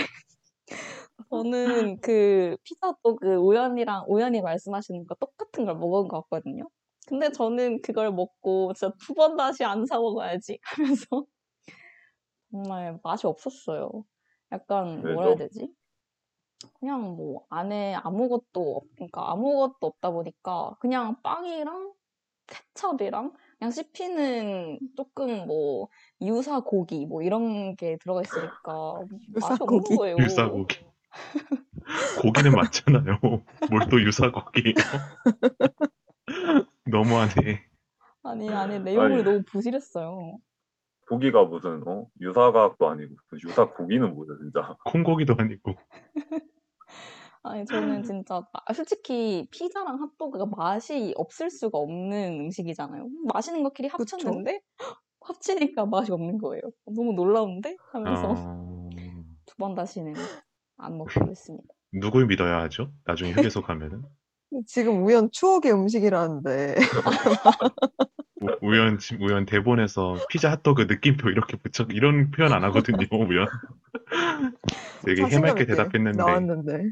저는 1.30 2.00
그 2.02 2.58
피자 2.64 2.94
또그 3.04 3.36
우연이랑 3.36 4.06
우연히 4.08 4.42
말씀하시는 4.42 5.06
거 5.08 5.16
똑같은 5.16 5.66
걸 5.66 5.76
먹은 5.76 6.08
것 6.10 6.22
같거든요. 6.24 6.68
근데 7.08 7.32
저는 7.32 7.82
그걸 7.82 8.12
먹고 8.12 8.74
진짜 8.74 8.94
두 9.00 9.14
번 9.16 9.38
다시 9.38 9.64
안 9.64 9.86
사 9.86 9.98
먹어야지 9.98 10.60
하면서 10.64 11.26
정말 12.52 13.00
맛이 13.04 13.26
없었어요. 13.28 14.04
약간 14.52 15.02
뭐라 15.02 15.28
해야? 15.30 15.36
되지? 15.38 15.74
그냥 16.80 17.16
뭐 17.16 17.46
안에 17.50 17.96
아무것도 17.96 18.76
없, 18.78 18.84
그러니까 18.96 19.32
아무것도 19.32 19.88
없다 19.88 20.12
보니까 20.12 20.76
그냥 20.80 21.22
빵이랑 21.24 21.94
케첩이랑 22.48 23.34
그냥 23.58 23.72
씹히는 23.72 24.80
조금 24.96 25.48
뭐 25.48 25.88
유사 26.22 26.60
고기 26.62 27.06
뭐 27.06 27.22
이런 27.24 27.76
게 27.76 27.98
들어가 27.98 28.22
있으니까 28.22 29.00
유사 29.36 29.56
맛이 29.60 29.64
없는 29.64 29.80
고기? 29.80 29.96
거예요. 29.96 30.18
유사고기. 30.20 30.80
고기는 32.22 32.52
맞잖아요. 32.52 33.20
뭘 33.70 33.90
또 33.90 34.02
유사고기예요? 34.02 34.74
너무하네. 36.86 37.64
아니 38.24 38.54
아니 38.54 38.80
내용물이 38.80 39.14
아니. 39.16 39.24
너무 39.24 39.44
부실했어요. 39.44 40.38
고기가 41.12 41.44
무슨 41.44 41.86
어 41.86 42.08
유사과학도 42.22 42.88
아니고 42.88 43.16
그 43.28 43.38
유사 43.46 43.70
고기는 43.70 44.16
뭐죠 44.16 44.38
진짜? 44.38 44.78
콩고기도 44.86 45.36
아니고. 45.38 45.76
아니 47.44 47.66
저는 47.66 48.04
진짜 48.04 48.42
아, 48.54 48.74
솔직히 48.74 49.46
피자랑 49.52 50.00
핫도그가 50.02 50.46
맛이 50.46 51.14
없을 51.18 51.50
수가 51.50 51.80
없는 51.80 52.40
음식이잖아요. 52.40 53.10
맛있는 53.34 53.62
것끼리. 53.64 53.90
합쳤는데 53.90 54.62
합치니까 55.20 55.86
맛이 55.86 56.14
없는 56.14 56.38
거예요. 56.38 56.62
너무 56.86 57.12
놀라운데 57.12 57.76
하면서 57.92 58.34
어, 58.38 58.90
두번 59.46 59.76
다시는 59.76 60.14
안 60.78 60.98
먹기로 60.98 61.28
했습니다. 61.32 61.68
누굴 61.92 62.26
믿어야 62.28 62.62
하죠? 62.62 62.90
나중에 63.04 63.34
휴게소 63.34 63.64
가면은. 63.64 64.04
지금 64.68 65.06
우연 65.06 65.30
추억의 65.32 65.72
음식이라는데 65.74 66.76
우- 68.42 68.68
우연, 68.70 68.98
지- 68.98 69.18
우연 69.20 69.46
대본에서 69.46 70.18
피자 70.30 70.52
핫도그 70.52 70.84
느낌표 70.90 71.30
이렇게 71.30 71.58
붙여, 71.58 71.86
이런 71.92 72.32
표현 72.32 72.52
안 72.54 72.64
하거든요, 72.66 73.06
우연. 73.12 73.48
되게 75.06 75.24
해맑게 75.26 75.66
대답했는데, 75.66 76.18
나왔는데 76.18 76.84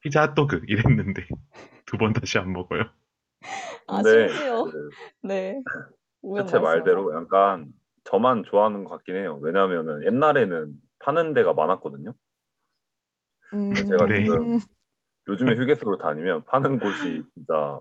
피자 0.00 0.22
핫도그 0.22 0.62
이랬는데, 0.66 1.26
두 1.86 1.98
번 1.98 2.12
다시 2.12 2.38
안 2.38 2.52
먹어요. 2.52 2.82
아 3.86 4.02
심지어 4.02 4.64
그네 5.22 5.62
우연 6.22 6.46
채채 6.46 6.58
말씀하세요. 6.58 6.84
말대로 6.84 7.14
약간 7.14 7.72
저만 8.04 8.42
좋아하는 8.44 8.84
것 8.84 8.90
같긴 8.90 9.16
해요. 9.16 9.38
왜냐하면은 9.40 10.04
옛날에는 10.04 10.72
파는 10.98 11.34
데가 11.34 11.52
많았거든요. 11.54 12.12
음, 13.54 13.74
제가 13.74 14.06
네. 14.06 14.22
지금 14.24 14.58
요즘에 15.28 15.54
휴게소를 15.56 15.98
다니면 15.98 16.44
파는 16.44 16.78
곳이 16.78 17.22
진짜 17.34 17.80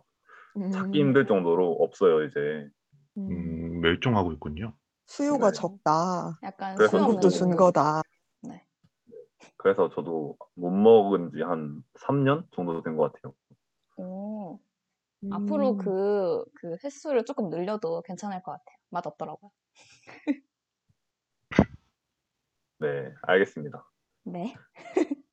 찾기 0.71 0.99
음, 0.99 1.07
힘들 1.07 1.27
정도로 1.27 1.73
없어요 1.79 2.23
이제. 2.23 2.69
음. 3.17 3.29
음, 3.29 3.81
멸종하고 3.81 4.31
있군요. 4.33 4.73
수요가 5.05 5.51
네. 5.51 5.57
적다. 5.57 6.39
약간 6.43 6.75
그래서 6.75 6.97
수요 6.97 7.03
없는 7.03 7.15
공급도 7.15 7.29
준 7.29 7.47
인구. 7.51 7.63
거다. 7.65 8.01
네. 8.43 8.65
그래서 9.57 9.89
저도 9.89 10.37
못 10.55 10.69
먹은 10.71 11.31
지 11.31 11.41
한 11.43 11.83
3년 11.99 12.47
정도 12.51 12.81
된 12.83 12.97
것 12.97 13.13
같아요. 13.13 13.33
오, 13.97 14.59
앞으로 15.31 15.73
음, 15.73 15.77
그, 15.77 16.43
그 16.55 16.77
횟수를 16.83 17.25
조금 17.25 17.49
늘려도 17.49 18.01
괜찮을 18.03 18.43
것 18.43 18.51
같아요. 18.53 18.77
맛 18.89 19.05
없더라고요. 19.07 19.51
네, 22.79 23.13
알겠습니다. 23.23 23.85
네. 24.23 24.55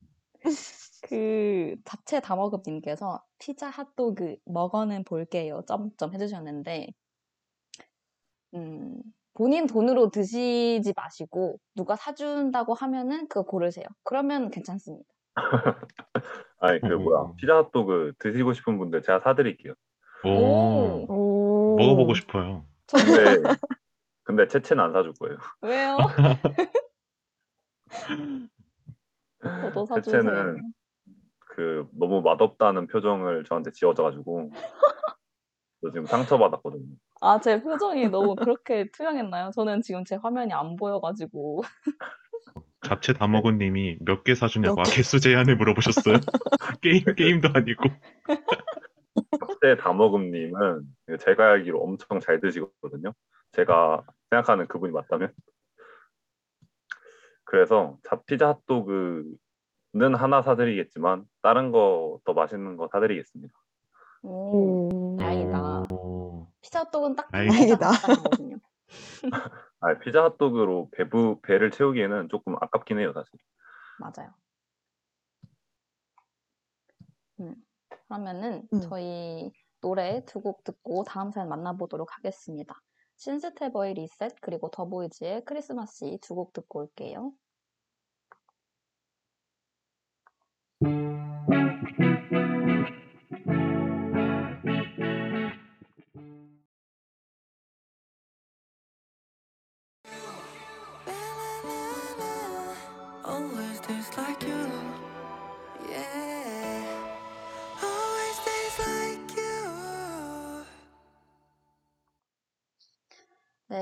그 1.02 1.76
잡채 1.84 2.20
다먹음님께서 2.20 3.22
피자 3.38 3.68
핫도그 3.68 4.36
먹어는 4.46 5.04
볼게요. 5.04 5.62
점점 5.66 6.14
해주셨는데 6.14 6.88
음, 8.54 9.02
본인 9.34 9.66
돈으로 9.66 10.10
드시지 10.10 10.92
마시고 10.96 11.58
누가 11.74 11.96
사준다고 11.96 12.74
하면은 12.74 13.26
그거 13.28 13.42
고르세요. 13.42 13.84
그러면 14.04 14.50
괜찮습니다. 14.50 15.08
아니 16.58 16.80
그 16.80 16.94
오. 16.94 16.98
뭐야 17.00 17.32
피자 17.36 17.56
핫도그 17.56 18.14
드시고 18.18 18.52
싶은 18.52 18.78
분들 18.78 19.02
제가 19.02 19.20
사드릴게요. 19.20 19.74
오, 20.24 20.28
오. 21.08 21.76
먹어보고 21.78 22.14
싶어요. 22.14 22.64
근데 22.86 23.42
근데 24.22 24.46
채채는 24.46 24.84
안 24.84 24.92
사줄 24.92 25.14
거예요. 25.14 25.36
왜요? 25.62 25.96
저도 29.42 29.84
사주세요. 29.86 30.22
채채는 30.22 30.72
그 31.54 31.86
너무 31.92 32.22
맛없다는 32.22 32.86
표정을 32.86 33.44
저한테 33.44 33.72
지어줘가지고 33.72 34.50
저 35.82 35.90
지금 35.90 36.06
상처받았거든요. 36.06 36.86
아, 37.20 37.38
제 37.40 37.62
표정이 37.62 38.08
너무 38.08 38.34
그렇게 38.34 38.90
투영했나요? 38.90 39.50
저는 39.50 39.82
지금 39.82 40.02
제 40.04 40.16
화면이 40.16 40.52
안 40.54 40.76
보여가지고. 40.76 41.62
잡채 42.86 43.12
다 43.12 43.26
먹은 43.28 43.58
님이 43.58 43.98
몇 44.00 44.24
개 44.24 44.34
사주냐고 44.34 44.76
몇 44.76 44.82
개? 44.84 44.90
아, 44.92 44.94
개수 44.94 45.20
제한을 45.20 45.56
물어보셨어요? 45.56 46.16
게임, 46.80 47.04
게임도 47.14 47.50
아니고. 47.52 47.84
그때 49.46 49.76
다먹음님은 49.76 50.82
제가 51.20 51.50
알기로 51.50 51.82
엄청 51.82 52.18
잘 52.18 52.40
드시거든요. 52.40 53.12
제가 53.52 54.02
생각하는 54.30 54.66
그분이 54.68 54.92
맞다면. 54.92 55.32
그래서 57.44 57.98
잡피자 58.04 58.48
핫도그 58.48 59.24
는 59.94 60.14
하나 60.14 60.42
사드리겠지만 60.42 61.26
다른 61.42 61.70
거 61.70 62.20
더 62.24 62.32
맛있는 62.32 62.76
거 62.76 62.88
사드리겠습니다. 62.92 63.54
다행이다. 65.18 65.82
오. 65.94 66.46
피자 66.62 66.84
떡은 66.90 67.16
딱 67.16 67.30
다행이다. 67.30 67.90
거든요 68.30 68.56
아, 69.80 69.98
피자 69.98 70.22
핫도그로 70.24 70.90
배부 70.92 71.40
배를 71.42 71.70
채우기에는 71.70 72.28
조금 72.30 72.54
아깝긴 72.60 72.98
해요, 73.00 73.12
사실. 73.12 73.38
맞아요. 73.98 74.32
음, 77.40 77.54
그러면은 78.08 78.68
음. 78.72 78.80
저희 78.80 79.50
노래 79.80 80.24
두 80.24 80.40
곡 80.40 80.62
듣고 80.64 81.02
다음 81.04 81.32
사연 81.32 81.48
만나보도록 81.48 82.16
하겠습니다. 82.16 82.80
신스테버의 83.16 83.94
리셋 83.94 84.36
그리고 84.40 84.70
더보이즈의 84.70 85.44
크리스마스 85.44 86.18
두 86.22 86.34
곡 86.34 86.52
듣고 86.52 86.80
올게요. 86.80 87.32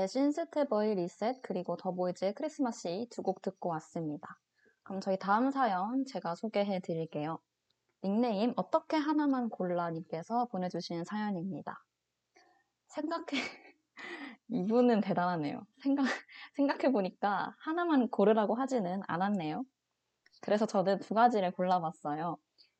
네, 0.01 0.07
신스테버의 0.07 0.95
리셋 0.95 1.43
그리고 1.43 1.77
더보이즈의 1.77 2.33
크리스마스 2.33 3.05
두곡 3.11 3.43
듣고 3.43 3.69
왔습니다. 3.69 4.35
그럼 4.81 4.99
저희 4.99 5.19
다음 5.19 5.51
사연 5.51 6.05
제가 6.07 6.33
소개해 6.33 6.79
드릴게요. 6.79 7.37
닉네임 8.03 8.51
어떻게 8.55 8.97
하나만 8.97 9.49
골라 9.49 9.91
님께서 9.91 10.45
보내주신 10.45 11.03
사연입니다. 11.03 11.85
생각해 12.87 13.27
이분은 14.49 15.01
대단하네요. 15.01 15.67
생각 15.83 16.07
생각해 16.55 16.91
보니까 16.91 17.55
하나만 17.59 18.09
고르라고 18.09 18.55
하지는 18.55 19.01
않았네요. 19.07 19.63
그래서 20.41 20.65
저는 20.65 20.97
두 21.01 21.13
가지를 21.13 21.51
골라봤어요. 21.51 22.37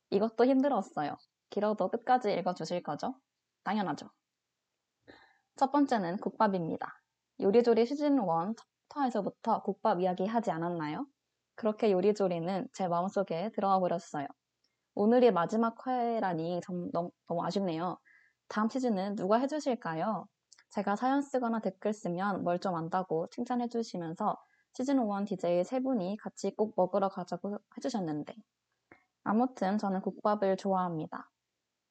이것도 0.10 0.46
힘들었어요. 0.46 1.16
길어도 1.52 1.92
끝까지 1.92 2.34
읽어주실 2.34 2.82
거죠? 2.82 3.14
당연하죠. 3.64 4.10
첫 5.56 5.72
번째는 5.72 6.18
국밥입니다. 6.18 7.01
요리조리 7.42 7.86
시즌 7.88 8.14
1 8.18 8.20
챕터에서부터 8.90 9.64
국밥 9.64 10.00
이야기 10.00 10.28
하지 10.28 10.52
않았나요? 10.52 11.08
그렇게 11.56 11.92
요리조리는 11.92 12.68
제 12.74 12.88
마음속에 12.88 13.50
들어와 13.54 13.80
버렸어요. 13.80 14.28
오늘이 14.94 15.32
마지막 15.32 15.76
회라니 15.88 16.62
좀 16.64 16.92
너무, 16.92 17.10
너무 17.28 17.44
아쉽네요. 17.44 17.98
다음 18.48 18.70
시즌은 18.70 19.16
누가 19.16 19.38
해주실까요? 19.40 20.28
제가 20.70 20.96
사연 20.96 21.22
쓰거나 21.24 21.62
댓글 21.62 21.94
쓰면 21.94 22.44
뭘 22.44 22.60
좀 22.60 22.76
안다고 22.76 23.28
칭찬해 23.32 23.70
주시면서 23.70 24.38
시즌 24.74 24.98
1 25.00 25.26
DJ 25.26 25.64
세 25.64 25.80
분이 25.80 26.18
같이 26.18 26.56
꼭 26.56 26.74
먹으러 26.78 27.10
가자고 27.10 27.58
해주셨는데 27.78 28.36
아무튼 29.24 29.78
저는 29.80 30.02
국밥을 30.02 30.58
좋아합니다. 30.58 31.30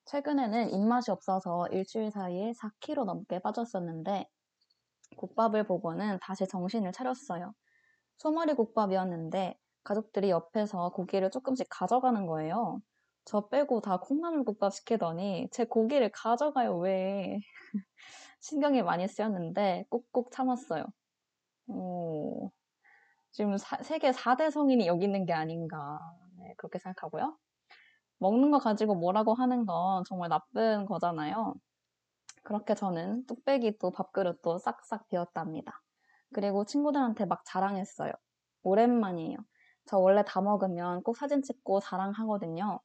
최근에는 0.06 0.70
입맛이 0.70 1.10
없어서 1.10 1.66
일주일 1.68 2.10
사이에 2.12 2.52
4kg 2.52 3.04
넘게 3.04 3.40
빠졌었는데 3.40 4.28
국밥을 5.16 5.64
보고는 5.66 6.18
다시 6.22 6.46
정신을 6.46 6.92
차렸어요. 6.92 7.52
소머리 8.18 8.54
국밥이었는데 8.54 9.58
가족들이 9.84 10.30
옆에서 10.30 10.90
고기를 10.90 11.30
조금씩 11.30 11.66
가져가는 11.70 12.26
거예요. 12.26 12.80
저 13.24 13.48
빼고 13.48 13.80
다 13.80 13.98
콩나물 13.98 14.44
국밥 14.44 14.74
시키더니 14.74 15.48
제 15.52 15.64
고기를 15.64 16.10
가져가요, 16.12 16.78
왜. 16.78 17.38
신경이 18.40 18.82
많이 18.82 19.06
쓰였는데 19.08 19.84
꾹꾹 19.90 20.30
참았어요. 20.32 20.84
오, 21.68 22.50
지금 23.32 23.56
사- 23.58 23.82
세계 23.82 24.12
4대 24.12 24.50
성인이 24.50 24.86
여기 24.86 25.04
있는 25.06 25.26
게 25.26 25.32
아닌가 25.32 25.98
네, 26.38 26.54
그렇게 26.56 26.78
생각하고요. 26.78 27.36
먹는 28.18 28.50
거 28.50 28.58
가지고 28.58 28.94
뭐라고 28.96 29.34
하는 29.34 29.66
건 29.66 30.04
정말 30.08 30.28
나쁜 30.30 30.86
거잖아요. 30.86 31.54
그렇게 32.42 32.74
저는 32.74 33.26
뚝배기도 33.26 33.90
밥그릇도 33.92 34.58
싹싹 34.58 35.08
비웠답니다. 35.08 35.80
그리고 36.32 36.64
친구들한테 36.64 37.26
막 37.26 37.42
자랑했어요. 37.44 38.12
오랜만이에요. 38.62 39.38
저 39.86 39.98
원래 39.98 40.22
다 40.26 40.40
먹으면 40.40 41.02
꼭 41.02 41.16
사진 41.16 41.42
찍고 41.42 41.80
자랑하거든요. 41.80 42.80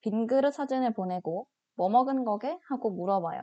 빈 0.00 0.26
그릇 0.26 0.52
사진을 0.52 0.94
보내고 0.94 1.46
뭐 1.76 1.88
먹은 1.88 2.24
거게? 2.24 2.58
하고 2.68 2.90
물어봐요. 2.90 3.42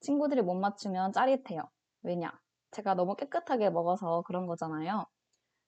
친구들이 0.00 0.42
못 0.42 0.54
맞추면 0.54 1.12
짜릿해요. 1.12 1.62
왜냐? 2.02 2.32
제가 2.70 2.94
너무 2.94 3.16
깨끗하게 3.16 3.70
먹어서 3.70 4.22
그런 4.26 4.46
거잖아요. 4.46 5.06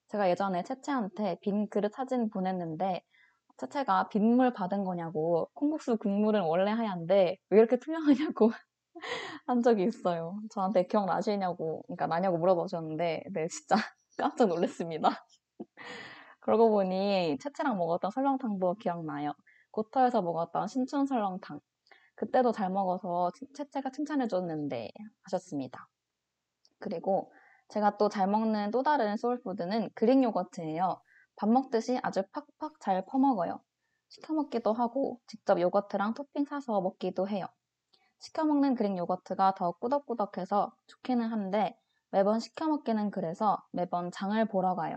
제가 0.07 0.29
예전에 0.29 0.63
채채한테 0.63 1.37
빈 1.41 1.69
그릇 1.69 1.93
사진 1.93 2.29
보냈는데 2.29 3.01
채채가 3.57 4.09
빈물 4.09 4.53
받은 4.53 4.83
거냐고 4.83 5.49
콩국수 5.53 5.97
국물은 5.97 6.41
원래 6.41 6.71
하얀데 6.71 7.37
왜 7.49 7.57
이렇게 7.57 7.77
투명하냐고 7.77 8.51
한 9.47 9.61
적이 9.61 9.85
있어요. 9.85 10.39
저한테 10.51 10.87
기억나시냐고 10.87 11.83
그러니까 11.87 12.07
나냐고 12.07 12.37
물어보셨는데 12.37 13.23
네 13.33 13.47
진짜 13.47 13.75
깜짝 14.17 14.47
놀랐습니다. 14.49 15.09
그러고 16.41 16.69
보니 16.71 17.37
채채랑 17.39 17.77
먹었던 17.77 18.11
설렁탕도 18.11 18.75
기억나요. 18.75 19.33
고터에서 19.71 20.21
먹었던 20.21 20.67
신춘 20.67 21.05
설렁탕 21.07 21.59
그때도 22.15 22.51
잘 22.51 22.69
먹어서 22.71 23.31
채채가 23.55 23.91
칭찬해줬는데 23.91 24.89
하셨습니다. 25.23 25.87
그리고 26.79 27.31
제가 27.69 27.97
또 27.97 28.09
잘 28.09 28.27
먹는 28.27 28.71
또 28.71 28.83
다른 28.83 29.17
soul 29.17 29.41
food는 29.41 29.89
Greek 29.95 30.23
yogurt예요. 30.23 31.01
밥 31.37 31.49
먹듯이 31.49 31.99
아주 32.03 32.23
팍팍 32.33 32.79
잘 32.81 33.05
퍼먹어요. 33.05 33.61
시켜 34.09 34.33
먹기도 34.33 34.73
하고 34.73 35.19
직접 35.27 35.59
yogurt랑 35.61 36.13
토핑 36.13 36.45
사서 36.45 36.81
먹기도 36.81 37.29
해요. 37.29 37.47
시켜 38.21 38.45
먹는 38.45 38.75
Greek 38.75 38.97
yogurt가 38.97 39.55
더 39.55 39.71
꾸덕꾸덕해서 39.71 40.71
좋기는 40.85 41.27
한데 41.27 41.75
매번 42.11 42.39
시켜 42.39 42.67
먹기는 42.67 43.09
그래서 43.09 43.57
매번 43.71 44.11
장을 44.11 44.45
보러 44.45 44.75
가요. 44.75 44.95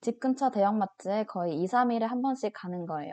집 0.00 0.20
근처 0.20 0.50
대형마트에 0.50 1.24
거의 1.24 1.60
2, 1.60 1.66
3일에 1.66 2.06
한 2.06 2.22
번씩 2.22 2.52
가는 2.54 2.86
거예요. 2.86 3.12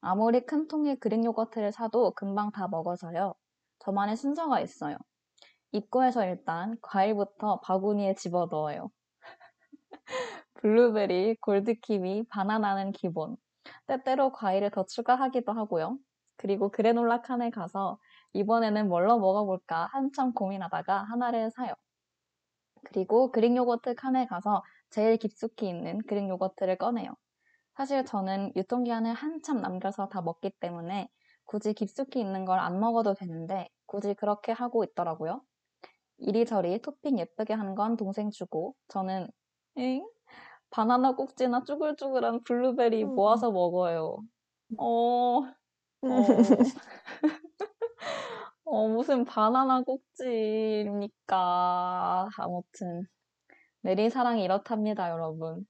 아무리 0.00 0.44
큰 0.44 0.66
통의 0.66 0.96
Greek 0.96 1.24
yogurt를 1.24 1.70
사도 1.70 2.10
금방 2.10 2.50
다 2.50 2.66
먹어서요. 2.66 3.34
저만의 3.78 4.16
순서가 4.16 4.58
있어요. 4.60 4.96
입구에서 5.70 6.24
일단 6.24 6.76
과일부터 6.82 7.60
바구니에 7.60 8.14
집어 8.14 8.48
넣어요. 8.50 8.90
블루베리, 10.54 11.36
골드키위, 11.36 12.26
바나나는 12.30 12.90
기본. 12.90 13.36
때때로 13.86 14.32
과일을 14.32 14.70
더 14.70 14.84
추가하기도 14.86 15.52
하고요. 15.52 15.98
그리고 16.36 16.70
granola 16.70 17.22
칸에 17.22 17.50
가서 17.50 17.98
이번에는 18.36 18.88
뭘로 18.88 19.18
먹어볼까 19.18 19.88
한참 19.92 20.32
고민하다가 20.34 21.04
하나를 21.04 21.50
사요. 21.50 21.74
그리고 22.84 23.30
Greek 23.32 23.54
yogurt 23.56 23.94
칸에 23.96 24.26
가서 24.26 24.62
제일 24.90 25.16
깊숙이 25.18 25.68
있는 25.68 25.98
Greek 26.06 26.28
yogurt를 26.28 26.76
꺼내요. 26.78 27.14
사실 27.76 28.04
저는 28.04 28.52
유통기한을 28.56 29.14
한참 29.14 29.60
남겨서 29.60 30.08
다 30.08 30.22
먹기 30.22 30.52
때문에 30.60 31.08
굳이 31.46 31.74
깊숙이 31.74 32.20
있는 32.20 32.44
걸 32.46 32.58
안 32.60 32.80
먹어도 32.80 33.14
되는데 33.14 33.68
굳이 33.86 34.14
그렇게 34.14 34.52
하고 34.52 34.84
있더라고요. 34.84 35.42
이리저리 36.18 36.82
토핑 36.82 37.18
예쁘게 37.20 37.54
한 37.54 37.74
건 37.76 37.96
동생 37.96 38.30
주고 38.30 38.76
저는 38.88 39.28
엥? 39.76 40.06
바나나 40.70 41.16
꼭지나 41.16 41.64
쭈글쭈글한 41.64 42.44
블루베리 42.44 43.04
음. 43.04 43.08
모아서 43.16 43.50
먹어요. 43.50 44.18
어, 44.76 45.42
어, 46.08 46.72
어, 48.66 48.88
무슨 48.88 49.24
바나나 49.24 49.82
꼭지입니까? 49.82 51.38
아무튼 52.38 53.06
메리 53.82 54.10
사랑이 54.10 54.42
이렇답니다, 54.44 55.10
여러분. 55.10 55.66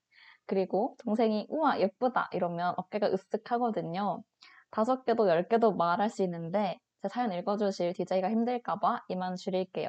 그리고 0.46 0.96
동생이 1.04 1.46
우와 1.50 1.80
예쁘다 1.80 2.30
이러면 2.32 2.74
어깨가 2.78 3.10
으쓱하거든요. 3.10 4.22
다섯 4.70 5.04
개도 5.04 5.28
열 5.28 5.48
개도 5.48 5.74
말할 5.74 6.10
수 6.10 6.22
있는데 6.24 6.80
제 7.02 7.08
사연 7.08 7.32
읽어주실 7.32 7.94
DJ가 7.94 8.30
힘들까봐 8.30 9.04
이만 9.08 9.36
줄일게요. 9.36 9.88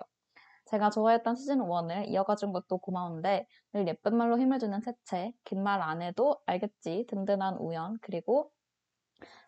제가 0.65 0.89
좋아했던 0.91 1.35
시즌 1.35 1.59
1을 1.59 2.07
이어가준 2.09 2.51
것도 2.53 2.79
고마운데 2.79 3.47
늘 3.73 3.87
예쁜 3.87 4.17
말로 4.17 4.39
힘을 4.39 4.59
주는 4.59 4.81
채채, 4.81 5.33
긴 5.45 5.61
말 5.63 5.81
안 5.81 6.01
해도 6.01 6.39
알겠지 6.45 7.05
든든한 7.09 7.57
우연, 7.59 7.97
그리고 8.01 8.51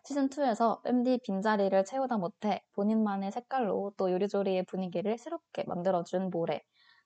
시즌 0.04 0.28
2에서 0.28 0.80
MD 0.84 1.18
빈자리를 1.24 1.84
채우다 1.84 2.18
못해 2.18 2.62
본인만의 2.74 3.32
색깔로 3.32 3.92
또 3.96 4.10
요리조리의 4.10 4.64
분위기를 4.66 5.16
새롭게 5.18 5.64
만들어준 5.64 6.30
모래. 6.30 6.60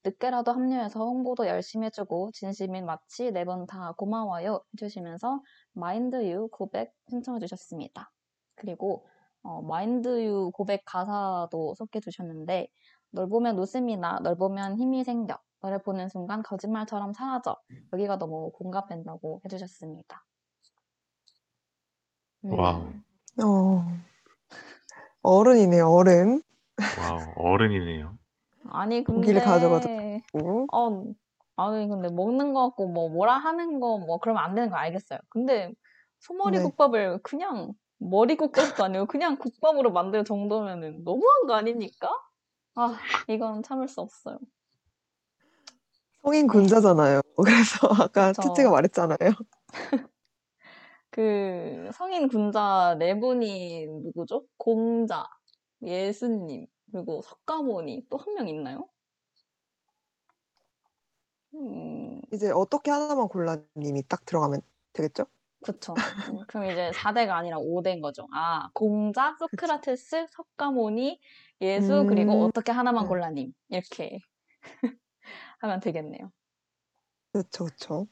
늦게라도 0.05 0.53
합류해서 0.53 1.01
홍보도 1.01 1.47
열심히 1.47 1.87
해주고 1.87 2.31
진심인 2.33 2.85
마치 2.87 3.31
네 3.33 3.45
번 3.45 3.67
다 3.67 3.93
고마워요 3.93 4.63
해주시면서 4.75 5.41
마인드유 5.73 6.49
고백 6.53 6.93
신청해 7.11 7.41
주셨습니다. 7.41 8.11
그리고 8.57 9.07
어, 9.43 9.63
마인드유 9.63 10.51
고백 10.55 10.83
가사도 10.87 11.75
적어 11.77 12.01
주셨는데 12.01 12.69
널 13.11 13.29
보면 13.29 13.59
웃음이 13.59 13.97
나, 13.97 14.19
널 14.23 14.37
보면 14.37 14.77
힘이 14.79 15.05
생겨, 15.05 15.39
너를 15.61 15.83
보는 15.83 16.09
순간 16.09 16.43
거짓말처럼 16.43 17.13
사라져. 17.13 17.57
여기가 17.93 18.19
너무 18.19 18.51
공감된다고 18.53 19.41
해주셨습니다. 19.45 20.25
음, 22.45 22.59
wow. 22.59 22.93
어. 23.43 23.87
어른이네요, 25.23 25.89
어른. 25.89 26.43
wow, 26.99 27.19
어른이네요. 27.37 28.17
아니 28.71 29.05
고기를 29.05 29.41
근데 29.41 29.45
가져가도 29.45 29.89
오, 30.33 30.67
어 30.73 31.05
아니 31.57 31.87
근데 31.89 32.09
먹는 32.09 32.53
거 32.55 32.69
같고 32.69 32.89
뭐 32.89 33.09
뭐라 33.11 33.37
하는 33.39 33.79
거 33.81 33.99
뭐 33.99 34.19
그러면 34.19 34.43
안 34.43 34.55
되는 34.55 34.71
거 34.71 34.77
알겠어요. 34.77 35.19
근데 35.29 35.73
소머리 36.21 36.59
네. 36.59 36.63
국밥을 36.65 37.21
그냥 37.23 37.73
머리 37.99 38.37
국밥도 38.37 38.85
아니고 38.85 39.07
그냥 39.07 39.37
국밥으로 39.37 39.93
만들 39.93 40.25
정도면은 40.25 41.05
너무한 41.05 41.47
거 41.47 41.55
아닙니까? 41.55 42.11
아 42.75 42.99
이건 43.29 43.63
참을 43.63 43.87
수 43.89 44.01
없어요. 44.01 44.39
성인 46.23 46.47
군자잖아요. 46.49 47.21
그래서 47.37 47.87
아까 48.03 48.33
그쵸. 48.33 48.43
채채가 48.55 48.71
말했잖아요. 48.71 49.19
그 51.15 51.91
성인 51.95 52.29
군자 52.29 52.97
네 52.99 53.19
분이 53.19 53.87
누구죠? 53.87 54.47
공자, 54.59 55.25
예수님, 55.83 56.67
그리고 56.93 57.23
석가모니 57.23 58.07
또 58.11 58.19
한 58.19 58.35
명 58.35 58.49
있나요? 58.49 58.89
음, 61.55 62.21
이제 62.33 62.51
어떻게 62.51 62.91
하나만 62.91 63.29
골라 63.29 63.57
님이 63.77 64.03
딱 64.09 64.25
들어가면 64.25 64.61
되겠죠? 64.93 65.27
그쵸. 65.63 65.95
음, 66.29 66.41
그럼 66.47 66.71
이제 66.71 66.91
4대가 66.93 67.37
아니라 67.37 67.59
5대인 67.59 68.01
거죠. 68.03 68.27
아, 68.33 68.69
공자, 68.75 69.35
소크라테스, 69.39 70.27
석가모니, 70.31 71.21
예수, 71.63 72.05
그리고 72.07 72.33
음, 72.35 72.45
어떻게 72.45 72.71
하나만 72.73 73.05
네. 73.05 73.09
골라 73.09 73.31
님. 73.31 73.53
이렇게 73.69 74.19
하면 75.61 75.81
되겠네요. 75.81 76.33
그렇죠, 77.33 77.65
그렇죠. 77.65 78.07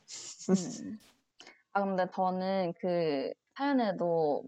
음. 0.51 0.99
아, 1.75 1.83
근데 1.85 2.07
저는 2.15 2.75
그 2.79 3.33
사연에도 3.55 4.45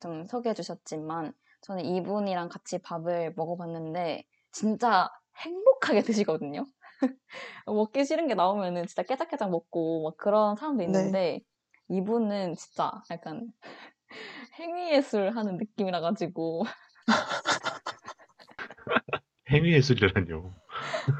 좀 0.00 0.26
소개해 0.26 0.54
주셨지만, 0.54 1.32
저는 1.62 1.84
이분이랑 1.84 2.48
같이 2.48 2.78
밥을 2.78 3.34
먹어봤는데, 3.36 4.24
진짜 4.50 5.08
행복하게 5.36 6.02
드시거든요. 6.02 6.66
먹기 7.66 8.04
싫은 8.04 8.26
게 8.28 8.34
나오면은 8.34 8.86
진짜 8.86 9.02
깨작깨작 9.04 9.50
먹고 9.50 10.04
막 10.04 10.16
그런 10.16 10.56
사람도 10.56 10.78
네. 10.84 10.84
있는데, 10.84 11.40
이분은 11.88 12.56
진짜 12.56 12.92
약간 13.10 13.52
행위예술 14.60 15.36
하는 15.36 15.56
느낌이라 15.58 16.00
가지고. 16.00 16.64
행위예술이라뇨. 19.50 20.54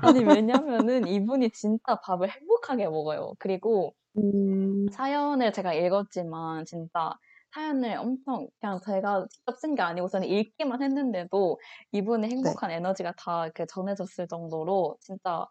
아니, 0.01 0.25
왜냐면은 0.25 1.07
이분이 1.07 1.51
진짜 1.51 2.01
밥을 2.01 2.31
행복하게 2.31 2.89
먹어요. 2.89 3.35
그리고 3.39 3.95
음, 4.19 4.87
사연을 4.93 5.53
제가 5.53 5.75
읽었지만 5.75 6.65
진짜 6.65 7.13
사연을 7.55 7.97
엄청 7.99 8.49
그냥 8.61 8.81
제가 8.85 9.27
직접 9.31 9.57
쓴 9.59 9.75
게 9.75 9.83
아니고 9.83 10.09
저는 10.09 10.29
읽기만 10.29 10.83
했는데도 10.83 11.59
이분의 11.93 12.31
네. 12.41 12.55
행복한 12.55 12.71
에너지가 12.71 13.13
다 13.17 13.45
이렇게 13.47 13.67
전해졌을 13.67 14.29
정도로 14.29 14.97
진짜 15.01 15.47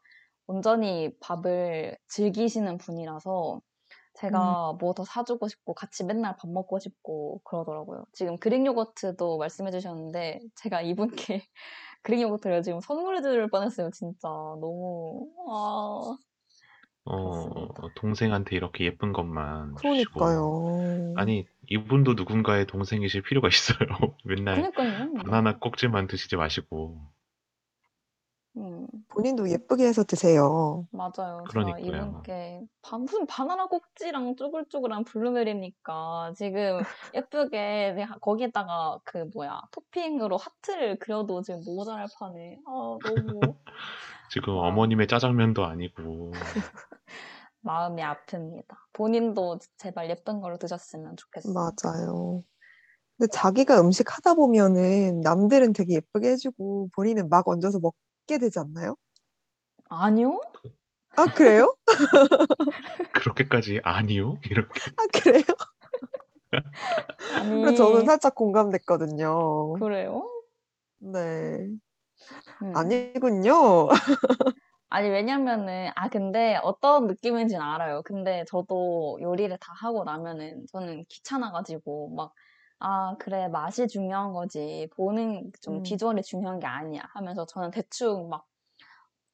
온전히 0.47 1.11
밥을 1.19 1.97
즐기시는 2.07 2.77
분이라서 2.77 3.61
음, 4.31 4.55
제가 4.55 4.73
뭐더 4.79 5.05
사주고 5.05 5.47
싶고 5.47 5.73
같이 5.75 6.03
맨날 6.05 6.35
밥 6.37 6.49
먹고 6.51 6.79
싶고 6.79 7.41
그러더라고요. 7.45 8.05
지금 8.13 8.37
그릭 8.37 8.65
요거트도 8.65 9.37
말씀해 9.37 9.71
주셨는데 9.71 10.41
제가 10.55 10.81
이분께 10.81 11.43
그릭 12.03 12.21
요거트를 12.23 12.63
지금 12.63 12.81
선물해 12.81 13.21
줄 13.21 13.49
뻔했어요. 13.49 13.91
진짜 13.91 14.27
너무 14.29 15.27
아 15.49 16.17
어, 17.07 17.49
그렇습니다. 17.49 17.81
동생한테 17.95 18.55
이렇게 18.55 18.85
예쁜 18.85 19.13
것만 19.13 19.75
주시고. 19.81 20.19
그러니까요. 20.19 21.13
아니, 21.15 21.45
이분도 21.69 22.13
누군가의 22.13 22.67
동생이실 22.67 23.23
필요가 23.23 23.47
있어요. 23.47 23.77
맨날 24.25 24.55
그니까요. 24.55 25.13
바나나 25.13 25.57
꼭지만 25.59 26.07
드시지 26.07 26.35
마시고. 26.35 26.99
음. 28.57 28.87
본인도 29.09 29.49
예쁘게 29.49 29.85
해서 29.85 30.03
드세요. 30.03 30.87
맞아요. 30.91 31.11
제가 31.19 31.43
그러니까요. 31.47 31.85
이분께 31.85 32.61
바, 32.81 32.97
무슨 32.97 33.27
바나나 33.27 33.67
꼭지랑 33.67 34.35
쭈글쭈글한 34.35 35.03
블루베리니까 35.03 36.33
지금 36.35 36.79
예쁘게 37.15 37.93
그냥 37.93 38.17
거기에다가 38.19 38.99
그 39.03 39.29
뭐야 39.33 39.61
토핑으로 39.71 40.37
하트를 40.37 40.97
그려도 40.97 41.41
지금 41.43 41.61
모자랄 41.65 42.07
판에 42.19 42.57
아 42.65 42.97
너무 43.03 43.39
지금 44.29 44.55
와. 44.55 44.67
어머님의 44.67 45.07
짜장면도 45.07 45.65
아니고. 45.65 46.31
마음이 47.61 48.01
아픕니다. 48.01 48.75
본인도 48.93 49.59
제발 49.77 50.09
예쁜 50.09 50.41
걸로 50.41 50.57
드셨으면 50.57 51.17
좋겠어요. 51.17 51.53
맞아요. 51.53 52.43
근데 53.17 53.29
자기가 53.31 53.81
음식 53.81 54.15
하다 54.15 54.35
보면은 54.35 55.21
남들은 55.21 55.73
되게 55.73 55.95
예쁘게 55.95 56.31
해주고 56.31 56.89
본인은 56.95 57.29
막 57.29 57.47
얹어서 57.47 57.79
먹게 57.79 58.37
되지 58.39 58.59
않나요? 58.59 58.95
아니요? 59.89 60.39
아, 61.15 61.25
그래요? 61.25 61.75
그렇게까지 63.13 63.81
아니요? 63.83 64.37
이렇게. 64.43 64.79
아, 64.97 65.07
그래요? 65.11 65.43
아니 67.35 67.61
그래서 67.61 67.75
저는 67.75 68.05
살짝 68.05 68.35
공감됐거든요. 68.35 69.73
그래요? 69.73 70.29
네. 70.99 71.69
음. 72.61 72.97
아니군요. 73.21 73.89
아니, 74.89 75.09
왜냐면은, 75.09 75.91
아, 75.95 76.07
근데 76.09 76.57
어떤 76.63 77.07
느낌인지는 77.07 77.61
알아요. 77.61 78.01
근데 78.03 78.45
저도 78.47 79.17
요리를 79.21 79.55
다 79.59 79.73
하고 79.73 80.03
나면은 80.05 80.65
저는 80.71 81.03
귀찮아 81.09 81.51
가지고 81.51 82.09
막, 82.15 82.33
아, 82.79 83.15
그래, 83.19 83.47
맛이 83.49 83.87
중요한 83.87 84.31
거지. 84.33 84.87
보는 84.95 85.51
좀 85.61 85.81
음. 85.81 85.83
비주얼이 85.83 86.21
중요한 86.23 86.59
게 86.59 86.67
아니야. 86.67 87.01
하면서 87.13 87.45
저는 87.45 87.71
대충 87.71 88.29
막 88.29 88.45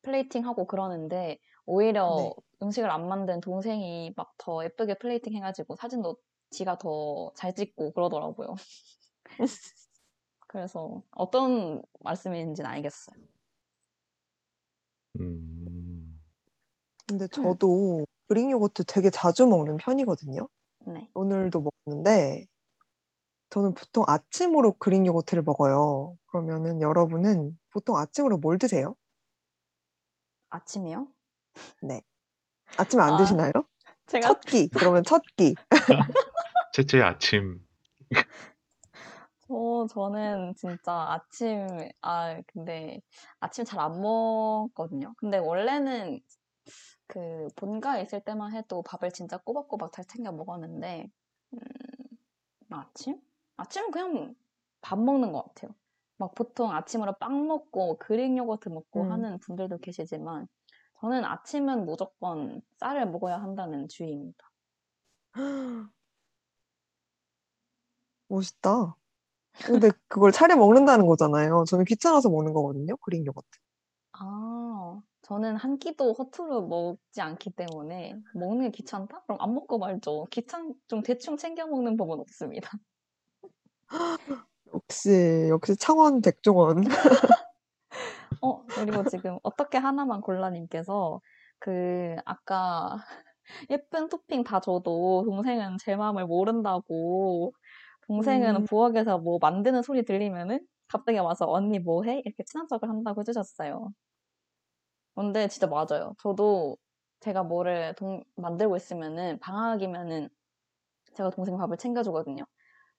플레이팅 0.04 0.48
하고 0.48 0.68
그러는데 0.68 1.40
오히려 1.66 2.34
네. 2.34 2.34
음식을 2.64 2.90
안 2.92 3.08
만든 3.10 3.42
동생이 3.42 4.14
막 4.18 4.34
더 4.40 4.64
예쁘게 4.66 4.96
플레이팅 4.96 5.36
해 5.36 5.42
가지고 5.42 5.76
사진도 5.78 6.18
지가 6.52 6.78
더 6.80 7.34
잘 7.36 7.56
찍고 7.56 7.94
그러더라고요. 7.94 8.56
그래서 10.54 11.02
어떤 11.10 11.82
말씀인지는 12.02 12.70
알겠어요. 12.70 13.16
음, 15.20 16.22
근데 17.08 17.28
저도 17.28 18.06
그릭 18.28 18.52
요거트 18.52 18.84
되게 18.86 19.10
자주 19.10 19.48
먹는 19.48 19.78
편이거든요. 19.78 20.48
네. 20.86 21.10
오늘도 21.16 21.72
먹는데 21.88 22.46
저는 23.50 23.74
보통 23.74 24.04
아침으로 24.08 24.74
그릭 24.74 25.04
요거트를 25.08 25.42
먹어요. 25.42 26.20
그러면은 26.28 26.82
여러분은 26.82 27.58
보통 27.72 27.98
아침으로 27.98 28.38
뭘 28.38 28.60
드세요? 28.60 28.96
아침이요? 30.50 31.08
아침에 32.78 33.02
안 33.02 33.14
아, 33.14 33.18
드시나요? 33.18 33.52
제가 34.06 34.28
첫 34.28 34.42
끼. 34.42 34.70
그러면 34.70 35.04
첫 35.04 35.24
끼. 35.36 35.56
채채 36.74 37.02
아침 37.02 37.60
저 39.48 39.88
저는 39.90 40.56
진짜 40.56 40.92
아침 41.12 41.68
아 42.02 42.42
근데 42.48 43.02
아침 43.40 43.66
잘 43.66 43.80
안 43.80 44.02
먹거든요. 44.02 45.14
근데 45.18 45.38
원래는 45.38 46.22
그 47.08 47.48
본가에 47.58 48.04
있을 48.04 48.22
때만 48.24 48.54
해도 48.56 48.84
밥을 48.84 49.12
진짜 49.12 49.38
꼬박꼬박 49.40 49.92
잘 49.94 50.06
챙겨 50.06 50.32
먹었는데 50.32 51.10
음, 51.54 51.60
아침? 52.70 53.22
아침은 53.58 53.92
그냥 53.92 54.36
밥 54.82 55.00
먹는 55.00 55.32
것 55.32 55.44
같아요. 55.46 55.76
막 56.18 56.34
보통 56.36 56.72
아침으로 56.72 57.14
빵 57.20 57.48
먹고 57.48 57.98
그릭 58.00 58.38
요거트 58.38 58.70
먹고 58.70 59.04
음. 59.04 59.06
하는 59.06 59.40
분들도 59.40 59.80
계시지만 59.80 60.48
저는 61.02 61.26
아침은 61.26 61.86
무조건 61.86 62.62
쌀을 62.80 63.08
먹어야 63.12 63.42
한다는 63.42 63.88
주의입니다. 63.90 64.52
멋있다. 68.28 68.98
근데 69.62 69.92
그걸 70.08 70.32
차려 70.32 70.56
먹는다는 70.56 71.06
거잖아요. 71.06 71.64
저는 71.68 71.86
귀찮아서 71.86 72.30
먹는 72.30 72.54
거거든요. 72.54 72.98
그릭 72.98 73.26
요거트. 73.26 73.48
아, 74.14 75.02
저는 75.22 75.56
한 75.56 75.78
끼도 75.78 76.14
허투루 76.14 76.68
먹지 76.68 77.22
않기 77.22 77.52
때문에 77.52 78.16
먹는 78.34 78.64
게 78.64 78.72
귀찮다? 78.72 79.24
그럼 79.24 79.38
안 79.42 79.54
먹고 79.54 79.78
말죠. 79.80 80.26
귀찮, 80.32 80.74
좀 80.88 81.02
대충 81.02 81.38
챙겨 81.38 81.66
먹는 81.68 81.98
법은 81.98 82.20
없습니다. 82.20 82.70
역시 84.74 85.48
역시 85.50 85.76
창원 85.78 86.22
백종원. 86.22 86.84
어, 88.42 88.66
그리고 88.68 89.04
지금 89.10 89.38
어떻게 89.44 89.78
하나만 89.78 90.22
골라님께서 90.22 91.22
그 91.60 92.16
아까 92.26 92.98
예쁜 93.70 94.10
토핑 94.10 94.44
다 94.44 94.60
줘도 94.60 95.24
동생은 95.26 95.78
제 95.80 95.96
마음을 95.96 96.26
모른다고 96.26 97.54
동생은 98.08 98.56
음. 98.58 98.64
부엌에서 98.66 99.20
뭐 99.20 99.38
만드는 99.42 99.82
소리 99.84 100.04
들리면은 100.06 100.66
갑자기 100.88 101.18
와서 101.20 101.46
언니 101.50 101.80
뭐 101.80 102.04
해? 102.04 102.22
이렇게 102.26 102.44
친한 102.46 102.68
척을 102.68 102.90
한다고 102.90 103.22
해주셨어요. 103.22 103.92
근데 105.16 105.48
진짜 105.48 105.68
맞아요. 105.68 106.14
저도 106.20 106.78
제가 107.20 107.44
뭐를 107.44 107.94
동- 107.96 108.24
만들고 108.36 108.76
있으면은 108.78 109.40
방학이면은 109.40 110.30
제가 111.16 111.32
동생 111.32 111.58
밥을 111.58 111.78
챙겨주거든요. 111.78 112.46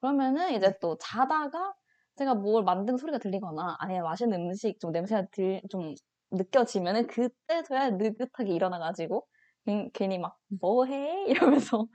그러면은 0.00 0.52
이제 0.54 0.68
네. 0.70 0.78
또 0.80 0.98
자다가 0.98 1.74
제가 2.16 2.34
뭘 2.36 2.64
만든 2.64 2.96
소리가 2.98 3.18
들리거나 3.18 3.76
아니면 3.80 4.04
맛있는 4.04 4.40
음식 4.40 4.80
좀 4.80 4.92
냄새가 4.92 5.26
들, 5.32 5.62
좀 5.70 5.94
느껴지면은 6.32 7.06
그때서야 7.08 7.90
느긋하게 7.92 8.52
일어나가지고 8.54 9.26
괜- 9.66 9.90
괜히 9.92 10.18
막 10.18 10.38
뭐 10.62 10.86
해? 10.86 11.24
이러면서 11.72 11.88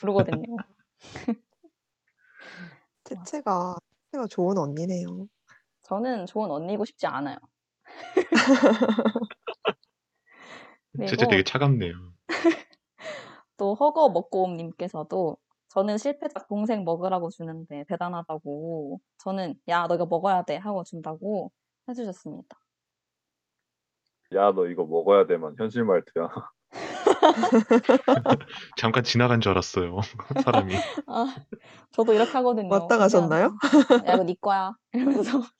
부르거든요. 0.00 0.62
채채가 3.04 3.76
채채가 4.10 4.26
좋은 4.28 4.58
언니네요. 4.58 5.26
저는 5.82 6.26
좋은 6.26 6.50
언니고 6.50 6.84
싶지 6.84 7.06
않아요. 7.06 7.36
그리고 10.92 11.28
되게 11.28 11.42
차갑네요. 11.44 11.94
또 13.56 13.74
허거 13.74 14.10
먹고옴님께서도 14.10 15.36
저는 15.68 15.98
실패작 15.98 16.48
동생 16.48 16.84
먹으라고 16.84 17.30
주는데 17.30 17.84
대단하다고 17.88 19.00
저는 19.18 19.54
야너 19.68 19.96
이거 19.96 20.06
먹어야 20.06 20.42
돼 20.42 20.56
하고 20.56 20.84
준다고 20.84 21.52
해주셨습니다. 21.88 22.58
야, 24.34 24.52
너 24.52 24.66
이거 24.66 24.84
먹어야 24.84 25.26
돼만 25.26 25.54
현실 25.58 25.84
말투야. 25.84 26.28
잠깐 28.76 29.04
지나간 29.04 29.40
줄 29.40 29.52
알았어요. 29.52 30.00
사람이. 30.44 30.74
아 31.06 31.34
저도 31.92 32.12
이렇게 32.12 32.32
하거든요. 32.32 32.72
왔다 32.72 32.98
가셨나요? 32.98 33.56
야 34.06 34.14
이거 34.14 34.24
네 34.24 34.34
거야 34.40 34.74
이러면서 34.92 35.40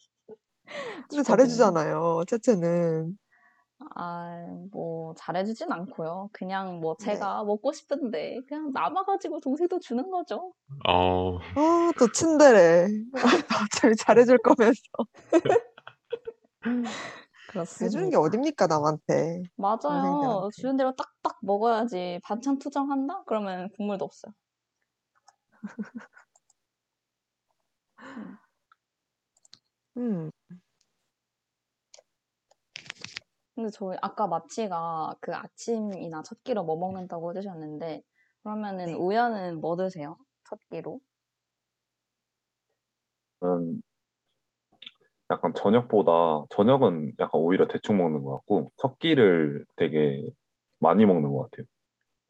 근데 1.09 1.09
주거든요. 1.09 1.23
잘해주잖아요. 1.23 2.25
채채는. 2.27 3.17
아, 3.97 4.47
뭐 4.73 5.15
잘해 5.17 5.45
주진 5.45 5.71
않고요. 5.71 6.31
그냥 6.33 6.81
뭐 6.81 6.97
네. 6.99 7.07
제가 7.07 7.45
먹고 7.45 7.73
싶은데 7.73 8.41
그냥 8.49 8.71
남아 8.73 9.05
가지고 9.05 9.41
동생도 9.41 9.79
주는 9.81 10.11
거죠. 10.11 10.53
어, 10.89 11.39
아, 11.55 11.93
또 11.99 12.11
친데레. 12.11 12.89
어차피 13.15 13.95
잘해줄 13.97 14.39
거면서. 14.39 14.81
그렇습니다. 17.55 17.85
해주는 17.85 18.11
게 18.11 18.17
어딥니까, 18.17 18.67
남한테. 18.67 19.45
맞아요. 19.57 20.51
주는 20.53 20.77
대로 20.77 20.95
딱딱 20.97 21.39
먹어야지. 21.43 22.21
반찬 22.25 22.59
투정한다? 22.59 23.23
그러면 23.27 23.71
국물도 23.77 24.05
없어요. 24.05 24.35
음, 29.97 30.31
근데 33.55 33.71
저희 33.71 33.97
아까 34.03 34.27
마치가 34.27 35.15
그 35.21 35.33
아침이나 35.33 36.25
첫 36.25 36.43
끼로 36.43 36.65
뭐 36.65 36.77
먹는다고 36.77 37.31
해주셨는데 37.31 38.03
그러면은 38.43 38.87
네. 38.87 38.95
우연은 38.95 39.61
뭐 39.61 39.77
드세요? 39.77 40.19
첫 40.49 40.59
끼로? 40.71 41.01
저는 43.39 43.81
약간 45.31 45.55
저녁보다 45.55 46.45
저녁은 46.51 47.15
약간 47.19 47.41
오히려 47.41 47.67
대충 47.67 47.97
먹는 47.97 48.23
것 48.23 48.37
같고 48.37 48.71
첫 48.77 48.99
끼를 48.99 49.65
되게 49.77 50.23
많이 50.79 51.07
먹는 51.07 51.33
것 51.33 51.51
같아요. 51.51 51.67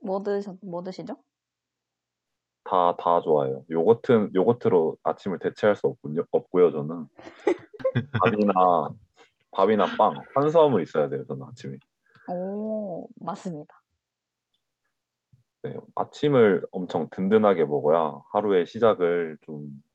뭐 0.01 0.23
드셔, 0.23 0.57
뭐 0.63 0.83
드시죠? 0.83 1.17
다, 2.65 2.97
다 2.97 3.21
좋아해요. 3.21 3.65
요거트, 3.71 4.31
요거트로 4.35 4.97
아침을 5.03 5.39
대체할 5.39 5.77
수 5.77 5.87
없군요, 5.87 6.25
없고요, 6.31 6.71
저는. 6.73 7.07
밥이나, 8.13 8.89
밥이나 9.51 9.87
빵, 9.99 10.15
탄수화물 10.35 10.83
있어야 10.83 11.09
돼요, 11.09 11.25
저는 11.27 11.47
아침에. 11.47 11.77
오, 12.29 13.07
맞습니다. 13.17 13.75
네, 15.63 15.75
아침을 15.95 16.67
엄청 16.73 17.09
든든하게 17.11 17.65
먹어야 17.65 18.21
하루의 18.33 18.67
시작을 18.67 19.39
좀잘 19.43 19.94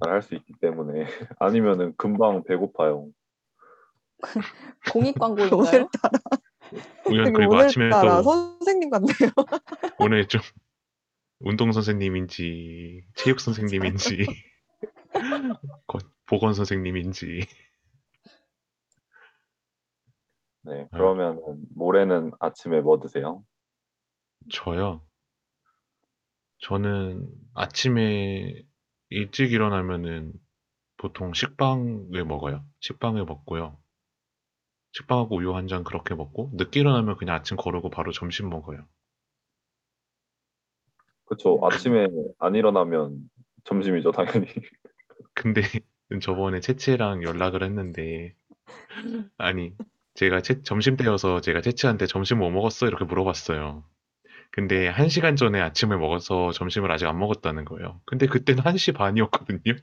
할 0.00 0.22
수 0.22 0.34
있기 0.34 0.52
때문에 0.60 1.06
아니면은 1.38 1.94
금방 1.96 2.42
배고파요. 2.44 3.08
공익 4.92 5.18
광고인가요? 5.18 5.88
우연 7.08 7.24
되게 7.26 7.32
그리고 7.32 7.56
아침에 7.56 7.84
오늘따라 7.86 8.16
또 8.18 8.22
선생님 8.24 8.90
같네요. 8.90 9.14
오늘 10.00 10.26
좀 10.28 10.40
운동 11.40 11.70
선생님인지 11.72 13.04
체육 13.14 13.40
선생님인지 13.40 14.26
거- 15.86 15.98
보건 16.26 16.54
선생님인지 16.54 17.46
네, 20.62 20.88
그러면 20.90 21.40
모레는 21.74 22.32
아침에 22.40 22.80
뭐 22.80 22.98
드세요? 22.98 23.44
저요. 24.50 25.00
저는 26.58 27.28
아침에 27.54 28.65
일찍 29.10 29.52
일어나면은 29.52 30.32
보통 30.96 31.32
식빵을 31.32 32.24
먹어요. 32.24 32.64
식빵을 32.80 33.24
먹고요. 33.24 33.78
식빵하고 34.92 35.36
우유 35.36 35.54
한잔 35.54 35.84
그렇게 35.84 36.14
먹고 36.14 36.50
늦게 36.54 36.80
일어나면 36.80 37.16
그냥 37.16 37.36
아침 37.36 37.56
거르고 37.56 37.90
바로 37.90 38.12
점심 38.12 38.48
먹어요. 38.48 38.86
그쵸, 41.26 41.58
아침에 41.62 42.08
안 42.38 42.54
일어나면 42.54 43.28
점심이죠, 43.64 44.12
당연히. 44.12 44.46
근데 45.34 45.60
저번에 46.22 46.60
채채랑 46.60 47.22
연락을 47.24 47.62
했는데 47.62 48.34
아니 49.36 49.74
제가 50.14 50.40
채, 50.40 50.62
점심 50.62 50.96
때여서 50.96 51.40
제가 51.40 51.60
채채한테 51.60 52.06
점심 52.06 52.38
뭐 52.38 52.50
먹었어? 52.50 52.86
이렇게 52.86 53.04
물어봤어요. 53.04 53.84
근데 54.50 54.88
한 54.88 55.08
시간 55.08 55.36
전에 55.36 55.60
아침을 55.60 55.98
먹어서 55.98 56.52
점심을 56.52 56.90
아직 56.90 57.06
안 57.06 57.18
먹었다는 57.18 57.64
거예요. 57.64 58.00
근데 58.04 58.26
그때는 58.26 58.62
1 58.64 58.78
시 58.78 58.92
반이었거든요. 58.92 59.76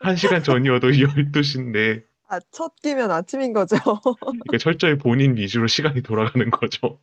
한 0.00 0.16
시간 0.16 0.42
전이어도 0.42 0.98
12 0.98 1.42
시인데 1.42 2.04
아, 2.28 2.40
첫 2.50 2.74
끼면 2.82 3.10
아침인 3.10 3.52
거죠. 3.52 3.76
그러니까 3.76 4.58
철저히 4.58 4.96
본인 4.96 5.36
위주로 5.36 5.66
시간이 5.66 6.02
돌아가는 6.02 6.50
거죠. 6.50 7.00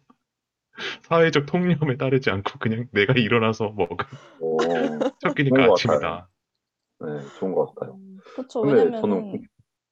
사회적 1.03 1.45
통념에 1.45 1.97
따르지 1.97 2.29
않고 2.29 2.59
그냥 2.59 2.87
내가 2.91 3.13
일어나서 3.13 3.73
먹은 3.75 3.97
오, 4.39 4.57
첫 5.19 5.35
끼니까 5.35 5.65
아침이다. 5.65 6.29
네, 7.01 7.07
좋은 7.39 7.53
것 7.53 7.73
같아요. 7.73 7.99
그쵸, 8.35 8.61
근데 8.61 8.83
왜냐면은, 8.83 9.01
저는 9.01 9.31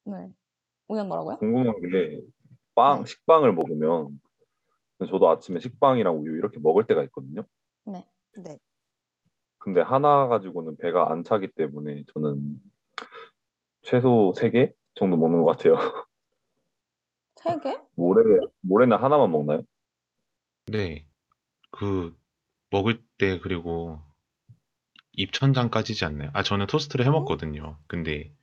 네. 0.05 0.33
우연 0.87 1.07
뭐라고요? 1.07 1.37
궁금한 1.37 1.75
게, 1.81 2.21
빵, 2.75 3.05
식빵을 3.05 3.53
먹으면, 3.53 4.19
저도 5.07 5.29
아침에 5.29 5.59
식빵이랑 5.59 6.19
우유 6.19 6.37
이렇게 6.37 6.59
먹을 6.59 6.85
때가 6.85 7.03
있거든요. 7.05 7.43
네. 7.85 8.05
네. 8.43 8.57
근데 9.57 9.81
하나 9.81 10.27
가지고는 10.27 10.77
배가 10.77 11.11
안 11.11 11.23
차기 11.23 11.47
때문에 11.51 12.03
저는 12.13 12.61
최소 13.81 14.33
3개 14.35 14.73
정도 14.95 15.17
먹는 15.17 15.43
것 15.43 15.57
같아요. 15.57 15.75
세 17.35 17.57
개? 17.59 17.77
모래 17.95 18.23
모래는 18.61 18.97
하나만 18.97 19.31
먹나요? 19.31 19.63
네. 20.67 21.05
그 21.71 22.15
먹을 22.69 23.01
때 23.17 23.39
그리고 23.39 23.99
입천장 25.13 25.69
까지지 25.69 26.05
않나요? 26.05 26.29
아, 26.33 26.43
저는 26.43 26.67
토스트를 26.67 27.05
해 27.05 27.09
먹거든요. 27.09 27.77
근데 27.87 28.33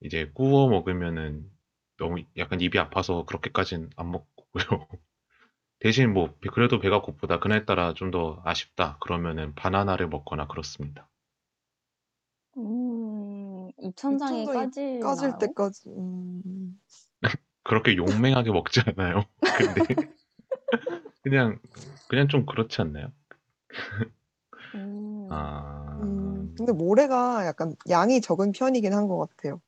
이제 0.00 0.30
구워 0.34 0.68
먹으면은 0.68 1.50
너무 1.96 2.22
약간 2.36 2.60
입이 2.60 2.78
아파서 2.78 3.24
그렇게까지는 3.24 3.90
안 3.96 4.10
먹고요. 4.10 4.88
대신 5.82 6.14
뭐 6.14 6.34
그래도 6.50 6.78
배가 6.78 7.02
고프다. 7.02 7.38
그날따라 7.38 7.92
좀 7.92 8.10
더 8.10 8.40
아쉽다. 8.46 8.96
그러면은 9.02 9.54
바나나를 9.54 10.08
먹거나 10.08 10.46
그렇습니다. 10.46 11.10
음, 12.56 13.70
입천장이 13.78 14.48
입천장이 14.48 14.48
까지나요? 14.48 14.72
까질 14.98 15.38
때까지. 15.38 15.90
음, 15.90 16.80
그렇게 17.64 17.96
용맹하게 17.96 18.50
먹지 18.52 18.80
않아요. 18.86 19.24
근데 19.52 19.82
그냥 21.22 21.58
그냥 22.08 22.28
좀 22.28 22.46
그렇지 22.46 22.80
않나요? 22.82 23.12
음, 24.74 25.48
아, 25.92 25.92
음, 25.98 26.54
근데 26.56 26.72
모래가 26.72 27.46
약간 27.46 27.74
양이 27.90 28.20
적은 28.20 28.52
편이긴 28.52 28.94
한 28.94 29.08
것 29.08 29.18
같아요. 29.18 29.60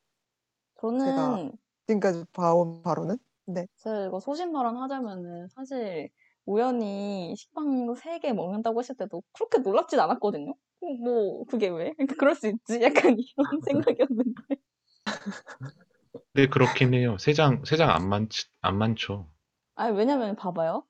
저는 0.98 1.52
지금까지 1.86 2.24
봐온 2.32 2.82
바로는. 2.82 3.18
네. 3.46 3.66
제가 3.76 4.06
이거 4.06 4.20
소신발언 4.20 4.76
하자면은 4.78 5.48
사실 5.48 6.08
우연히 6.46 7.34
식빵 7.36 7.94
세 7.94 8.18
개 8.20 8.32
먹는다고 8.32 8.80
했을 8.80 8.96
때도 8.96 9.22
그렇게 9.32 9.58
놀랍진 9.58 10.00
않았거든요. 10.00 10.52
어, 10.52 10.86
뭐 11.02 11.44
그게 11.46 11.68
왜? 11.68 11.92
그럴 12.24 12.34
수 12.34 12.48
있지. 12.48 12.80
약간 12.82 13.16
이런 13.18 13.46
생각이었는데. 13.64 14.56
네 16.34 16.46
그렇긴 16.48 16.94
해요. 16.94 17.16
세 17.18 17.32
장 17.34 17.62
세 17.66 17.76
장 17.76 17.90
안 17.90 18.08
많, 18.08 18.28
안 18.60 18.76
많죠. 18.78 19.26
아니 19.76 19.96
왜냐면 19.96 20.34
봐봐요. 20.36 20.84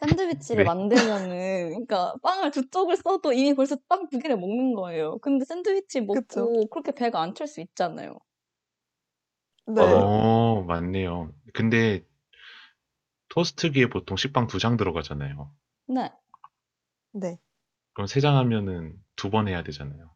샌드위치를 0.00 0.64
네. 0.64 0.64
만들면은 0.64 1.68
그러니까 1.70 2.14
빵을 2.22 2.50
두 2.50 2.68
쪽을 2.70 2.96
써도 2.96 3.32
이미 3.34 3.54
벌써 3.54 3.76
빵 3.88 4.08
두 4.08 4.18
개를 4.18 4.36
먹는 4.38 4.74
거예요. 4.74 5.18
근데 5.18 5.44
샌드위치 5.44 6.00
먹고 6.00 6.20
그쵸. 6.20 6.68
그렇게 6.70 6.92
배가 6.92 7.20
안 7.20 7.34
찰 7.34 7.46
수 7.46 7.60
있잖아요. 7.60 8.18
네. 9.66 9.82
어, 9.82 10.62
맞네요. 10.64 11.32
근데 11.60 12.04
토스트기에 13.30 13.88
보통 13.88 14.16
식빵 14.18 14.46
두장 14.46 14.76
들어가잖아요. 14.76 15.50
네. 15.88 16.12
네. 17.12 17.38
그럼 17.94 18.06
세장 18.06 18.36
하면은 18.36 18.94
두 19.16 19.30
번 19.30 19.48
해야 19.48 19.62
되잖아요. 19.62 20.10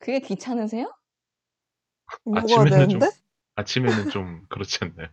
그게 0.00 0.18
귀찮으세요? 0.18 0.92
아침에는 2.34 2.88
좀 2.88 2.98
되는데? 3.00 3.06
아침에는 3.54 4.08
좀 4.10 4.42
그렇지 4.50 4.80
않나요? 4.82 5.08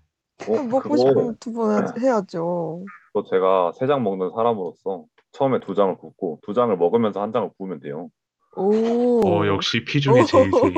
어, 0.48 0.64
먹고 0.64 0.80
그거 0.80 0.98
싶으면 0.98 1.38
두 1.38 1.54
번 1.54 1.86
해야죠. 2.02 2.84
또 3.14 3.24
제가 3.30 3.74
세 3.74 3.86
장 3.86 4.04
먹는 4.04 4.32
사람으로서 4.36 5.06
처음에 5.34 5.60
두 5.60 5.76
장을 5.76 5.96
굽고 5.96 6.40
두 6.44 6.56
장을 6.56 6.76
먹으면서 6.76 7.22
한 7.22 7.32
장을 7.32 7.52
구우면 7.58 7.82
돼요. 7.82 8.10
오. 8.56 9.22
어, 9.24 9.46
역시 9.46 9.86
피 9.86 10.02
중에 10.02 10.24
제일 10.24 10.50
제이. 10.52 10.74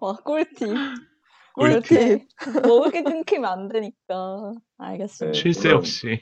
와 0.00 0.14
꿀팁. 0.16 0.76
꿀팁. 1.54 1.90
이렇게 1.92 2.26
먹을 2.68 2.90
게 2.90 3.02
끊기면 3.02 3.50
안 3.50 3.68
되니까. 3.68 4.52
알겠습니다. 4.78 5.32
네. 5.32 5.38
쉴새 5.38 5.72
없이. 5.72 6.20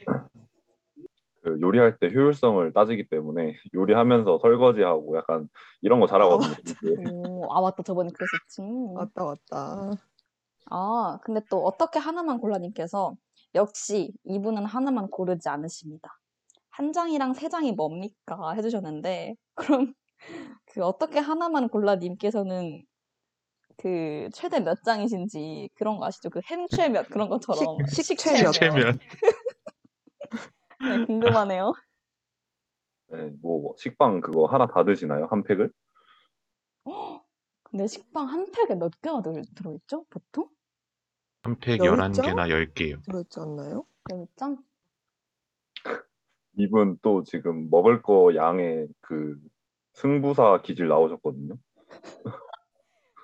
그 1.43 1.59
요리할 1.61 1.98
때 1.98 2.09
효율성을 2.09 2.73
따지기 2.73 3.09
때문에 3.09 3.55
요리하면서 3.73 4.40
설거지하고 4.43 5.16
약간 5.16 5.48
이런 5.81 6.01
거 6.01 6.07
잘하거든요. 6.07 6.52
이게. 6.61 7.11
오, 7.11 7.51
아 7.51 7.61
맞다 7.62 7.82
저번에 7.82 8.11
그랬었지. 8.11 8.61
왔다 8.94 9.24
왔다. 9.24 9.90
아 10.70 11.19
근데 11.23 11.40
또 11.51 11.65
어떻게 11.65 11.98
하나만 11.98 12.39
골라님께서 12.40 13.15
역시 13.55 14.12
이분은 14.24 14.66
하나만 14.66 15.09
고르지 15.09 15.48
않으십니다. 15.48 16.19
한 16.69 16.93
장이랑 16.93 17.32
세 17.35 17.48
장이 17.48 17.73
뭡니까 17.73 18.52
해주셨는데 18.52 19.35
그럼 19.55 19.94
그 20.66 20.85
어떻게 20.85 21.19
하나만 21.19 21.69
골라님께서는 21.69 22.82
그 23.81 24.28
최대 24.35 24.61
몇 24.61 24.82
장이신지 24.85 25.70
그런 25.74 25.98
거 25.98 26.05
아시죠? 26.07 26.28
그 26.28 26.40
햄최 26.44 26.90
몇 26.90 27.09
그런 27.09 27.28
것처럼 27.31 27.78
식- 27.86 28.05
식채 28.05 28.36
식채 28.36 28.43
몇. 28.44 28.52
채면 28.52 28.98
네, 30.81 31.07
궁금하네요. 31.07 31.73
네, 33.09 33.31
뭐 33.40 33.74
식빵 33.78 34.20
그거 34.20 34.44
하나 34.47 34.66
다 34.66 34.85
드시나요? 34.85 35.27
한 35.31 35.43
팩을? 35.43 35.73
근데 37.62 37.86
식빵 37.86 38.28
한 38.28 38.51
팩에 38.52 38.74
몇 38.78 38.90
개가 39.01 39.23
들, 39.23 39.43
들어있죠? 39.57 40.05
보통? 40.11 40.48
한팩 41.43 41.82
열 41.82 41.97
11개나 41.97 42.48
10개요. 42.48 43.02
들어있지 43.02 43.40
않나요? 43.40 43.86
10장? 44.11 44.59
이분 46.59 46.98
또 47.01 47.23
지금 47.24 47.70
먹을 47.70 48.02
거 48.02 48.35
양의 48.35 48.89
그 49.01 49.39
승부사 49.94 50.61
기질 50.62 50.89
나오셨거든요. 50.89 51.55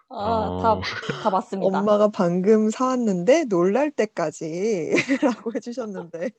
아, 0.09 0.15
어. 0.15 0.63
다, 0.63 0.81
다 1.23 1.31
맞습니다. 1.31 1.79
엄마가 1.79 2.09
방금 2.09 2.71
사왔는데 2.71 3.45
놀랄 3.47 3.91
때까지 3.91 4.93
라고 5.23 5.53
해주셨는데 5.55 6.31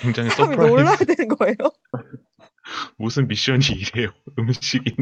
굉장히 0.00 0.30
사람이 0.30 0.54
surprise. 0.56 0.70
놀라야 0.70 0.96
되는 0.96 1.28
거예요? 1.28 1.56
무슨 2.98 3.28
미션이 3.28 3.64
이래요? 3.66 4.10
음식이. 4.38 4.94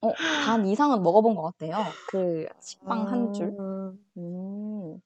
어, 0.00 0.12
반 0.44 0.66
이상은 0.66 1.02
먹어본 1.02 1.34
것 1.34 1.42
같아요. 1.42 1.84
그 2.08 2.46
식빵 2.60 3.08
한 3.08 3.32
줄. 3.32 3.54
아, 3.58 3.92
음. 4.18 5.00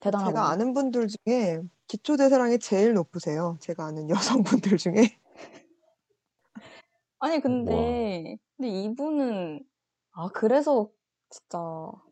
대단하고. 0.00 0.30
제가 0.30 0.48
아는 0.50 0.72
분들 0.74 1.08
중에 1.08 1.60
기초대사량이 1.88 2.58
제일 2.60 2.94
높으세요. 2.94 3.56
제가 3.60 3.86
아는 3.86 4.08
여성분들 4.08 4.78
중에. 4.78 5.18
아니, 7.20 7.40
근데, 7.40 8.36
근데 8.56 8.68
이분은, 8.68 9.64
아, 10.12 10.28
그래서 10.28 10.88
진짜 11.30 11.58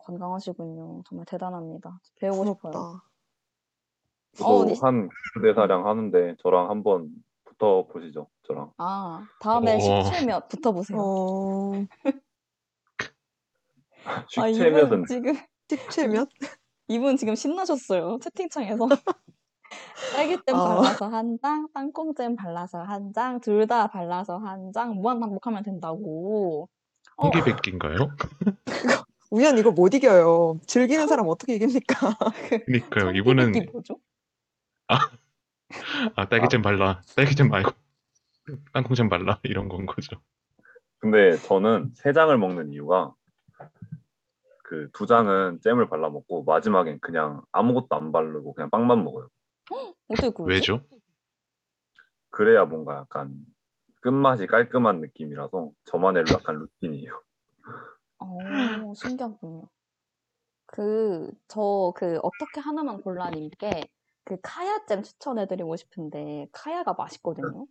건강하시군요. 0.00 1.02
정말 1.08 1.24
대단합니다. 1.26 2.00
배우고 2.20 2.44
싶어요. 2.44 2.72
부럽다. 2.72 2.78
어, 2.78 3.02
저도 4.36 4.64
네. 4.66 4.74
한 4.82 5.08
대사량 5.42 5.86
하는데 5.86 6.36
저랑 6.42 6.70
한번 6.70 7.08
붙어 7.44 7.86
보시죠. 7.90 8.28
저랑. 8.46 8.72
아, 8.76 9.26
다음에 9.40 9.76
어. 9.76 10.02
식채몇 10.02 10.48
붙어보세요. 10.48 10.98
어, 11.00 11.86
아, 14.38 14.48
이분 14.48 15.06
지금, 15.06 15.34
식채면? 15.68 16.26
이분 16.88 17.16
지금 17.16 17.34
신나셨어요. 17.34 18.18
채팅창에서. 18.20 18.86
딸기잼 20.14 20.54
아. 20.54 20.64
발라서 20.76 21.08
한 21.08 21.38
장, 21.42 21.68
땅콩잼 21.74 22.36
발라서 22.36 22.82
한 22.82 23.12
장, 23.12 23.40
둘 23.40 23.66
다 23.66 23.88
발라서 23.88 24.38
한 24.38 24.72
장, 24.72 24.94
무한 24.94 25.20
반복하면 25.20 25.62
된다고. 25.62 26.68
어, 27.16 27.24
홍기백기인가요? 27.28 27.96
우연 29.30 29.58
이거 29.58 29.72
못 29.72 29.92
이겨요. 29.94 30.60
즐기는 30.66 31.06
사람 31.08 31.26
어떻게 31.28 31.54
이깁니까? 31.56 31.96
그니까요. 32.66 33.10
이분은 33.12 33.44
청기백기 33.44 33.72
뭐죠? 33.72 33.98
아 34.88 36.28
딸기잼 36.28 36.62
발라. 36.62 37.02
딸기잼 37.16 37.48
말고 37.48 37.72
땅콩잼 38.72 39.08
발라 39.08 39.40
이런 39.42 39.68
건 39.68 39.86
거죠. 39.86 40.20
근데 40.98 41.36
저는 41.36 41.90
세 41.94 42.12
장을 42.12 42.36
먹는 42.38 42.72
이유가 42.72 43.12
그 44.62 44.90
두 44.92 45.06
장은 45.06 45.60
잼을 45.60 45.88
발라 45.88 46.08
먹고 46.10 46.44
마지막엔 46.44 47.00
그냥 47.00 47.42
아무것도 47.52 47.88
안 47.96 48.12
바르고 48.12 48.54
그냥 48.54 48.70
빵만 48.70 49.02
먹어요. 49.04 49.28
어떻게 50.08 50.30
그러지? 50.30 50.54
왜죠? 50.60 50.80
그래야 52.30 52.64
뭔가 52.64 52.96
약간 52.98 53.34
끝맛이 54.00 54.46
깔끔한 54.46 55.00
느낌이라서 55.00 55.70
저만의 55.84 56.24
약간 56.32 56.58
루틴이에요. 56.58 57.22
어, 58.18 58.92
신기하군요. 58.94 59.68
그, 60.66 61.30
저, 61.48 61.92
그, 61.96 62.18
어떻게 62.22 62.60
하나만 62.60 63.00
골라님께 63.02 63.82
그 64.24 64.36
카야잼 64.42 65.02
추천해드리고 65.02 65.76
싶은데, 65.76 66.48
카야가 66.52 66.94
맛있거든요. 66.94 67.66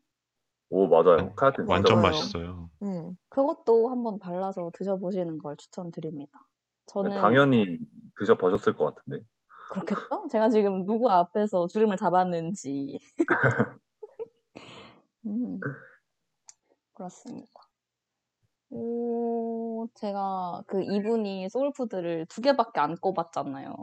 오 0.69 0.87
맞아요. 0.87 1.33
카야틴 1.35 1.65
완전 1.67 2.01
맞아요. 2.01 2.11
맛있어요. 2.11 2.69
음. 2.81 3.17
그것도 3.29 3.89
한번 3.89 4.19
발라서 4.19 4.71
드셔보시는 4.73 5.37
걸 5.37 5.57
추천드립니다. 5.57 6.47
저는 6.87 7.11
당연히 7.11 7.77
드셔보셨을 8.17 8.75
것 8.75 8.95
같은데. 8.95 9.25
그렇겠죠? 9.67 10.27
제가 10.31 10.49
지금 10.49 10.85
누구 10.85 11.09
앞에서 11.09 11.67
주름을 11.67 11.97
잡았는지. 11.97 12.99
음, 15.25 15.65
그렇습니다. 16.93 17.69
오, 18.69 19.87
제가 19.95 20.63
그 20.67 20.81
이분이 20.83 21.49
소울푸드를 21.49 22.25
두 22.27 22.41
개밖에 22.41 22.79
안 22.79 22.95
꼽았잖아요. 22.97 23.73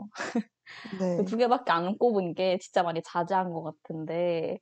네. 0.91 1.17
그 1.17 1.23
두 1.25 1.37
개밖에 1.37 1.71
안 1.71 1.97
꼽은 1.97 2.33
게 2.35 2.57
진짜 2.59 2.83
많이 2.83 3.01
자제한 3.03 3.51
것 3.51 3.63
같은데, 3.63 4.59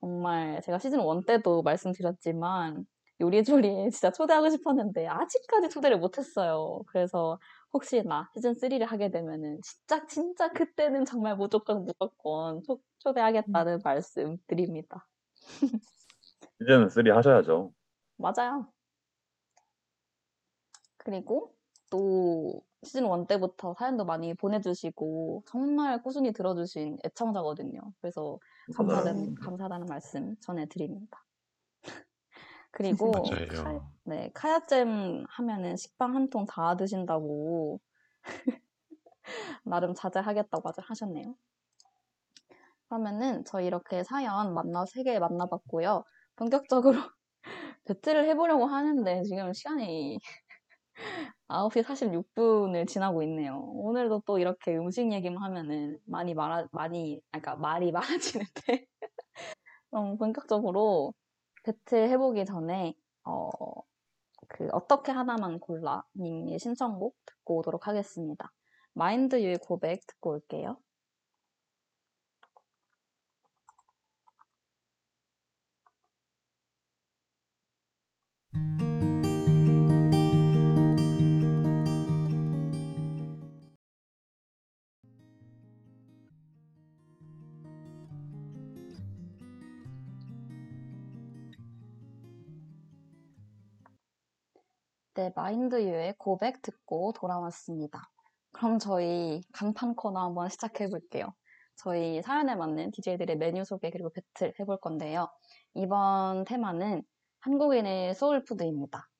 정말 0.00 0.60
제가 0.62 0.78
시즌 0.78 1.00
1 1.00 1.24
때도 1.26 1.62
말씀드렸지만, 1.62 2.86
요리조리에 3.20 3.90
진짜 3.90 4.10
초대하고 4.10 4.48
싶었는데, 4.50 5.06
아직까지 5.06 5.68
초대를 5.70 5.98
못했어요. 5.98 6.80
그래서 6.88 7.38
혹시 7.72 8.02
나 8.02 8.28
시즌 8.34 8.54
3를 8.54 8.84
하게 8.86 9.10
되면은 9.10 9.60
진짜 9.62 10.04
진짜 10.06 10.48
그때는 10.52 11.04
정말 11.04 11.36
무조건 11.36 11.84
무조건 11.84 12.62
초, 12.64 12.80
초대하겠다는 12.98 13.80
말씀 13.84 14.38
드립니다. 14.46 15.06
시즌 16.60 16.88
3 16.88 17.12
하셔야죠. 17.12 17.72
맞아요. 18.16 18.72
그리고 20.98 21.54
또 21.90 22.62
시즌 22.82 23.04
1 23.06 23.26
때부터 23.26 23.74
사연도 23.78 24.04
많이 24.04 24.34
보내주시고 24.34 25.44
정말 25.46 26.02
꾸준히 26.02 26.32
들어주신 26.32 26.98
애청자거든요. 27.04 27.80
그래서 28.00 28.38
감사하다는, 28.74 29.34
감사하다는 29.36 29.86
말씀 29.86 30.36
전해드립니다. 30.40 31.24
그리고 32.72 33.12
맞아요. 33.12 33.48
카, 33.48 33.80
네, 34.04 34.30
카야잼 34.34 35.24
하면은 35.28 35.76
식빵 35.76 36.14
한 36.16 36.30
통 36.30 36.46
다 36.46 36.76
드신다고 36.76 37.80
나름 39.64 39.94
자제하겠다고 39.94 40.68
아주 40.68 40.80
하셨네요. 40.84 41.34
그러면은 42.88 43.44
저희 43.44 43.66
이렇게 43.66 44.02
사연 44.04 44.54
만나 44.54 44.84
세 44.86 45.02
개 45.04 45.18
만나봤고요. 45.18 46.04
본격적으로 46.36 46.98
배틀을 47.86 48.28
해보려고 48.28 48.66
하는데 48.66 49.22
지금 49.24 49.52
시간이 49.52 50.18
9시 51.48 51.82
46분을 51.82 52.86
지나고 52.86 53.22
있네요. 53.24 53.58
오늘도 53.58 54.22
또 54.26 54.38
이렇게 54.38 54.76
음식 54.76 55.12
얘기만 55.12 55.42
하면은 55.42 55.98
많이 56.06 56.34
말아, 56.34 56.66
많이, 56.72 57.20
아, 57.32 57.40
그러니까 57.40 57.56
말이 57.56 57.92
많아지는데. 57.92 58.86
그럼 59.90 60.16
본격적으로 60.18 61.14
배틀 61.62 62.08
해보기 62.08 62.44
전에, 62.44 62.94
어, 63.24 63.50
그, 64.48 64.68
어떻게 64.72 65.12
하나만 65.12 65.60
골라 65.60 66.04
님의 66.16 66.58
신청곡 66.58 67.16
듣고 67.26 67.58
오도록 67.58 67.86
하겠습니다. 67.86 68.52
마인드 68.92 69.40
유의 69.40 69.58
고백 69.58 70.06
듣고 70.06 70.30
올게요. 70.30 70.76
네, 95.20 95.30
마인드유의 95.36 96.14
고백 96.16 96.62
듣고 96.62 97.12
돌아왔습니다. 97.12 98.08
그럼 98.52 98.78
저희 98.78 99.42
간판 99.52 99.94
코너 99.94 100.18
한번 100.18 100.48
시작해 100.48 100.88
볼게요. 100.88 101.34
저희 101.76 102.22
사연에 102.22 102.54
맞는 102.54 102.90
DJ들의 102.92 103.36
메뉴 103.36 103.62
소개 103.66 103.90
그리고 103.90 104.08
배틀 104.08 104.54
해볼 104.58 104.78
건데요. 104.80 105.28
이번 105.74 106.44
테마는 106.44 107.02
한국인의 107.40 108.14
소울푸드입니다. 108.14 109.10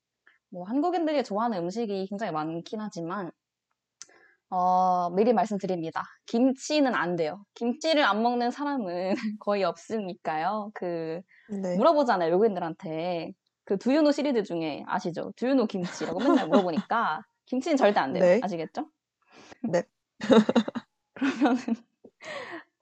뭐 0.49 0.63
한국인들이 0.67 1.23
좋아하는 1.23 1.59
음식이 1.59 2.07
굉장히 2.07 2.31
많긴 2.31 2.81
하지만 2.81 3.31
어, 4.49 5.11
미리 5.11 5.33
말씀드립니다. 5.33 6.03
김치는 6.25 6.95
안 6.95 7.15
돼요. 7.15 7.45
김치를 7.53 8.03
안 8.03 8.23
먹는 8.23 8.49
사람은 8.49 9.13
거의 9.39 9.63
없으니까요. 9.65 10.71
그 10.73 11.21
네. 11.47 11.77
물어보잖아요, 11.77 12.31
외국인들한테. 12.31 13.33
그 13.71 13.77
두유노 13.77 14.11
시리즈 14.11 14.43
중에 14.43 14.83
아시죠? 14.85 15.31
두유노 15.37 15.67
김치라고 15.67 16.19
맨날 16.19 16.49
물어보니까 16.49 17.21
김치는 17.45 17.77
절대 17.77 18.01
안 18.01 18.11
돼요. 18.11 18.21
네. 18.21 18.41
아시겠죠? 18.43 18.89
네. 19.63 19.83
그러면은 21.13 21.57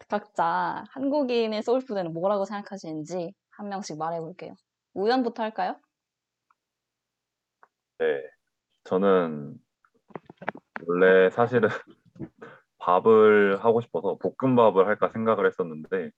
각자 0.07 0.83
한국인의 0.89 1.61
소울푸드는 1.61 2.11
뭐라고 2.11 2.45
생각하시는지 2.45 3.35
한 3.51 3.69
명씩 3.69 3.99
말해볼게요. 3.99 4.55
우연부터 4.95 5.43
할까요? 5.43 5.75
네. 7.99 8.23
저는 8.85 9.59
원래 10.87 11.29
사실은 11.29 11.69
밥을 12.79 13.63
하고 13.63 13.79
싶어서 13.81 14.17
볶음밥을 14.17 14.87
할까 14.87 15.09
생각을 15.09 15.45
했었는데 15.45 16.09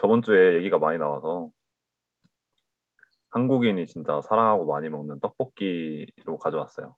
저번 0.00 0.22
주에 0.22 0.54
얘기가 0.54 0.78
많이 0.78 0.96
나와서 0.96 1.50
한국인이 3.38 3.84
진짜 3.88 4.20
사랑하고 4.22 4.64
많이 4.64 4.88
먹는 4.88 5.18
떡볶이로 5.18 6.38
가져왔어요. 6.38 6.94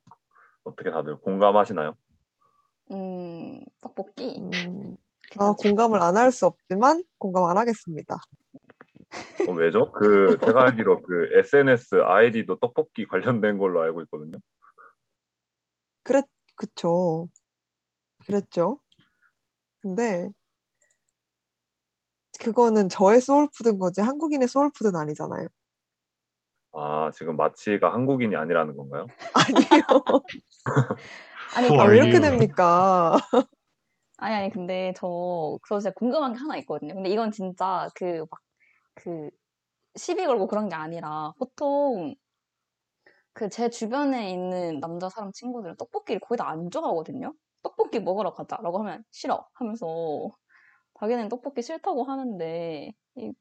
어떻게 0.64 0.90
다들 0.90 1.16
공감하시나요? 1.16 1.94
음, 2.90 3.60
떡볶이. 3.80 4.36
음, 4.38 4.96
아, 5.38 5.52
공감을 5.52 6.00
안 6.02 6.16
할 6.16 6.30
수 6.30 6.44
없지만 6.44 7.02
공감 7.16 7.44
안 7.44 7.56
하겠습니다. 7.56 8.16
어, 9.48 9.52
왜죠? 9.52 9.90
그 9.92 10.36
제가 10.44 10.64
알기로 10.64 11.00
그 11.02 11.30
SNS 11.38 12.02
아이디도 12.04 12.58
떡볶이 12.58 13.06
관련된 13.06 13.56
걸로 13.56 13.80
알고 13.80 14.02
있거든요. 14.02 14.38
그랬, 16.02 16.26
그쵸. 16.54 17.28
그랬죠. 18.26 18.78
근데 19.80 20.28
그거는 22.40 22.90
저의 22.90 23.22
soul 23.22 23.45
food인 23.45 23.78
거지 23.78 24.02
한국인의 24.02 24.48
soul 24.48 24.66
food는 24.66 25.00
아니잖아요. 25.00 25.48
아, 26.78 27.10
지금 27.14 27.36
마치가 27.36 27.92
한국인이 27.92 28.36
아니라는 28.36 28.76
건가요? 28.76 29.06
아니요. 29.34 30.22
아니, 31.56 31.68
아, 31.80 31.84
왜 31.84 31.96
이렇게? 31.96 32.20
됩니까? 32.20 33.16
아니, 34.18 34.34
아니, 34.34 34.50
근데 34.50 34.92
저, 34.96 35.58
저 35.68 35.78
진짜 35.78 35.92
궁금한 35.94 36.32
게 36.34 36.38
하나 36.38 36.56
있거든요. 36.58 36.94
근데 36.94 37.08
이건 37.10 37.30
진짜 37.32 37.88
그, 37.94 38.24
막, 38.30 38.40
그, 38.94 39.30
시비 39.96 40.26
걸고 40.26 40.46
그런 40.48 40.68
게 40.68 40.74
아니라, 40.74 41.32
보통, 41.38 42.14
그 43.32 43.48
제 43.50 43.68
주변에 43.70 44.30
있는 44.32 44.80
남자 44.80 45.08
사람 45.08 45.30
친구들은 45.32 45.76
떡볶이를 45.76 46.20
거의 46.20 46.38
다 46.38 46.48
안 46.48 46.70
좋아하거든요? 46.70 47.34
떡볶이 47.62 48.00
먹으러 48.00 48.32
가자라고 48.32 48.78
하면 48.80 49.04
싫어 49.10 49.46
하면서, 49.54 49.86
자기는 51.00 51.28
떡볶이 51.28 51.62
싫다고 51.62 52.04
하는데, 52.04 52.92
이, 53.16 53.32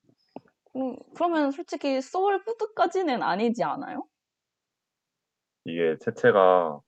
음, 0.76 0.96
그러면 1.16 1.52
솔직히 1.52 2.02
소울 2.02 2.44
푸드까지는 2.44 3.24
아니지 3.24 3.64
않아요? 3.64 4.06
이게 5.64 5.98
채채가 6.00 6.80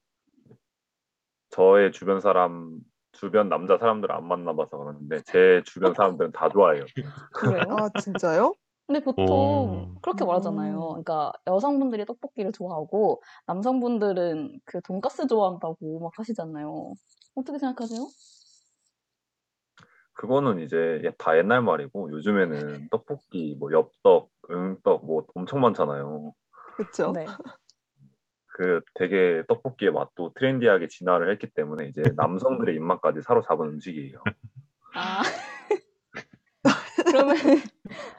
저의 1.50 1.92
주변 1.92 2.20
사람, 2.20 2.80
주변 3.14 3.50
남자 3.50 3.78
사람들을 3.78 4.14
안 4.14 4.28
만나봐서 4.28 4.78
그러는데 4.78 5.22
제 5.26 5.62
주변 5.66 5.94
사람들은 5.94 6.32
다 6.34 6.50
좋아해요. 6.50 6.86
그래요? 7.32 7.64
아, 7.70 7.90
진짜요? 7.98 8.54
근데 8.86 9.02
보통 9.02 9.26
오. 9.26 10.00
그렇게 10.02 10.24
말하잖아요. 10.24 10.76
음. 10.76 11.04
그러니까 11.04 11.34
여성분들이 11.48 12.06
떡볶이를 12.06 12.52
좋아하고 12.52 13.22
남성분들은 13.48 14.60
그 14.66 14.82
돈가스 14.82 15.28
좋아한다고 15.28 16.00
막 16.00 16.12
하시잖아요. 16.18 16.94
어떻게 17.36 17.58
생각하세요? 17.58 18.00
그거는 20.18 20.60
이제 20.60 21.00
예- 21.04 21.12
다 21.18 21.38
옛날 21.38 21.62
말이고 21.62 22.12
요즘에는 22.12 22.90
떡볶이, 22.90 23.56
뭐 23.60 23.72
엽떡, 23.72 24.32
응떡 24.50 25.06
뭐 25.06 25.26
엄청 25.36 25.62
많잖아요. 25.62 26.34
그쵸? 26.76 27.12
네. 27.14 27.26
그 28.48 28.82
되게 28.96 29.44
떡볶이의 29.48 29.92
맛도 29.92 30.34
트렌디하게 30.34 30.88
진화를 30.88 31.32
했기 31.32 31.48
때문에 31.52 31.88
이제 31.90 32.02
남성들의 32.18 32.76
입맛까지 32.76 33.22
사로잡은 33.22 33.68
음식이에요. 33.68 34.24
아. 34.96 35.22
그러면 37.06 37.36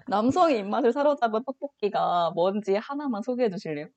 남성의 0.06 0.60
입맛을 0.60 0.92
사로잡은 0.92 1.42
떡볶이가 1.44 2.30
뭔지 2.30 2.76
하나만 2.76 3.22
소개해 3.22 3.50
주실래요? 3.50 3.88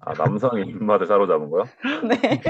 아, 0.00 0.14
남성의 0.14 0.66
입맛을 0.68 1.06
사로잡은 1.06 1.50
거요? 1.50 1.64
네. 2.08 2.40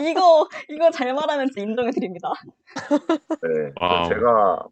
이거 0.00 0.48
이거 0.68 0.90
잘 0.90 1.12
말하면 1.14 1.48
인정해 1.56 1.90
드립니다. 1.90 2.32
네. 2.88 3.36
그 3.40 3.72
wow. 3.80 4.08
제가 4.08 4.66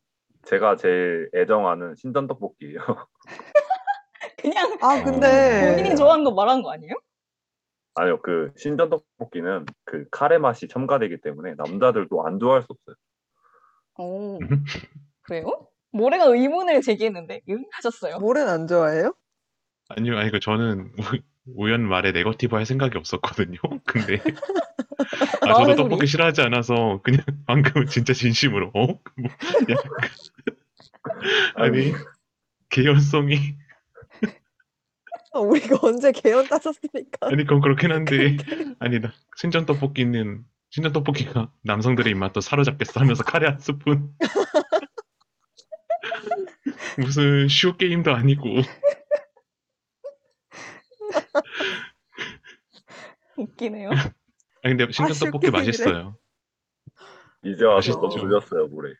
제가 0.44 0.76
제일 0.76 1.30
애정하는 1.34 1.94
신전 1.96 2.26
떡볶이예요. 2.26 2.78
그냥 4.38 4.78
아, 4.80 5.02
근데 5.02 5.74
본인이 5.76 5.96
좋아하는 5.96 6.24
거 6.24 6.32
말한 6.32 6.62
거 6.62 6.72
아니에요? 6.72 6.94
아니요, 7.94 8.20
그 8.22 8.52
신전 8.56 8.88
떡볶이는 8.88 9.66
그 9.84 10.06
카레 10.10 10.38
맛이 10.38 10.68
첨가되기 10.68 11.20
때문에 11.20 11.54
남자들도 11.56 12.24
안 12.26 12.38
좋아할 12.38 12.62
수 12.62 12.68
없어요. 12.70 12.96
오. 13.98 14.38
그래요? 15.22 15.68
모래가 15.92 16.24
의문을 16.24 16.80
제기했는데 16.80 17.42
응? 17.50 17.64
하셨어요. 17.72 18.18
모래는 18.18 18.50
안 18.50 18.66
좋아해요? 18.66 19.12
아니요, 19.88 20.18
아니, 20.18 20.30
그 20.30 20.40
저는 20.40 20.92
우- 21.54 21.64
우연 21.64 21.82
말에 21.88 22.12
네거티브 22.12 22.56
할 22.56 22.66
생각이 22.66 22.96
없었거든요. 22.98 23.58
근데 23.86 24.20
아, 25.42 25.54
저도 25.54 25.76
떡볶이. 25.76 26.06
싫어하지 26.06 26.42
않아서 26.42 27.00
그냥 27.02 27.22
방금 27.46 27.86
진짜 27.86 28.12
진심으로 28.12 28.68
어? 28.74 28.86
뭐, 28.86 28.98
약간 29.68 29.90
아니 31.54 31.92
개연성이 32.68 33.56
우리가 35.34 35.78
언제 35.82 36.12
개연 36.12 36.46
따졌으니까. 36.48 37.28
아니 37.28 37.44
그건 37.44 37.60
그렇긴 37.60 37.92
한데 37.92 38.36
아니 38.78 39.00
나 39.00 39.12
신전 39.36 39.64
떡볶이는 39.66 40.44
신전 40.70 40.92
떡볶이가 40.92 41.50
남성들의 41.62 42.10
입맛도 42.12 42.40
사로잡겠어 42.40 43.00
하면서 43.00 43.24
카레 43.24 43.46
한 43.48 43.58
스푼 43.58 44.12
무슨 46.98 47.48
쇼 47.48 47.76
게임도 47.76 48.14
아니고 48.14 48.44
웃기네요. 53.36 53.90
아니 54.62 54.76
근데 54.76 54.92
신전 54.92 55.14
쇼 55.14 55.24
떡볶이. 55.26 55.50
맛있어요. 55.50 56.16
이제 57.44 57.64
와서 57.64 57.98
맛있죠. 57.98 58.20
돌렸어요 58.20 58.68
물에. 58.68 58.94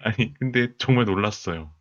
아니 0.00 0.34
근데 0.34 0.72
정말 0.78 1.06
놀랐어요. 1.06 1.74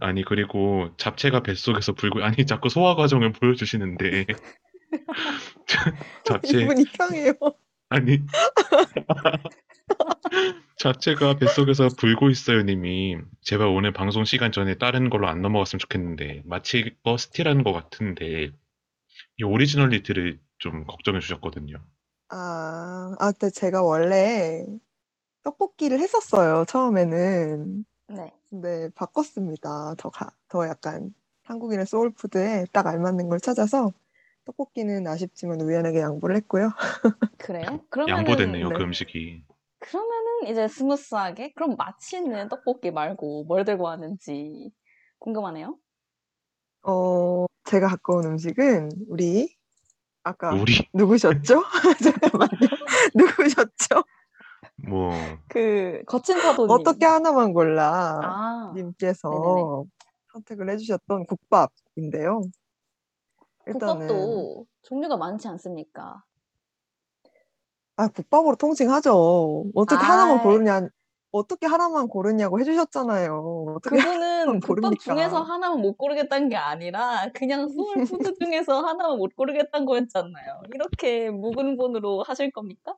아니 0.00 0.24
그리고 0.24 0.90
잡채가 0.96 1.42
뱃속에서 1.42 1.92
불고 1.92 2.22
아니 2.22 2.46
자꾸 2.46 2.68
소화 2.68 2.94
과정을 2.94 3.32
보여주시는데 3.32 4.26
잡채 6.24 6.62
이분 6.62 6.78
이상해요. 6.78 7.32
아니 7.90 8.22
잡채가 10.78 11.38
뱃속에서 11.38 11.88
불고 11.98 12.30
있어요 12.30 12.62
님이 12.62 13.16
제발 13.42 13.66
오늘 13.66 13.92
방송 13.92 14.24
시간 14.24 14.52
전에 14.52 14.76
다른 14.78 15.10
걸로 15.10 15.28
안 15.28 15.42
넘어갔으면 15.42 15.80
좋겠는데 15.80 16.42
마치 16.44 16.94
거 17.02 17.16
스틸하는 17.16 17.64
것 17.64 17.72
같은데 17.72 18.52
이 19.38 19.42
originality를 19.42 20.38
좀 20.58 20.84
걱정해 20.84 21.20
주셨거든요. 21.20 21.76
아, 22.28 23.14
아, 23.18 23.32
근데 23.32 23.50
제가 23.50 23.82
원래 23.82 24.64
떡볶이를 25.42 26.00
했었어요, 26.00 26.64
처음에는. 26.66 27.84
네. 28.08 28.32
근데 28.50 28.90
바꿨습니다. 28.94 29.94
더 29.96 30.10
가, 30.10 30.30
더 30.48 30.66
약간 30.66 31.14
한국인의 31.44 31.86
soul 31.86 32.22
food에 32.22 32.66
딱 32.72 32.86
알맞는 32.86 33.28
걸 33.28 33.40
찾아서 33.40 33.92
떡볶이는 34.44 35.06
아쉽지만 35.06 35.60
우연하게 35.60 36.00
양보를 36.00 36.36
했고요. 36.36 36.70
그래요? 37.38 37.80
그러면은 37.90 38.18
양보됐네요 38.18 38.68
네. 38.68 38.74
그 38.76 38.82
음식이. 38.82 39.42
그러면은 39.80 40.48
이제 40.48 40.66
스무스하게 40.68 41.52
그럼 41.54 41.76
맛있는 41.76 42.48
떡볶이 42.48 42.90
말고 42.90 43.44
뭘 43.44 43.64
들고 43.64 43.84
왔는지 43.84 44.72
궁금하네요. 45.18 45.76
어, 46.82 47.46
제가 47.64 47.88
갖고 47.88 48.16
온 48.16 48.24
음식은 48.26 48.90
우리 49.08 49.54
아까 50.22 50.54
우리 50.54 50.88
누구셨죠? 50.94 51.62
잠깐만요. 52.02 52.68
누구셨죠? 53.14 54.04
뭐 54.88 55.10
그 55.48 56.02
거친 56.06 56.38
파도님. 56.38 56.70
어떻게 56.70 57.04
하나만 57.06 57.52
골라 57.52 58.20
아, 58.22 58.72
님께서 58.76 59.84
선택을 60.32 60.70
해주셨던 60.70 61.26
국밥인데요. 61.26 62.42
일단은 63.66 64.06
국밥도 64.06 64.66
종류가 64.82 65.16
많지 65.16 65.48
않습니까? 65.48 66.22
아 67.98 68.06
국밥으로 68.06 68.54
통칭하죠. 68.54 69.64
어떻게 69.74 70.04
아이. 70.04 70.10
하나만 70.10 70.38
고르냐? 70.40 70.88
어떻게 71.32 71.66
하나만 71.66 72.06
고르냐고 72.06 72.60
해 72.60 72.64
주셨잖아요. 72.64 73.74
어떻게 73.76 73.96
그분은 73.96 74.60
국밥 74.60 74.68
고릅니까? 74.68 75.02
중에서 75.14 75.42
하나만 75.42 75.80
못 75.80 75.98
고르겠다는 75.98 76.48
게 76.48 76.54
아니라 76.56 77.26
그냥 77.34 77.68
soul 77.68 78.04
food 78.04 78.32
중에서 78.38 78.80
하나만 78.82 79.18
못 79.18 79.34
고르겠다는 79.34 79.84
거였잖아요. 79.84 80.62
이렇게 80.72 81.28
무근본으로 81.30 82.22
하실 82.22 82.52
겁니까? 82.52 82.94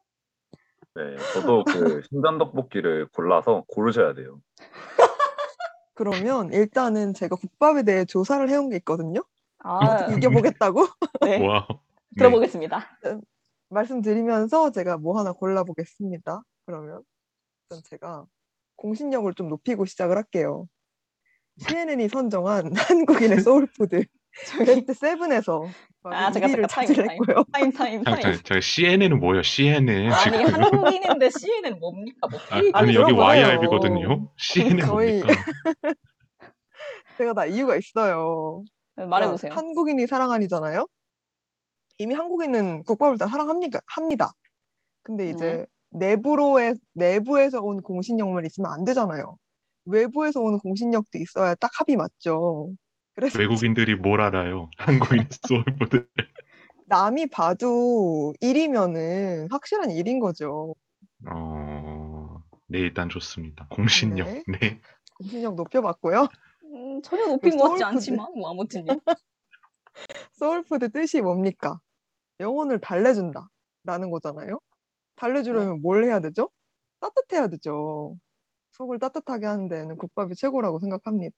네, 0.95 1.17
저도 1.33 1.65
그 1.65 2.03
신전 2.11 2.37
떡볶이를 2.39 3.09
골라서 3.09 3.65
고르셔야 3.69 4.13
돼요. 4.13 4.41
그러면 5.95 6.53
일단은 6.53 7.15
제가 7.15 7.37
국밥에 7.37 7.85
대해 7.85 8.05
조사를 8.05 8.49
해 8.51 8.57
온 8.57 8.69
게 8.69 8.77
있거든요. 8.77 9.23
아, 9.61 9.79
어떻게 9.87 10.13
이겨보겠다고 10.19 10.87
네. 11.23 11.47
와 11.47 11.67
네. 12.11 12.19
들어보겠습니다. 12.19 12.85
말씀드리면서 13.71 14.71
제가 14.73 14.99
뭐 14.99 15.19
하나 15.19 15.33
골라보겠습니다. 15.33 16.43
그러면 16.67 17.03
일단 17.71 17.83
제가 17.89 18.25
공신력을 18.77 19.33
좀 19.35 19.49
높이고 19.49 19.85
시작을 19.87 20.17
할게요. 20.17 20.67
CNN이 21.59 22.09
선정한 22.09 22.73
한국인의 22.75 23.41
soul 23.41 23.73
food 23.73 24.05
베스트 24.65 24.93
7에서 24.93 25.69
아, 26.05 26.31
1위를 26.31 26.33
잠깐, 26.33 26.63
타임, 26.69 26.87
차지했고요. 26.89 27.45
타임, 27.53 27.73
타임, 27.73 28.03
타임. 28.03 28.05
잠깐, 28.05 28.33
잠깐 28.35 28.61
CNN은 28.61 29.21
뭐예요? 29.21 29.43
CNN 29.43 30.11
아니, 30.13 30.39
지금 30.39 30.63
한국인인데 30.63 31.31
CNN 31.31 31.79
뭡니까? 31.79 32.29
뭐, 32.31 32.41
아, 32.51 32.61
K- 32.61 32.71
아니 32.73 32.95
여기 32.95 33.13
들어봐요. 33.13 33.45
YRB거든요. 33.45 34.33
CNN 34.39 34.87
저희- 34.87 35.21
뭡니까? 35.21 35.27
제가 37.19 37.35
다 37.35 37.45
이유가 37.45 37.77
있어요. 37.77 38.63
말해보세요. 38.97 39.51
그러니까 39.51 39.57
한국인이 39.61 40.07
사랑하니잖아요. 40.07 40.87
이미 42.01 42.15
한국인은 42.15 42.85
국밥을 42.85 43.19
다 43.19 43.27
사랑합니까? 43.27 43.79
합니다. 43.85 44.33
근데 45.03 45.29
이제 45.29 45.67
내부로의 45.91 46.75
내부에서 46.95 47.61
온 47.61 47.83
공신력만 47.83 48.47
있으면 48.47 48.73
안 48.73 48.87
되잖아요. 48.87 49.37
외부에서 49.85 50.41
오는 50.41 50.59
공신력도 50.61 51.19
있어야 51.19 51.55
딱 51.57 51.71
합이 51.75 51.97
맞죠. 51.97 52.73
그래서 53.15 53.39
외국인들이 53.39 53.97
뭘 53.97 54.23
알아요? 54.23 54.71
한국인 54.79 55.29
soul 55.47 55.74
food. 55.74 56.07
남이 56.87 57.27
봐도 57.27 58.33
1이면은 58.41 59.51
확실한 59.51 59.91
1인 59.91 60.21
거죠. 60.21 60.75
어, 61.31 62.43
네 62.67 62.79
일단 62.79 63.11
좋습니다. 63.11 63.67
공신력. 63.69 64.27
네. 64.27 64.43
네. 64.59 64.81
공신력 65.19 65.55
높여봤고요. 65.55 66.29
음, 66.65 67.03
전혀 67.03 67.27
높인 67.27 67.59
것 67.59 67.71
같지. 67.71 67.85
않지만, 67.85 68.27
뭐, 68.35 68.51
아무튼요. 68.53 68.87
soul 70.33 70.61
food 70.61 70.89
뜻이 70.91 71.21
뭡니까? 71.21 71.79
영혼을 72.41 72.81
달래준다. 72.81 73.49
라는 73.85 74.11
거잖아요. 74.11 74.61
달래주려면 75.17 75.83
뭘 75.83 76.05
해야 76.05 76.21
되죠? 76.21 76.51
따뜻해야 77.01 77.49
되죠. 77.49 78.17
속을 78.73 78.99
따뜻하게 79.01 79.47
하는 79.47 79.69
데는 79.69 79.97
국밥이 79.99 80.35
최고라고 80.37 80.81
생각합니다. 80.81 81.37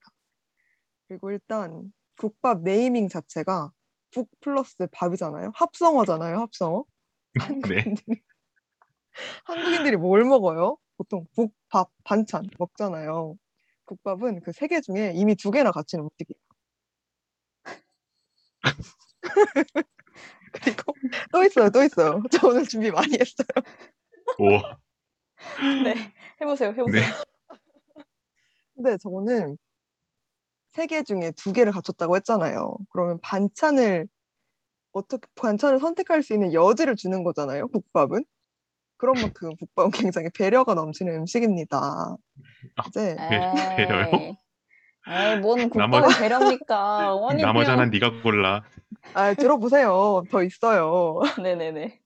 그리고 1.07 1.31
일단 1.31 1.91
국밥 2.17 2.61
네이밍 2.63 3.07
자체가 3.09 3.71
국 4.13 4.29
플러스 4.41 4.87
밥이잖아요. 4.91 5.51
합성어잖아요. 5.55 6.37
합성어. 6.39 6.85
네. 7.67 7.83
한국인들이, 7.85 8.21
한국인들이 9.45 9.97
뭘 9.97 10.23
먹어요? 10.25 10.77
보통 10.97 11.25
국, 11.35 11.53
밥, 11.69 11.89
반찬 12.03 12.49
먹잖아요. 12.59 13.35
국밥은 13.85 14.41
그 14.41 14.51
세 14.53 14.67
개 14.67 14.81
중에 14.81 15.13
이미 15.15 15.35
두 15.35 15.51
개나 15.51 15.71
갖춘 15.71 16.01
음식이에요. 16.01 16.39
그리고 20.53 20.93
또 21.31 21.43
있어요, 21.43 21.69
또 21.69 21.83
있어요. 21.83 22.21
저 22.31 22.47
오늘 22.47 22.63
준비 22.65 22.91
많이 22.91 23.13
했어요. 23.13 23.47
오, 24.39 24.49
네. 25.83 25.95
해보세요, 26.41 26.69
해보세요. 26.69 27.01
네. 27.01 27.07
근데 28.75 28.97
저는 28.97 29.57
세 30.71 30.87
개 30.87 31.03
중에 31.03 31.31
두 31.35 31.53
개를 31.53 31.71
갖췄다고 31.71 32.15
했잖아요. 32.15 32.75
그러면 32.89 33.19
반찬을 33.21 34.07
어떻게 34.91 35.27
반찬을 35.35 35.79
선택할 35.79 36.23
수 36.23 36.33
있는 36.33 36.53
여지를 36.53 36.95
주는 36.95 37.23
거잖아요. 37.23 37.67
국밥은. 37.67 38.25
그런 38.97 39.15
만큼 39.21 39.55
국밥은 39.57 39.91
굉장히 40.11 40.29
배려가 40.33 40.73
넘치는 40.75 41.13
음식입니다. 41.15 42.15
이제 42.87 43.15
배- 43.29 43.75
배려요? 43.75 44.35
에이, 45.07 45.33
에이, 45.35 45.39
뭔 45.39 45.69
나머지- 45.69 46.19
배려입니까? 46.19 47.17
아니, 47.29 47.41
나머지 47.41 47.69
하나 47.69 47.85
그냥... 47.85 47.91
네가 47.91 48.21
골라. 48.21 48.63
아, 49.13 49.33
들어보세요. 49.33 50.23
더 50.31 50.43
있어요. 50.43 51.19
네네네. 51.45 51.99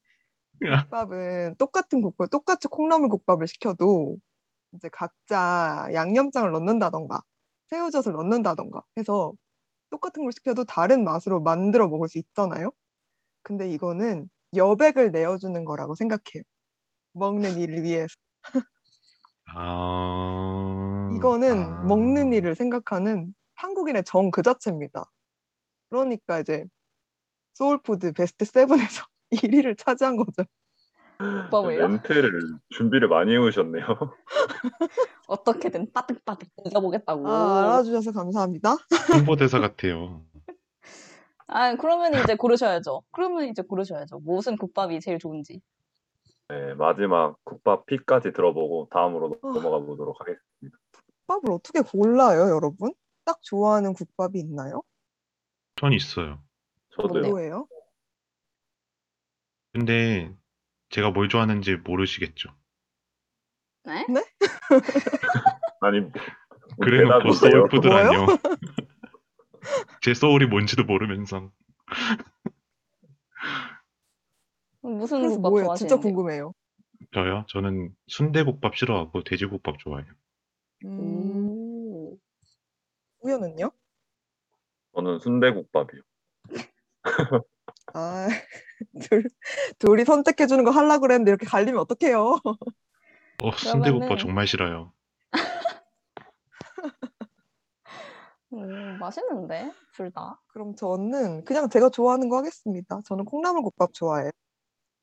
국밥은 0.60 1.56
똑같은 1.58 2.02
국밥, 2.02 2.30
똑같이 2.32 2.68
콩나물 2.68 3.10
국밥을 3.10 3.48
시켜도 3.48 4.18
이제 4.74 4.90
각자 4.92 5.88
양념장을 5.94 6.52
넣는다던가 6.52 7.22
새우젓을 7.70 8.14
넣는다던가 8.14 8.82
해서 8.98 9.34
똑같은 9.92 10.24
걸 10.24 10.32
시켜도 10.32 10.66
다른 10.66 11.04
맛으로 11.04 11.42
만들어 11.42 11.88
먹을 11.88 12.10
수 12.10 12.18
있잖아요. 12.18 12.72
근데 13.44 13.70
이거는 13.70 14.30
여백을 14.56 15.12
내어주는 15.12 15.64
거라고 15.64 15.94
생각해요. 15.96 16.44
먹는 17.14 17.60
일을 17.60 17.84
위해서. 17.84 18.16
아, 19.56 20.67
이거는 21.18 21.64
아. 21.64 21.84
먹는 21.84 22.34
일을 22.34 22.56
생각하는 22.56 23.34
한국인의 23.56 24.04
정 24.06 24.30
그 24.32 24.42
자체입니다. 24.44 25.10
그러니까 25.90 26.40
이제 26.40 26.66
soul 27.54 27.84
food 27.84 28.14
베스트 28.14 28.46
7에서 28.46 29.06
1위를 29.32 29.76
차지한 29.78 30.16
거죠. 30.18 30.44
국밥을요? 31.20 31.88
멘트를 31.88 32.40
준비를 32.70 33.08
많이 33.08 33.34
해오셨네요. 33.34 33.86
어떻게든 35.28 35.92
빠득빠득 35.92 36.48
이겨보겠다고. 36.66 37.28
아, 37.28 37.64
알아주셔서 37.64 38.12
감사합니다. 38.12 38.76
홍보대사 39.16 39.60
같아요. 39.60 40.22
아, 41.48 41.76
그러면 41.76 42.14
이제 42.14 42.36
고르셔야죠. 42.36 43.02
그러면 43.12 43.46
이제 43.46 43.64
고르셔야죠. 43.64 44.20
무슨 44.20 44.56
국밥이 44.58 45.00
제일 45.00 45.18
좋은지. 45.18 45.62
네, 46.50 46.76
마지막 46.76 47.38
국밥 47.44 47.88
pick까지 47.88 48.32
들어보고 48.34 48.90
다음으로 48.92 49.40
아. 49.42 49.48
넘어가 49.48 49.80
보도록 49.80 50.20
하겠습니다. 50.22 50.78
국밥을 51.28 51.52
어떻게 51.52 51.82
골라요, 51.82 52.50
여러분? 52.50 52.94
딱 53.26 53.40
좋아하는 53.42 53.94
국밥이 53.94 54.40
있나요? 54.40 54.82
전 55.76 55.94
있어요. 55.94 56.42
저도요. 56.92 57.12
뭔데요? 57.12 57.32
뭐예요? 57.32 57.68
근데 59.74 60.34
제가 60.90 61.12
뭘 61.12 61.30
좋아하는지 61.30 61.76
모르시겠죠. 61.76 62.50
네? 63.84 64.06
아니 65.82 66.00
뭐 66.00 66.12
그래놓고 66.82 67.20
대답이세요. 67.20 67.52
소울푸드라뇨. 67.52 68.26
제 70.02 70.14
소울이 70.14 70.48
뭔지도 70.48 70.86
모르면서. 70.86 71.52
무슨 74.82 75.20
그래서 75.20 75.36
국밥 75.36 75.50
뭐예요? 75.52 75.76
진짜 75.76 75.96
좋아하시는데요? 75.96 76.02
궁금해요. 76.02 76.54
저요? 77.14 77.46
저는 77.50 77.94
순대국밥 78.08 78.76
싫어하고 78.78 79.24
돼지국밥 79.24 79.78
좋아해요. 79.80 80.12
음, 80.86 81.50
오. 81.50 82.18
우연은요? 83.22 83.72
저는 84.96 85.20
순대국밥이요. 85.20 86.02
아, 87.94 88.28
둘, 89.10 89.24
둘이 89.80 90.06
선택해주는 90.06 90.64
거 90.64 90.72
하려고 90.72 91.02
그랬는데 91.02 91.32
이렇게 91.32 91.46
갈리면 91.46 91.80
어떡해요? 91.82 92.40
어, 93.44 93.52
순대국밥 93.58 94.10
그러면은- 94.10 94.20
정말 94.20 94.48
싫어요. 94.48 94.92
음, 98.54 98.98
맛있는데 99.00 99.72
둘 99.94 100.10
다. 100.12 100.42
그럼 100.48 100.74
저는 100.76 101.44
그냥 101.44 101.70
제가 101.70 101.90
좋아하는 101.90 102.30
거 102.30 102.38
하겠습니다. 102.38 103.02
저는 103.06 103.26
콩나물 103.26 103.62
국밥 103.62 103.94
좋아해요. 103.94 104.32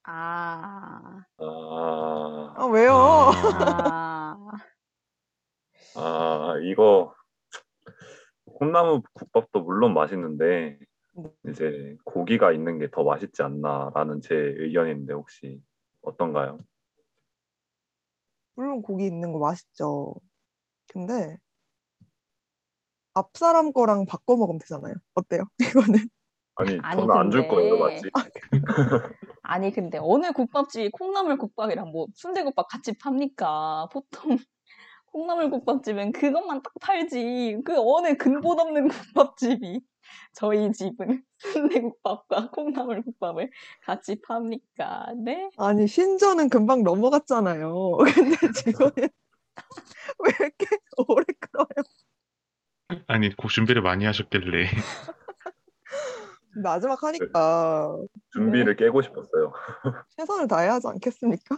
아, 0.05 1.25
아, 1.39 2.55
아, 2.57 2.65
왜요? 2.67 2.93
아, 2.95 3.33
아, 3.61 4.37
아 5.97 6.55
이거 6.63 7.15
콩나물 8.47 9.03
국밥도 9.15 9.63
물론 9.63 9.95
맛있는데 9.95 10.79
네. 11.17 11.31
이제 11.49 11.97
고기가 12.05 12.53
있는 12.53 12.79
게 12.79 12.89
더 12.91 13.05
맛있지 13.05 13.43
않나라는 13.43 14.21
제 14.21 14.35
의견인데 14.35 15.13
혹시 15.15 15.61
어떤가요? 16.03 16.59
물론 18.57 18.83
고기 18.83 19.07
있는 19.07 19.33
거 19.33 19.39
맛있죠. 19.39 20.15
근데 20.89 21.39
앞 23.15 23.31
사람 23.35 23.73
거랑 23.73 24.07
바꿔 24.07 24.37
먹으면 24.37 24.59
되잖아요. 24.59 24.95
어때요? 25.15 25.43
이거는 25.99 26.09
아니 26.57 26.79
아니, 26.83 27.01
저는 27.01 27.17
안 27.17 27.31
줄 27.31 27.43
근데- 27.43 27.55
거예요, 27.55 27.79
맞지? 27.79 28.11
아니 29.43 29.71
근데 29.73 29.99
어느 30.01 30.33
국밥집이 30.33 30.91
콩나물 30.91 31.37
국밥이랑 31.39 31.91
뭐 31.91 32.07
순대국밥 32.15 32.67
같이 32.69 32.97
팝니까? 32.99 33.89
보통 33.93 34.39
콩나물 35.15 35.49
국밥집은 35.49 36.11
그것만 36.11 36.63
딱 36.63 36.73
팔지. 36.81 37.63
그 37.65 37.75
어느 37.79 38.17
근본 38.17 38.59
없는 38.59 38.89
국밥집이 39.15 39.81
저희 40.33 40.73
집은 40.73 41.23
순대국밥과 41.39 42.51
콩나물 42.51 43.03
국밥을 43.03 43.49
같이 43.85 44.21
팝니까? 44.21 45.15
네? 45.25 45.51
아니 45.57 45.87
신전은 45.87 46.49
금방 46.49 46.83
넘어갔잖아요. 46.83 47.99
근데 48.15 48.37
지금은 48.57 48.93
왜 48.97 50.31
이렇게 50.41 50.67
오래 51.07 51.25
끌어요? 51.39 51.85
아니, 53.07 53.35
그 53.35 53.49
준비를 53.49 53.83
많이 53.83 54.05
하셨길래. 54.05 54.67
마지막 56.57 57.03
하니까 57.03 57.97
준비를 58.33 58.77
깨고 58.77 59.01
싶었어요. 59.03 59.53
최선을 60.17 60.49
다해야 60.49 60.75
하지 60.75 60.89
않겠습니까? 60.89 61.57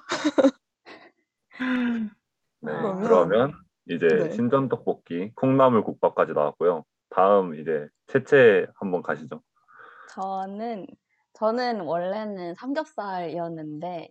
네, 2.61 2.73
그러면- 2.73 3.03
그러면 3.03 3.53
이제 3.89 4.07
네. 4.09 4.31
신전 4.31 4.69
떡볶이, 4.69 5.33
콩나물 5.37 5.85
국밥까지 5.85 6.33
나왔고요. 6.33 6.85
다음 7.11 7.55
이제 7.55 7.89
채채 8.09 8.67
한번 8.77 9.03
가시죠. 9.03 9.43
저는 10.11 10.87
저는 11.35 11.81
원래는 11.83 12.55
삼겹살이었는데 12.55 14.09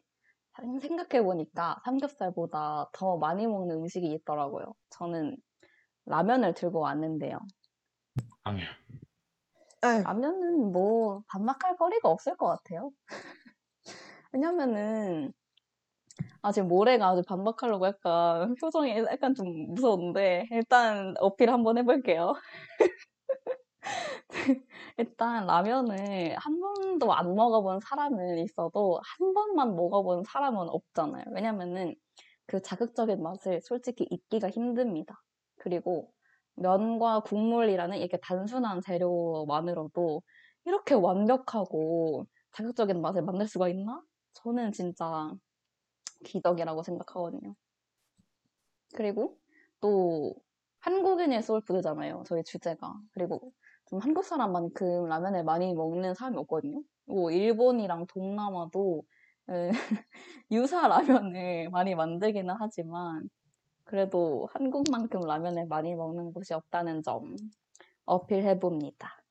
생각해 0.81 1.23
보니까 1.23 1.81
삼겹살보다 1.83 2.89
더 2.93 3.17
많이 3.17 3.47
먹는 3.47 3.77
음식이 3.77 4.07
있더라고요. 4.13 4.73
저는 4.91 5.35
라면을 6.05 6.53
들고 6.53 6.79
왔는데요. 6.79 7.39
아유, 8.43 8.59
에휴, 9.83 10.03
라면은 10.03 10.71
뭐 10.71 11.23
반박할 11.27 11.75
거리가 11.77 12.07
없을 12.09 12.37
것 12.37 12.45
같아요. 12.47 12.91
왜냐면은 14.31 15.33
아 16.41 16.51
지금 16.51 16.67
모래가 16.67 17.09
아주 17.09 17.21
반박하려고 17.27 17.87
약간 17.87 18.55
표정이 18.61 18.91
약간 19.11 19.33
좀 19.35 19.73
무서운데 19.73 20.47
일단 20.51 21.15
어필 21.19 21.49
한번 21.49 21.77
해볼게요. 21.77 22.33
일단 24.97 25.45
라면을 25.47 26.35
한 26.37 26.59
번도 26.59 27.13
안 27.13 27.35
먹어본 27.35 27.79
사람은 27.81 28.39
있어도 28.39 28.99
한 29.03 29.33
번만 29.33 29.75
먹어본 29.75 30.23
사람은 30.23 30.69
없잖아요. 30.69 31.25
왜냐면은 31.33 31.95
그 32.47 32.61
자극적인 32.61 33.21
맛을 33.23 33.61
솔직히 33.61 34.07
잊기가 34.09 34.49
힘듭니다. 34.49 35.15
그리고 35.57 36.11
면과 36.55 37.21
국물이라는 37.21 37.97
이렇게 37.97 38.17
단순한 38.19 38.81
재료만으로도 38.81 40.21
이렇게 40.65 40.95
완벽하고 40.95 42.25
자극적인 42.53 43.01
맛을 43.01 43.23
만들 43.23 43.47
수가 43.47 43.69
있나? 43.69 44.01
저는 44.33 44.71
진짜 44.71 45.33
기적이라고 46.23 46.83
생각하거든요. 46.83 47.55
그리고 48.93 49.37
또 49.81 50.35
한국인의 50.79 51.41
소울푸드잖아요. 51.43 52.23
저희 52.27 52.43
주제가. 52.43 52.93
그리고 53.11 53.51
좀 53.87 53.99
한국 53.99 54.23
사람만큼 54.23 55.07
라면을 55.07 55.43
많이 55.43 55.73
먹는 55.73 56.13
사람이 56.13 56.37
없거든요. 56.37 56.81
뭐 57.05 57.31
일본이랑 57.31 58.07
동남아도 58.07 59.03
에, 59.49 59.69
유사 60.51 60.87
라면을 60.87 61.69
많이 61.69 61.95
만들기는 61.95 62.53
하지만 62.57 63.29
그래도 63.83 64.47
한국만큼 64.53 65.21
라면을 65.21 65.67
많이 65.67 65.95
먹는 65.95 66.33
곳이 66.33 66.53
없다는 66.53 67.03
점 67.03 67.35
어필해 68.05 68.59
봅니다. 68.59 69.23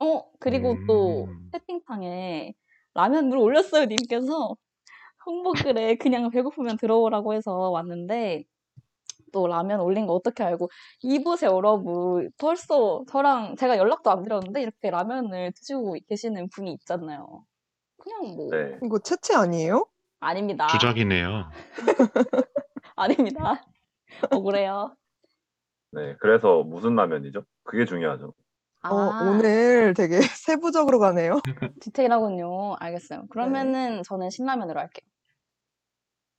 어 0.00 0.30
그리고 0.38 0.76
또 0.86 1.24
음. 1.26 1.50
채팅창에 1.52 2.54
라면 2.94 3.28
물 3.28 3.38
올렸어요 3.38 3.86
님께서 3.86 4.56
홍보글에 5.26 5.96
그냥 5.96 6.30
배고프면 6.30 6.76
들어오라고 6.76 7.34
해서 7.34 7.52
왔는데 7.70 8.44
또 9.32 9.46
라면 9.46 9.80
올린 9.80 10.06
거 10.06 10.14
어떻게 10.14 10.42
알고 10.42 10.70
이보세요 11.02 11.52
여러분 11.52 12.30
벌써 12.38 13.04
저랑 13.08 13.56
제가 13.56 13.78
연락도 13.78 14.10
안 14.10 14.22
드렸는데 14.22 14.62
이렇게 14.62 14.90
라면을 14.90 15.52
드시고 15.54 15.96
계시는 16.08 16.48
분이 16.50 16.72
있잖아요. 16.74 17.44
그냥 17.98 18.34
뭐 18.34 18.48
네. 18.50 18.78
이거 18.82 18.98
채채 18.98 19.34
아니에요? 19.34 19.86
아닙니다. 20.20 20.66
주작이네요. 20.66 21.50
아닙니다. 22.96 23.62
억울해요. 24.30 24.96
네. 25.92 26.16
그래서 26.20 26.62
무슨 26.62 26.94
라면이죠? 26.94 27.44
그게 27.64 27.84
중요하죠. 27.84 28.34
아, 28.82 28.88
어, 28.94 29.28
오늘 29.30 29.92
되게 29.94 30.18
세부적으로 30.46 30.98
가네요. 30.98 31.40
디테일하군요. 31.82 32.76
알겠어요. 32.78 33.26
그러면은 33.28 34.02
저는 34.02 34.30
신라면으로 34.30 34.80
할게요. 34.80 35.06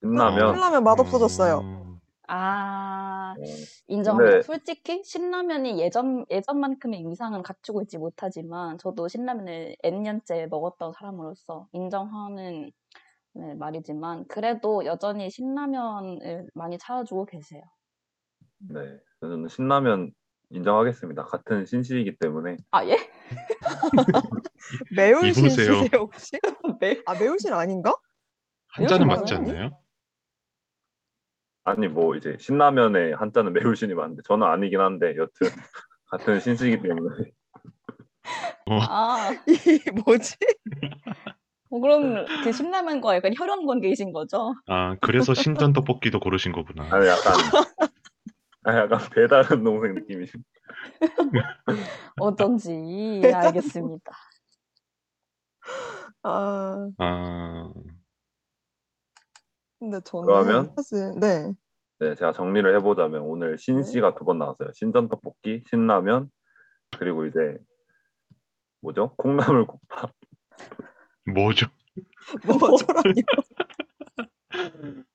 신라면. 0.01 0.55
신라면 0.55 0.83
맛 0.83 0.99
없어졌어요. 0.99 1.59
음, 1.59 1.99
아, 2.27 3.35
어, 3.37 3.43
인정합니다. 3.87 4.31
근데- 4.31 4.41
솔직히 4.41 5.03
신라면이 5.03 5.79
예전, 5.79 6.25
예전만큼의 6.31 7.07
위상은 7.07 7.43
갖추고 7.43 7.83
있지 7.83 7.99
못하지만 7.99 8.79
저도 8.79 9.07
신라면을 9.07 9.75
N년째 9.83 10.47
먹었던 10.49 10.93
사람으로서 10.93 11.67
인정하는 11.73 12.71
네, 13.33 13.53
말이지만 13.53 14.27
그래도 14.27 14.83
여전히 14.85 15.29
신라면을 15.29 16.47
많이 16.53 16.77
찾아주고 16.77 17.25
계세요. 17.25 17.61
네. 18.57 18.97
저는 19.21 19.47
신라면 19.47 20.11
인정하겠습니다. 20.51 21.23
같은 21.25 21.65
신시이기 21.65 22.17
때문에. 22.17 22.57
아, 22.71 22.85
예? 22.85 22.97
매운신 24.95 25.45
입으세요. 25.45 25.73
쓰세요 25.75 25.89
혹시? 26.01 26.31
매, 26.79 27.01
아 27.05 27.13
매운신 27.13 27.53
아닌가? 27.53 27.93
한자는 28.73 29.07
맞지? 29.07 29.33
않나요? 29.35 29.71
아니 31.63 31.87
뭐 31.87 32.15
이제 32.15 32.37
신라면에 32.39 33.13
한자는 33.13 33.53
매울 33.53 33.75
신이 33.75 33.93
많은데 33.93 34.23
저는 34.25 34.47
아니긴 34.47 34.79
한데 34.79 35.15
여튼 35.17 35.29
같은 36.09 36.39
신시이기 36.39 36.81
때문에 36.81 37.31
아, 38.67 39.29
이 39.47 39.91
뭐지? 40.03 40.35
어, 41.69 41.79
그럼 41.79 42.25
그 42.43 42.51
신라면과 42.51 43.15
약간 43.15 43.33
혈연 43.35 43.65
관계이신 43.65 44.11
거죠? 44.11 44.55
아, 44.67 44.95
그래서 45.01 45.33
신전 45.33 45.73
떡볶이도 45.73 46.19
고르신 46.19 46.51
거구나. 46.51 46.87
아니 46.91 47.07
약간 47.07 47.33
아니, 48.63 48.77
약간 48.77 48.99
배다른 49.13 49.63
동생 49.63 49.95
느낌이시. 49.95 50.33
어쩐지 52.19 53.21
알겠습니다. 53.33 54.11
아 56.23 56.89
아, 56.97 57.73
근데 59.79 59.99
저는 60.03 60.25
그러면? 60.25 60.73
사실 60.75 61.13
네 61.19 61.53
네, 61.99 62.15
제가 62.15 62.31
정리를 62.33 62.75
해보자면 62.77 63.21
오늘 63.21 63.57
네. 63.57 63.57
신씨가 63.57 64.15
두 64.15 64.25
번 64.25 64.39
나왔어요. 64.39 64.71
신전 64.73 65.07
떡볶이, 65.09 65.63
신라면, 65.69 66.31
그리고 66.97 67.25
이제 67.27 67.57
뭐죠? 68.81 69.13
콩나물 69.17 69.67
국밥. 69.67 70.11
뭐죠? 71.31 71.67
뭐 72.45 72.55
어쩌라니요. 72.71 73.23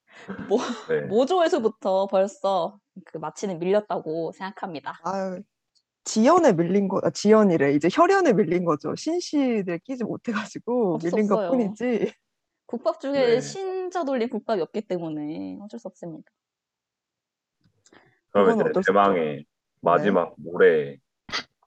모, 0.48 0.59
네. 0.89 1.01
모조에서부터 1.09 2.07
벌써 2.07 2.78
그 3.05 3.19
마치는 3.19 3.59
밀렸다고 3.59 4.32
생각합니다. 4.32 4.98
아유, 5.05 5.43
지연에 6.05 6.53
밀린 6.53 6.89
거, 6.89 7.01
아, 7.03 7.11
지연이래. 7.11 7.73
이제 7.74 7.89
혈연에 7.93 8.32
밀린 8.32 8.65
거죠. 8.65 8.94
신씨들 8.94 9.78
끼지 9.81 10.05
못해가지고 10.05 10.98
밀린 11.03 11.27
것. 11.28 11.51
뿐이지. 11.51 12.12
국밥 12.66 13.01
중에 13.01 13.12
네. 13.12 13.40
신자 13.40 14.05
돌린 14.05 14.28
국밥이 14.28 14.61
없기 14.62 14.82
때문에 14.89 15.59
어쩔 15.62 15.78
수 15.78 15.86
없습니다. 15.89 16.31
그럼 18.31 18.61
이제 18.61 18.65
대망의 18.86 19.47
마지막 19.81 20.35
모래. 20.39 20.98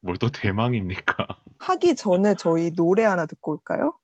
뭘 0.02 0.16
또 0.18 0.30
대망입니까? 0.32 1.14
하기 1.60 1.96
전에 1.96 2.36
저희 2.36 2.72
노래 2.72 3.04
하나 3.04 3.26
듣고 3.26 3.52
올까요? 3.52 3.98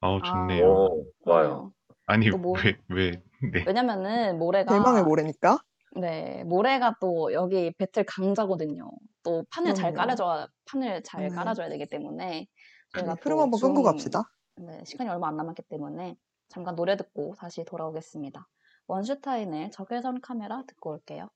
아우, 0.00 0.20
아. 0.22 0.22
좋네요. 0.22 0.64
오, 0.68 1.06
좋아요. 1.24 1.72
아니, 2.06 2.30
또 2.30 2.38
뭐- 2.38 2.56
왜, 2.64 2.76
왜, 2.88 3.22
네. 3.52 3.64
왜냐면은 3.66 4.38
모래가 4.38 4.72
대망의 4.72 5.04
노래니까. 5.04 5.58
네, 5.98 6.44
모래가 6.44 6.94
또 7.00 7.32
여기 7.32 7.72
배틀 7.78 8.04
강자거든요. 8.04 8.90
또 9.22 9.44
판을 9.50 9.74
잘 9.74 9.92
그럼요. 9.92 9.96
깔아줘야 9.96 10.46
판을 10.66 11.02
잘 11.02 11.28
네. 11.28 11.34
깔아줘야 11.34 11.68
되기 11.68 11.86
때문에 11.88 12.46
저희가 12.92 13.14
네, 13.14 13.20
흐름 13.22 13.36
또 13.38 13.42
한번 13.42 13.60
끊고 13.60 13.76
좀- 13.76 13.84
갑시다. 13.84 14.22
네, 14.56 14.82
시간이 14.84 15.08
얼마 15.10 15.28
안 15.28 15.36
남았기 15.36 15.62
때문에 15.68 16.16
잠깐 16.48 16.76
노래 16.76 16.96
듣고 16.96 17.34
다시 17.38 17.64
돌아오겠습니다. 17.64 18.46
원슈타인의 18.88 19.70
적외선 19.72 20.20
카메라 20.20 20.62
듣고 20.66 20.90
올게요. 20.92 21.28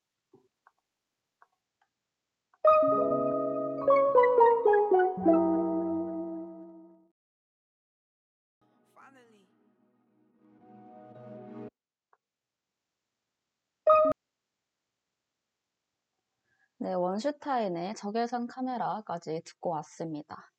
네, 16.83 16.95
원슈타인의 16.95 17.95
적외선 17.95 18.47
카메라까지 18.47 19.43
듣고 19.45 19.69
왔습니다. 19.71 20.51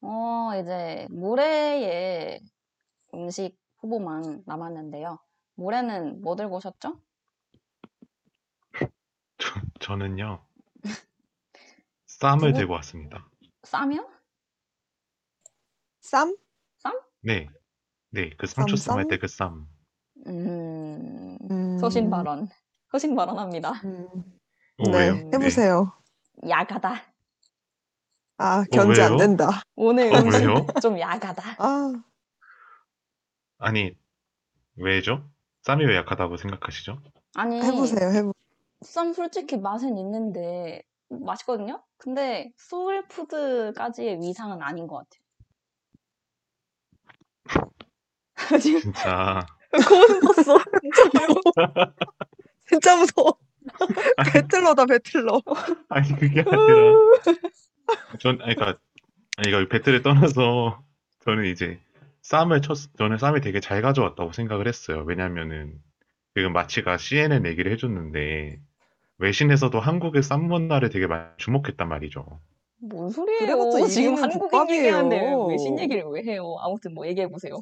어, 0.00 0.50
이제 0.60 1.06
모래의 1.10 2.40
음식 3.14 3.56
후보만 3.78 4.42
남았는데요. 4.46 5.18
모래는 5.54 6.22
뭐 6.22 6.34
들고 6.34 6.56
오셨죠? 6.56 7.00
저, 9.38 9.60
저는요, 9.80 10.44
쌈을 12.06 12.52
두부- 12.52 12.56
들고 12.56 12.72
왔습니다. 12.74 13.28
쌈이요? 13.62 14.08
쌈? 16.00 16.34
네. 17.22 17.48
네, 18.10 18.30
그 18.36 18.46
상추 18.46 18.76
쌈할 18.76 19.04
쌈? 19.04 19.08
때그 19.08 19.28
쌈. 19.28 19.66
음, 20.26 21.38
음, 21.50 21.78
소신 21.78 22.10
발언. 22.10 22.48
소신 22.90 23.14
발언합니다. 23.16 23.72
음, 23.84 24.33
어, 24.78 24.88
네, 24.90 24.98
왜요? 24.98 25.14
해보세요. 25.32 25.92
야가다. 26.48 27.02
아, 28.38 28.64
견제 28.72 29.02
안 29.02 29.12
왜요? 29.12 29.18
된다. 29.18 29.62
오늘 29.76 30.12
어, 30.12 30.18
음식 30.18 30.38
왜요? 30.38 30.66
좀 30.82 30.98
야가다. 30.98 31.56
아, 31.58 31.92
아니, 33.58 33.96
왜죠? 34.76 35.24
쌈이 35.62 35.84
왜 35.84 35.96
약하다고 35.96 36.36
생각하시죠? 36.36 36.98
아니, 37.36 37.62
해보세요, 37.62 38.10
해보. 38.10 38.32
쌈 38.82 39.12
솔직히 39.14 39.56
맛은 39.56 39.96
있는데 39.96 40.82
맛있거든요? 41.08 41.82
근데 41.96 42.50
소울푸드까지의 42.56 44.20
위상은 44.20 44.60
아닌 44.62 44.86
것 44.86 45.06
같아요. 48.36 48.58
지금 48.60 48.80
진짜. 48.80 49.46
고음 49.88 50.20
떴어. 50.20 50.58
진짜 52.68 52.96
무서워. 52.96 53.38
배틀러다, 54.32 54.86
배틀러. 54.86 55.40
아니, 55.88 56.08
그게 56.16 56.40
아니라. 56.40 56.92
전, 58.20 58.40
아니, 58.42 58.54
그니까, 58.54 58.78
아니, 59.36 59.48
이거 59.48 59.66
배틀을 59.68 60.02
떠나서, 60.02 60.82
저는 61.24 61.46
이제, 61.46 61.80
쌈을 62.22 62.62
쳤, 62.62 62.76
저는 62.96 63.18
쌈이 63.18 63.40
되게 63.40 63.60
잘 63.60 63.82
가져왔다고 63.82 64.32
생각을 64.32 64.68
했어요. 64.68 65.04
왜냐면은, 65.06 65.74
지금 66.36 66.52
마치가 66.52 66.96
CNN 66.96 67.46
얘기를 67.46 67.72
해줬는데, 67.72 68.60
외신에서도 69.18 69.78
한국의 69.78 70.22
쌈 70.22 70.44
문화를 70.48 70.90
되게 70.90 71.06
많이 71.06 71.28
주목했단 71.36 71.88
말이죠. 71.88 72.40
뭔 72.80 73.08
소리예요? 73.10 73.40
그래봤자 73.40 73.86
지금 73.86 74.16
한국인 74.16 74.40
국밥이에요. 74.40 74.80
얘기하는데 74.84 75.16
왜 75.16 75.52
외신 75.52 75.78
얘기를 75.78 76.04
왜 76.06 76.22
해요? 76.22 76.56
아무튼 76.60 76.92
뭐 76.92 77.06
얘기해 77.06 77.28
보세요. 77.28 77.60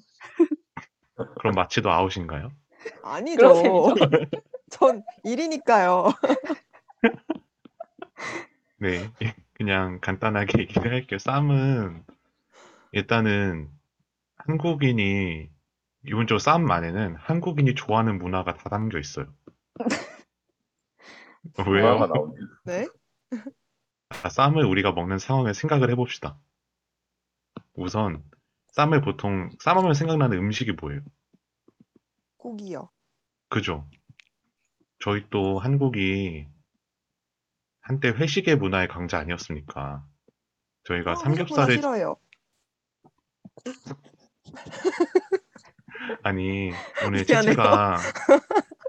그럼 1.39 1.55
마치도 1.55 1.91
아웃인가요? 1.91 2.51
아니죠. 3.03 3.37
그런 3.37 3.55
셈이죠. 3.57 3.95
전 4.73 5.05
일이니까요. 5.23 6.09
네, 8.79 9.13
그냥 9.53 10.01
간단하게 10.01 10.63
얘기를 10.63 10.93
할게요. 10.93 11.19
쌈은 11.19 12.05
일단은 12.93 13.69
한국인이 14.37 15.51
기본적으로 16.07 16.39
쌈 16.39 16.71
안에는 16.71 17.17
한국인이 17.17 17.75
좋아하는 17.75 18.19
문화가 18.19 18.55
다 18.55 18.71
담겨 18.71 18.99
있어요. 18.99 19.27
왜요? 21.69 21.99
뭐가 21.99 22.07
나오네요. 22.07 22.47
네? 22.65 22.87
자, 24.23 24.29
쌈을 24.31 24.65
우리가 24.65 24.93
먹는 24.93 25.19
상황을 25.19 25.53
생각을 25.55 25.91
해봅시다. 25.91 26.39
우선 27.75 28.25
쌈을 28.69 29.03
보통 29.03 29.51
쌈하면 29.61 29.93
생각나는 29.93 30.39
음식이 30.39 30.73
뭐예요? 30.81 31.03
고기요. 32.39 32.89
그죠? 33.49 33.87
저희 35.03 35.29
또 35.31 35.59
한국이 35.59 36.47
한때 37.81 38.11
회식의 38.11 38.55
문화의 38.55 38.87
강자 38.87 39.19
아니었습니까? 39.19 40.07
저희가 40.85 41.11
아, 41.11 41.15
삼겹살을 41.17 41.75
싫어요. 41.75 42.15
아니 46.23 46.71
오늘 47.05 47.25
미안해요. 47.29 47.43
치치가 47.43 47.99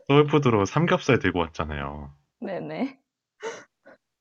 소울푸드로 0.06 0.66
삼겹살 0.66 1.18
들고 1.18 1.40
왔잖아요. 1.40 2.16
네네. 2.42 3.00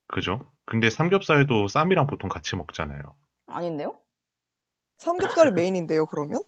그죠? 0.08 0.50
근데 0.64 0.88
삼겹살도 0.88 1.68
쌈이랑 1.68 2.06
보통 2.06 2.30
같이 2.30 2.56
먹잖아요. 2.56 3.02
아닌데요? 3.48 4.00
삼겹살이 4.96 5.50
메인인데요, 5.50 6.06
그러면? 6.06 6.42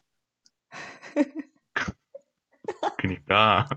그니까 2.97 3.69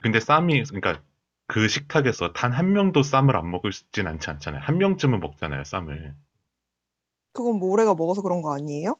근데 0.00 0.20
쌈이 0.20 0.62
그러니까 0.64 1.02
그 1.46 1.68
식탁에서 1.68 2.32
단 2.32 2.52
한 2.52 2.72
명도 2.72 3.02
쌈을 3.02 3.36
안 3.36 3.50
먹을진 3.50 4.06
않지 4.06 4.30
않잖아요. 4.30 4.62
한 4.62 4.78
명쯤은 4.78 5.20
먹잖아요, 5.20 5.64
쌈을. 5.64 6.14
그건 7.32 7.58
모래가 7.60 7.94
먹어서 7.94 8.20
그런 8.22 8.42
거 8.42 8.52
아니에요? 8.54 8.96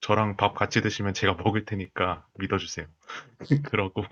저랑 0.00 0.36
밥 0.36 0.54
같이 0.54 0.80
드시면 0.80 1.12
제가 1.14 1.34
먹을 1.34 1.64
테니까 1.66 2.26
믿어주세요. 2.38 2.86
그러고 3.64 4.04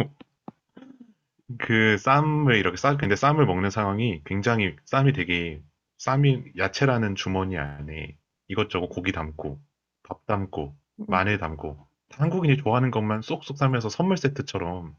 그 1.58 1.98
쌈을 1.98 2.56
이렇게 2.56 2.76
싸 2.76 2.96
근데 2.96 3.16
쌈을 3.16 3.46
먹는 3.46 3.70
상황이 3.70 4.22
굉장히 4.24 4.76
쌈이 4.86 5.12
되게 5.12 5.62
쌈이 5.98 6.52
야채라는 6.56 7.14
주머니 7.16 7.58
안에 7.58 8.16
이것저것 8.48 8.88
고기 8.88 9.12
담고 9.12 9.60
밥 10.02 10.24
담고 10.26 10.74
음. 11.00 11.04
마늘 11.08 11.38
담고 11.38 11.86
한국인이 12.18 12.56
좋아하는 12.58 12.90
것만 12.90 13.22
쏙쏙 13.22 13.56
싸면서 13.58 13.88
선물 13.88 14.16
세트처럼 14.16 14.94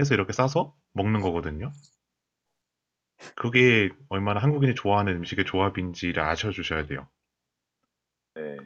해서 0.00 0.14
이렇게 0.14 0.32
싸서 0.32 0.74
먹는 0.92 1.20
거거든요. 1.20 1.72
그게 3.34 3.90
얼마나 4.08 4.40
한국인이 4.40 4.74
좋아하는 4.74 5.16
음식의 5.16 5.44
조합인지를 5.44 6.22
아셔주셔야 6.22 6.86
돼요. 6.86 7.08
네. 8.34 8.56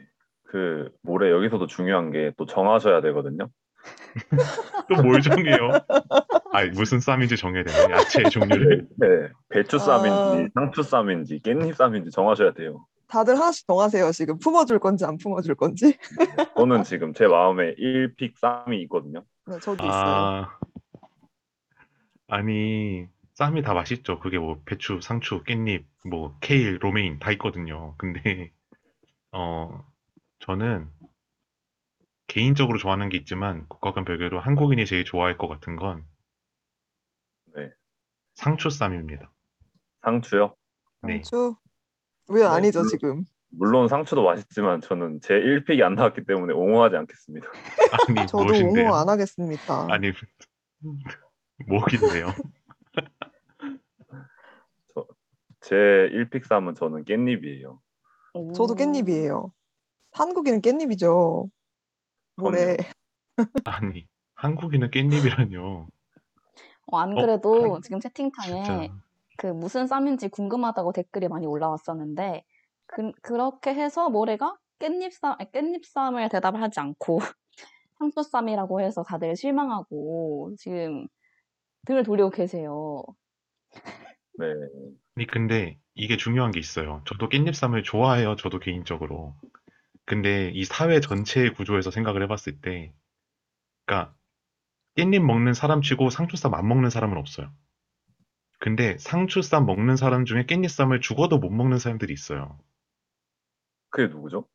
그 0.45 0.91
모래 1.01 1.31
여기서도 1.31 1.65
중요한 1.67 2.11
게 2.11 2.31
또 2.37 2.45
정하셔야 2.45 3.01
되거든요. 3.01 3.49
또 4.87 5.01
뭘 5.01 5.21
정해요? 5.21 5.71
아니, 6.53 6.69
무슨 6.69 6.99
쌈인지 6.99 7.35
정해야 7.35 7.63
되나요? 7.63 7.95
야채의 7.95 8.29
종류를. 8.29 8.87
네. 8.97 9.07
배추 9.49 9.79
쌈인지 9.79 10.11
아. 10.11 10.47
상추 10.53 10.83
쌈인지 10.83 11.39
깻잎 11.41 11.73
쌈인지 11.73 12.11
정하셔야 12.11 12.53
돼요. 12.53 12.85
다들 13.13 13.35
하나씩 13.35 13.67
정하세요, 13.67 14.11
지금. 14.11 14.39
품어줄 14.39 14.79
건지 14.79 15.05
안 15.05 15.17
품어줄 15.17 15.53
건지. 15.53 15.95
저는 16.57 16.83
지금 16.83 17.13
제 17.13 17.27
마음에 17.27 17.75
1 17.75 17.87
pick 17.87 18.35
쌈이 18.37 18.81
있거든요. 18.83 19.23
네, 19.45 19.59
저도 19.59 19.85
있어요. 19.85 19.91
아, 19.93 20.59
아니, 22.27 23.05
쌈이 23.35 23.61
다 23.61 23.75
맛있죠. 23.75 24.19
그게 24.19 24.39
뭐 24.39 24.59
배추, 24.65 24.99
상추, 25.03 25.43
깻잎, 25.43 25.85
뭐 26.09 26.35
케일, 26.39 26.79
로메인 26.81 27.19
다 27.19 27.31
있거든요. 27.33 27.93
근데 27.99 28.51
어, 29.31 29.85
저는 30.39 30.89
개인적으로 32.25 32.79
좋아하는 32.79 33.09
게 33.09 33.17
있지만 33.17 33.67
국가 33.67 33.93
간 33.93 34.05
별개로 34.05 34.39
한국인이 34.39 34.87
제일 34.87 35.05
좋아할 35.05 35.37
것 35.37 35.47
같은 35.47 35.75
건 35.75 36.03
네. 37.55 37.69
상추 38.33 38.71
쌈입니다. 38.71 39.31
상추요? 40.01 40.55
네. 41.03 41.21
상추? 41.21 41.55
왜 42.29 42.43
아니죠, 42.45 42.79
물론- 42.79 42.89
지금? 42.89 43.25
물론 43.55 43.87
상추도 43.87 44.23
맛있지만 44.23 44.81
저는 44.81 45.19
제 45.21 45.35
1픽이 45.35 45.83
안 45.83 45.93
나왔기 45.95 46.25
때문에 46.25 46.53
옹호하지 46.53 46.95
않겠습니다. 46.95 47.47
아니 48.09 48.27
저도 48.27 48.45
무엇인데요? 48.45 48.85
옹호 48.85 48.95
안 48.95 49.09
하겠습니다. 49.09 49.87
아니 49.91 50.11
뭐긴데요? 51.67 52.33
제 55.61 55.75
1픽 55.75 56.45
쌈은 56.45 56.75
저는 56.75 57.05
깻잎이에요. 57.05 57.79
저도 58.55 58.73
오. 58.73 58.75
깻잎이에요. 58.75 59.51
한국인은 60.11 60.61
깻잎이죠. 60.61 61.49
뭐래. 62.37 62.75
아니 63.65 64.07
한국인은 64.35 64.89
깻잎이라뇨. 64.91 65.87
어, 66.87 66.97
안 66.97 67.11
어, 67.11 67.15
그래도 67.21 67.75
한- 67.75 67.81
지금 67.81 67.99
채팅창에 67.99 68.63
진짜 68.63 69.02
그 69.37 69.47
무슨 69.47 69.87
쌈인지 69.87 70.29
궁금하다고 70.29 70.93
댓글이 70.93 71.27
많이 71.27 71.45
올라왔었는데 71.45 72.43
그, 72.87 73.11
그렇게 73.21 73.73
해서 73.73 74.09
모래가 74.09 74.55
깻잎쌈, 74.79 75.35
아니, 75.39 75.51
깻잎쌈을 75.51 76.29
대답을 76.31 76.61
하지 76.61 76.79
않고 76.79 77.19
상추쌈이라고 77.99 78.81
해서 78.81 79.03
다들 79.03 79.35
실망하고 79.35 80.55
지금 80.57 81.07
등을 81.85 82.03
돌리고 82.03 82.29
계세요. 82.29 83.03
네. 84.39 84.45
아니 85.15 85.27
근데 85.27 85.77
이게 85.95 86.17
중요한 86.17 86.51
게 86.51 86.59
있어요. 86.59 87.03
저도 87.05 87.29
깻잎쌈을 87.29 87.83
좋아해요. 87.83 88.35
저도 88.35 88.59
개인적으로. 88.59 89.35
근데 90.05 90.51
이 90.53 90.65
사회 90.65 90.99
전체의 90.99 91.53
구조에서 91.53 91.91
생각을 91.91 92.23
해봤을 92.23 92.59
때, 92.61 92.93
그러니까 93.85 94.15
깻잎 94.95 95.19
먹는 95.19 95.53
사람 95.53 95.81
치고 95.81 96.09
상추쌈 96.09 96.53
안 96.53 96.67
먹는 96.67 96.89
사람은 96.89 97.17
없어요. 97.17 97.51
근데 98.63 98.97
상추쌈 98.97 99.65
먹는 99.65 99.97
사람 99.97 100.23
중에 100.23 100.45
깻잎쌈을 100.45 101.01
죽어도 101.01 101.37
못 101.37 101.49
먹는 101.49 101.79
사람들이 101.79 102.13
있어요. 102.13 102.57
그게 103.89 104.07
누구죠? 104.07 104.47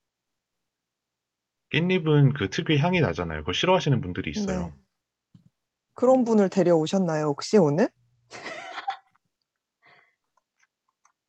깻잎은 1.74 2.32
그 2.34 2.48
특유의 2.48 2.78
향이 2.78 3.02
나잖아요. 3.02 3.40
그걸 3.40 3.52
싫어하시는 3.52 4.00
분들이 4.00 4.30
있어요. 4.30 4.68
네. 4.68 4.72
그런 5.92 6.24
분을 6.24 6.48
데려오셨나요, 6.48 7.26
혹시 7.26 7.58
오늘? 7.58 7.90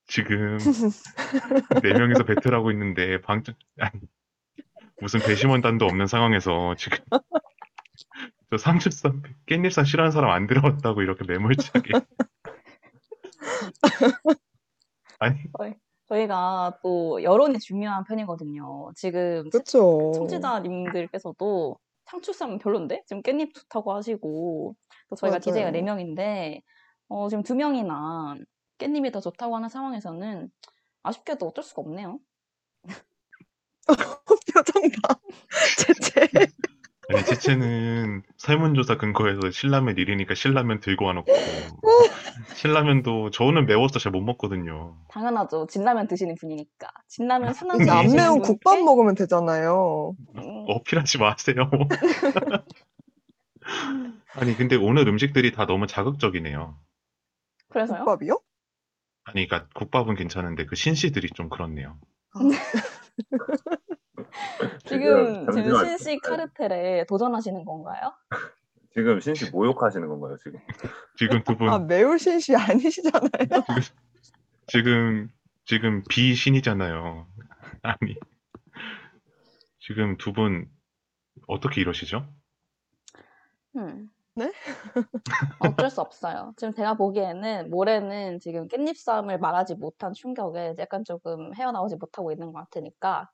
지금 0.08 0.58
네 1.84 1.94
명이서 1.94 2.24
배틀하고 2.24 2.72
있는데 2.72 3.20
방금 3.20 3.56
아니 3.78 4.00
무슨 5.02 5.20
배심원단도 5.20 5.86
없는 5.86 6.08
상황에서 6.08 6.76
지금 6.78 6.98
저 8.50 8.58
상추쌈 8.58 9.22
깻잎쌈 9.48 9.86
싫어하는 9.86 10.12
사람 10.14 10.32
안 10.32 10.48
들어왔다고 10.48 11.02
이렇게 11.02 11.26
매몰차게 11.28 11.92
아니 15.20 15.36
저희가 16.08 16.80
또 16.82 17.22
여론이 17.22 17.60
중요한 17.60 18.04
편이거든요. 18.04 18.92
지금 18.96 19.44
채- 19.52 19.60
그렇죠. 19.60 20.12
청취자님들께서도 20.16 21.78
상추쌈 22.06 22.58
별론데? 22.58 23.04
지금 23.06 23.22
깻잎 23.22 23.54
좋다고 23.54 23.94
하시고 23.94 24.76
또 25.10 25.16
저희가 25.16 25.36
맞아요. 25.38 25.40
DJ가 25.42 25.72
4명인데 25.72 26.62
어, 27.10 27.30
지금 27.30 27.44
2명이나 27.44 28.44
깻잎이 28.80 29.12
더 29.14 29.20
좋다고 29.20 29.56
하는 29.56 29.70
상황에서는 29.70 30.50
아쉽게도 31.04 31.48
어쩔 31.48 31.64
수가 31.64 31.82
없네요. 31.84 32.18
표정 34.54 34.82
봐. 35.04 35.20
제체. 35.78 36.28
아니 37.10 37.26
제체는 37.26 38.22
설문조사 38.38 38.98
근거에서 38.98 39.50
신라면 39.52 39.96
1위니까 39.96 40.36
신라면 40.36 40.80
들고 40.80 41.06
와놓고 41.06 41.32
신라면도 42.56 43.32
저는 43.32 43.66
매워서 43.66 43.98
잘 44.00 44.12
못 44.12 44.22
먹거든요. 44.22 44.96
당연하죠. 45.10 45.66
진라면 45.68 46.08
드시는 46.08 46.36
분이니까. 46.40 46.88
진라면 47.08 47.54
순한 47.54 47.78
근데 47.80 47.90
술안 47.90 48.04
드시는 48.04 48.24
매운 48.24 48.42
국밥 48.42 48.80
먹으면 48.80 49.16
되잖아요. 49.16 50.16
음, 50.36 50.66
어필하지 50.68 51.18
마세요. 51.18 51.70
아니 54.36 54.56
근데 54.56 54.76
오늘 54.76 55.08
음식들이 55.08 55.52
다 55.52 55.66
너무 55.66 55.88
자극적이네요. 55.88 56.78
그래서요? 57.70 58.00
국밥이요? 58.06 58.40
아니 59.26 59.48
그러니까 59.48 59.70
국밥은 59.74 60.16
괜찮은데 60.16 60.66
그 60.66 60.76
신씨들이 60.76 61.30
좀 61.36 61.50
그렇네요. 61.50 61.98
지금 64.86 65.46
지금 65.52 65.72
잠시만요. 65.72 65.98
신식 65.98 66.22
카르텔에 66.22 67.06
도전하시는 67.06 67.64
건가요? 67.66 68.14
지금 68.94 69.20
신씨 69.20 69.50
모욕하시는 69.52 70.08
건가요, 70.08 70.38
지금? 70.44 70.60
지금 71.18 71.44
두분 71.44 71.70
아, 71.70 71.78
매울 71.80 72.18
신씨 72.20 72.56
아니시잖아요. 72.56 73.30
지금 74.68 75.30
지금 75.66 76.04
비신이잖아요. 76.10 77.28
아니 77.84 78.16
지금 79.80 80.18
두 80.18 80.34
분 80.34 80.68
어떻게 81.48 81.82
이러시죠? 81.82 82.28
음. 83.76 84.10
네? 84.36 84.52
어쩔 85.60 85.90
수 85.90 86.00
없어요. 86.02 86.54
지금 86.58 86.74
제가 86.74 86.94
보기에는 86.94 87.70
모래는 87.70 88.40
지금 88.40 88.68
깻잎쌈을 88.68 89.38
말하지 89.40 89.76
못한 89.76 90.14
충격에 90.14 90.76
약간 90.78 91.04
조금 91.04 91.54
헤어나오지 91.56 91.98
못하고 91.98 92.32
있는 92.32 92.52
것 92.54 92.60
같으니까 92.60 93.30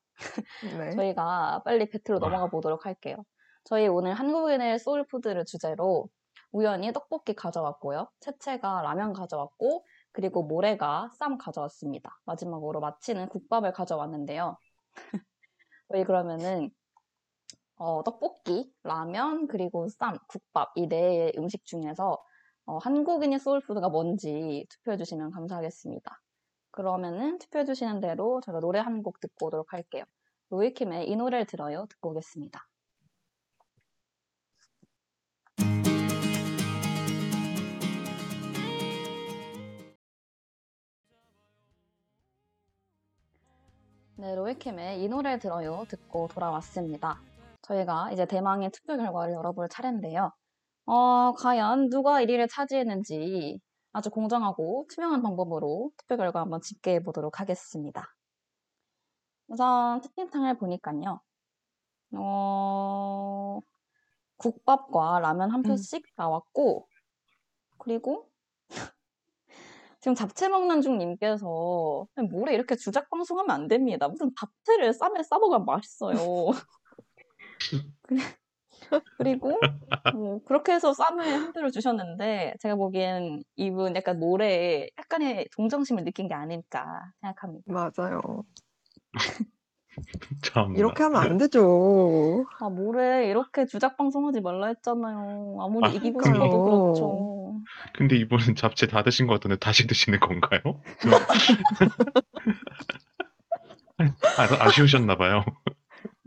네. 0.62 0.92
저희가 0.92 1.62
빨리 1.66 1.90
배틀로 1.90 2.20
와. 2.20 2.30
넘어가 2.30 2.50
보도록 2.50 2.86
할게요. 2.86 3.18
저희 3.64 3.88
오늘 3.88 4.14
한국인의 4.14 4.80
소울푸드를 4.80 5.46
주제로 5.46 6.10
우연히 6.52 6.94
떡볶이 6.94 7.34
가져왔고요. 7.36 8.10
채채가 8.22 8.82
라면 8.84 9.14
가져왔고 9.14 9.86
그리고 10.12 10.44
모래가 10.44 11.10
쌈 11.20 11.38
가져왔습니다. 11.38 12.20
마지막으로 12.26 12.80
마치는 12.80 13.30
국밥을 13.30 13.74
가져왔는데요. 13.74 14.58
저희 15.92 16.04
그러면은 16.06 16.72
어, 17.78 18.04
떡볶이, 18.04 18.72
라면, 18.84 19.48
그리고 19.48 19.88
쌈, 19.90 20.18
국밥 20.30 20.72
이 20.78 20.88
네 20.88 21.32
음식 21.38 21.66
중에서 21.66 22.24
어, 22.66 22.78
한국인의 22.78 23.40
소울푸드가 23.40 23.90
뭔지 23.90 24.66
투표해 24.70 24.98
주시면 24.98 25.32
감사하겠습니다. 25.32 26.22
그러면은 26.76 27.40
투표해 27.40 27.64
주시는 27.66 28.02
대로 28.02 28.42
제가 28.46 28.60
노래 28.60 28.80
한 28.80 29.02
곡 29.02 29.20
듣고 29.22 29.48
오도록 29.48 29.72
할게요. 29.74 30.04
로이킴의 30.50 31.10
이 31.10 31.16
노래를 31.16 31.46
들어요 31.46 31.86
듣고 31.90 32.10
오겠습니다. 32.12 32.68
네, 44.18 44.34
로이킴의 44.36 45.02
이 45.04 45.08
노래를 45.10 45.40
들어요 45.40 45.86
듣고 45.90 46.28
돌아왔습니다. 46.30 47.22
저희가 47.64 48.12
이제 48.12 48.26
대망의 48.26 48.72
투표 48.72 48.96
결과를 48.98 49.34
열어볼 49.34 49.68
차례인데요. 49.70 50.32
어, 50.86 51.34
과연 51.34 51.90
누가 51.90 52.22
1위를 52.22 52.48
차지했는지 52.50 53.60
아주 53.96 54.10
공정하고 54.10 54.88
투명한 54.90 55.22
방법으로 55.22 55.90
투표 55.96 56.18
결과 56.18 56.42
한번 56.42 56.60
집계해 56.60 57.02
보도록 57.02 57.40
하겠습니다. 57.40 58.14
우선 59.48 60.02
채팅창을 60.02 60.58
보니까요. 60.58 61.22
어, 62.12 63.60
국밥과 64.36 65.20
라면 65.22 65.50
한 65.50 65.62
음. 65.62 65.64
표씩 65.64 66.04
나왔고, 66.18 66.90
그리고 67.78 68.30
지금 70.02 70.14
잡채 70.14 70.50
먹는 70.50 70.82
중 70.82 70.98
님께서 70.98 72.06
뭐래 72.30 72.54
이렇게 72.54 72.76
주작 72.76 73.10
방송하면 73.10 73.50
안 73.50 73.70
됩니다. 73.70 74.10
무슨 74.10 74.30
잡채를 74.38 74.92
쌈에 74.92 75.24
싸먹으면 75.24 75.64
맛있어요. 75.64 76.18
그리고 79.18 79.60
뭐 80.14 80.40
그렇게 80.46 80.74
해서 80.74 80.94
쌈을 80.94 81.26
한 81.26 81.54
표를 81.54 81.72
주셨는데 81.72 82.56
제가 82.60 82.76
보기엔 82.76 83.44
이분 83.56 83.96
약간 83.96 84.20
모래에 84.20 84.90
약간의 84.98 85.48
동정심을 85.56 86.04
느낀 86.04 86.28
게 86.28 86.34
아닐까 86.34 87.02
생각합니다. 87.22 87.74
맞아요. 87.74 88.44
참 90.44 90.76
이렇게 90.76 91.04
하면 91.04 91.22
안 91.22 91.38
되죠. 91.38 92.46
아 92.60 92.70
모래 92.70 93.28
이렇게 93.30 93.66
주작 93.66 93.98
방송하지 93.98 94.42
말라 94.42 94.68
했잖아요. 94.68 95.58
아무리 95.62 95.88
아, 95.88 95.90
이기고 95.90 96.20
그러니까요. 96.20 96.50
싶어도 96.50 96.64
그렇죠. 96.64 97.62
근데 97.94 98.16
이분은 98.18 98.56
잡채 98.56 98.88
다 98.88 99.04
드신 99.04 99.28
것 99.28 99.34
같은데 99.36 99.58
다시 99.58 99.88
드시는 99.88 100.20
건가요? 100.20 100.62
아, 103.98 104.66
아쉬우셨나 104.66 105.16
봐요. 105.18 105.46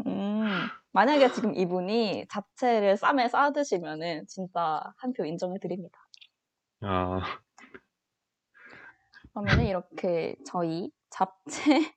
음, 0.06 0.68
만약에 0.98 1.30
지금 1.30 1.54
이분이 1.54 2.26
잡채를 2.28 2.96
쌈에 2.96 3.28
싸 3.28 3.52
드시면은 3.52 4.26
진짜 4.26 4.82
한 4.96 5.12
표 5.12 5.24
인정해 5.24 5.56
드립니다. 5.60 5.96
아, 6.80 7.20
그러면은 9.32 9.66
이렇게 9.66 10.34
저희 10.44 10.90
잡채, 11.10 11.36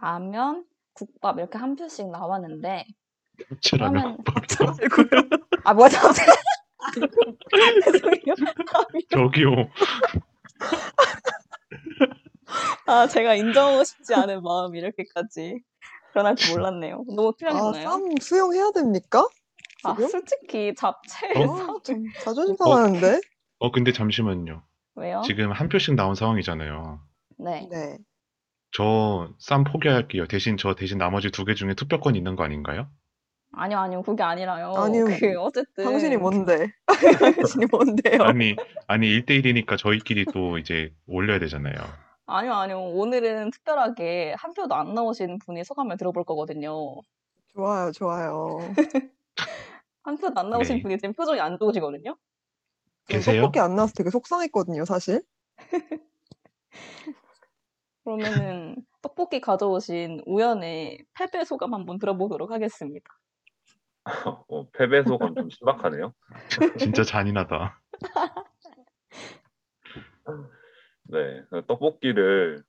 라면, 0.00 0.64
국밥 0.94 1.38
이렇게 1.38 1.58
한 1.58 1.74
표씩 1.74 2.08
나왔는데 2.12 2.86
캡처라면 3.60 4.18
그러면 4.24 4.44
말고요. 4.60 5.28
아 5.64 5.74
뭐야. 5.74 5.88
죄송해요. 5.88 6.34
미안. 8.94 9.08
저기요. 9.10 9.50
아 12.86 13.08
제가 13.08 13.34
인정하고 13.34 13.82
싶지 13.82 14.14
않은 14.14 14.42
마음이 14.42 14.78
이렇게까지 14.78 15.60
변할 16.14 16.36
줄 16.36 16.56
몰랐네요. 16.56 17.04
너무 17.14 17.28
아, 17.28 17.32
투명했나요? 17.38 17.88
쌈 17.88 18.14
수용해야 18.20 18.70
됩니까? 18.72 19.26
아 19.84 19.94
지금? 19.94 20.08
솔직히 20.08 20.74
잡채 20.76 21.28
어? 21.36 21.54
아, 21.54 21.74
좀 21.84 22.04
자존심 22.20 22.54
어? 22.60 22.64
상하는데? 22.64 23.20
어 23.60 23.70
근데 23.70 23.92
잠시만요. 23.92 24.62
왜요? 24.96 25.22
지금 25.24 25.52
한 25.52 25.68
표씩 25.68 25.94
나온 25.94 26.14
상황이잖아요. 26.14 27.00
네. 27.38 27.68
네. 27.70 27.98
저 28.72 29.32
쌈 29.40 29.64
포기할게요. 29.64 30.26
대신 30.26 30.56
저 30.56 30.74
대신 30.74 30.98
나머지 30.98 31.30
두 31.30 31.44
개 31.44 31.54
중에 31.54 31.74
투표권 31.74 32.16
있는 32.16 32.36
거 32.36 32.44
아닌가요? 32.44 32.88
아니요 33.52 33.78
아니요 33.78 34.02
그게 34.02 34.22
아니라요. 34.22 34.74
아니요. 34.76 35.06
그 35.06 35.38
어쨌든 35.40 35.84
당신이 35.84 36.16
뭔데? 36.18 36.68
당신이 37.34 37.66
뭔데요? 37.70 38.22
아니 38.22 38.56
아니 38.86 39.06
1대1이니까 39.20 39.78
저희끼리 39.78 40.26
또 40.26 40.58
이제 40.58 40.92
올려야 41.06 41.38
되잖아요. 41.38 41.74
아니요 42.30 42.52
아니요 42.52 42.78
오늘은 42.80 43.50
특별하게 43.50 44.34
한 44.36 44.52
표도 44.52 44.74
안 44.74 44.92
나오신 44.92 45.38
분이 45.38 45.64
소감을 45.64 45.96
들어볼 45.96 46.24
거거든요. 46.24 47.00
좋아요, 47.54 47.90
좋아요. 47.92 48.58
한 50.02 50.18
표도 50.18 50.38
안 50.38 50.50
나오신 50.50 50.76
네. 50.76 50.82
분이 50.82 50.98
지금 50.98 51.14
표정이 51.14 51.40
안 51.40 51.58
좋으시거든요. 51.58 52.16
저 53.08 53.14
계세요? 53.14 53.40
떡볶이 53.42 53.60
안 53.60 53.74
나와서 53.74 53.94
되게 53.96 54.10
속상했거든요, 54.10 54.84
사실. 54.84 55.22
그러면은 58.04 58.76
떡볶이 59.00 59.40
가져오신 59.40 60.22
우연의 60.26 61.06
패배 61.14 61.46
소감 61.46 61.72
한번 61.72 61.98
들어보도록 61.98 62.50
하겠습니다. 62.50 63.10
어, 64.48 64.68
패배 64.70 65.02
소감 65.02 65.34
좀 65.34 65.48
신박하네요. 65.48 66.12
진짜 66.78 67.04
잔인하다. 67.04 67.80
네, 71.10 71.42
그 71.50 71.64
떡볶이를 71.66 72.62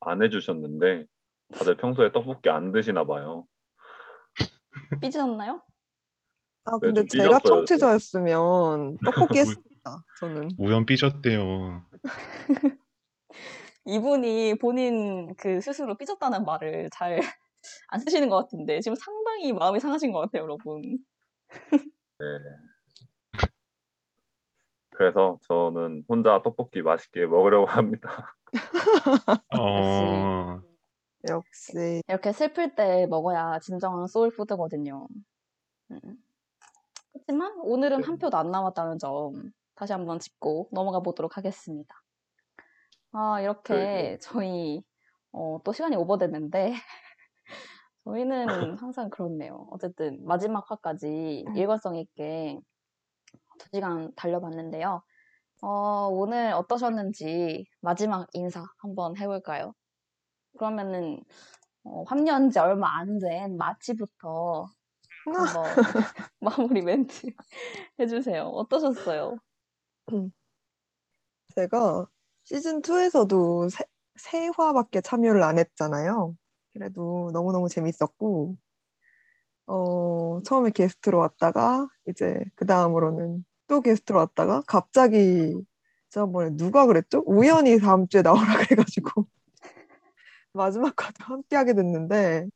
안 0.00 0.22
해주셨는데 0.22 1.06
다들 1.54 1.76
평소에 1.76 2.12
떡볶이 2.12 2.50
안 2.50 2.72
드시나 2.72 3.04
봐요. 3.04 3.46
삐지셨나요? 5.00 5.62
아, 6.64 6.72
네, 6.72 6.78
근데 6.80 7.00
좀 7.02 7.08
제가 7.08 7.38
삐졌어요, 7.38 7.58
청취자였으면 7.60 8.98
떡볶이 9.04 9.38
했습니다, 9.38 10.04
저는. 10.20 10.50
우연 10.58 10.86
삐졌대요. 10.86 11.84
이분이 13.86 14.56
본인 14.58 15.34
그 15.36 15.60
스스로 15.60 15.96
삐졌다는 15.96 16.44
말을 16.44 16.90
잘 16.92 17.20
안 17.88 18.00
쓰시는 18.00 18.28
것 18.28 18.36
같은데 18.36 18.80
지금 18.80 18.94
상당히 18.96 19.52
마음이 19.52 19.80
상하신 19.80 20.12
것 20.12 20.20
같아요, 20.20 20.42
여러분. 20.42 20.98
그래서 24.98 25.38
저는 25.42 26.04
혼자 26.08 26.42
떡볶이 26.42 26.82
맛있게 26.82 27.24
먹으려고 27.26 27.66
합니다. 27.70 28.34
어, 29.56 30.60
역시. 31.30 32.02
이렇게 32.08 32.32
슬플 32.32 32.74
때 32.74 33.06
먹어야 33.06 33.60
진정한 33.60 34.08
소울푸드거든요. 34.08 35.06
음. 35.92 36.00
그렇지만 37.12 37.52
오늘은 37.60 38.02
한 38.02 38.18
표도 38.18 38.36
안 38.36 38.50
나왔다는 38.50 38.98
점 38.98 39.52
다시 39.76 39.92
한번 39.92 40.18
짚고 40.18 40.70
넘어가 40.72 40.98
보도록 40.98 41.36
하겠습니다. 41.36 41.94
아, 43.12 43.40
이렇게 43.40 43.74
네. 43.74 44.18
저희 44.20 44.82
어, 45.30 45.60
또 45.62 45.72
시간이 45.72 45.94
오버됐는데 45.94 46.72
저희는 48.04 48.78
항상 48.78 49.10
그렇네요. 49.10 49.68
어쨌든 49.70 50.24
마지막 50.24 50.68
화까지 50.68 51.44
일관성 51.54 51.94
있게 51.94 52.58
2시간 53.58 54.14
달려봤는데요. 54.16 55.02
어, 55.62 56.08
오늘 56.10 56.52
어떠셨는지 56.52 57.66
마지막 57.80 58.28
인사 58.34 58.64
한번 58.78 59.16
해볼까요? 59.18 59.74
그러면은 60.58 61.24
어, 61.84 62.04
합류한 62.08 62.50
지 62.50 62.58
얼마 62.60 62.98
안 62.98 63.18
된 63.20 63.56
마치부터 63.58 64.66
한번 65.24 65.86
마무리 66.40 66.82
멘트 66.82 67.28
해주세요. 68.00 68.44
어떠셨어요? 68.48 69.38
제가 71.54 72.06
시즌 72.44 72.80
2에서도 72.82 73.68
세, 73.70 73.84
세 74.16 74.50
화밖에 74.56 75.00
참여를 75.00 75.42
안 75.42 75.58
했잖아요. 75.58 76.36
그래도 76.72 77.30
너무너무 77.32 77.68
재밌었고, 77.68 78.56
어, 79.66 80.40
처음에 80.44 80.70
게스트로 80.70 81.18
왔다가, 81.18 81.88
이제 82.08 82.40
그 82.54 82.64
다음으로는 82.66 83.44
또 83.68 83.80
게스트로 83.82 84.18
왔다가, 84.18 84.62
갑자기, 84.66 85.54
지난번에 86.10 86.56
누가 86.56 86.86
그랬죠? 86.86 87.22
우연히 87.26 87.78
다음 87.78 88.08
주에 88.08 88.22
나오라 88.22 88.56
그래가지고, 88.66 89.26
마지막까지 90.54 91.22
함께 91.22 91.56
하게 91.56 91.74
됐는데, 91.74 92.48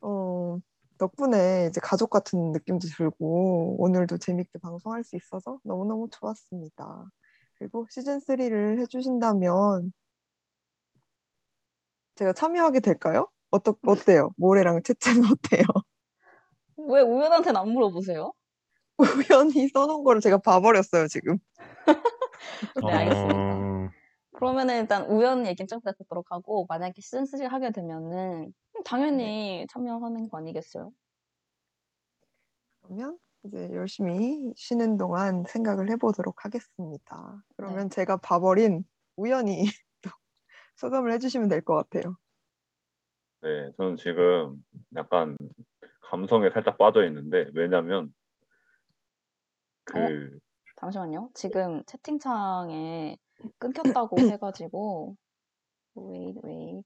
어, 0.00 0.58
덕분에 0.98 1.66
이제 1.68 1.80
가족 1.82 2.10
같은 2.10 2.52
느낌도 2.52 2.86
들고, 2.96 3.76
오늘도 3.82 4.18
재밌게 4.18 4.60
방송할 4.60 5.04
수 5.04 5.16
있어서 5.16 5.58
너무너무 5.64 6.08
좋았습니다. 6.10 7.04
그리고 7.58 7.86
시즌 7.90 8.20
3를 8.20 8.78
해주신다면 8.80 9.92
제가 12.14 12.32
참여하게 12.32 12.80
될까요? 12.80 13.28
어떠, 13.50 13.76
어때요? 13.86 14.30
모래랑 14.36 14.82
채채는 14.82 15.22
어때요? 15.24 15.64
왜 16.76 17.00
우연한테는 17.00 17.60
안 17.60 17.68
물어보세요? 17.70 18.32
우연히 18.98 19.68
써놓은 19.68 20.04
거를 20.04 20.20
제가 20.20 20.38
봐버렸어요, 20.38 21.08
지금. 21.08 21.38
네, 22.86 22.92
알겠습니다. 22.92 23.38
어, 23.40 23.90
그러면은 24.32 24.80
일단 24.80 25.06
우연 25.06 25.46
얘기는 25.46 25.66
좀 25.68 25.80
듣도록 25.80 26.26
하고 26.30 26.66
만약에 26.68 27.00
시즌 27.00 27.26
3 27.26 27.46
하게 27.46 27.70
되면은 27.72 28.52
당연히 28.84 29.66
참여하는 29.70 30.28
거 30.28 30.38
아니겠어요? 30.38 30.92
그러면 32.82 33.18
이제 33.44 33.68
열심히 33.72 34.52
쉬는 34.56 34.96
동안 34.98 35.44
생각을 35.48 35.90
해보도록 35.90 36.44
하겠습니다. 36.44 37.42
그러면 37.56 37.90
제가 37.90 38.18
봐버린 38.18 38.84
우연히 39.16 39.64
또 40.02 40.10
소감을 40.76 41.12
해주시면 41.12 41.48
될 41.48 41.62
것 41.62 41.74
같아요. 41.76 42.16
네, 43.42 43.70
저는 43.76 43.96
지금 43.96 44.64
약간 44.96 45.36
감성에 46.10 46.50
살짝 46.50 46.78
빠져 46.78 47.04
있는데 47.06 47.46
왜냐면 47.54 48.12
그 49.86 50.38
잠시만요. 50.80 51.30
지금 51.34 51.82
채팅창에 51.86 53.16
끊겼다고 53.58 54.16
해가지고 54.32 55.16
wait 55.96 56.40
wait 56.44 56.82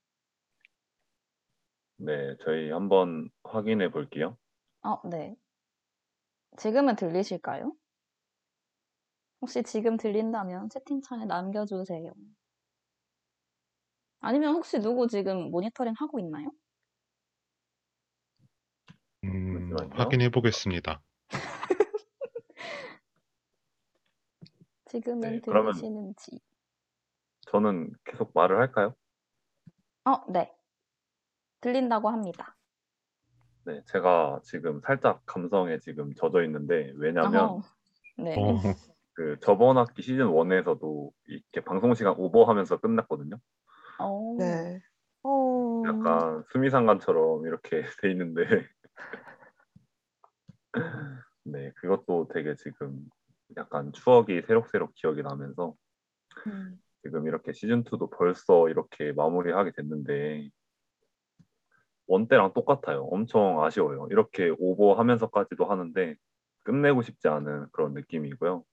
네, 1.97 2.37
저희 2.45 2.71
한번 2.71 3.29
확인해 3.45 3.91
볼게요. 3.91 4.37
어, 4.83 5.01
네. 5.09 5.37
지금은 6.57 6.97
들리실까요? 6.97 7.73
혹시 9.41 9.63
지금 9.63 9.97
들린다면 9.97 10.69
채팅창에 10.71 11.25
남겨주세요. 11.25 12.13
아니면 14.21 14.55
혹시 14.55 14.79
누구 14.79 15.09
지금 15.09 15.51
모니터링 15.51 15.95
하고 15.99 16.19
있나요? 16.21 16.51
음, 19.25 19.71
잠시만요. 19.71 19.95
확인해 19.95 20.31
보겠습니다. 20.31 21.03
지금은 24.91 25.21
네, 25.21 25.41
그러면- 25.41 25.73
들리시는지. 25.73 26.41
저는 27.43 27.93
계속 28.05 28.33
말을 28.35 28.59
할까요? 28.59 28.95
어, 30.05 30.25
네. 30.31 30.53
들린다고 31.61 32.09
합니다. 32.09 32.57
네, 33.65 33.83
제가 33.87 34.41
지금 34.43 34.81
살짝 34.81 35.25
감성에 35.27 35.79
지금 35.79 36.13
젖어 36.15 36.43
있는데 36.43 36.93
왜냐면 36.97 37.37
어허. 37.37 37.63
네. 38.19 38.35
어, 38.37 38.47
그 39.15 39.39
저번 39.41 39.79
학기 39.79 40.03
시즌 40.03 40.27
1에서도 40.27 41.13
이렇게 41.27 41.61
방송 41.61 41.95
시간 41.95 42.15
오버하면서 42.17 42.79
끝났거든요. 42.81 43.37
어, 44.01 44.35
네. 44.39 44.81
어, 45.23 45.83
약간 45.87 46.43
수미상관처럼 46.51 47.47
이렇게 47.47 47.83
돼 48.03 48.11
있는데 48.11 48.43
네, 51.45 51.71
그것도 51.77 52.29
되게 52.33 52.57
지금 52.57 53.09
약간 53.57 53.93
추억이 53.93 54.43
새록새록 54.43 54.95
기억이 54.95 55.23
나면서 55.23 55.75
음, 56.47 56.81
지금 57.03 57.27
이렇게 57.27 57.53
시즌 57.53 57.83
2도 57.85 58.11
벌써 58.11 58.69
이렇게 58.69 59.13
마무리하게 59.13 59.73
됐는데 59.73 60.51
원 62.07 62.27
때랑 62.27 62.53
똑같아요. 62.55 63.05
엄청 63.05 63.63
아쉬워요. 63.63 64.09
이렇게 64.11 64.53
오버하면서까지도 64.59 65.65
하는데 65.65 66.17
끝내고 66.65 67.03
싶지 67.03 67.29
않은 67.29 67.69
그런 67.73 67.95
느낌이고요. 67.95 68.65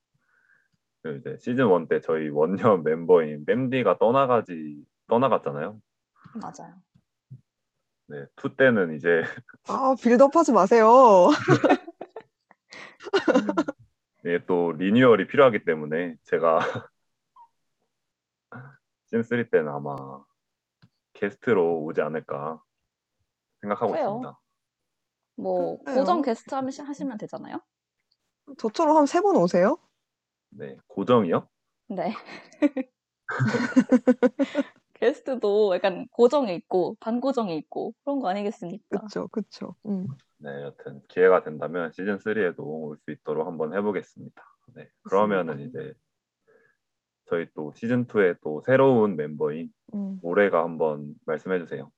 그리고 1.03 1.19
이제 1.19 1.37
시즌 1.39 1.67
1 1.71 1.87
때 1.87 2.01
저희 2.01 2.29
원년 2.29 2.83
멤버인 2.83 3.45
뺨디가 3.45 3.99
떠나가지 3.99 4.83
떠나갔잖아요. 5.07 5.79
맞아요. 6.35 6.75
네, 8.07 8.25
two 8.35 8.55
때는 8.55 8.95
이제 8.95 9.23
아, 9.67 9.95
빌드업 10.01 10.35
하지 10.35 10.51
마세요. 10.51 11.29
이게 14.27 14.43
또 14.45 14.73
리뉴얼이 14.73 15.27
필요하기 15.27 15.63
때문에 15.63 16.17
제가 16.25 16.59
시즌 19.05 19.23
3 19.23 19.49
때는 19.49 19.69
아마 19.69 19.95
게스트로 21.13 21.83
오지 21.83 22.01
않을까 22.01 22.61
생각하고 23.61 23.93
그래요. 23.93 24.05
있습니다. 24.07 24.39
뭐 25.37 25.77
그래요? 25.79 25.99
고정 25.99 26.21
게스트 26.21 26.53
하시- 26.53 26.81
하시면 26.83 27.17
되잖아요. 27.17 27.61
저처럼 28.57 28.97
한 28.97 29.05
세 29.05 29.21
번 29.21 29.37
오세요? 29.37 29.77
네, 30.49 30.77
고정이요? 30.87 31.47
네. 31.89 32.13
게스트도 34.99 35.75
약간 35.75 36.07
고정이 36.11 36.55
있고 36.55 36.95
반고정이 36.99 37.55
있고 37.57 37.93
그런 38.03 38.19
거 38.19 38.29
아니겠습니까? 38.29 39.01
그쵸, 39.01 39.27
그쵸. 39.29 39.75
음. 39.85 40.07
네, 40.39 40.49
여튼 40.63 41.01
기회가 41.07 41.43
된다면 41.43 41.91
시즌 41.91 42.19
3에도 42.19 42.63
올 42.63 42.97
수 42.97 43.11
있도록 43.11 43.47
한번 43.47 43.73
해보겠습니다. 43.75 44.43
네, 44.75 44.87
그러면은 45.03 45.59
이제 45.59 45.93
저희 47.25 47.47
또 47.53 47.73
시즌 47.75 48.05
2에 48.07 48.35
또 48.41 48.61
새로운 48.65 49.15
멤버인 49.15 49.71
음. 49.93 50.19
올해가 50.21 50.63
한번 50.63 51.13
말씀해 51.25 51.59
주세요. 51.59 51.91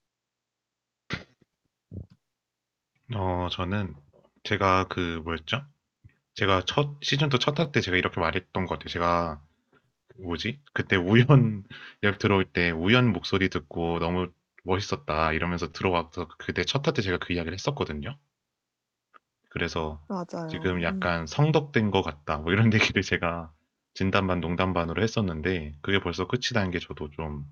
어, 3.16 3.48
저는 3.52 3.96
제가 4.44 4.88
그 4.88 5.22
뭐였죠? 5.24 5.66
제가 6.36 6.64
첫 6.68 6.98
시즌 7.04 7.30
2 7.30 7.40
첫할때 7.40 7.82
제가 7.82 7.98
이렇게 7.98 8.20
말했던 8.22 8.66
것 8.66 8.76
같아요. 8.76 8.90
제가 8.90 9.42
뭐지? 10.24 10.60
그때 10.74 10.96
우연 10.96 11.64
역 12.04 12.20
들어올 12.20 12.46
때 12.46 12.72
우연 12.72 13.12
목소리 13.12 13.50
듣고 13.50 14.00
너무 14.00 14.32
멋있었다 14.64 15.34
이러면서 15.34 15.72
들어와서 15.72 16.28
그때 16.38 16.64
첫할때 16.64 17.02
제가 17.02 17.18
그 17.18 17.34
이야기를 17.34 17.54
했었거든요. 17.54 18.18
그래서 19.50 20.02
맞아요. 20.08 20.48
지금 20.50 20.78
음. 20.78 20.84
약간 20.84 21.26
성덕된 21.26 21.92
것 21.92 22.02
같다 22.02 22.38
뭐 22.38 22.52
이런 22.54 22.72
얘기를 22.94 23.02
제가 23.02 23.52
진담반 23.94 24.42
농담 24.42 24.74
반으로 24.74 25.02
했었는데 25.02 25.76
그게 25.82 26.00
벌써 26.00 26.28
끝이 26.28 26.50
난게 26.54 26.80
저도 26.80 27.10
좀 27.12 27.46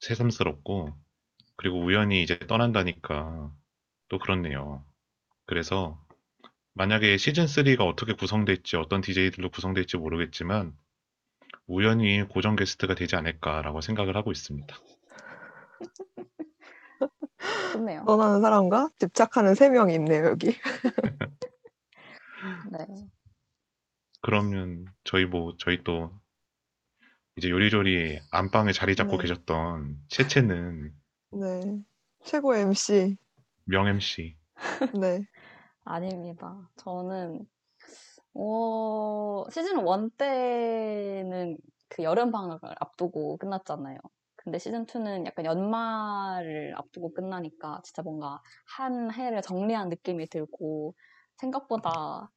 새삼스럽고 0.00 0.94
그리고 1.56 1.80
우연히 1.80 2.22
이제 2.22 2.38
떠난다니까 2.40 3.52
또 4.08 4.18
그렇네요. 4.18 4.84
그래서 5.46 6.02
만약에 6.74 7.16
시즌 7.18 7.44
3가 7.46 7.84
어떻게 7.84 8.14
구성될지 8.14 8.76
어떤 8.76 9.00
DJ들로 9.00 9.50
구성될지 9.50 9.96
모르겠지만 9.98 10.74
우연히 11.66 12.26
고정 12.28 12.56
게스트가 12.56 12.94
되지 12.94 13.16
않을까라고 13.16 13.80
생각을 13.80 14.16
하고 14.16 14.32
있습니다. 14.32 14.76
좋네요. 17.72 18.04
떠나는 18.06 18.40
사람과 18.40 18.90
집착하는 18.98 19.54
세 19.54 19.68
명이 19.68 19.94
있네요, 19.94 20.26
여기. 20.26 20.54
네. 22.70 22.86
그러면 24.20 24.86
저희 25.04 25.24
뭐 25.24 25.54
저희 25.58 25.82
또 25.82 26.12
이제 27.36 27.48
요리조리 27.48 28.20
안방에 28.30 28.72
자리 28.72 28.94
잡고 28.94 29.16
네. 29.16 29.22
계셨던 29.22 29.96
채채는 30.08 30.92
네. 31.32 31.82
최고의 32.24 32.62
MC. 32.62 33.16
명 33.64 33.88
MC. 33.88 34.36
네. 35.00 35.26
아닙니다. 35.84 36.68
저는 36.76 37.46
어, 38.34 39.44
시즌 39.50 39.84
1 39.84 40.10
때는 40.10 41.58
그 41.88 42.02
여름 42.02 42.30
방학을 42.30 42.70
앞두고 42.80 43.36
끝났잖아요. 43.38 43.98
근데 44.36 44.58
시즌 44.58 44.86
2는 44.86 45.26
약간 45.26 45.44
연말을 45.44 46.74
앞두고 46.76 47.12
끝나니까 47.14 47.80
진짜 47.84 48.02
뭔가 48.02 48.40
한 48.76 49.12
해를 49.12 49.42
정리한 49.42 49.88
느낌이 49.90 50.26
들고 50.28 50.94
생각보다 51.36 52.30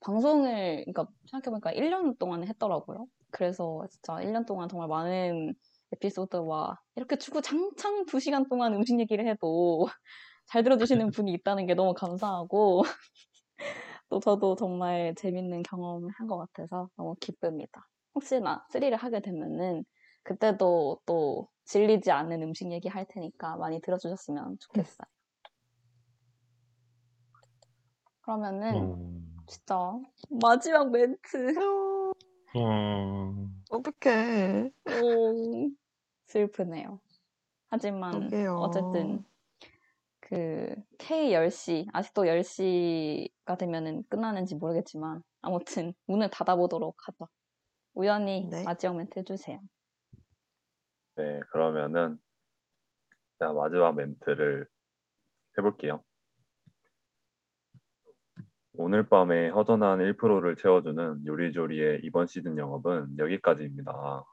방송을 0.00 0.84
그러니까 0.86 1.06
생각해보니까 1.30 1.72
1년 1.72 2.16
동안 2.18 2.46
했더라고요. 2.46 3.06
그래서 3.30 3.84
진짜 3.90 4.20
1년 4.22 4.46
동안 4.46 4.68
정말 4.68 4.88
많은 4.88 5.54
에피소드와 5.92 6.78
이렇게 6.96 7.16
주고 7.18 7.40
장창 7.40 8.06
2시간 8.06 8.48
동안 8.48 8.72
음식 8.74 8.98
얘기를 9.00 9.26
해도 9.26 9.86
잘 10.46 10.62
들어주시는 10.62 11.10
분이 11.16 11.32
있다는 11.34 11.66
게 11.66 11.74
너무 11.74 11.94
감사하고 11.94 12.82
또 14.10 14.20
저도 14.20 14.56
정말 14.56 15.14
재밌는 15.16 15.62
경험을 15.62 16.10
한 16.16 16.26
것 16.28 16.38
같아서 16.38 16.90
너무 16.96 17.14
기쁩니다. 17.20 17.88
혹시나 18.14 18.64
3를 18.70 18.96
하게 18.96 19.20
되면은 19.20 19.84
그때도 20.24 21.00
또 21.06 21.48
질리지 21.64 22.10
않는 22.10 22.42
음식 22.42 22.70
얘기 22.72 22.88
할 22.88 23.06
테니까 23.08 23.56
많이 23.56 23.80
들어주셨으면 23.80 24.58
좋겠어요. 24.60 25.06
그러면은 28.22 28.92
어, 28.92 29.42
진짜 29.46 29.92
마지막 30.30 30.90
멘트 30.90 31.54
어, 32.54 33.46
어떡해. 33.70 34.70
오, 34.86 35.70
슬프네요. 36.26 37.00
하지만 37.68 38.12
그러게요. 38.12 38.56
어쨌든 38.58 39.24
그 40.30 40.76
K10시 40.98 41.88
아직도 41.92 42.22
10시가 42.22 43.58
되면은 43.58 44.04
끝나는지 44.08 44.54
모르겠지만 44.54 45.22
아무튼 45.42 45.92
문을 46.06 46.30
닫아보도록 46.30 46.96
하죠. 47.08 47.28
우연히 47.94 48.48
네. 48.48 48.62
마지막 48.62 48.96
멘트 48.96 49.18
해주세요. 49.18 49.60
네, 51.16 51.40
그러면은 51.50 52.16
자, 53.40 53.52
마지막 53.52 53.96
멘트를 53.96 54.68
해볼게요. 55.58 56.02
오늘 58.74 59.08
밤에 59.08 59.48
허전한 59.48 59.98
1%를 59.98 60.56
채워주는 60.56 61.26
요리조리의 61.26 62.02
이번 62.04 62.28
시즌 62.28 62.56
영업은 62.56 63.18
여기까지입니다. 63.18 64.24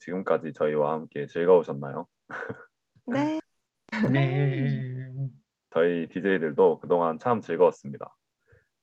지금까지 0.00 0.52
저희와 0.52 0.92
함께 0.92 1.26
즐거우셨나요? 1.26 2.06
네. 3.06 3.40
네. 4.12 4.93
저희 5.74 6.06
DJ들도 6.06 6.78
그동안 6.78 7.18
참 7.18 7.40
즐거웠습니다. 7.40 8.16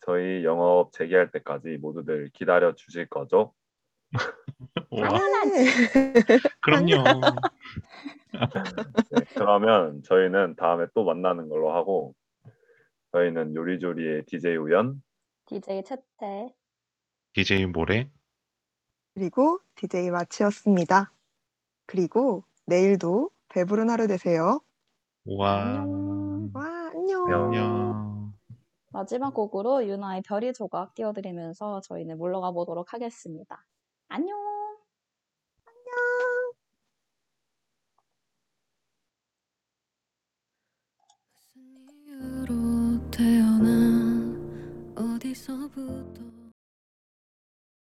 저희 0.01 0.43
영업 0.43 0.91
재개할 0.91 1.31
때까지 1.31 1.77
모두들 1.77 2.29
기다려 2.33 2.75
주실 2.75 3.07
거죠? 3.07 3.53
그럼요. 6.61 7.21
네, 9.09 9.25
그러면 9.35 10.03
저희는 10.03 10.55
다음에 10.57 10.85
또 10.93 11.05
만나는 11.05 11.47
걸로 11.47 11.73
하고 11.73 12.13
저희는 13.13 13.55
요리조리의 13.55 14.25
DJ 14.25 14.57
우연 14.57 15.01
DJ 15.45 15.83
채태 15.83 16.53
DJ 17.33 17.67
모레 17.67 18.09
그리고 19.13 19.59
DJ 19.75 20.11
마치였습니다. 20.11 21.13
그리고 21.85 22.43
내일도 22.65 23.29
배부른 23.47 23.89
하루 23.89 24.07
되세요. 24.07 24.59
와, 25.25 25.61
안녕. 25.61 26.10
와, 27.31 27.45
안녕. 27.45 27.45
안녕. 27.45 28.33
마지막 28.89 29.33
곡으로 29.33 29.87
유나의 29.87 30.21
별이 30.23 30.53
조각 30.53 30.93
띄워드리면서 30.95 31.81
저희는 31.81 32.17
물러가 32.17 32.51
보도록 32.51 32.93
하겠습니다. 32.93 33.65
안녕. 34.09 34.37
무슨 41.33 41.87
이유로 41.89 43.09
태어나 43.11 44.35
어디서부터 44.95 46.30